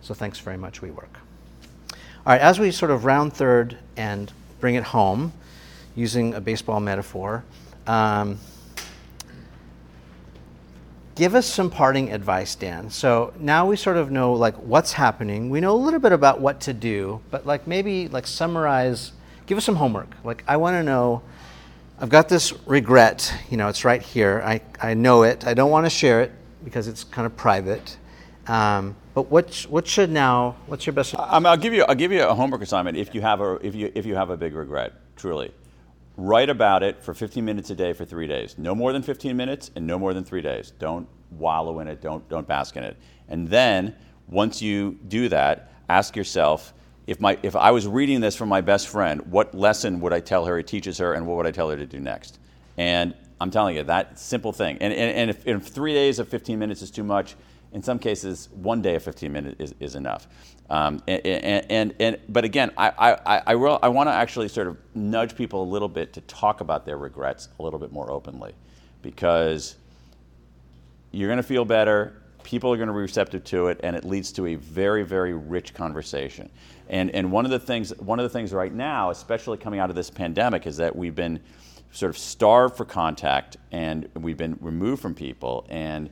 So 0.00 0.14
thanks 0.14 0.38
very 0.38 0.56
much, 0.56 0.80
WeWork. 0.80 1.14
All 2.24 2.32
right, 2.32 2.40
as 2.40 2.58
we 2.58 2.70
sort 2.70 2.90
of 2.90 3.04
round 3.04 3.34
third 3.34 3.76
and 3.98 4.32
bring 4.58 4.74
it 4.76 4.84
home, 4.84 5.34
using 5.94 6.32
a 6.32 6.40
baseball 6.40 6.80
metaphor, 6.80 7.44
um, 7.86 8.38
give 11.14 11.34
us 11.34 11.46
some 11.46 11.70
parting 11.70 12.12
advice, 12.12 12.54
Dan. 12.54 12.90
So 12.90 13.32
now 13.38 13.66
we 13.66 13.76
sort 13.76 13.96
of 13.96 14.10
know 14.10 14.32
like 14.32 14.54
what's 14.56 14.92
happening. 14.92 15.50
We 15.50 15.60
know 15.60 15.74
a 15.74 15.82
little 15.82 16.00
bit 16.00 16.12
about 16.12 16.40
what 16.40 16.60
to 16.62 16.72
do, 16.72 17.20
but 17.30 17.46
like 17.46 17.66
maybe 17.66 18.08
like 18.08 18.26
summarize, 18.26 19.12
give 19.46 19.58
us 19.58 19.64
some 19.64 19.76
homework. 19.76 20.10
Like 20.24 20.44
I 20.48 20.56
want 20.56 20.74
to 20.74 20.82
know 20.82 21.22
I've 22.00 22.08
got 22.08 22.28
this 22.28 22.52
regret, 22.66 23.32
you 23.50 23.56
know, 23.56 23.68
it's 23.68 23.84
right 23.84 24.02
here. 24.02 24.42
I, 24.44 24.60
I 24.80 24.94
know 24.94 25.22
it. 25.22 25.46
I 25.46 25.54
don't 25.54 25.70
want 25.70 25.86
to 25.86 25.90
share 25.90 26.20
it, 26.22 26.32
because 26.64 26.88
it's 26.88 27.04
kind 27.04 27.26
of 27.26 27.36
private. 27.36 27.96
Um, 28.46 28.96
but 29.14 29.30
what 29.30 29.54
what 29.68 29.86
should 29.86 30.10
now? 30.10 30.56
What's 30.66 30.86
your 30.86 30.94
best? 30.94 31.14
Um, 31.16 31.46
I'll 31.46 31.56
give 31.56 31.74
you 31.74 31.84
I'll 31.84 31.94
give 31.94 32.12
you 32.12 32.22
a 32.22 32.34
homework 32.34 32.62
assignment 32.62 32.96
if 32.96 33.14
you 33.14 33.20
have 33.20 33.40
a 33.40 33.54
if 33.66 33.74
you 33.74 33.92
if 33.94 34.06
you 34.06 34.14
have 34.14 34.30
a 34.30 34.36
big 34.36 34.54
regret. 34.54 34.92
Truly, 35.16 35.52
write 36.22 36.48
about 36.48 36.82
it 36.82 37.02
for 37.02 37.14
15 37.14 37.44
minutes 37.44 37.70
a 37.70 37.74
day 37.74 37.92
for 37.92 38.04
three 38.04 38.28
days. 38.28 38.56
No 38.56 38.74
more 38.74 38.92
than 38.92 39.02
15 39.02 39.36
minutes 39.36 39.70
and 39.74 39.86
no 39.86 39.98
more 39.98 40.14
than 40.14 40.24
three 40.24 40.40
days. 40.40 40.72
Don't 40.78 41.08
wallow 41.30 41.80
in 41.80 41.88
it. 41.88 42.00
Don't 42.00 42.26
don't 42.28 42.46
bask 42.46 42.76
in 42.76 42.84
it. 42.84 42.96
And 43.28 43.48
then 43.48 43.96
once 44.28 44.62
you 44.62 44.98
do 45.08 45.28
that, 45.30 45.72
ask 45.88 46.14
yourself 46.14 46.72
if 47.06 47.20
my 47.20 47.38
if 47.42 47.56
I 47.56 47.72
was 47.72 47.86
reading 47.86 48.20
this 48.20 48.36
from 48.36 48.48
my 48.48 48.60
best 48.60 48.88
friend, 48.88 49.20
what 49.32 49.54
lesson 49.54 50.00
would 50.00 50.12
I 50.12 50.20
tell 50.20 50.44
her? 50.44 50.58
It 50.58 50.66
teaches 50.66 50.98
her, 50.98 51.14
and 51.14 51.26
what 51.26 51.36
would 51.36 51.46
I 51.46 51.50
tell 51.50 51.68
her 51.70 51.76
to 51.76 51.86
do 51.86 51.98
next? 51.98 52.38
And 52.76 53.14
I'm 53.40 53.50
telling 53.50 53.76
you 53.76 53.82
that 53.82 54.18
simple 54.18 54.52
thing. 54.52 54.78
And 54.80 54.92
and, 54.92 55.16
and 55.16 55.30
if, 55.30 55.46
if 55.46 55.66
three 55.66 55.94
days 55.94 56.18
of 56.20 56.28
15 56.28 56.58
minutes 56.58 56.82
is 56.82 56.90
too 56.90 57.04
much 57.04 57.34
in 57.72 57.82
some 57.82 57.98
cases, 57.98 58.48
one 58.52 58.82
day 58.82 58.94
of 58.94 59.02
15 59.02 59.32
minutes 59.32 59.56
is, 59.58 59.74
is 59.80 59.94
enough. 59.96 60.28
Um, 60.72 61.02
and, 61.06 61.26
and, 61.70 61.94
and, 62.00 62.18
but 62.30 62.46
again, 62.46 62.70
I, 62.78 62.88
I, 62.88 63.12
I, 63.12 63.42
I, 63.48 63.52
I 63.52 63.88
want 63.88 64.08
to 64.08 64.12
actually 64.12 64.48
sort 64.48 64.68
of 64.68 64.78
nudge 64.94 65.36
people 65.36 65.62
a 65.62 65.68
little 65.70 65.88
bit 65.88 66.14
to 66.14 66.22
talk 66.22 66.62
about 66.62 66.86
their 66.86 66.96
regrets 66.96 67.50
a 67.60 67.62
little 67.62 67.78
bit 67.78 67.92
more 67.92 68.10
openly 68.10 68.54
because 69.02 69.76
you're 71.10 71.28
going 71.28 71.36
to 71.36 71.42
feel 71.42 71.66
better. 71.66 72.22
People 72.42 72.72
are 72.72 72.78
going 72.78 72.86
to 72.86 72.94
be 72.94 73.00
receptive 73.00 73.44
to 73.44 73.66
it, 73.66 73.80
and 73.82 73.94
it 73.94 74.06
leads 74.06 74.32
to 74.32 74.46
a 74.46 74.54
very, 74.54 75.02
very 75.02 75.34
rich 75.34 75.74
conversation. 75.74 76.48
And, 76.88 77.10
and 77.10 77.30
one, 77.30 77.44
of 77.44 77.50
the 77.50 77.60
things, 77.60 77.90
one 77.98 78.18
of 78.18 78.22
the 78.22 78.30
things 78.30 78.50
right 78.54 78.72
now, 78.72 79.10
especially 79.10 79.58
coming 79.58 79.78
out 79.78 79.90
of 79.90 79.94
this 79.94 80.08
pandemic, 80.08 80.66
is 80.66 80.78
that 80.78 80.96
we've 80.96 81.14
been 81.14 81.38
sort 81.90 82.08
of 82.08 82.16
starved 82.16 82.78
for 82.78 82.86
contact 82.86 83.58
and 83.72 84.08
we've 84.14 84.38
been 84.38 84.56
removed 84.62 85.02
from 85.02 85.14
people. 85.14 85.66
And 85.68 86.08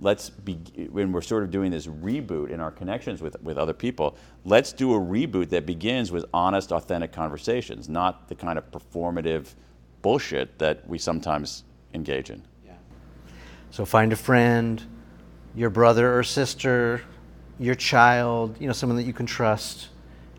let's 0.00 0.30
be 0.30 0.54
when 0.90 1.12
we're 1.12 1.20
sort 1.20 1.42
of 1.42 1.50
doing 1.50 1.70
this 1.70 1.86
reboot 1.86 2.50
in 2.50 2.60
our 2.60 2.70
connections 2.70 3.20
with, 3.20 3.40
with 3.42 3.58
other 3.58 3.72
people 3.72 4.16
let's 4.44 4.72
do 4.72 4.94
a 4.94 4.98
reboot 4.98 5.48
that 5.48 5.66
begins 5.66 6.12
with 6.12 6.24
honest 6.32 6.72
authentic 6.72 7.12
conversations 7.12 7.88
not 7.88 8.28
the 8.28 8.34
kind 8.34 8.58
of 8.58 8.70
performative 8.70 9.54
bullshit 10.02 10.58
that 10.58 10.86
we 10.88 10.98
sometimes 10.98 11.64
engage 11.94 12.30
in. 12.30 12.42
Yeah. 12.64 12.72
so 13.70 13.84
find 13.84 14.12
a 14.12 14.16
friend 14.16 14.82
your 15.54 15.70
brother 15.70 16.16
or 16.16 16.22
sister 16.22 17.02
your 17.58 17.74
child 17.74 18.56
you 18.60 18.66
know 18.66 18.72
someone 18.72 18.96
that 18.96 19.04
you 19.04 19.12
can 19.12 19.26
trust 19.26 19.88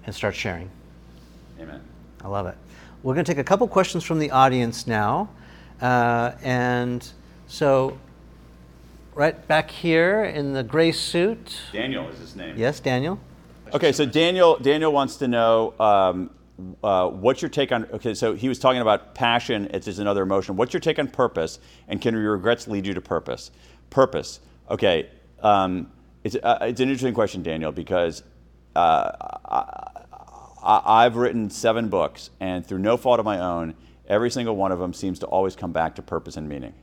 and 0.05 0.15
start 0.15 0.33
sharing. 0.33 0.69
Amen. 1.59 1.81
I 2.23 2.27
love 2.29 2.47
it. 2.47 2.55
We're 3.03 3.13
going 3.13 3.25
to 3.25 3.31
take 3.31 3.39
a 3.39 3.43
couple 3.43 3.67
questions 3.67 4.03
from 4.03 4.17
the 4.19 4.31
audience 4.31 4.87
now 4.87 5.29
uh, 5.81 6.31
and 6.41 7.07
so 7.47 7.97
right 9.19 9.47
back 9.49 9.69
here 9.69 10.23
in 10.23 10.53
the 10.53 10.63
gray 10.63 10.93
suit. 10.93 11.57
Daniel 11.73 12.07
is 12.07 12.19
his 12.19 12.37
name. 12.37 12.57
Yes, 12.57 12.79
Daniel. 12.79 13.19
Okay, 13.73 13.91
so 13.91 14.05
Daniel 14.05 14.57
Daniel 14.57 14.93
wants 14.93 15.17
to 15.17 15.27
know 15.27 15.73
um, 15.77 16.29
uh, 16.81 17.09
what's 17.09 17.41
your 17.41 17.49
take 17.49 17.73
on. 17.73 17.83
Okay, 17.91 18.13
so 18.13 18.33
he 18.33 18.47
was 18.47 18.59
talking 18.59 18.79
about 18.79 19.13
passion. 19.13 19.69
It's 19.73 19.85
just 19.85 19.99
another 19.99 20.23
emotion. 20.23 20.55
What's 20.55 20.73
your 20.73 20.79
take 20.79 20.99
on 20.99 21.09
purpose? 21.09 21.59
And 21.89 22.01
can 22.01 22.13
your 22.13 22.31
regrets 22.31 22.65
lead 22.69 22.87
you 22.87 22.93
to 22.93 23.01
purpose? 23.01 23.51
Purpose. 23.89 24.39
Okay, 24.71 25.09
um, 25.43 25.91
it's 26.23 26.37
uh, 26.41 26.59
it's 26.61 26.79
an 26.79 26.87
interesting 26.87 27.13
question, 27.13 27.43
Daniel, 27.43 27.71
because. 27.71 28.23
Uh, 28.75 29.11
I, 30.61 31.05
I've 31.05 31.15
written 31.15 31.49
seven 31.49 31.89
books, 31.89 32.29
and 32.39 32.65
through 32.65 32.79
no 32.79 32.97
fault 32.97 33.19
of 33.19 33.25
my 33.25 33.39
own, 33.39 33.73
every 34.07 34.29
single 34.29 34.55
one 34.55 34.71
of 34.71 34.79
them 34.79 34.93
seems 34.93 35.19
to 35.19 35.25
always 35.25 35.55
come 35.55 35.71
back 35.71 35.95
to 35.95 36.01
purpose 36.01 36.37
and 36.37 36.47
meaning. 36.47 36.73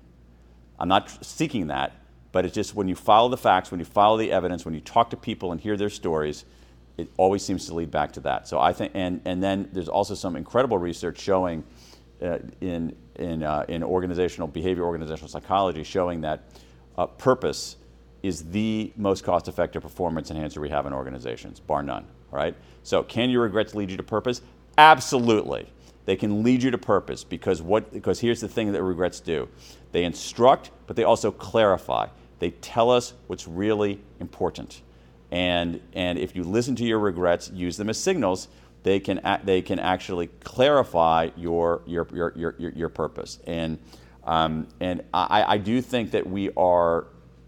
I'm 0.81 0.89
not 0.89 1.25
seeking 1.25 1.69
that, 1.69 1.93
but 2.37 2.45
it's 2.45 2.55
just 2.55 2.75
when 2.75 2.87
you 2.87 2.95
follow 2.95 3.31
the 3.31 3.37
facts, 3.39 3.71
when 3.71 3.81
you 3.81 3.87
follow 3.87 4.19
the 4.19 4.31
evidence, 4.31 4.67
when 4.67 4.75
you 4.75 4.81
talk 4.83 5.09
to 5.09 5.17
people 5.17 5.53
and 5.53 5.61
hear 5.63 5.75
their 5.75 5.89
stories, 5.89 6.45
it 6.99 7.09
always 7.17 7.43
seems 7.43 7.65
to 7.65 7.75
lead 7.75 7.91
back 7.91 8.13
to 8.13 8.21
that. 8.21 8.47
So 8.47 8.61
I 8.61 8.75
think, 8.75 8.93
and, 8.95 9.23
and 9.25 9.43
then 9.43 9.71
there's 9.73 9.89
also 9.89 10.15
some 10.15 10.37
incredible 10.37 10.77
research 10.77 11.19
showing 11.19 11.65
uh, 12.21 12.41
in, 12.61 12.95
in, 13.15 13.43
uh, 13.43 13.65
in 13.69 13.83
organizational 13.83 14.49
behavior, 14.49 14.85
organizational 14.85 15.31
psychology, 15.31 15.83
showing 15.83 16.21
that 16.21 16.43
uh, 16.99 17.07
purpose 17.07 17.79
is 18.23 18.51
the 18.51 18.93
most 18.99 19.25
cost 19.25 19.49
effective 19.49 19.81
performance 19.81 20.31
enhancer 20.31 20.61
we 20.61 20.69
have 20.69 20.85
in 20.85 20.93
organizations, 20.93 21.59
bar 21.59 21.83
none. 21.83 22.05
All 22.31 22.39
right? 22.39 22.55
So, 22.83 23.03
can 23.03 23.31
your 23.31 23.45
regrets 23.45 23.75
lead 23.75 23.91
you 23.91 23.97
to 23.97 24.03
purpose? 24.03 24.43
Absolutely. 24.77 25.73
They 26.05 26.17
can 26.17 26.43
lead 26.43 26.63
you 26.63 26.71
to 26.71 26.77
purpose 26.77 27.25
because, 27.25 27.63
what, 27.63 27.95
because 27.95 28.21
here's 28.21 28.43
the 28.43 28.49
thing 28.49 28.73
that 28.73 28.83
regrets 28.83 29.21
do 29.21 29.49
they 29.93 30.05
instruct, 30.05 30.71
but 30.87 30.97
they 30.97 31.05
also 31.05 31.31
clarify. 31.31 32.09
They 32.39 32.51
tell 32.51 32.91
us 32.91 33.15
what's 33.27 33.49
really 33.49 34.01
important. 34.21 34.83
And, 35.31 35.81
and 35.93 36.19
if 36.19 36.37
you 36.37 36.45
listen 36.45 36.77
to 36.77 36.85
your 36.85 36.99
regrets, 36.99 37.51
use 37.51 37.77
them 37.77 37.91
as 37.91 37.99
signals, 37.99 38.49
they 38.83 39.01
can, 39.01 39.21
they 39.45 39.63
can 39.63 39.79
actually 39.79 40.29
clarify 40.45 41.31
your, 41.37 41.83
your, 41.87 42.07
your, 42.15 42.33
your, 42.37 42.55
your 42.59 42.89
purpose. 42.89 43.39
And, 43.47 43.79
um, 44.25 44.69
and 44.81 45.03
I, 45.13 45.55
I 45.55 45.59
do 45.59 45.81
think 45.81 46.13
that 46.13 46.27
we 46.27 46.51
are, 46.57 47.07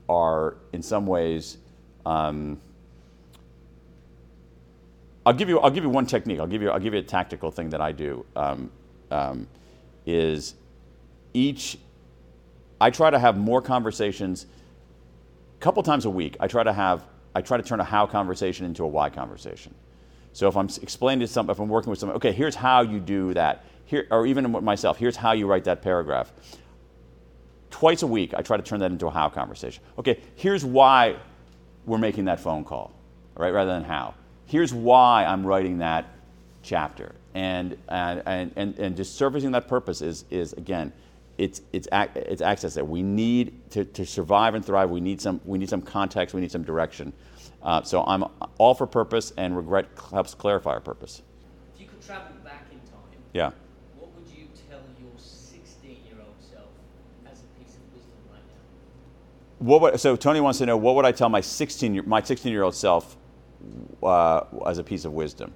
are 0.08 0.56
in 0.72 0.82
some 0.82 1.06
ways, 1.06 1.58
um, 2.04 2.60
I'll 5.24 5.32
give 5.34 5.48
you, 5.48 5.60
I'll 5.60 5.70
give 5.70 5.84
you 5.84 5.90
one 5.90 6.06
technique. 6.06 6.40
I'll 6.40 6.46
give 6.46 6.62
you, 6.62 6.70
I'll 6.70 6.80
give 6.80 6.94
you 6.94 7.00
a 7.00 7.04
tactical 7.04 7.50
thing 7.50 7.70
that 7.70 7.80
I 7.80 7.92
do. 7.92 8.24
Um, 8.34 8.70
um 9.10 9.46
is 10.06 10.54
each, 11.34 11.78
I 12.80 12.90
try 12.90 13.10
to 13.10 13.18
have 13.18 13.36
more 13.36 13.60
conversations 13.60 14.46
couple 15.60 15.82
times 15.82 16.04
a 16.04 16.10
week, 16.10 16.36
I 16.40 16.46
try 16.46 16.62
to 16.62 16.72
have, 16.72 17.04
I 17.34 17.42
try 17.42 17.56
to 17.56 17.62
turn 17.62 17.80
a 17.80 17.84
how 17.84 18.06
conversation 18.06 18.66
into 18.66 18.84
a 18.84 18.86
why 18.86 19.10
conversation. 19.10 19.74
So 20.32 20.48
if 20.48 20.56
I'm 20.56 20.68
explaining 20.82 21.20
to 21.20 21.26
some, 21.26 21.50
if 21.50 21.58
I'm 21.58 21.68
working 21.68 21.90
with 21.90 21.98
someone, 21.98 22.16
okay, 22.16 22.32
here's 22.32 22.54
how 22.54 22.82
you 22.82 23.00
do 23.00 23.34
that. 23.34 23.64
Here, 23.86 24.06
or 24.10 24.26
even 24.26 24.50
myself, 24.64 24.98
here's 24.98 25.16
how 25.16 25.32
you 25.32 25.46
write 25.46 25.64
that 25.64 25.82
paragraph. 25.82 26.32
Twice 27.70 28.02
a 28.02 28.06
week, 28.06 28.34
I 28.34 28.42
try 28.42 28.56
to 28.56 28.62
turn 28.62 28.80
that 28.80 28.92
into 28.92 29.06
a 29.06 29.10
how 29.10 29.28
conversation. 29.28 29.82
Okay, 29.98 30.20
here's 30.36 30.64
why 30.64 31.16
we're 31.86 31.98
making 31.98 32.26
that 32.26 32.40
phone 32.40 32.64
call, 32.64 32.92
right, 33.34 33.52
rather 33.52 33.72
than 33.72 33.84
how. 33.84 34.14
Here's 34.46 34.72
why 34.72 35.24
I'm 35.24 35.44
writing 35.46 35.78
that 35.78 36.06
chapter. 36.62 37.14
And, 37.34 37.76
and, 37.88 38.52
and, 38.56 38.78
and 38.78 38.96
just 38.96 39.16
servicing 39.16 39.52
that 39.52 39.68
purpose 39.68 40.02
is, 40.02 40.24
is 40.30 40.52
again, 40.54 40.92
it's, 41.38 41.62
it's, 41.72 41.86
it's 41.92 42.42
access 42.42 42.74
that 42.74 42.86
we 42.86 43.02
need 43.02 43.70
to, 43.70 43.84
to 43.84 44.04
survive 44.04 44.54
and 44.54 44.64
thrive. 44.64 44.90
We 44.90 45.00
need 45.00 45.20
some, 45.20 45.40
we 45.44 45.56
need 45.56 45.70
some 45.70 45.82
context, 45.82 46.34
we 46.34 46.40
need 46.40 46.50
some 46.50 46.64
direction. 46.64 47.12
Uh, 47.62 47.82
so 47.82 48.02
I'm 48.04 48.24
all 48.58 48.74
for 48.74 48.86
purpose, 48.86 49.32
and 49.36 49.56
regret 49.56 49.86
helps 50.10 50.34
clarify 50.34 50.70
our 50.70 50.80
purpose. 50.80 51.22
If 51.74 51.80
you 51.80 51.86
could 51.86 52.02
travel 52.02 52.32
back 52.44 52.66
in 52.72 52.78
time, 52.90 53.20
yeah. 53.32 53.52
what 53.96 54.12
would 54.14 54.26
you 54.36 54.48
tell 54.68 54.80
your 55.00 55.10
16 55.16 55.90
year 56.06 56.16
old 56.20 56.34
self 56.40 56.70
as 57.24 57.38
a 57.40 57.62
piece 57.62 57.74
of 57.74 57.82
wisdom 57.94 58.18
right 58.30 58.42
now? 58.48 59.64
What 59.64 59.80
would, 59.80 60.00
so 60.00 60.16
Tony 60.16 60.40
wants 60.40 60.58
to 60.58 60.66
know 60.66 60.76
what 60.76 60.96
would 60.96 61.04
I 61.04 61.12
tell 61.12 61.28
my 61.28 61.40
16 61.40 61.94
year, 61.94 62.02
my 62.02 62.20
16 62.20 62.52
year 62.52 62.64
old 62.64 62.74
self 62.74 63.16
uh, 64.02 64.42
as 64.66 64.78
a 64.78 64.84
piece 64.84 65.04
of 65.04 65.12
wisdom? 65.12 65.52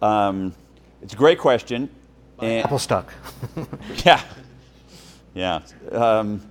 Um, 0.00 0.54
it's 1.02 1.12
a 1.12 1.16
great 1.16 1.38
question. 1.38 1.90
Apple 2.42 2.78
stock. 2.78 3.12
yeah. 4.06 4.22
Yeah. 5.34 5.60
Um, 5.92 6.42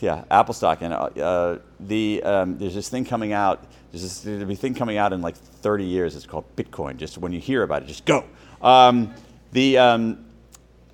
yeah, 0.00 0.24
Apple 0.30 0.54
stock. 0.54 0.82
And 0.82 0.94
uh, 0.94 1.58
the, 1.78 2.22
um, 2.22 2.58
there's 2.58 2.74
this 2.74 2.88
thing 2.88 3.04
coming 3.04 3.32
out. 3.32 3.64
There's 3.92 4.02
this 4.02 4.20
there's 4.20 4.42
a 4.42 4.54
thing 4.54 4.74
coming 4.74 4.96
out 4.96 5.12
in 5.12 5.20
like 5.20 5.36
30 5.36 5.84
years. 5.84 6.16
It's 6.16 6.26
called 6.26 6.44
Bitcoin. 6.56 6.96
Just 6.96 7.18
when 7.18 7.32
you 7.32 7.40
hear 7.40 7.62
about 7.62 7.82
it, 7.82 7.86
just 7.86 8.04
go. 8.04 8.24
Um, 8.62 9.14
the, 9.52 9.78
um, 9.78 10.24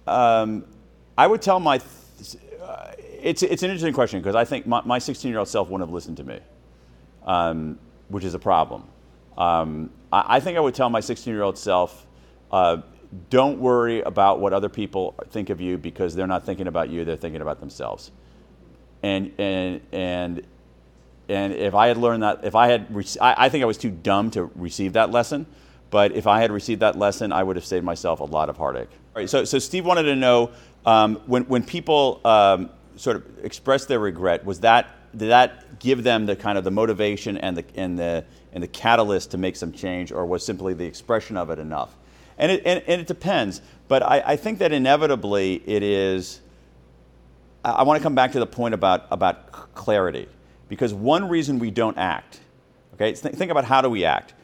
um, 0.07 0.65
I 1.19 1.27
would 1.27 1.43
tell 1.43 1.61
my, 1.61 1.79
th- 1.79 2.37
uh, 2.63 2.93
it's, 2.99 3.43
it's 3.43 3.63
an 3.63 3.71
interesting 3.71 3.93
question 3.93 4.21
because 4.21 4.35
I 4.35 4.45
think 4.45 4.67
my 4.67 4.99
16 4.99 5.31
year 5.31 5.39
old 5.39 5.49
self 5.49 5.69
wouldn't 5.69 5.89
have 5.89 5.95
listened 5.95 6.17
to 6.19 6.25
me, 6.25 6.41
um, 7.27 7.79
which 8.09 8.25
is 8.25 8.35
a 8.35 8.39
problem. 8.39 8.85
I, 10.13 10.37
I, 10.37 10.41
think 10.41 10.57
I 10.57 10.61
would 10.61 10.75
tell 10.75 10.89
my 10.91 11.01
16 11.01 11.33
year 11.33 11.43
old 11.43 11.59
self, 11.59 12.07
uh, 12.51 12.79
don't 13.31 13.59
worry 13.59 14.01
about 14.01 14.41
what 14.41 14.53
other 14.53 14.69
people 14.69 15.15
think 15.31 15.51
of 15.51 15.61
you 15.61 15.79
because 15.79 16.15
they're 16.15 16.27
not 16.27 16.45
thinking 16.45 16.67
about 16.67 16.91
you, 16.91 17.05
they're 17.05 17.17
thinking 17.17 17.43
about 17.43 17.61
themselves. 17.61 18.11
And, 19.03 19.33
and, 19.39 19.81
and, 19.93 20.43
and 21.29 21.53
if 21.53 21.75
I 21.75 21.89
had 21.89 21.97
learned 21.97 22.23
that, 22.23 22.45
if 22.45 22.55
I 22.55 22.69
had, 22.69 22.87
I, 23.21 23.35
I 23.37 23.49
think 23.49 23.63
I 23.63 23.67
was 23.67 23.79
too 23.79 23.91
dumb 23.91 24.31
to 24.33 24.51
receive 24.55 24.95
that 24.95 25.11
lesson, 25.11 25.47
but 25.91 26.13
if 26.13 26.27
I 26.27 26.41
had 26.41 26.51
received 26.51 26.81
that 26.81 26.97
lesson, 26.97 27.33
I 27.33 27.43
would 27.43 27.57
have 27.57 27.65
saved 27.65 27.85
myself 27.85 28.21
a 28.21 28.25
lot 28.25 28.49
of 28.49 28.57
heartache. 28.57 28.91
All 29.15 29.23
right, 29.23 29.31
so, 29.31 29.45
so 29.45 29.59
Steve 29.59 29.85
wanted 29.85 30.05
to 30.05 30.17
know 30.17 30.51
um, 30.85 31.17
when, 31.27 31.45
when 31.45 31.63
people 31.63 32.21
um, 32.25 32.71
sort 32.97 33.17
of 33.17 33.45
express 33.45 33.87
their 33.87 33.99
regret, 33.99 34.45
was 34.45 34.61
that, 34.61 34.91
did 35.17 35.31
that 35.31 35.79
give 35.79 36.03
them 36.03 36.27
the 36.27 36.37
kind 36.37 36.59
of 36.59 36.65
the 36.65 36.71
motivation 36.71 37.37
and 37.39 37.57
the, 37.57 37.65
and, 37.75 37.99
the, 37.99 38.25
and 38.53 38.63
the 38.63 38.69
catalyst 38.69 39.31
to 39.33 39.39
make 39.39 39.57
some 39.57 39.73
change, 39.73 40.13
or 40.13 40.27
was 40.27 40.45
simply 40.45 40.75
the 40.75 40.85
expression 40.85 41.37
of 41.37 41.51
it 41.51 41.59
enough? 41.59 41.97
And 42.39 42.53
it, 42.53 42.63
and, 42.67 42.83
and 42.87 43.01
it 43.01 43.07
depends. 43.07 43.63
But 43.89 44.03
I, 44.03 44.23
I, 44.27 44.37
think 44.37 44.59
that 44.59 44.73
inevitably 44.73 45.63
it 45.65 45.83
is. 45.83 46.41
I, 47.65 47.71
I 47.73 47.83
want 47.83 47.99
to 47.99 48.03
come 48.03 48.15
back 48.15 48.33
to 48.33 48.39
the 48.39 48.47
point 48.47 48.75
about, 48.75 49.07
about 49.11 49.75
clarity. 49.75 50.29
Because 50.69 50.93
one 50.93 51.29
reason 51.29 51.59
we 51.59 51.71
don't 51.71 51.97
act, 51.97 52.41
okay, 52.95 53.13
th- 53.13 53.35
think 53.35 53.51
about 53.51 53.65
how 53.65 53.81
do 53.81 53.89
we 53.89 54.05
act. 54.05 54.35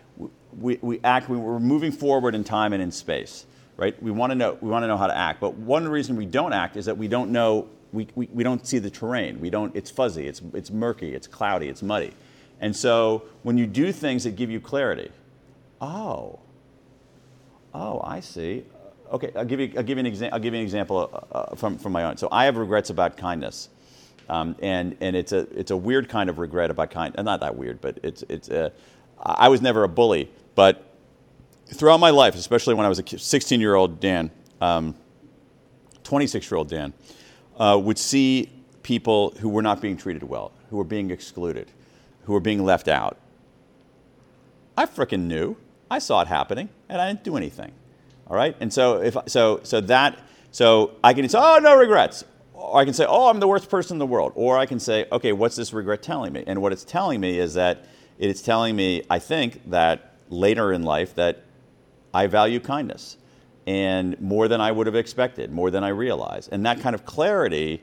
We, 0.59 0.79
we 0.81 1.01
act, 1.03 1.29
we, 1.29 1.37
we're 1.37 1.59
moving 1.59 1.93
forward 1.93 2.35
in 2.35 2.45
time 2.45 2.73
and 2.73 2.83
in 2.83 2.93
space, 2.93 3.47
right? 3.77 4.01
We 4.03 4.11
want 4.11 4.31
to 4.31 4.35
know, 4.35 4.57
we 4.61 4.71
want 4.71 4.85
to 4.85 4.87
know 4.87 4.97
how 4.97 5.07
to 5.07 5.17
act. 5.17 5.41
But 5.41 5.55
one 5.55 5.89
reason 5.89 6.17
we 6.17 6.27
don't 6.27 6.53
act 6.53 6.77
is 6.77 6.85
that 6.87 6.97
we 6.97 7.09
don't 7.09 7.33
know, 7.33 7.69
we, 7.93 8.07
we, 8.15 8.29
we 8.33 8.45
don't 8.45 8.65
see 8.67 8.79
the 8.79 8.91
terrain. 8.91 9.41
We 9.41 9.51
don't, 9.51 9.75
it's 9.75 9.91
fuzzy, 9.91 10.27
it's, 10.27 10.41
it's 10.55 10.71
murky, 10.71 11.15
it's 11.15 11.27
cloudy, 11.27 11.69
it's 11.69 11.83
muddy. 11.83 12.13
And 12.61 12.77
so 12.77 13.25
when 13.43 13.59
you 13.59 13.67
do 13.67 13.91
things 13.91 14.25
that 14.25 14.37
give 14.37 14.51
you 14.51 14.61
clarity, 14.61 15.11
oh, 15.81 16.39
oh, 17.75 18.01
I 18.05 18.21
see. 18.21 18.65
Okay, 19.13 19.31
I'll 19.37 19.45
give 19.45 19.61
you, 19.61 19.73
I'll 19.77 19.83
give 19.83 19.99
you, 19.99 20.07
an, 20.07 20.13
exa- 20.13 20.31
I'll 20.33 20.39
give 20.41 20.55
you 20.55 20.61
an 20.61 20.65
example 20.65 21.11
uh, 21.33 21.37
uh, 21.37 21.55
from, 21.57 21.79
from 21.79 21.93
my 21.93 22.05
own. 22.05 22.17
So 22.17 22.29
I 22.33 22.47
have 22.47 22.57
regrets 22.57 22.91
about 22.91 23.17
kindness. 23.17 23.69
Um, 24.29 24.57
and 24.63 24.97
and 25.01 25.17
it's, 25.17 25.33
a, 25.33 25.41
it's 25.59 25.71
a 25.73 25.77
weird 25.77 26.09
kind 26.09 26.31
of 26.31 26.39
regret 26.39 26.71
about 26.71 26.91
kind, 26.91 27.15
not 27.19 27.41
that 27.41 27.57
weird, 27.57 27.81
but 27.81 27.99
it's, 28.03 28.23
it's 28.29 28.49
a, 28.49 28.73
I 29.23 29.49
was 29.49 29.61
never 29.61 29.85
a 29.85 29.89
bully, 29.89 30.31
but 30.55 30.85
throughout 31.67 32.01
my 32.01 32.11
life, 32.11 32.35
especially 32.35 32.75
when 32.75 32.87
I 32.87 32.89
was 32.89 32.99
a 33.01 33.19
16 33.19 33.61
year 33.61 33.75
old 33.75 34.01
Dan, 34.01 34.31
26 36.05 36.51
year 36.51 36.59
old 36.59 36.69
Dan, 36.69 36.93
uh, 37.59 37.79
would 37.83 37.99
see 37.99 38.51
people 38.83 39.33
who 39.41 39.49
were 39.49 39.63
not 39.63 39.81
being 39.81 39.97
treated 39.97 40.23
well, 40.23 40.53
who 40.71 40.77
were 40.77 40.85
being 40.85 41.11
excluded, 41.11 41.71
who 42.25 42.33
were 42.33 42.41
being 42.41 42.65
left 42.65 42.89
out. 42.89 43.19
I 44.77 44.87
frickin' 44.87 45.21
knew. 45.27 45.57
I 45.93 45.99
saw 45.99 46.23
it 46.23 46.29
happening, 46.29 46.71
and 46.89 47.01
I 47.01 47.09
didn't 47.09 47.23
do 47.23 47.37
anything. 47.37 47.71
All 48.27 48.37
right, 48.37 48.57
and 48.61 48.73
so 48.73 49.03
if 49.03 49.15
so, 49.27 49.61
so 49.63 49.81
that 49.83 50.19
so 50.51 50.93
I 51.05 51.13
can 51.13 51.29
say, 51.29 51.39
oh, 51.39 51.59
no 51.63 51.77
regrets, 51.77 52.25
or 52.55 52.81
I 52.81 52.85
can 52.85 52.95
say, 52.95 53.05
oh, 53.07 53.29
I'm 53.29 53.41
the 53.41 53.49
worst 53.49 53.69
person 53.69 53.97
in 53.97 53.99
the 53.99 54.07
world, 54.07 54.33
or 54.35 54.57
I 54.57 54.65
can 54.65 54.81
say, 54.81 55.07
okay, 55.13 55.33
what's 55.33 55.55
this 55.55 55.73
regret 55.75 56.03
telling 56.03 56.33
me? 56.33 56.45
And 56.47 56.63
what 56.63 56.73
it's 56.73 56.85
telling 56.85 57.21
me 57.21 57.39
is 57.39 57.55
that 57.55 57.85
it's 58.19 58.41
telling 58.41 58.75
me, 58.75 59.03
I 59.11 59.19
think 59.19 59.69
that 59.71 60.15
later 60.31 60.73
in 60.73 60.83
life 60.83 61.15
that 61.17 61.43
I 62.15 62.27
value 62.27 62.61
kindness 62.61 63.19
and 63.67 64.19
more 64.21 64.49
than 64.49 64.61
I 64.61 64.73
would 64.73 64.87
have 64.87 64.97
expected, 64.97 65.53
more 65.53 65.71
than 65.71 65.85
I 65.85 65.89
realized, 65.89 66.49
and 66.53 66.65
that 66.65 66.81
kind 66.81 66.95
of 66.95 67.05
clarity 67.05 67.83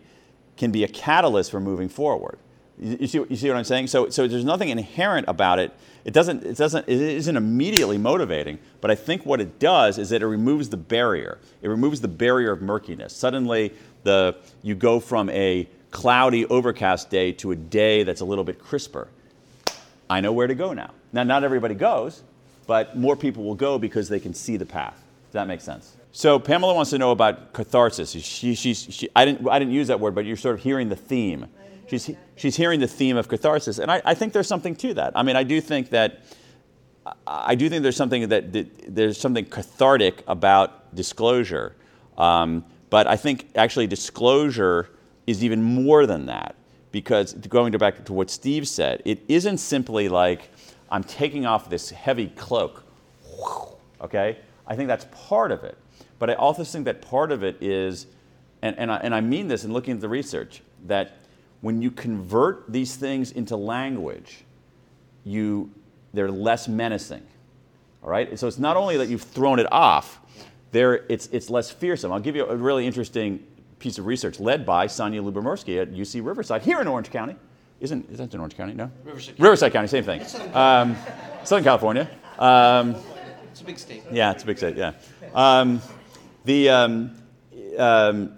can 0.58 0.72
be 0.72 0.84
a 0.84 0.88
catalyst 0.88 1.52
for 1.52 1.60
moving 1.60 1.90
forward. 1.90 2.40
You, 2.80 2.98
you 3.02 3.08
see, 3.08 3.26
you 3.30 3.36
see 3.36 3.48
what 3.50 3.58
I'm 3.58 3.64
saying? 3.64 3.88
So, 3.88 4.10
so 4.10 4.28
there's 4.28 4.46
nothing 4.46 4.70
inherent 4.70 5.28
about 5.28 5.60
it. 5.60 5.72
It 6.06 6.14
doesn't, 6.14 6.44
it 6.46 6.58
doesn't, 6.58 6.88
it 6.88 7.00
isn't 7.00 7.36
immediately 7.36 7.98
motivating, 7.98 8.60
but 8.82 8.90
I 8.90 8.96
think 8.96 9.26
what 9.26 9.42
it 9.42 9.60
does 9.60 9.98
is 9.98 10.10
that 10.10 10.22
it 10.22 10.28
removes 10.28 10.70
the 10.70 10.78
barrier. 10.78 11.38
It 11.62 11.68
removes 11.68 12.02
the 12.02 12.08
barrier 12.08 12.52
of 12.52 12.62
murkiness. 12.62 13.14
Suddenly, 13.16 13.74
the, 14.04 14.38
you 14.64 14.76
go 14.76 15.00
from 15.00 15.30
a 15.30 15.68
cloudy, 15.92 16.46
overcast 16.46 17.10
day 17.10 17.32
to 17.34 17.52
a 17.52 17.56
day 17.56 18.04
that's 18.04 18.22
a 18.22 18.26
little 18.26 18.44
bit 18.44 18.60
crisper. 18.60 19.08
I 20.10 20.22
know 20.22 20.32
where 20.32 20.48
to 20.48 20.56
go 20.56 20.74
now. 20.74 20.92
Now, 21.12 21.24
not 21.24 21.44
everybody 21.44 21.76
goes, 21.76 22.24
but 22.66 22.96
more 22.98 23.16
people 23.16 23.44
will 23.44 23.56
go 23.56 23.78
because 23.78 24.10
they 24.10 24.20
can 24.20 24.34
see 24.34 24.58
the 24.58 24.66
path. 24.66 24.96
Does 25.28 25.34
that 25.34 25.48
make 25.48 25.62
sense? 25.62 25.96
So 26.12 26.40
Pamela 26.40 26.74
wants 26.74 26.92
to 26.92 26.98
know 26.98 27.12
about 27.12 27.54
catharsis. 27.54 28.12
She, 28.12 28.56
she, 28.56 28.74
she, 28.74 29.10
I, 29.16 29.26
didn't, 29.26 29.48
I 29.48 29.60
didn't 29.60 29.74
use 29.74 29.88
that 29.88 30.00
word, 30.00 30.16
but 30.16 30.26
you're 30.26 30.38
sort 30.38 30.56
of 30.56 30.64
hearing 30.64 30.90
the 30.90 30.96
theme. 30.96 31.48
She's, 31.90 32.12
she's 32.36 32.56
hearing 32.56 32.80
the 32.80 32.88
theme 32.88 33.18
of 33.18 33.28
catharsis, 33.28 33.80
and 33.80 33.92
I, 33.92 34.02
I 34.06 34.14
think 34.14 34.34
there's 34.34 34.48
something 34.48 34.76
to 34.78 34.94
that. 34.96 35.14
I 35.16 35.24
mean, 35.24 35.36
I 35.36 35.44
do 35.44 35.60
think 35.60 35.90
that 35.90 36.24
I 37.26 37.56
do 37.56 37.70
think 37.70 37.84
there's 37.84 37.96
something 37.96 38.30
that, 38.30 38.54
that 38.54 38.96
there's 38.96 39.20
something 39.20 39.46
cathartic 39.46 40.24
about 40.28 40.96
disclosure, 40.96 41.76
um, 42.18 42.64
but 42.90 43.08
I 43.08 43.16
think 43.16 43.50
actually 43.56 43.88
disclosure 43.88 44.90
is 45.26 45.44
even 45.44 45.64
more 45.64 46.06
than 46.06 46.28
that 46.28 46.56
because 46.92 47.34
going 47.34 47.72
back 47.74 48.04
to 48.06 48.14
what 48.14 48.30
Steve 48.30 48.68
said, 48.68 49.02
it 49.06 49.24
isn't 49.28 49.58
simply 49.58 50.10
like 50.10 50.50
I'm 50.92 51.04
taking 51.04 51.46
off 51.46 51.70
this 51.70 51.90
heavy 51.90 52.28
cloak. 52.30 52.84
Okay, 54.02 54.38
I 54.68 54.76
think 54.76 54.88
that's 54.88 55.06
part 55.12 55.52
of 55.52 55.64
it, 55.64 55.78
but 56.20 56.30
I 56.30 56.34
also 56.34 56.64
think 56.64 56.86
that 56.86 57.02
part 57.02 57.32
of 57.32 57.44
it 57.44 57.62
is, 57.62 58.08
and, 58.62 58.78
and, 58.78 58.92
I, 58.92 58.98
and 58.98 59.14
I 59.14 59.22
mean 59.22 59.48
this 59.48 59.64
in 59.64 59.74
looking 59.74 59.96
at 59.96 60.02
the 60.02 60.10
research, 60.10 60.62
that 60.88 61.18
when 61.62 61.82
you 61.82 61.92
convert 61.92 62.72
these 62.72 62.96
things 62.96 63.32
into 63.32 63.56
language, 63.56 64.44
you, 65.24 65.72
they're 66.14 66.32
less 66.32 66.68
menacing. 66.68 67.24
All 68.04 68.10
right? 68.10 68.38
So 68.40 68.48
it's 68.48 68.60
not 68.60 68.78
only 68.78 68.98
that 68.98 69.10
you've 69.10 69.22
thrown 69.24 69.60
it 69.60 69.68
off, 69.72 70.20
there, 70.72 71.06
it's, 71.10 71.28
it's 71.28 71.50
less 71.50 71.70
fearsome. 71.72 72.12
I'll 72.12 72.20
give 72.20 72.36
you 72.36 72.46
a 72.46 72.56
really 72.56 72.86
interesting 72.88 73.46
piece 73.80 73.98
of 73.98 74.06
research 74.06 74.40
led 74.40 74.66
by 74.66 74.88
Sonja 74.88 75.22
Lyubomirsky 75.22 75.82
at 75.82 75.92
UC 75.92 76.26
Riverside 76.26 76.62
here 76.62 76.80
in 76.82 76.88
Orange 76.88 77.10
County. 77.10 77.36
Isn't, 77.80 78.10
is 78.12 78.18
that 78.20 78.34
in 78.34 78.40
Orange 78.40 78.56
County? 78.56 78.74
No? 78.74 78.92
Riverside 79.04 79.36
County. 79.36 79.44
Riverside 79.44 79.74
County, 79.74 79.88
same 79.88 80.04
thing. 80.04 80.22
Um, 80.54 80.96
Southern 81.44 81.64
California. 81.64 82.10
Um, 82.38 82.96
It's 83.52 83.62
a 83.62 83.64
big 83.64 83.80
state. 83.80 84.04
yeah, 84.12 84.32
it's 84.32 84.44
a 84.44 84.46
big 84.46 84.58
state. 84.58 84.76
Yeah, 84.78 84.94
um, 85.34 85.82
the 86.46 86.70
um, 86.70 87.16
um, 87.78 88.38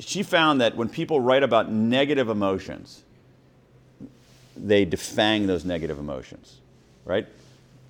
she 0.00 0.22
found 0.22 0.60
that 0.60 0.76
when 0.76 0.88
people 0.88 1.20
write 1.20 1.42
about 1.42 1.70
negative 1.70 2.28
emotions, 2.28 3.02
they 4.56 4.86
defang 4.86 5.46
those 5.46 5.64
negative 5.64 5.98
emotions, 5.98 6.60
right? 7.04 7.26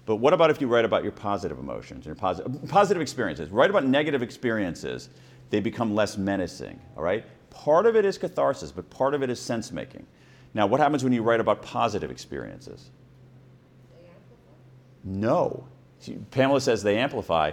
But 0.06 0.16
what 0.16 0.32
about 0.32 0.50
if 0.50 0.60
you 0.60 0.68
write 0.68 0.84
about 0.84 1.02
your 1.02 1.12
positive 1.12 1.58
emotions, 1.58 2.06
your 2.06 2.14
positive 2.14 2.68
positive 2.68 3.02
experiences? 3.02 3.50
Write 3.50 3.70
about 3.70 3.84
negative 3.84 4.22
experiences, 4.22 5.10
they 5.50 5.60
become 5.60 5.94
less 5.94 6.16
menacing. 6.16 6.80
All 6.96 7.02
right. 7.02 7.24
Part 7.50 7.86
of 7.86 7.96
it 7.96 8.04
is 8.04 8.16
catharsis, 8.16 8.72
but 8.72 8.88
part 8.90 9.14
of 9.14 9.22
it 9.22 9.30
is 9.30 9.40
sense 9.40 9.72
making. 9.72 10.06
Now, 10.54 10.66
what 10.66 10.80
happens 10.80 11.04
when 11.04 11.12
you 11.12 11.22
write 11.22 11.40
about 11.40 11.62
positive 11.62 12.10
experiences? 12.10 12.90
No. 15.04 15.66
See, 16.00 16.18
Pamela 16.30 16.60
says 16.60 16.82
they 16.82 16.98
amplify. 16.98 17.52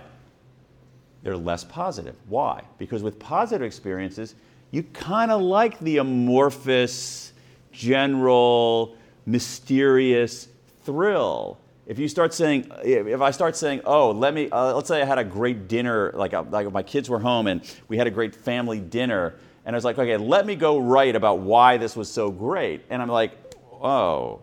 They're 1.23 1.37
less 1.37 1.63
positive. 1.63 2.15
Why? 2.27 2.63
Because 2.77 3.01
with 3.01 3.17
positive 3.19 3.65
experiences, 3.65 4.35
you 4.72 4.84
kind 4.84 5.32
of 5.32 5.41
like 5.41 5.80
the 5.80 5.97
amorphous, 5.97 7.34
general, 7.72 8.95
mysterious 9.26 10.47
thrill. 10.84 11.57
If 11.88 11.99
you 11.99 12.07
start 12.07 12.34
saying, 12.34 12.72
if 12.84 13.22
I 13.22 13.32
start 13.32 13.55
saying, 13.55 13.82
oh, 13.86 14.11
let 14.11 14.34
me, 14.34 14.49
uh, 14.49 14.74
let's 14.74 14.88
say 14.88 15.01
I 15.01 15.05
had 15.05 15.20
a 15.20 15.24
great 15.24 15.68
dinner, 15.68 16.11
like, 16.16 16.34
a, 16.34 16.41
like 16.41 16.72
my 16.72 16.84
kids 16.84 17.09
were 17.09 17.20
home 17.20 17.47
and 17.47 17.61
we 17.88 17.97
had 17.97 18.07
a 18.07 18.11
great 18.11 18.36
family 18.36 18.80
dinner, 18.80 19.36
and 19.66 19.76
I 19.76 19.78
was 19.78 19.86
like, 19.86 19.97
okay, 19.97 20.18
let 20.18 20.45
me 20.45 20.55
go 20.55 20.80
write 20.80 21.16
about 21.16 21.39
why 21.39 21.78
this 21.78 21.95
was 21.95 22.09
so 22.11 22.32
great. 22.32 22.82
And 22.89 23.01
I'm 23.01 23.09
like, 23.09 23.32
oh, 23.72 24.41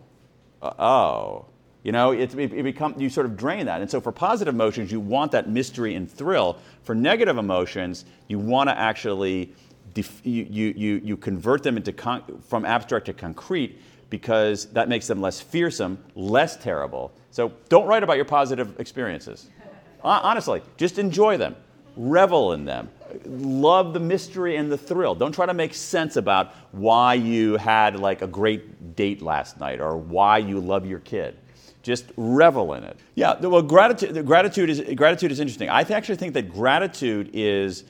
uh, 0.61 0.73
oh. 0.79 1.45
You 1.83 1.91
know, 1.91 2.11
it, 2.11 2.33
it, 2.35 2.53
it 2.53 2.63
become, 2.63 2.95
you 2.97 3.09
sort 3.09 3.25
of 3.25 3.35
drain 3.35 3.65
that. 3.65 3.81
And 3.81 3.91
so 3.91 3.99
for 3.99 4.13
positive 4.13 4.53
emotions, 4.53 4.89
you 4.89 5.01
want 5.01 5.33
that 5.33 5.49
mystery 5.49 5.95
and 5.95 6.09
thrill. 6.09 6.57
For 6.83 6.95
negative 6.95 7.37
emotions, 7.37 8.05
you 8.29 8.39
want 8.39 8.69
to 8.69 8.77
actually, 8.77 9.53
def, 9.93 10.21
you, 10.25 10.73
you, 10.75 11.01
you, 11.03 11.17
convert 11.17 11.63
them 11.63 11.77
into 11.77 11.93
con, 11.93 12.41
from 12.47 12.65
abstract 12.65 13.05
to 13.07 13.13
concrete 13.13 13.79
because 14.09 14.65
that 14.67 14.89
makes 14.89 15.07
them 15.07 15.21
less 15.21 15.41
fearsome, 15.41 15.97
less 16.15 16.57
terrible. 16.57 17.11
So 17.31 17.51
don't 17.69 17.87
write 17.87 18.03
about 18.03 18.15
your 18.15 18.25
positive 18.25 18.79
experiences. 18.79 19.47
Honestly, 20.03 20.61
just 20.77 20.99
enjoy 20.99 21.37
them, 21.37 21.55
revel 21.95 22.53
in 22.53 22.65
them, 22.65 22.89
love 23.25 23.93
the 23.93 23.99
mystery 23.99 24.57
and 24.57 24.71
the 24.71 24.77
thrill. 24.77 25.15
Don't 25.15 25.31
try 25.31 25.45
to 25.45 25.53
make 25.53 25.73
sense 25.73 26.15
about 26.15 26.53
why 26.71 27.13
you 27.13 27.57
had 27.57 27.99
like 27.99 28.21
a 28.21 28.27
great 28.27 28.95
date 28.95 29.21
last 29.21 29.59
night 29.59 29.79
or 29.79 29.97
why 29.97 30.37
you 30.39 30.59
love 30.59 30.85
your 30.85 30.99
kid. 30.99 31.37
Just 31.81 32.05
revel 32.15 32.73
in 32.75 32.83
it. 32.83 32.97
Yeah, 33.15 33.39
well, 33.39 33.61
gratitude, 33.61 34.25
gratitude, 34.25 34.69
is, 34.69 34.81
gratitude 34.95 35.31
is 35.31 35.39
interesting. 35.39 35.69
I 35.69 35.81
actually 35.81 36.15
think 36.15 36.33
that 36.33 36.53
gratitude 36.53 37.29
is, 37.33 37.83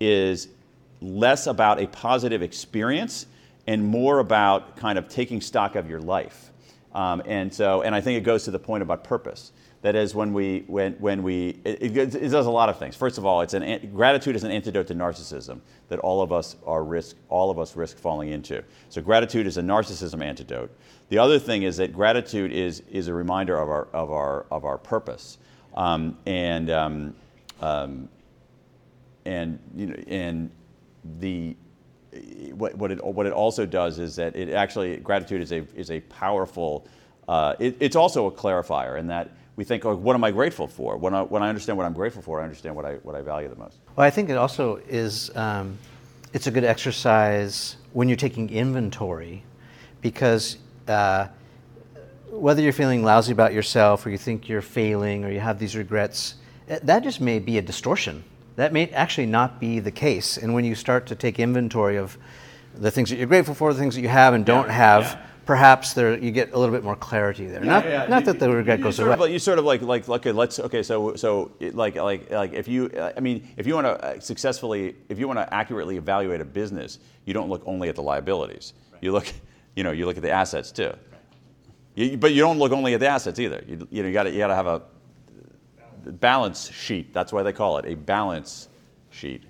is 0.00 0.48
less 1.00 1.46
about 1.46 1.80
a 1.80 1.86
positive 1.86 2.42
experience 2.42 3.26
and 3.66 3.84
more 3.84 4.20
about 4.20 4.76
kind 4.76 4.98
of 4.98 5.08
taking 5.08 5.40
stock 5.40 5.74
of 5.74 5.88
your 5.88 6.00
life. 6.00 6.50
Um, 6.94 7.22
and 7.26 7.52
so, 7.52 7.82
and 7.82 7.94
I 7.94 8.00
think 8.00 8.18
it 8.18 8.24
goes 8.24 8.44
to 8.44 8.50
the 8.50 8.58
point 8.58 8.82
about 8.82 9.04
purpose. 9.04 9.52
That 9.82 9.94
is, 9.94 10.14
when 10.14 10.32
we, 10.32 10.64
when, 10.66 10.94
when 10.94 11.22
we, 11.22 11.60
it, 11.64 11.96
it, 11.96 12.28
does 12.30 12.46
a 12.46 12.50
lot 12.50 12.68
of 12.68 12.78
things. 12.78 12.96
First 12.96 13.18
of 13.18 13.26
all, 13.26 13.42
it's 13.42 13.54
an, 13.54 13.92
gratitude 13.94 14.34
is 14.34 14.42
an 14.42 14.50
antidote 14.50 14.86
to 14.88 14.94
narcissism 14.94 15.60
that 15.88 15.98
all 15.98 16.22
of 16.22 16.32
us 16.32 16.56
are 16.66 16.82
risk, 16.82 17.16
all 17.28 17.50
of 17.50 17.58
us 17.58 17.76
risk 17.76 17.98
falling 17.98 18.30
into. 18.30 18.64
So 18.88 19.02
gratitude 19.02 19.46
is 19.46 19.58
a 19.58 19.62
narcissism 19.62 20.24
antidote. 20.24 20.70
The 21.08 21.18
other 21.18 21.38
thing 21.38 21.62
is 21.62 21.76
that 21.76 21.92
gratitude 21.92 22.52
is, 22.52 22.82
is 22.90 23.08
a 23.08 23.14
reminder 23.14 23.58
of 23.58 23.68
our, 23.68 23.86
of 23.92 24.10
our, 24.10 24.46
of 24.50 24.64
our 24.64 24.78
purpose. 24.78 25.38
Um, 25.76 26.16
and, 26.26 26.70
um, 26.70 27.14
um, 27.60 28.08
and, 29.24 29.58
you 29.76 29.86
know, 29.86 30.02
and 30.08 30.50
the, 31.18 31.56
what, 32.52 32.74
what, 32.76 32.90
it, 32.90 33.04
what 33.04 33.26
it 33.26 33.32
also 33.32 33.66
does 33.66 33.98
is 33.98 34.16
that 34.16 34.36
it 34.36 34.50
actually, 34.50 34.96
gratitude 34.98 35.40
is 35.42 35.52
a, 35.52 35.66
is 35.74 35.90
a 35.90 36.00
powerful, 36.00 36.86
uh, 37.28 37.54
it, 37.58 37.76
it's 37.80 37.96
also 37.96 38.26
a 38.26 38.32
clarifier 38.32 38.98
in 38.98 39.06
that 39.08 39.30
we 39.56 39.64
think, 39.64 39.84
oh, 39.84 39.96
what 39.96 40.14
am 40.14 40.22
I 40.22 40.30
grateful 40.30 40.66
for? 40.66 40.96
When 40.96 41.14
I, 41.14 41.22
when 41.22 41.42
I 41.42 41.48
understand 41.48 41.78
what 41.78 41.86
I'm 41.86 41.94
grateful 41.94 42.22
for, 42.22 42.40
I 42.40 42.44
understand 42.44 42.76
what 42.76 42.84
I, 42.84 42.94
what 42.96 43.14
I 43.14 43.22
value 43.22 43.48
the 43.48 43.56
most. 43.56 43.78
Well, 43.96 44.06
I 44.06 44.10
think 44.10 44.28
it 44.28 44.36
also 44.36 44.76
is, 44.88 45.34
um, 45.34 45.78
it's 46.32 46.46
a 46.46 46.50
good 46.50 46.64
exercise 46.64 47.76
when 47.92 48.08
you're 48.08 48.16
taking 48.16 48.50
inventory 48.50 49.42
because 50.02 50.58
uh, 50.88 51.28
whether 52.28 52.60
you're 52.60 52.72
feeling 52.72 53.02
lousy 53.02 53.32
about 53.32 53.54
yourself 53.54 54.04
or 54.04 54.10
you 54.10 54.18
think 54.18 54.48
you're 54.48 54.60
failing 54.60 55.24
or 55.24 55.30
you 55.30 55.40
have 55.40 55.58
these 55.58 55.74
regrets, 55.74 56.34
that 56.66 57.02
just 57.02 57.20
may 57.20 57.38
be 57.38 57.58
a 57.58 57.62
distortion. 57.62 58.22
That 58.56 58.72
may 58.72 58.88
actually 58.88 59.26
not 59.26 59.60
be 59.60 59.80
the 59.80 59.90
case. 59.90 60.38
And 60.38 60.54
when 60.54 60.64
you 60.64 60.74
start 60.74 61.06
to 61.06 61.14
take 61.14 61.38
inventory 61.38 61.96
of 61.96 62.16
the 62.74 62.90
things 62.90 63.10
that 63.10 63.16
you're 63.16 63.26
grateful 63.26 63.54
for, 63.54 63.72
the 63.72 63.78
things 63.78 63.94
that 63.94 64.00
you 64.00 64.08
have 64.08 64.34
and 64.34 64.44
don't 64.44 64.68
have, 64.70 65.02
yeah. 65.02 65.26
perhaps 65.44 65.92
there 65.92 66.18
you 66.18 66.30
get 66.30 66.52
a 66.52 66.58
little 66.58 66.74
bit 66.74 66.82
more 66.82 66.96
clarity 66.96 67.46
there. 67.46 67.60
not 67.60 67.84
Yeah, 67.84 68.02
yeah. 68.04 68.08
not 68.08 68.20
You- 68.20 68.32
that 68.32 68.38
the 68.40 68.50
regret 68.50 68.78
you 68.78 68.84
goes 68.84 68.96
sort 68.96 69.08
away. 69.08 69.14
Of 69.14 69.20
like, 69.20 69.30
you 69.30 69.38
sort 69.38 69.58
of 69.58 69.64
like 69.66 69.82
like 69.82 70.08
okay, 70.08 70.32
let's 70.32 70.58
okay. 70.58 70.82
So 70.82 71.14
so 71.16 71.52
like 71.60 71.96
like 71.96 72.30
like 72.30 72.52
if 72.54 72.66
you 72.66 72.90
uh, 72.96 73.12
I 73.16 73.20
mean 73.20 73.46
if 73.56 73.66
you 73.66 73.74
want 73.74 73.86
to 73.86 74.20
successfully 74.20 74.96
if 75.08 75.18
you 75.18 75.26
want 75.26 75.38
to 75.38 75.54
accurately 75.54 75.96
evaluate 75.96 76.40
a 76.40 76.44
business, 76.46 76.98
you 77.26 77.34
don't 77.34 77.48
look 77.50 77.62
only 77.66 77.88
at 77.88 77.94
the 77.94 78.02
liabilities. 78.02 78.72
You 79.02 79.12
look 79.12 79.26
you 79.76 79.84
know 79.84 79.92
you 79.92 80.06
look 80.06 80.16
at 80.16 80.22
the 80.22 80.30
assets 80.32 80.72
too. 80.72 80.92
You, 81.94 82.16
but 82.18 82.32
you 82.32 82.40
don't 82.40 82.58
look 82.58 82.72
only 82.72 82.92
at 82.94 83.00
the 83.00 83.08
assets 83.08 83.38
either. 83.38 83.62
You, 83.66 83.86
you 83.90 84.02
know 84.02 84.08
you 84.08 84.14
got 84.14 84.24
to 84.24 84.30
you 84.30 84.38
got 84.38 84.48
to 84.48 84.54
have 84.54 84.66
a 84.66 84.82
balance 86.12 86.70
sheet. 86.72 87.12
That's 87.12 87.32
why 87.32 87.42
they 87.42 87.52
call 87.52 87.78
it 87.78 87.86
a 87.86 87.94
balance 87.94 88.68
sheet. 89.10 89.42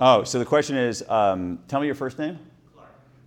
Oh, 0.00 0.24
so 0.24 0.38
the 0.38 0.44
question 0.44 0.76
is, 0.76 1.04
um, 1.08 1.60
tell 1.68 1.80
me 1.80 1.86
your 1.86 1.94
first 1.94 2.18
name. 2.18 2.38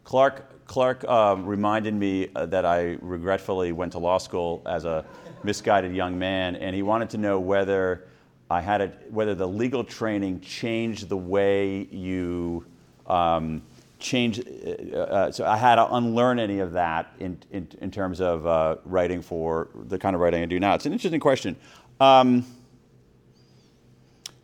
Clark, 0.03 0.65
Clark 0.65 1.03
um, 1.05 1.45
reminded 1.45 1.93
me 1.93 2.29
uh, 2.35 2.45
that 2.47 2.65
I 2.65 2.97
regretfully 3.01 3.71
went 3.71 3.93
to 3.93 3.99
law 3.99 4.17
school 4.17 4.61
as 4.65 4.85
a 4.85 5.05
misguided 5.43 5.95
young 5.95 6.17
man, 6.19 6.55
and 6.55 6.75
he 6.75 6.81
wanted 6.81 7.09
to 7.11 7.17
know 7.17 7.39
whether 7.39 8.07
I 8.49 8.61
had 8.61 8.81
a, 8.81 8.87
whether 9.09 9.35
the 9.35 9.47
legal 9.47 9.83
training 9.83 10.41
changed 10.41 11.09
the 11.09 11.17
way 11.17 11.87
you 11.91 12.65
um, 13.07 13.61
change. 13.99 14.39
Uh, 14.39 14.97
uh, 14.97 15.31
so 15.31 15.45
I 15.45 15.57
had 15.57 15.75
to 15.75 15.93
unlearn 15.93 16.39
any 16.39 16.59
of 16.59 16.73
that 16.73 17.13
in, 17.19 17.39
in, 17.51 17.67
in 17.81 17.91
terms 17.91 18.21
of 18.21 18.45
uh, 18.45 18.77
writing 18.85 19.21
for 19.21 19.69
the 19.87 19.97
kind 19.97 20.15
of 20.15 20.21
writing 20.21 20.43
I 20.43 20.45
do 20.45 20.59
now. 20.59 20.75
It's 20.75 20.85
an 20.85 20.93
interesting 20.93 21.19
question. 21.19 21.55
Um, 21.99 22.45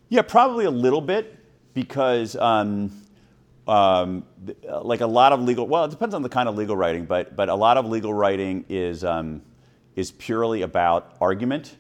yeah, 0.10 0.22
probably 0.22 0.66
a 0.66 0.72
little 0.72 1.02
bit 1.02 1.38
because, 1.74 2.36
um, 2.36 2.92
um, 3.68 4.26
like 4.84 5.02
a 5.02 5.08
lot 5.08 5.32
of 5.32 5.42
legal. 5.42 5.68
Well, 5.68 5.86
it 5.86 5.92
depends 5.92 6.14
on 6.14 6.22
the 6.22 6.30
kind 6.30 6.50
of 6.50 6.56
legal 6.56 6.76
writing, 6.76 7.06
but 7.06 7.36
but 7.36 7.50
a 7.50 7.56
lot 7.56 7.78
of 7.78 7.86
legal 7.86 8.14
writing 8.14 8.66
is 8.70 9.04
um, 9.04 9.42
is 9.96 10.12
purely 10.12 10.64
about 10.64 11.16
argument, 11.22 11.78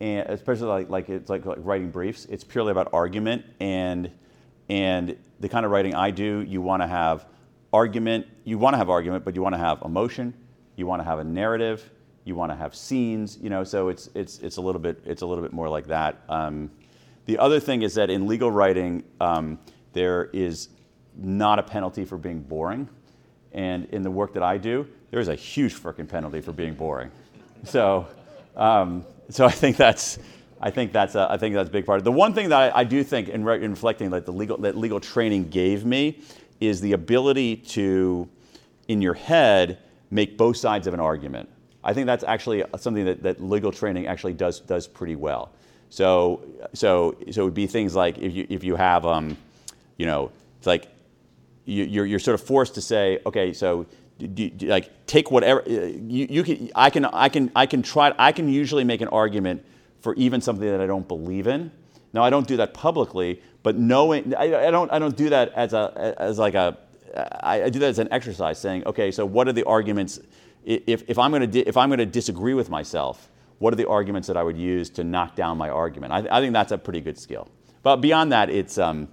and 0.00 0.28
especially 0.30 0.68
like 0.68 0.88
like 0.88 1.08
it's 1.08 1.28
like, 1.28 1.44
like 1.44 1.58
writing 1.60 1.90
briefs. 1.90 2.24
It's 2.26 2.44
purely 2.44 2.70
about 2.70 2.88
argument, 2.92 3.44
and 3.60 4.10
and 4.68 5.16
the 5.40 5.48
kind 5.48 5.64
of 5.64 5.72
writing 5.72 5.94
I 5.94 6.10
do, 6.10 6.40
you 6.40 6.60
want 6.60 6.82
to 6.82 6.86
have 6.86 7.26
argument. 7.72 8.26
You 8.44 8.58
want 8.58 8.74
to 8.74 8.78
have 8.78 8.90
argument, 8.90 9.24
but 9.24 9.34
you 9.34 9.42
want 9.42 9.54
to 9.54 9.58
have 9.58 9.82
emotion. 9.82 10.34
You 10.76 10.86
want 10.86 11.00
to 11.00 11.04
have 11.04 11.18
a 11.18 11.24
narrative. 11.24 11.90
You 12.24 12.34
want 12.34 12.52
to 12.52 12.56
have 12.56 12.74
scenes. 12.74 13.38
You 13.40 13.50
know, 13.50 13.64
so 13.64 13.88
it's 13.88 14.08
it's 14.14 14.38
it's 14.38 14.56
a 14.56 14.60
little 14.60 14.80
bit 14.80 15.00
it's 15.04 15.22
a 15.22 15.26
little 15.26 15.42
bit 15.42 15.52
more 15.52 15.68
like 15.68 15.86
that. 15.88 16.22
Um, 16.28 16.70
the 17.26 17.38
other 17.38 17.60
thing 17.60 17.82
is 17.82 17.94
that 17.94 18.08
in 18.10 18.26
legal 18.26 18.50
writing, 18.50 19.04
um, 19.20 19.58
there 19.92 20.30
is 20.32 20.68
not 21.14 21.58
a 21.58 21.62
penalty 21.62 22.04
for 22.04 22.16
being 22.16 22.40
boring. 22.40 22.88
And 23.52 23.86
in 23.86 24.02
the 24.02 24.10
work 24.10 24.34
that 24.34 24.42
I 24.42 24.56
do, 24.56 24.86
there 25.10 25.20
is 25.20 25.28
a 25.28 25.34
huge 25.34 25.74
freaking 25.74 26.08
penalty 26.08 26.40
for 26.40 26.52
being 26.52 26.74
boring. 26.74 27.10
So, 27.64 28.06
um, 28.56 29.04
so 29.30 29.44
I 29.44 29.50
think 29.50 29.76
that's, 29.76 30.18
I 30.60 30.70
think 30.70 30.92
that's, 30.92 31.14
a, 31.14 31.26
I 31.30 31.36
think 31.36 31.54
that's 31.54 31.68
a 31.68 31.72
big 31.72 31.86
part. 31.86 32.02
The 32.04 32.12
one 32.12 32.34
thing 32.34 32.48
that 32.48 32.74
I, 32.74 32.80
I 32.80 32.84
do 32.84 33.04
think, 33.04 33.28
in, 33.28 33.44
re- 33.44 33.62
in 33.62 33.70
reflecting 33.70 34.10
that 34.10 34.26
the 34.26 34.32
legal, 34.32 34.56
that 34.58 34.76
legal 34.76 35.00
training 35.00 35.50
gave 35.50 35.84
me, 35.84 36.20
is 36.60 36.80
the 36.80 36.92
ability 36.92 37.56
to, 37.56 38.28
in 38.88 39.00
your 39.00 39.14
head, 39.14 39.78
make 40.10 40.36
both 40.36 40.56
sides 40.56 40.86
of 40.86 40.94
an 40.94 41.00
argument. 41.00 41.48
I 41.84 41.94
think 41.94 42.06
that's 42.06 42.24
actually 42.24 42.64
something 42.76 43.04
that, 43.04 43.22
that 43.22 43.42
legal 43.42 43.70
training 43.70 44.08
actually 44.08 44.34
does, 44.34 44.60
does 44.60 44.88
pretty 44.88 45.14
well. 45.16 45.52
So, 45.90 46.42
so, 46.74 47.16
so 47.30 47.42
it 47.42 47.44
would 47.44 47.54
be 47.54 47.66
things 47.66 47.94
like 47.94 48.18
if 48.18 48.34
you, 48.34 48.46
if 48.48 48.64
you 48.64 48.74
have, 48.76 49.06
um, 49.06 49.36
you 49.96 50.06
know, 50.06 50.32
it's 50.58 50.66
like 50.66 50.88
you, 51.64 51.84
you're, 51.84 52.06
you're 52.06 52.18
sort 52.18 52.34
of 52.34 52.46
forced 52.46 52.74
to 52.74 52.80
say, 52.80 53.20
okay, 53.24 53.52
so 53.52 53.86
do, 54.18 54.26
do- 54.50 54.66
like 54.66 55.06
take 55.06 55.30
whatever 55.30 55.62
uh, 55.62 55.70
you, 55.70 56.26
you 56.28 56.42
can. 56.42 56.70
I 56.74 56.90
can 56.90 57.04
I 57.04 57.28
can 57.28 57.52
I 57.54 57.66
can 57.66 57.82
try. 57.82 58.12
I 58.18 58.32
can 58.32 58.48
usually 58.48 58.82
make 58.82 59.00
an 59.00 59.08
argument 59.08 59.64
for 60.00 60.14
even 60.14 60.40
something 60.40 60.68
that 60.68 60.80
I 60.80 60.86
don't 60.86 61.06
believe 61.06 61.46
in. 61.46 61.70
Now 62.12 62.22
I 62.22 62.30
don't 62.30 62.46
do 62.46 62.56
that 62.58 62.74
publicly, 62.74 63.42
but 63.62 63.76
knowing 63.76 64.34
I, 64.34 64.68
I 64.68 64.70
don't 64.70 64.90
I 64.92 64.98
don't 64.98 65.16
do 65.16 65.28
that 65.30 65.52
as 65.54 65.72
a 65.72 66.14
as 66.18 66.38
like 66.38 66.54
a 66.54 66.78
I, 67.14 67.64
I 67.64 67.70
do 67.70 67.78
that 67.80 67.88
as 67.88 67.98
an 67.98 68.08
exercise, 68.10 68.58
saying, 68.58 68.84
okay, 68.86 69.10
so 69.10 69.24
what 69.24 69.48
are 69.48 69.52
the 69.52 69.64
arguments? 69.64 70.20
If, 70.64 71.08
if 71.08 71.18
I'm 71.18 71.30
going 71.30 71.50
to 71.50 71.60
if 71.60 71.76
I'm 71.76 71.88
going 71.88 71.98
to 71.98 72.06
disagree 72.06 72.54
with 72.54 72.70
myself, 72.70 73.28
what 73.58 73.72
are 73.72 73.76
the 73.76 73.88
arguments 73.88 74.28
that 74.28 74.36
I 74.36 74.42
would 74.42 74.56
use 74.58 74.90
to 74.90 75.04
knock 75.04 75.34
down 75.34 75.58
my 75.58 75.68
argument? 75.68 76.12
I, 76.12 76.38
I 76.38 76.40
think 76.40 76.52
that's 76.52 76.72
a 76.72 76.78
pretty 76.78 77.00
good 77.00 77.18
skill. 77.18 77.48
But 77.82 77.96
beyond 77.96 78.32
that, 78.32 78.50
it's 78.50 78.78
um, 78.78 79.08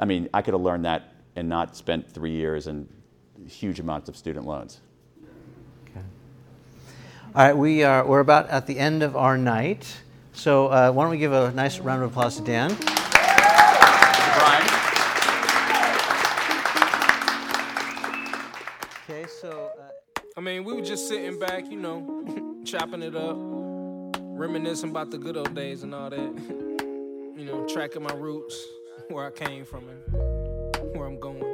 I 0.00 0.04
mean, 0.04 0.28
I 0.34 0.42
could 0.42 0.54
have 0.54 0.62
learned 0.62 0.84
that 0.84 1.14
and 1.36 1.48
not 1.48 1.76
spent 1.76 2.10
three 2.10 2.32
years 2.32 2.66
and 2.66 2.88
huge 3.46 3.80
amounts 3.80 4.08
of 4.08 4.16
student 4.16 4.46
loans. 4.46 4.80
All 7.32 7.46
right, 7.46 7.56
we 7.56 7.84
are 7.84 8.04
we're 8.04 8.18
about 8.18 8.48
at 8.48 8.66
the 8.66 8.76
end 8.76 9.04
of 9.04 9.16
our 9.16 9.38
night. 9.38 10.00
So 10.32 10.66
uh, 10.66 10.90
why 10.90 11.04
don't 11.04 11.12
we 11.12 11.18
give 11.18 11.32
a 11.32 11.52
nice 11.52 11.78
round 11.78 12.02
of 12.02 12.10
applause 12.10 12.34
to 12.38 12.42
Dan? 12.42 12.72
Okay, 19.04 19.28
so 19.40 19.70
uh, 19.78 20.20
I 20.36 20.40
mean, 20.40 20.64
we 20.64 20.72
were 20.72 20.82
just 20.82 21.06
sitting 21.06 21.38
back, 21.38 21.70
you 21.70 21.76
know, 21.76 22.60
chopping 22.64 23.02
it 23.02 23.14
up, 23.14 23.36
reminiscing 24.18 24.90
about 24.90 25.12
the 25.12 25.18
good 25.18 25.36
old 25.36 25.54
days 25.54 25.84
and 25.84 25.94
all 25.94 26.10
that. 26.10 26.18
you 27.38 27.44
know, 27.44 27.64
tracking 27.68 28.02
my 28.02 28.12
roots, 28.14 28.60
where 29.08 29.28
I 29.28 29.30
came 29.30 29.64
from 29.64 29.84
and 29.88 30.96
where 30.96 31.06
I'm 31.06 31.20
going. 31.20 31.49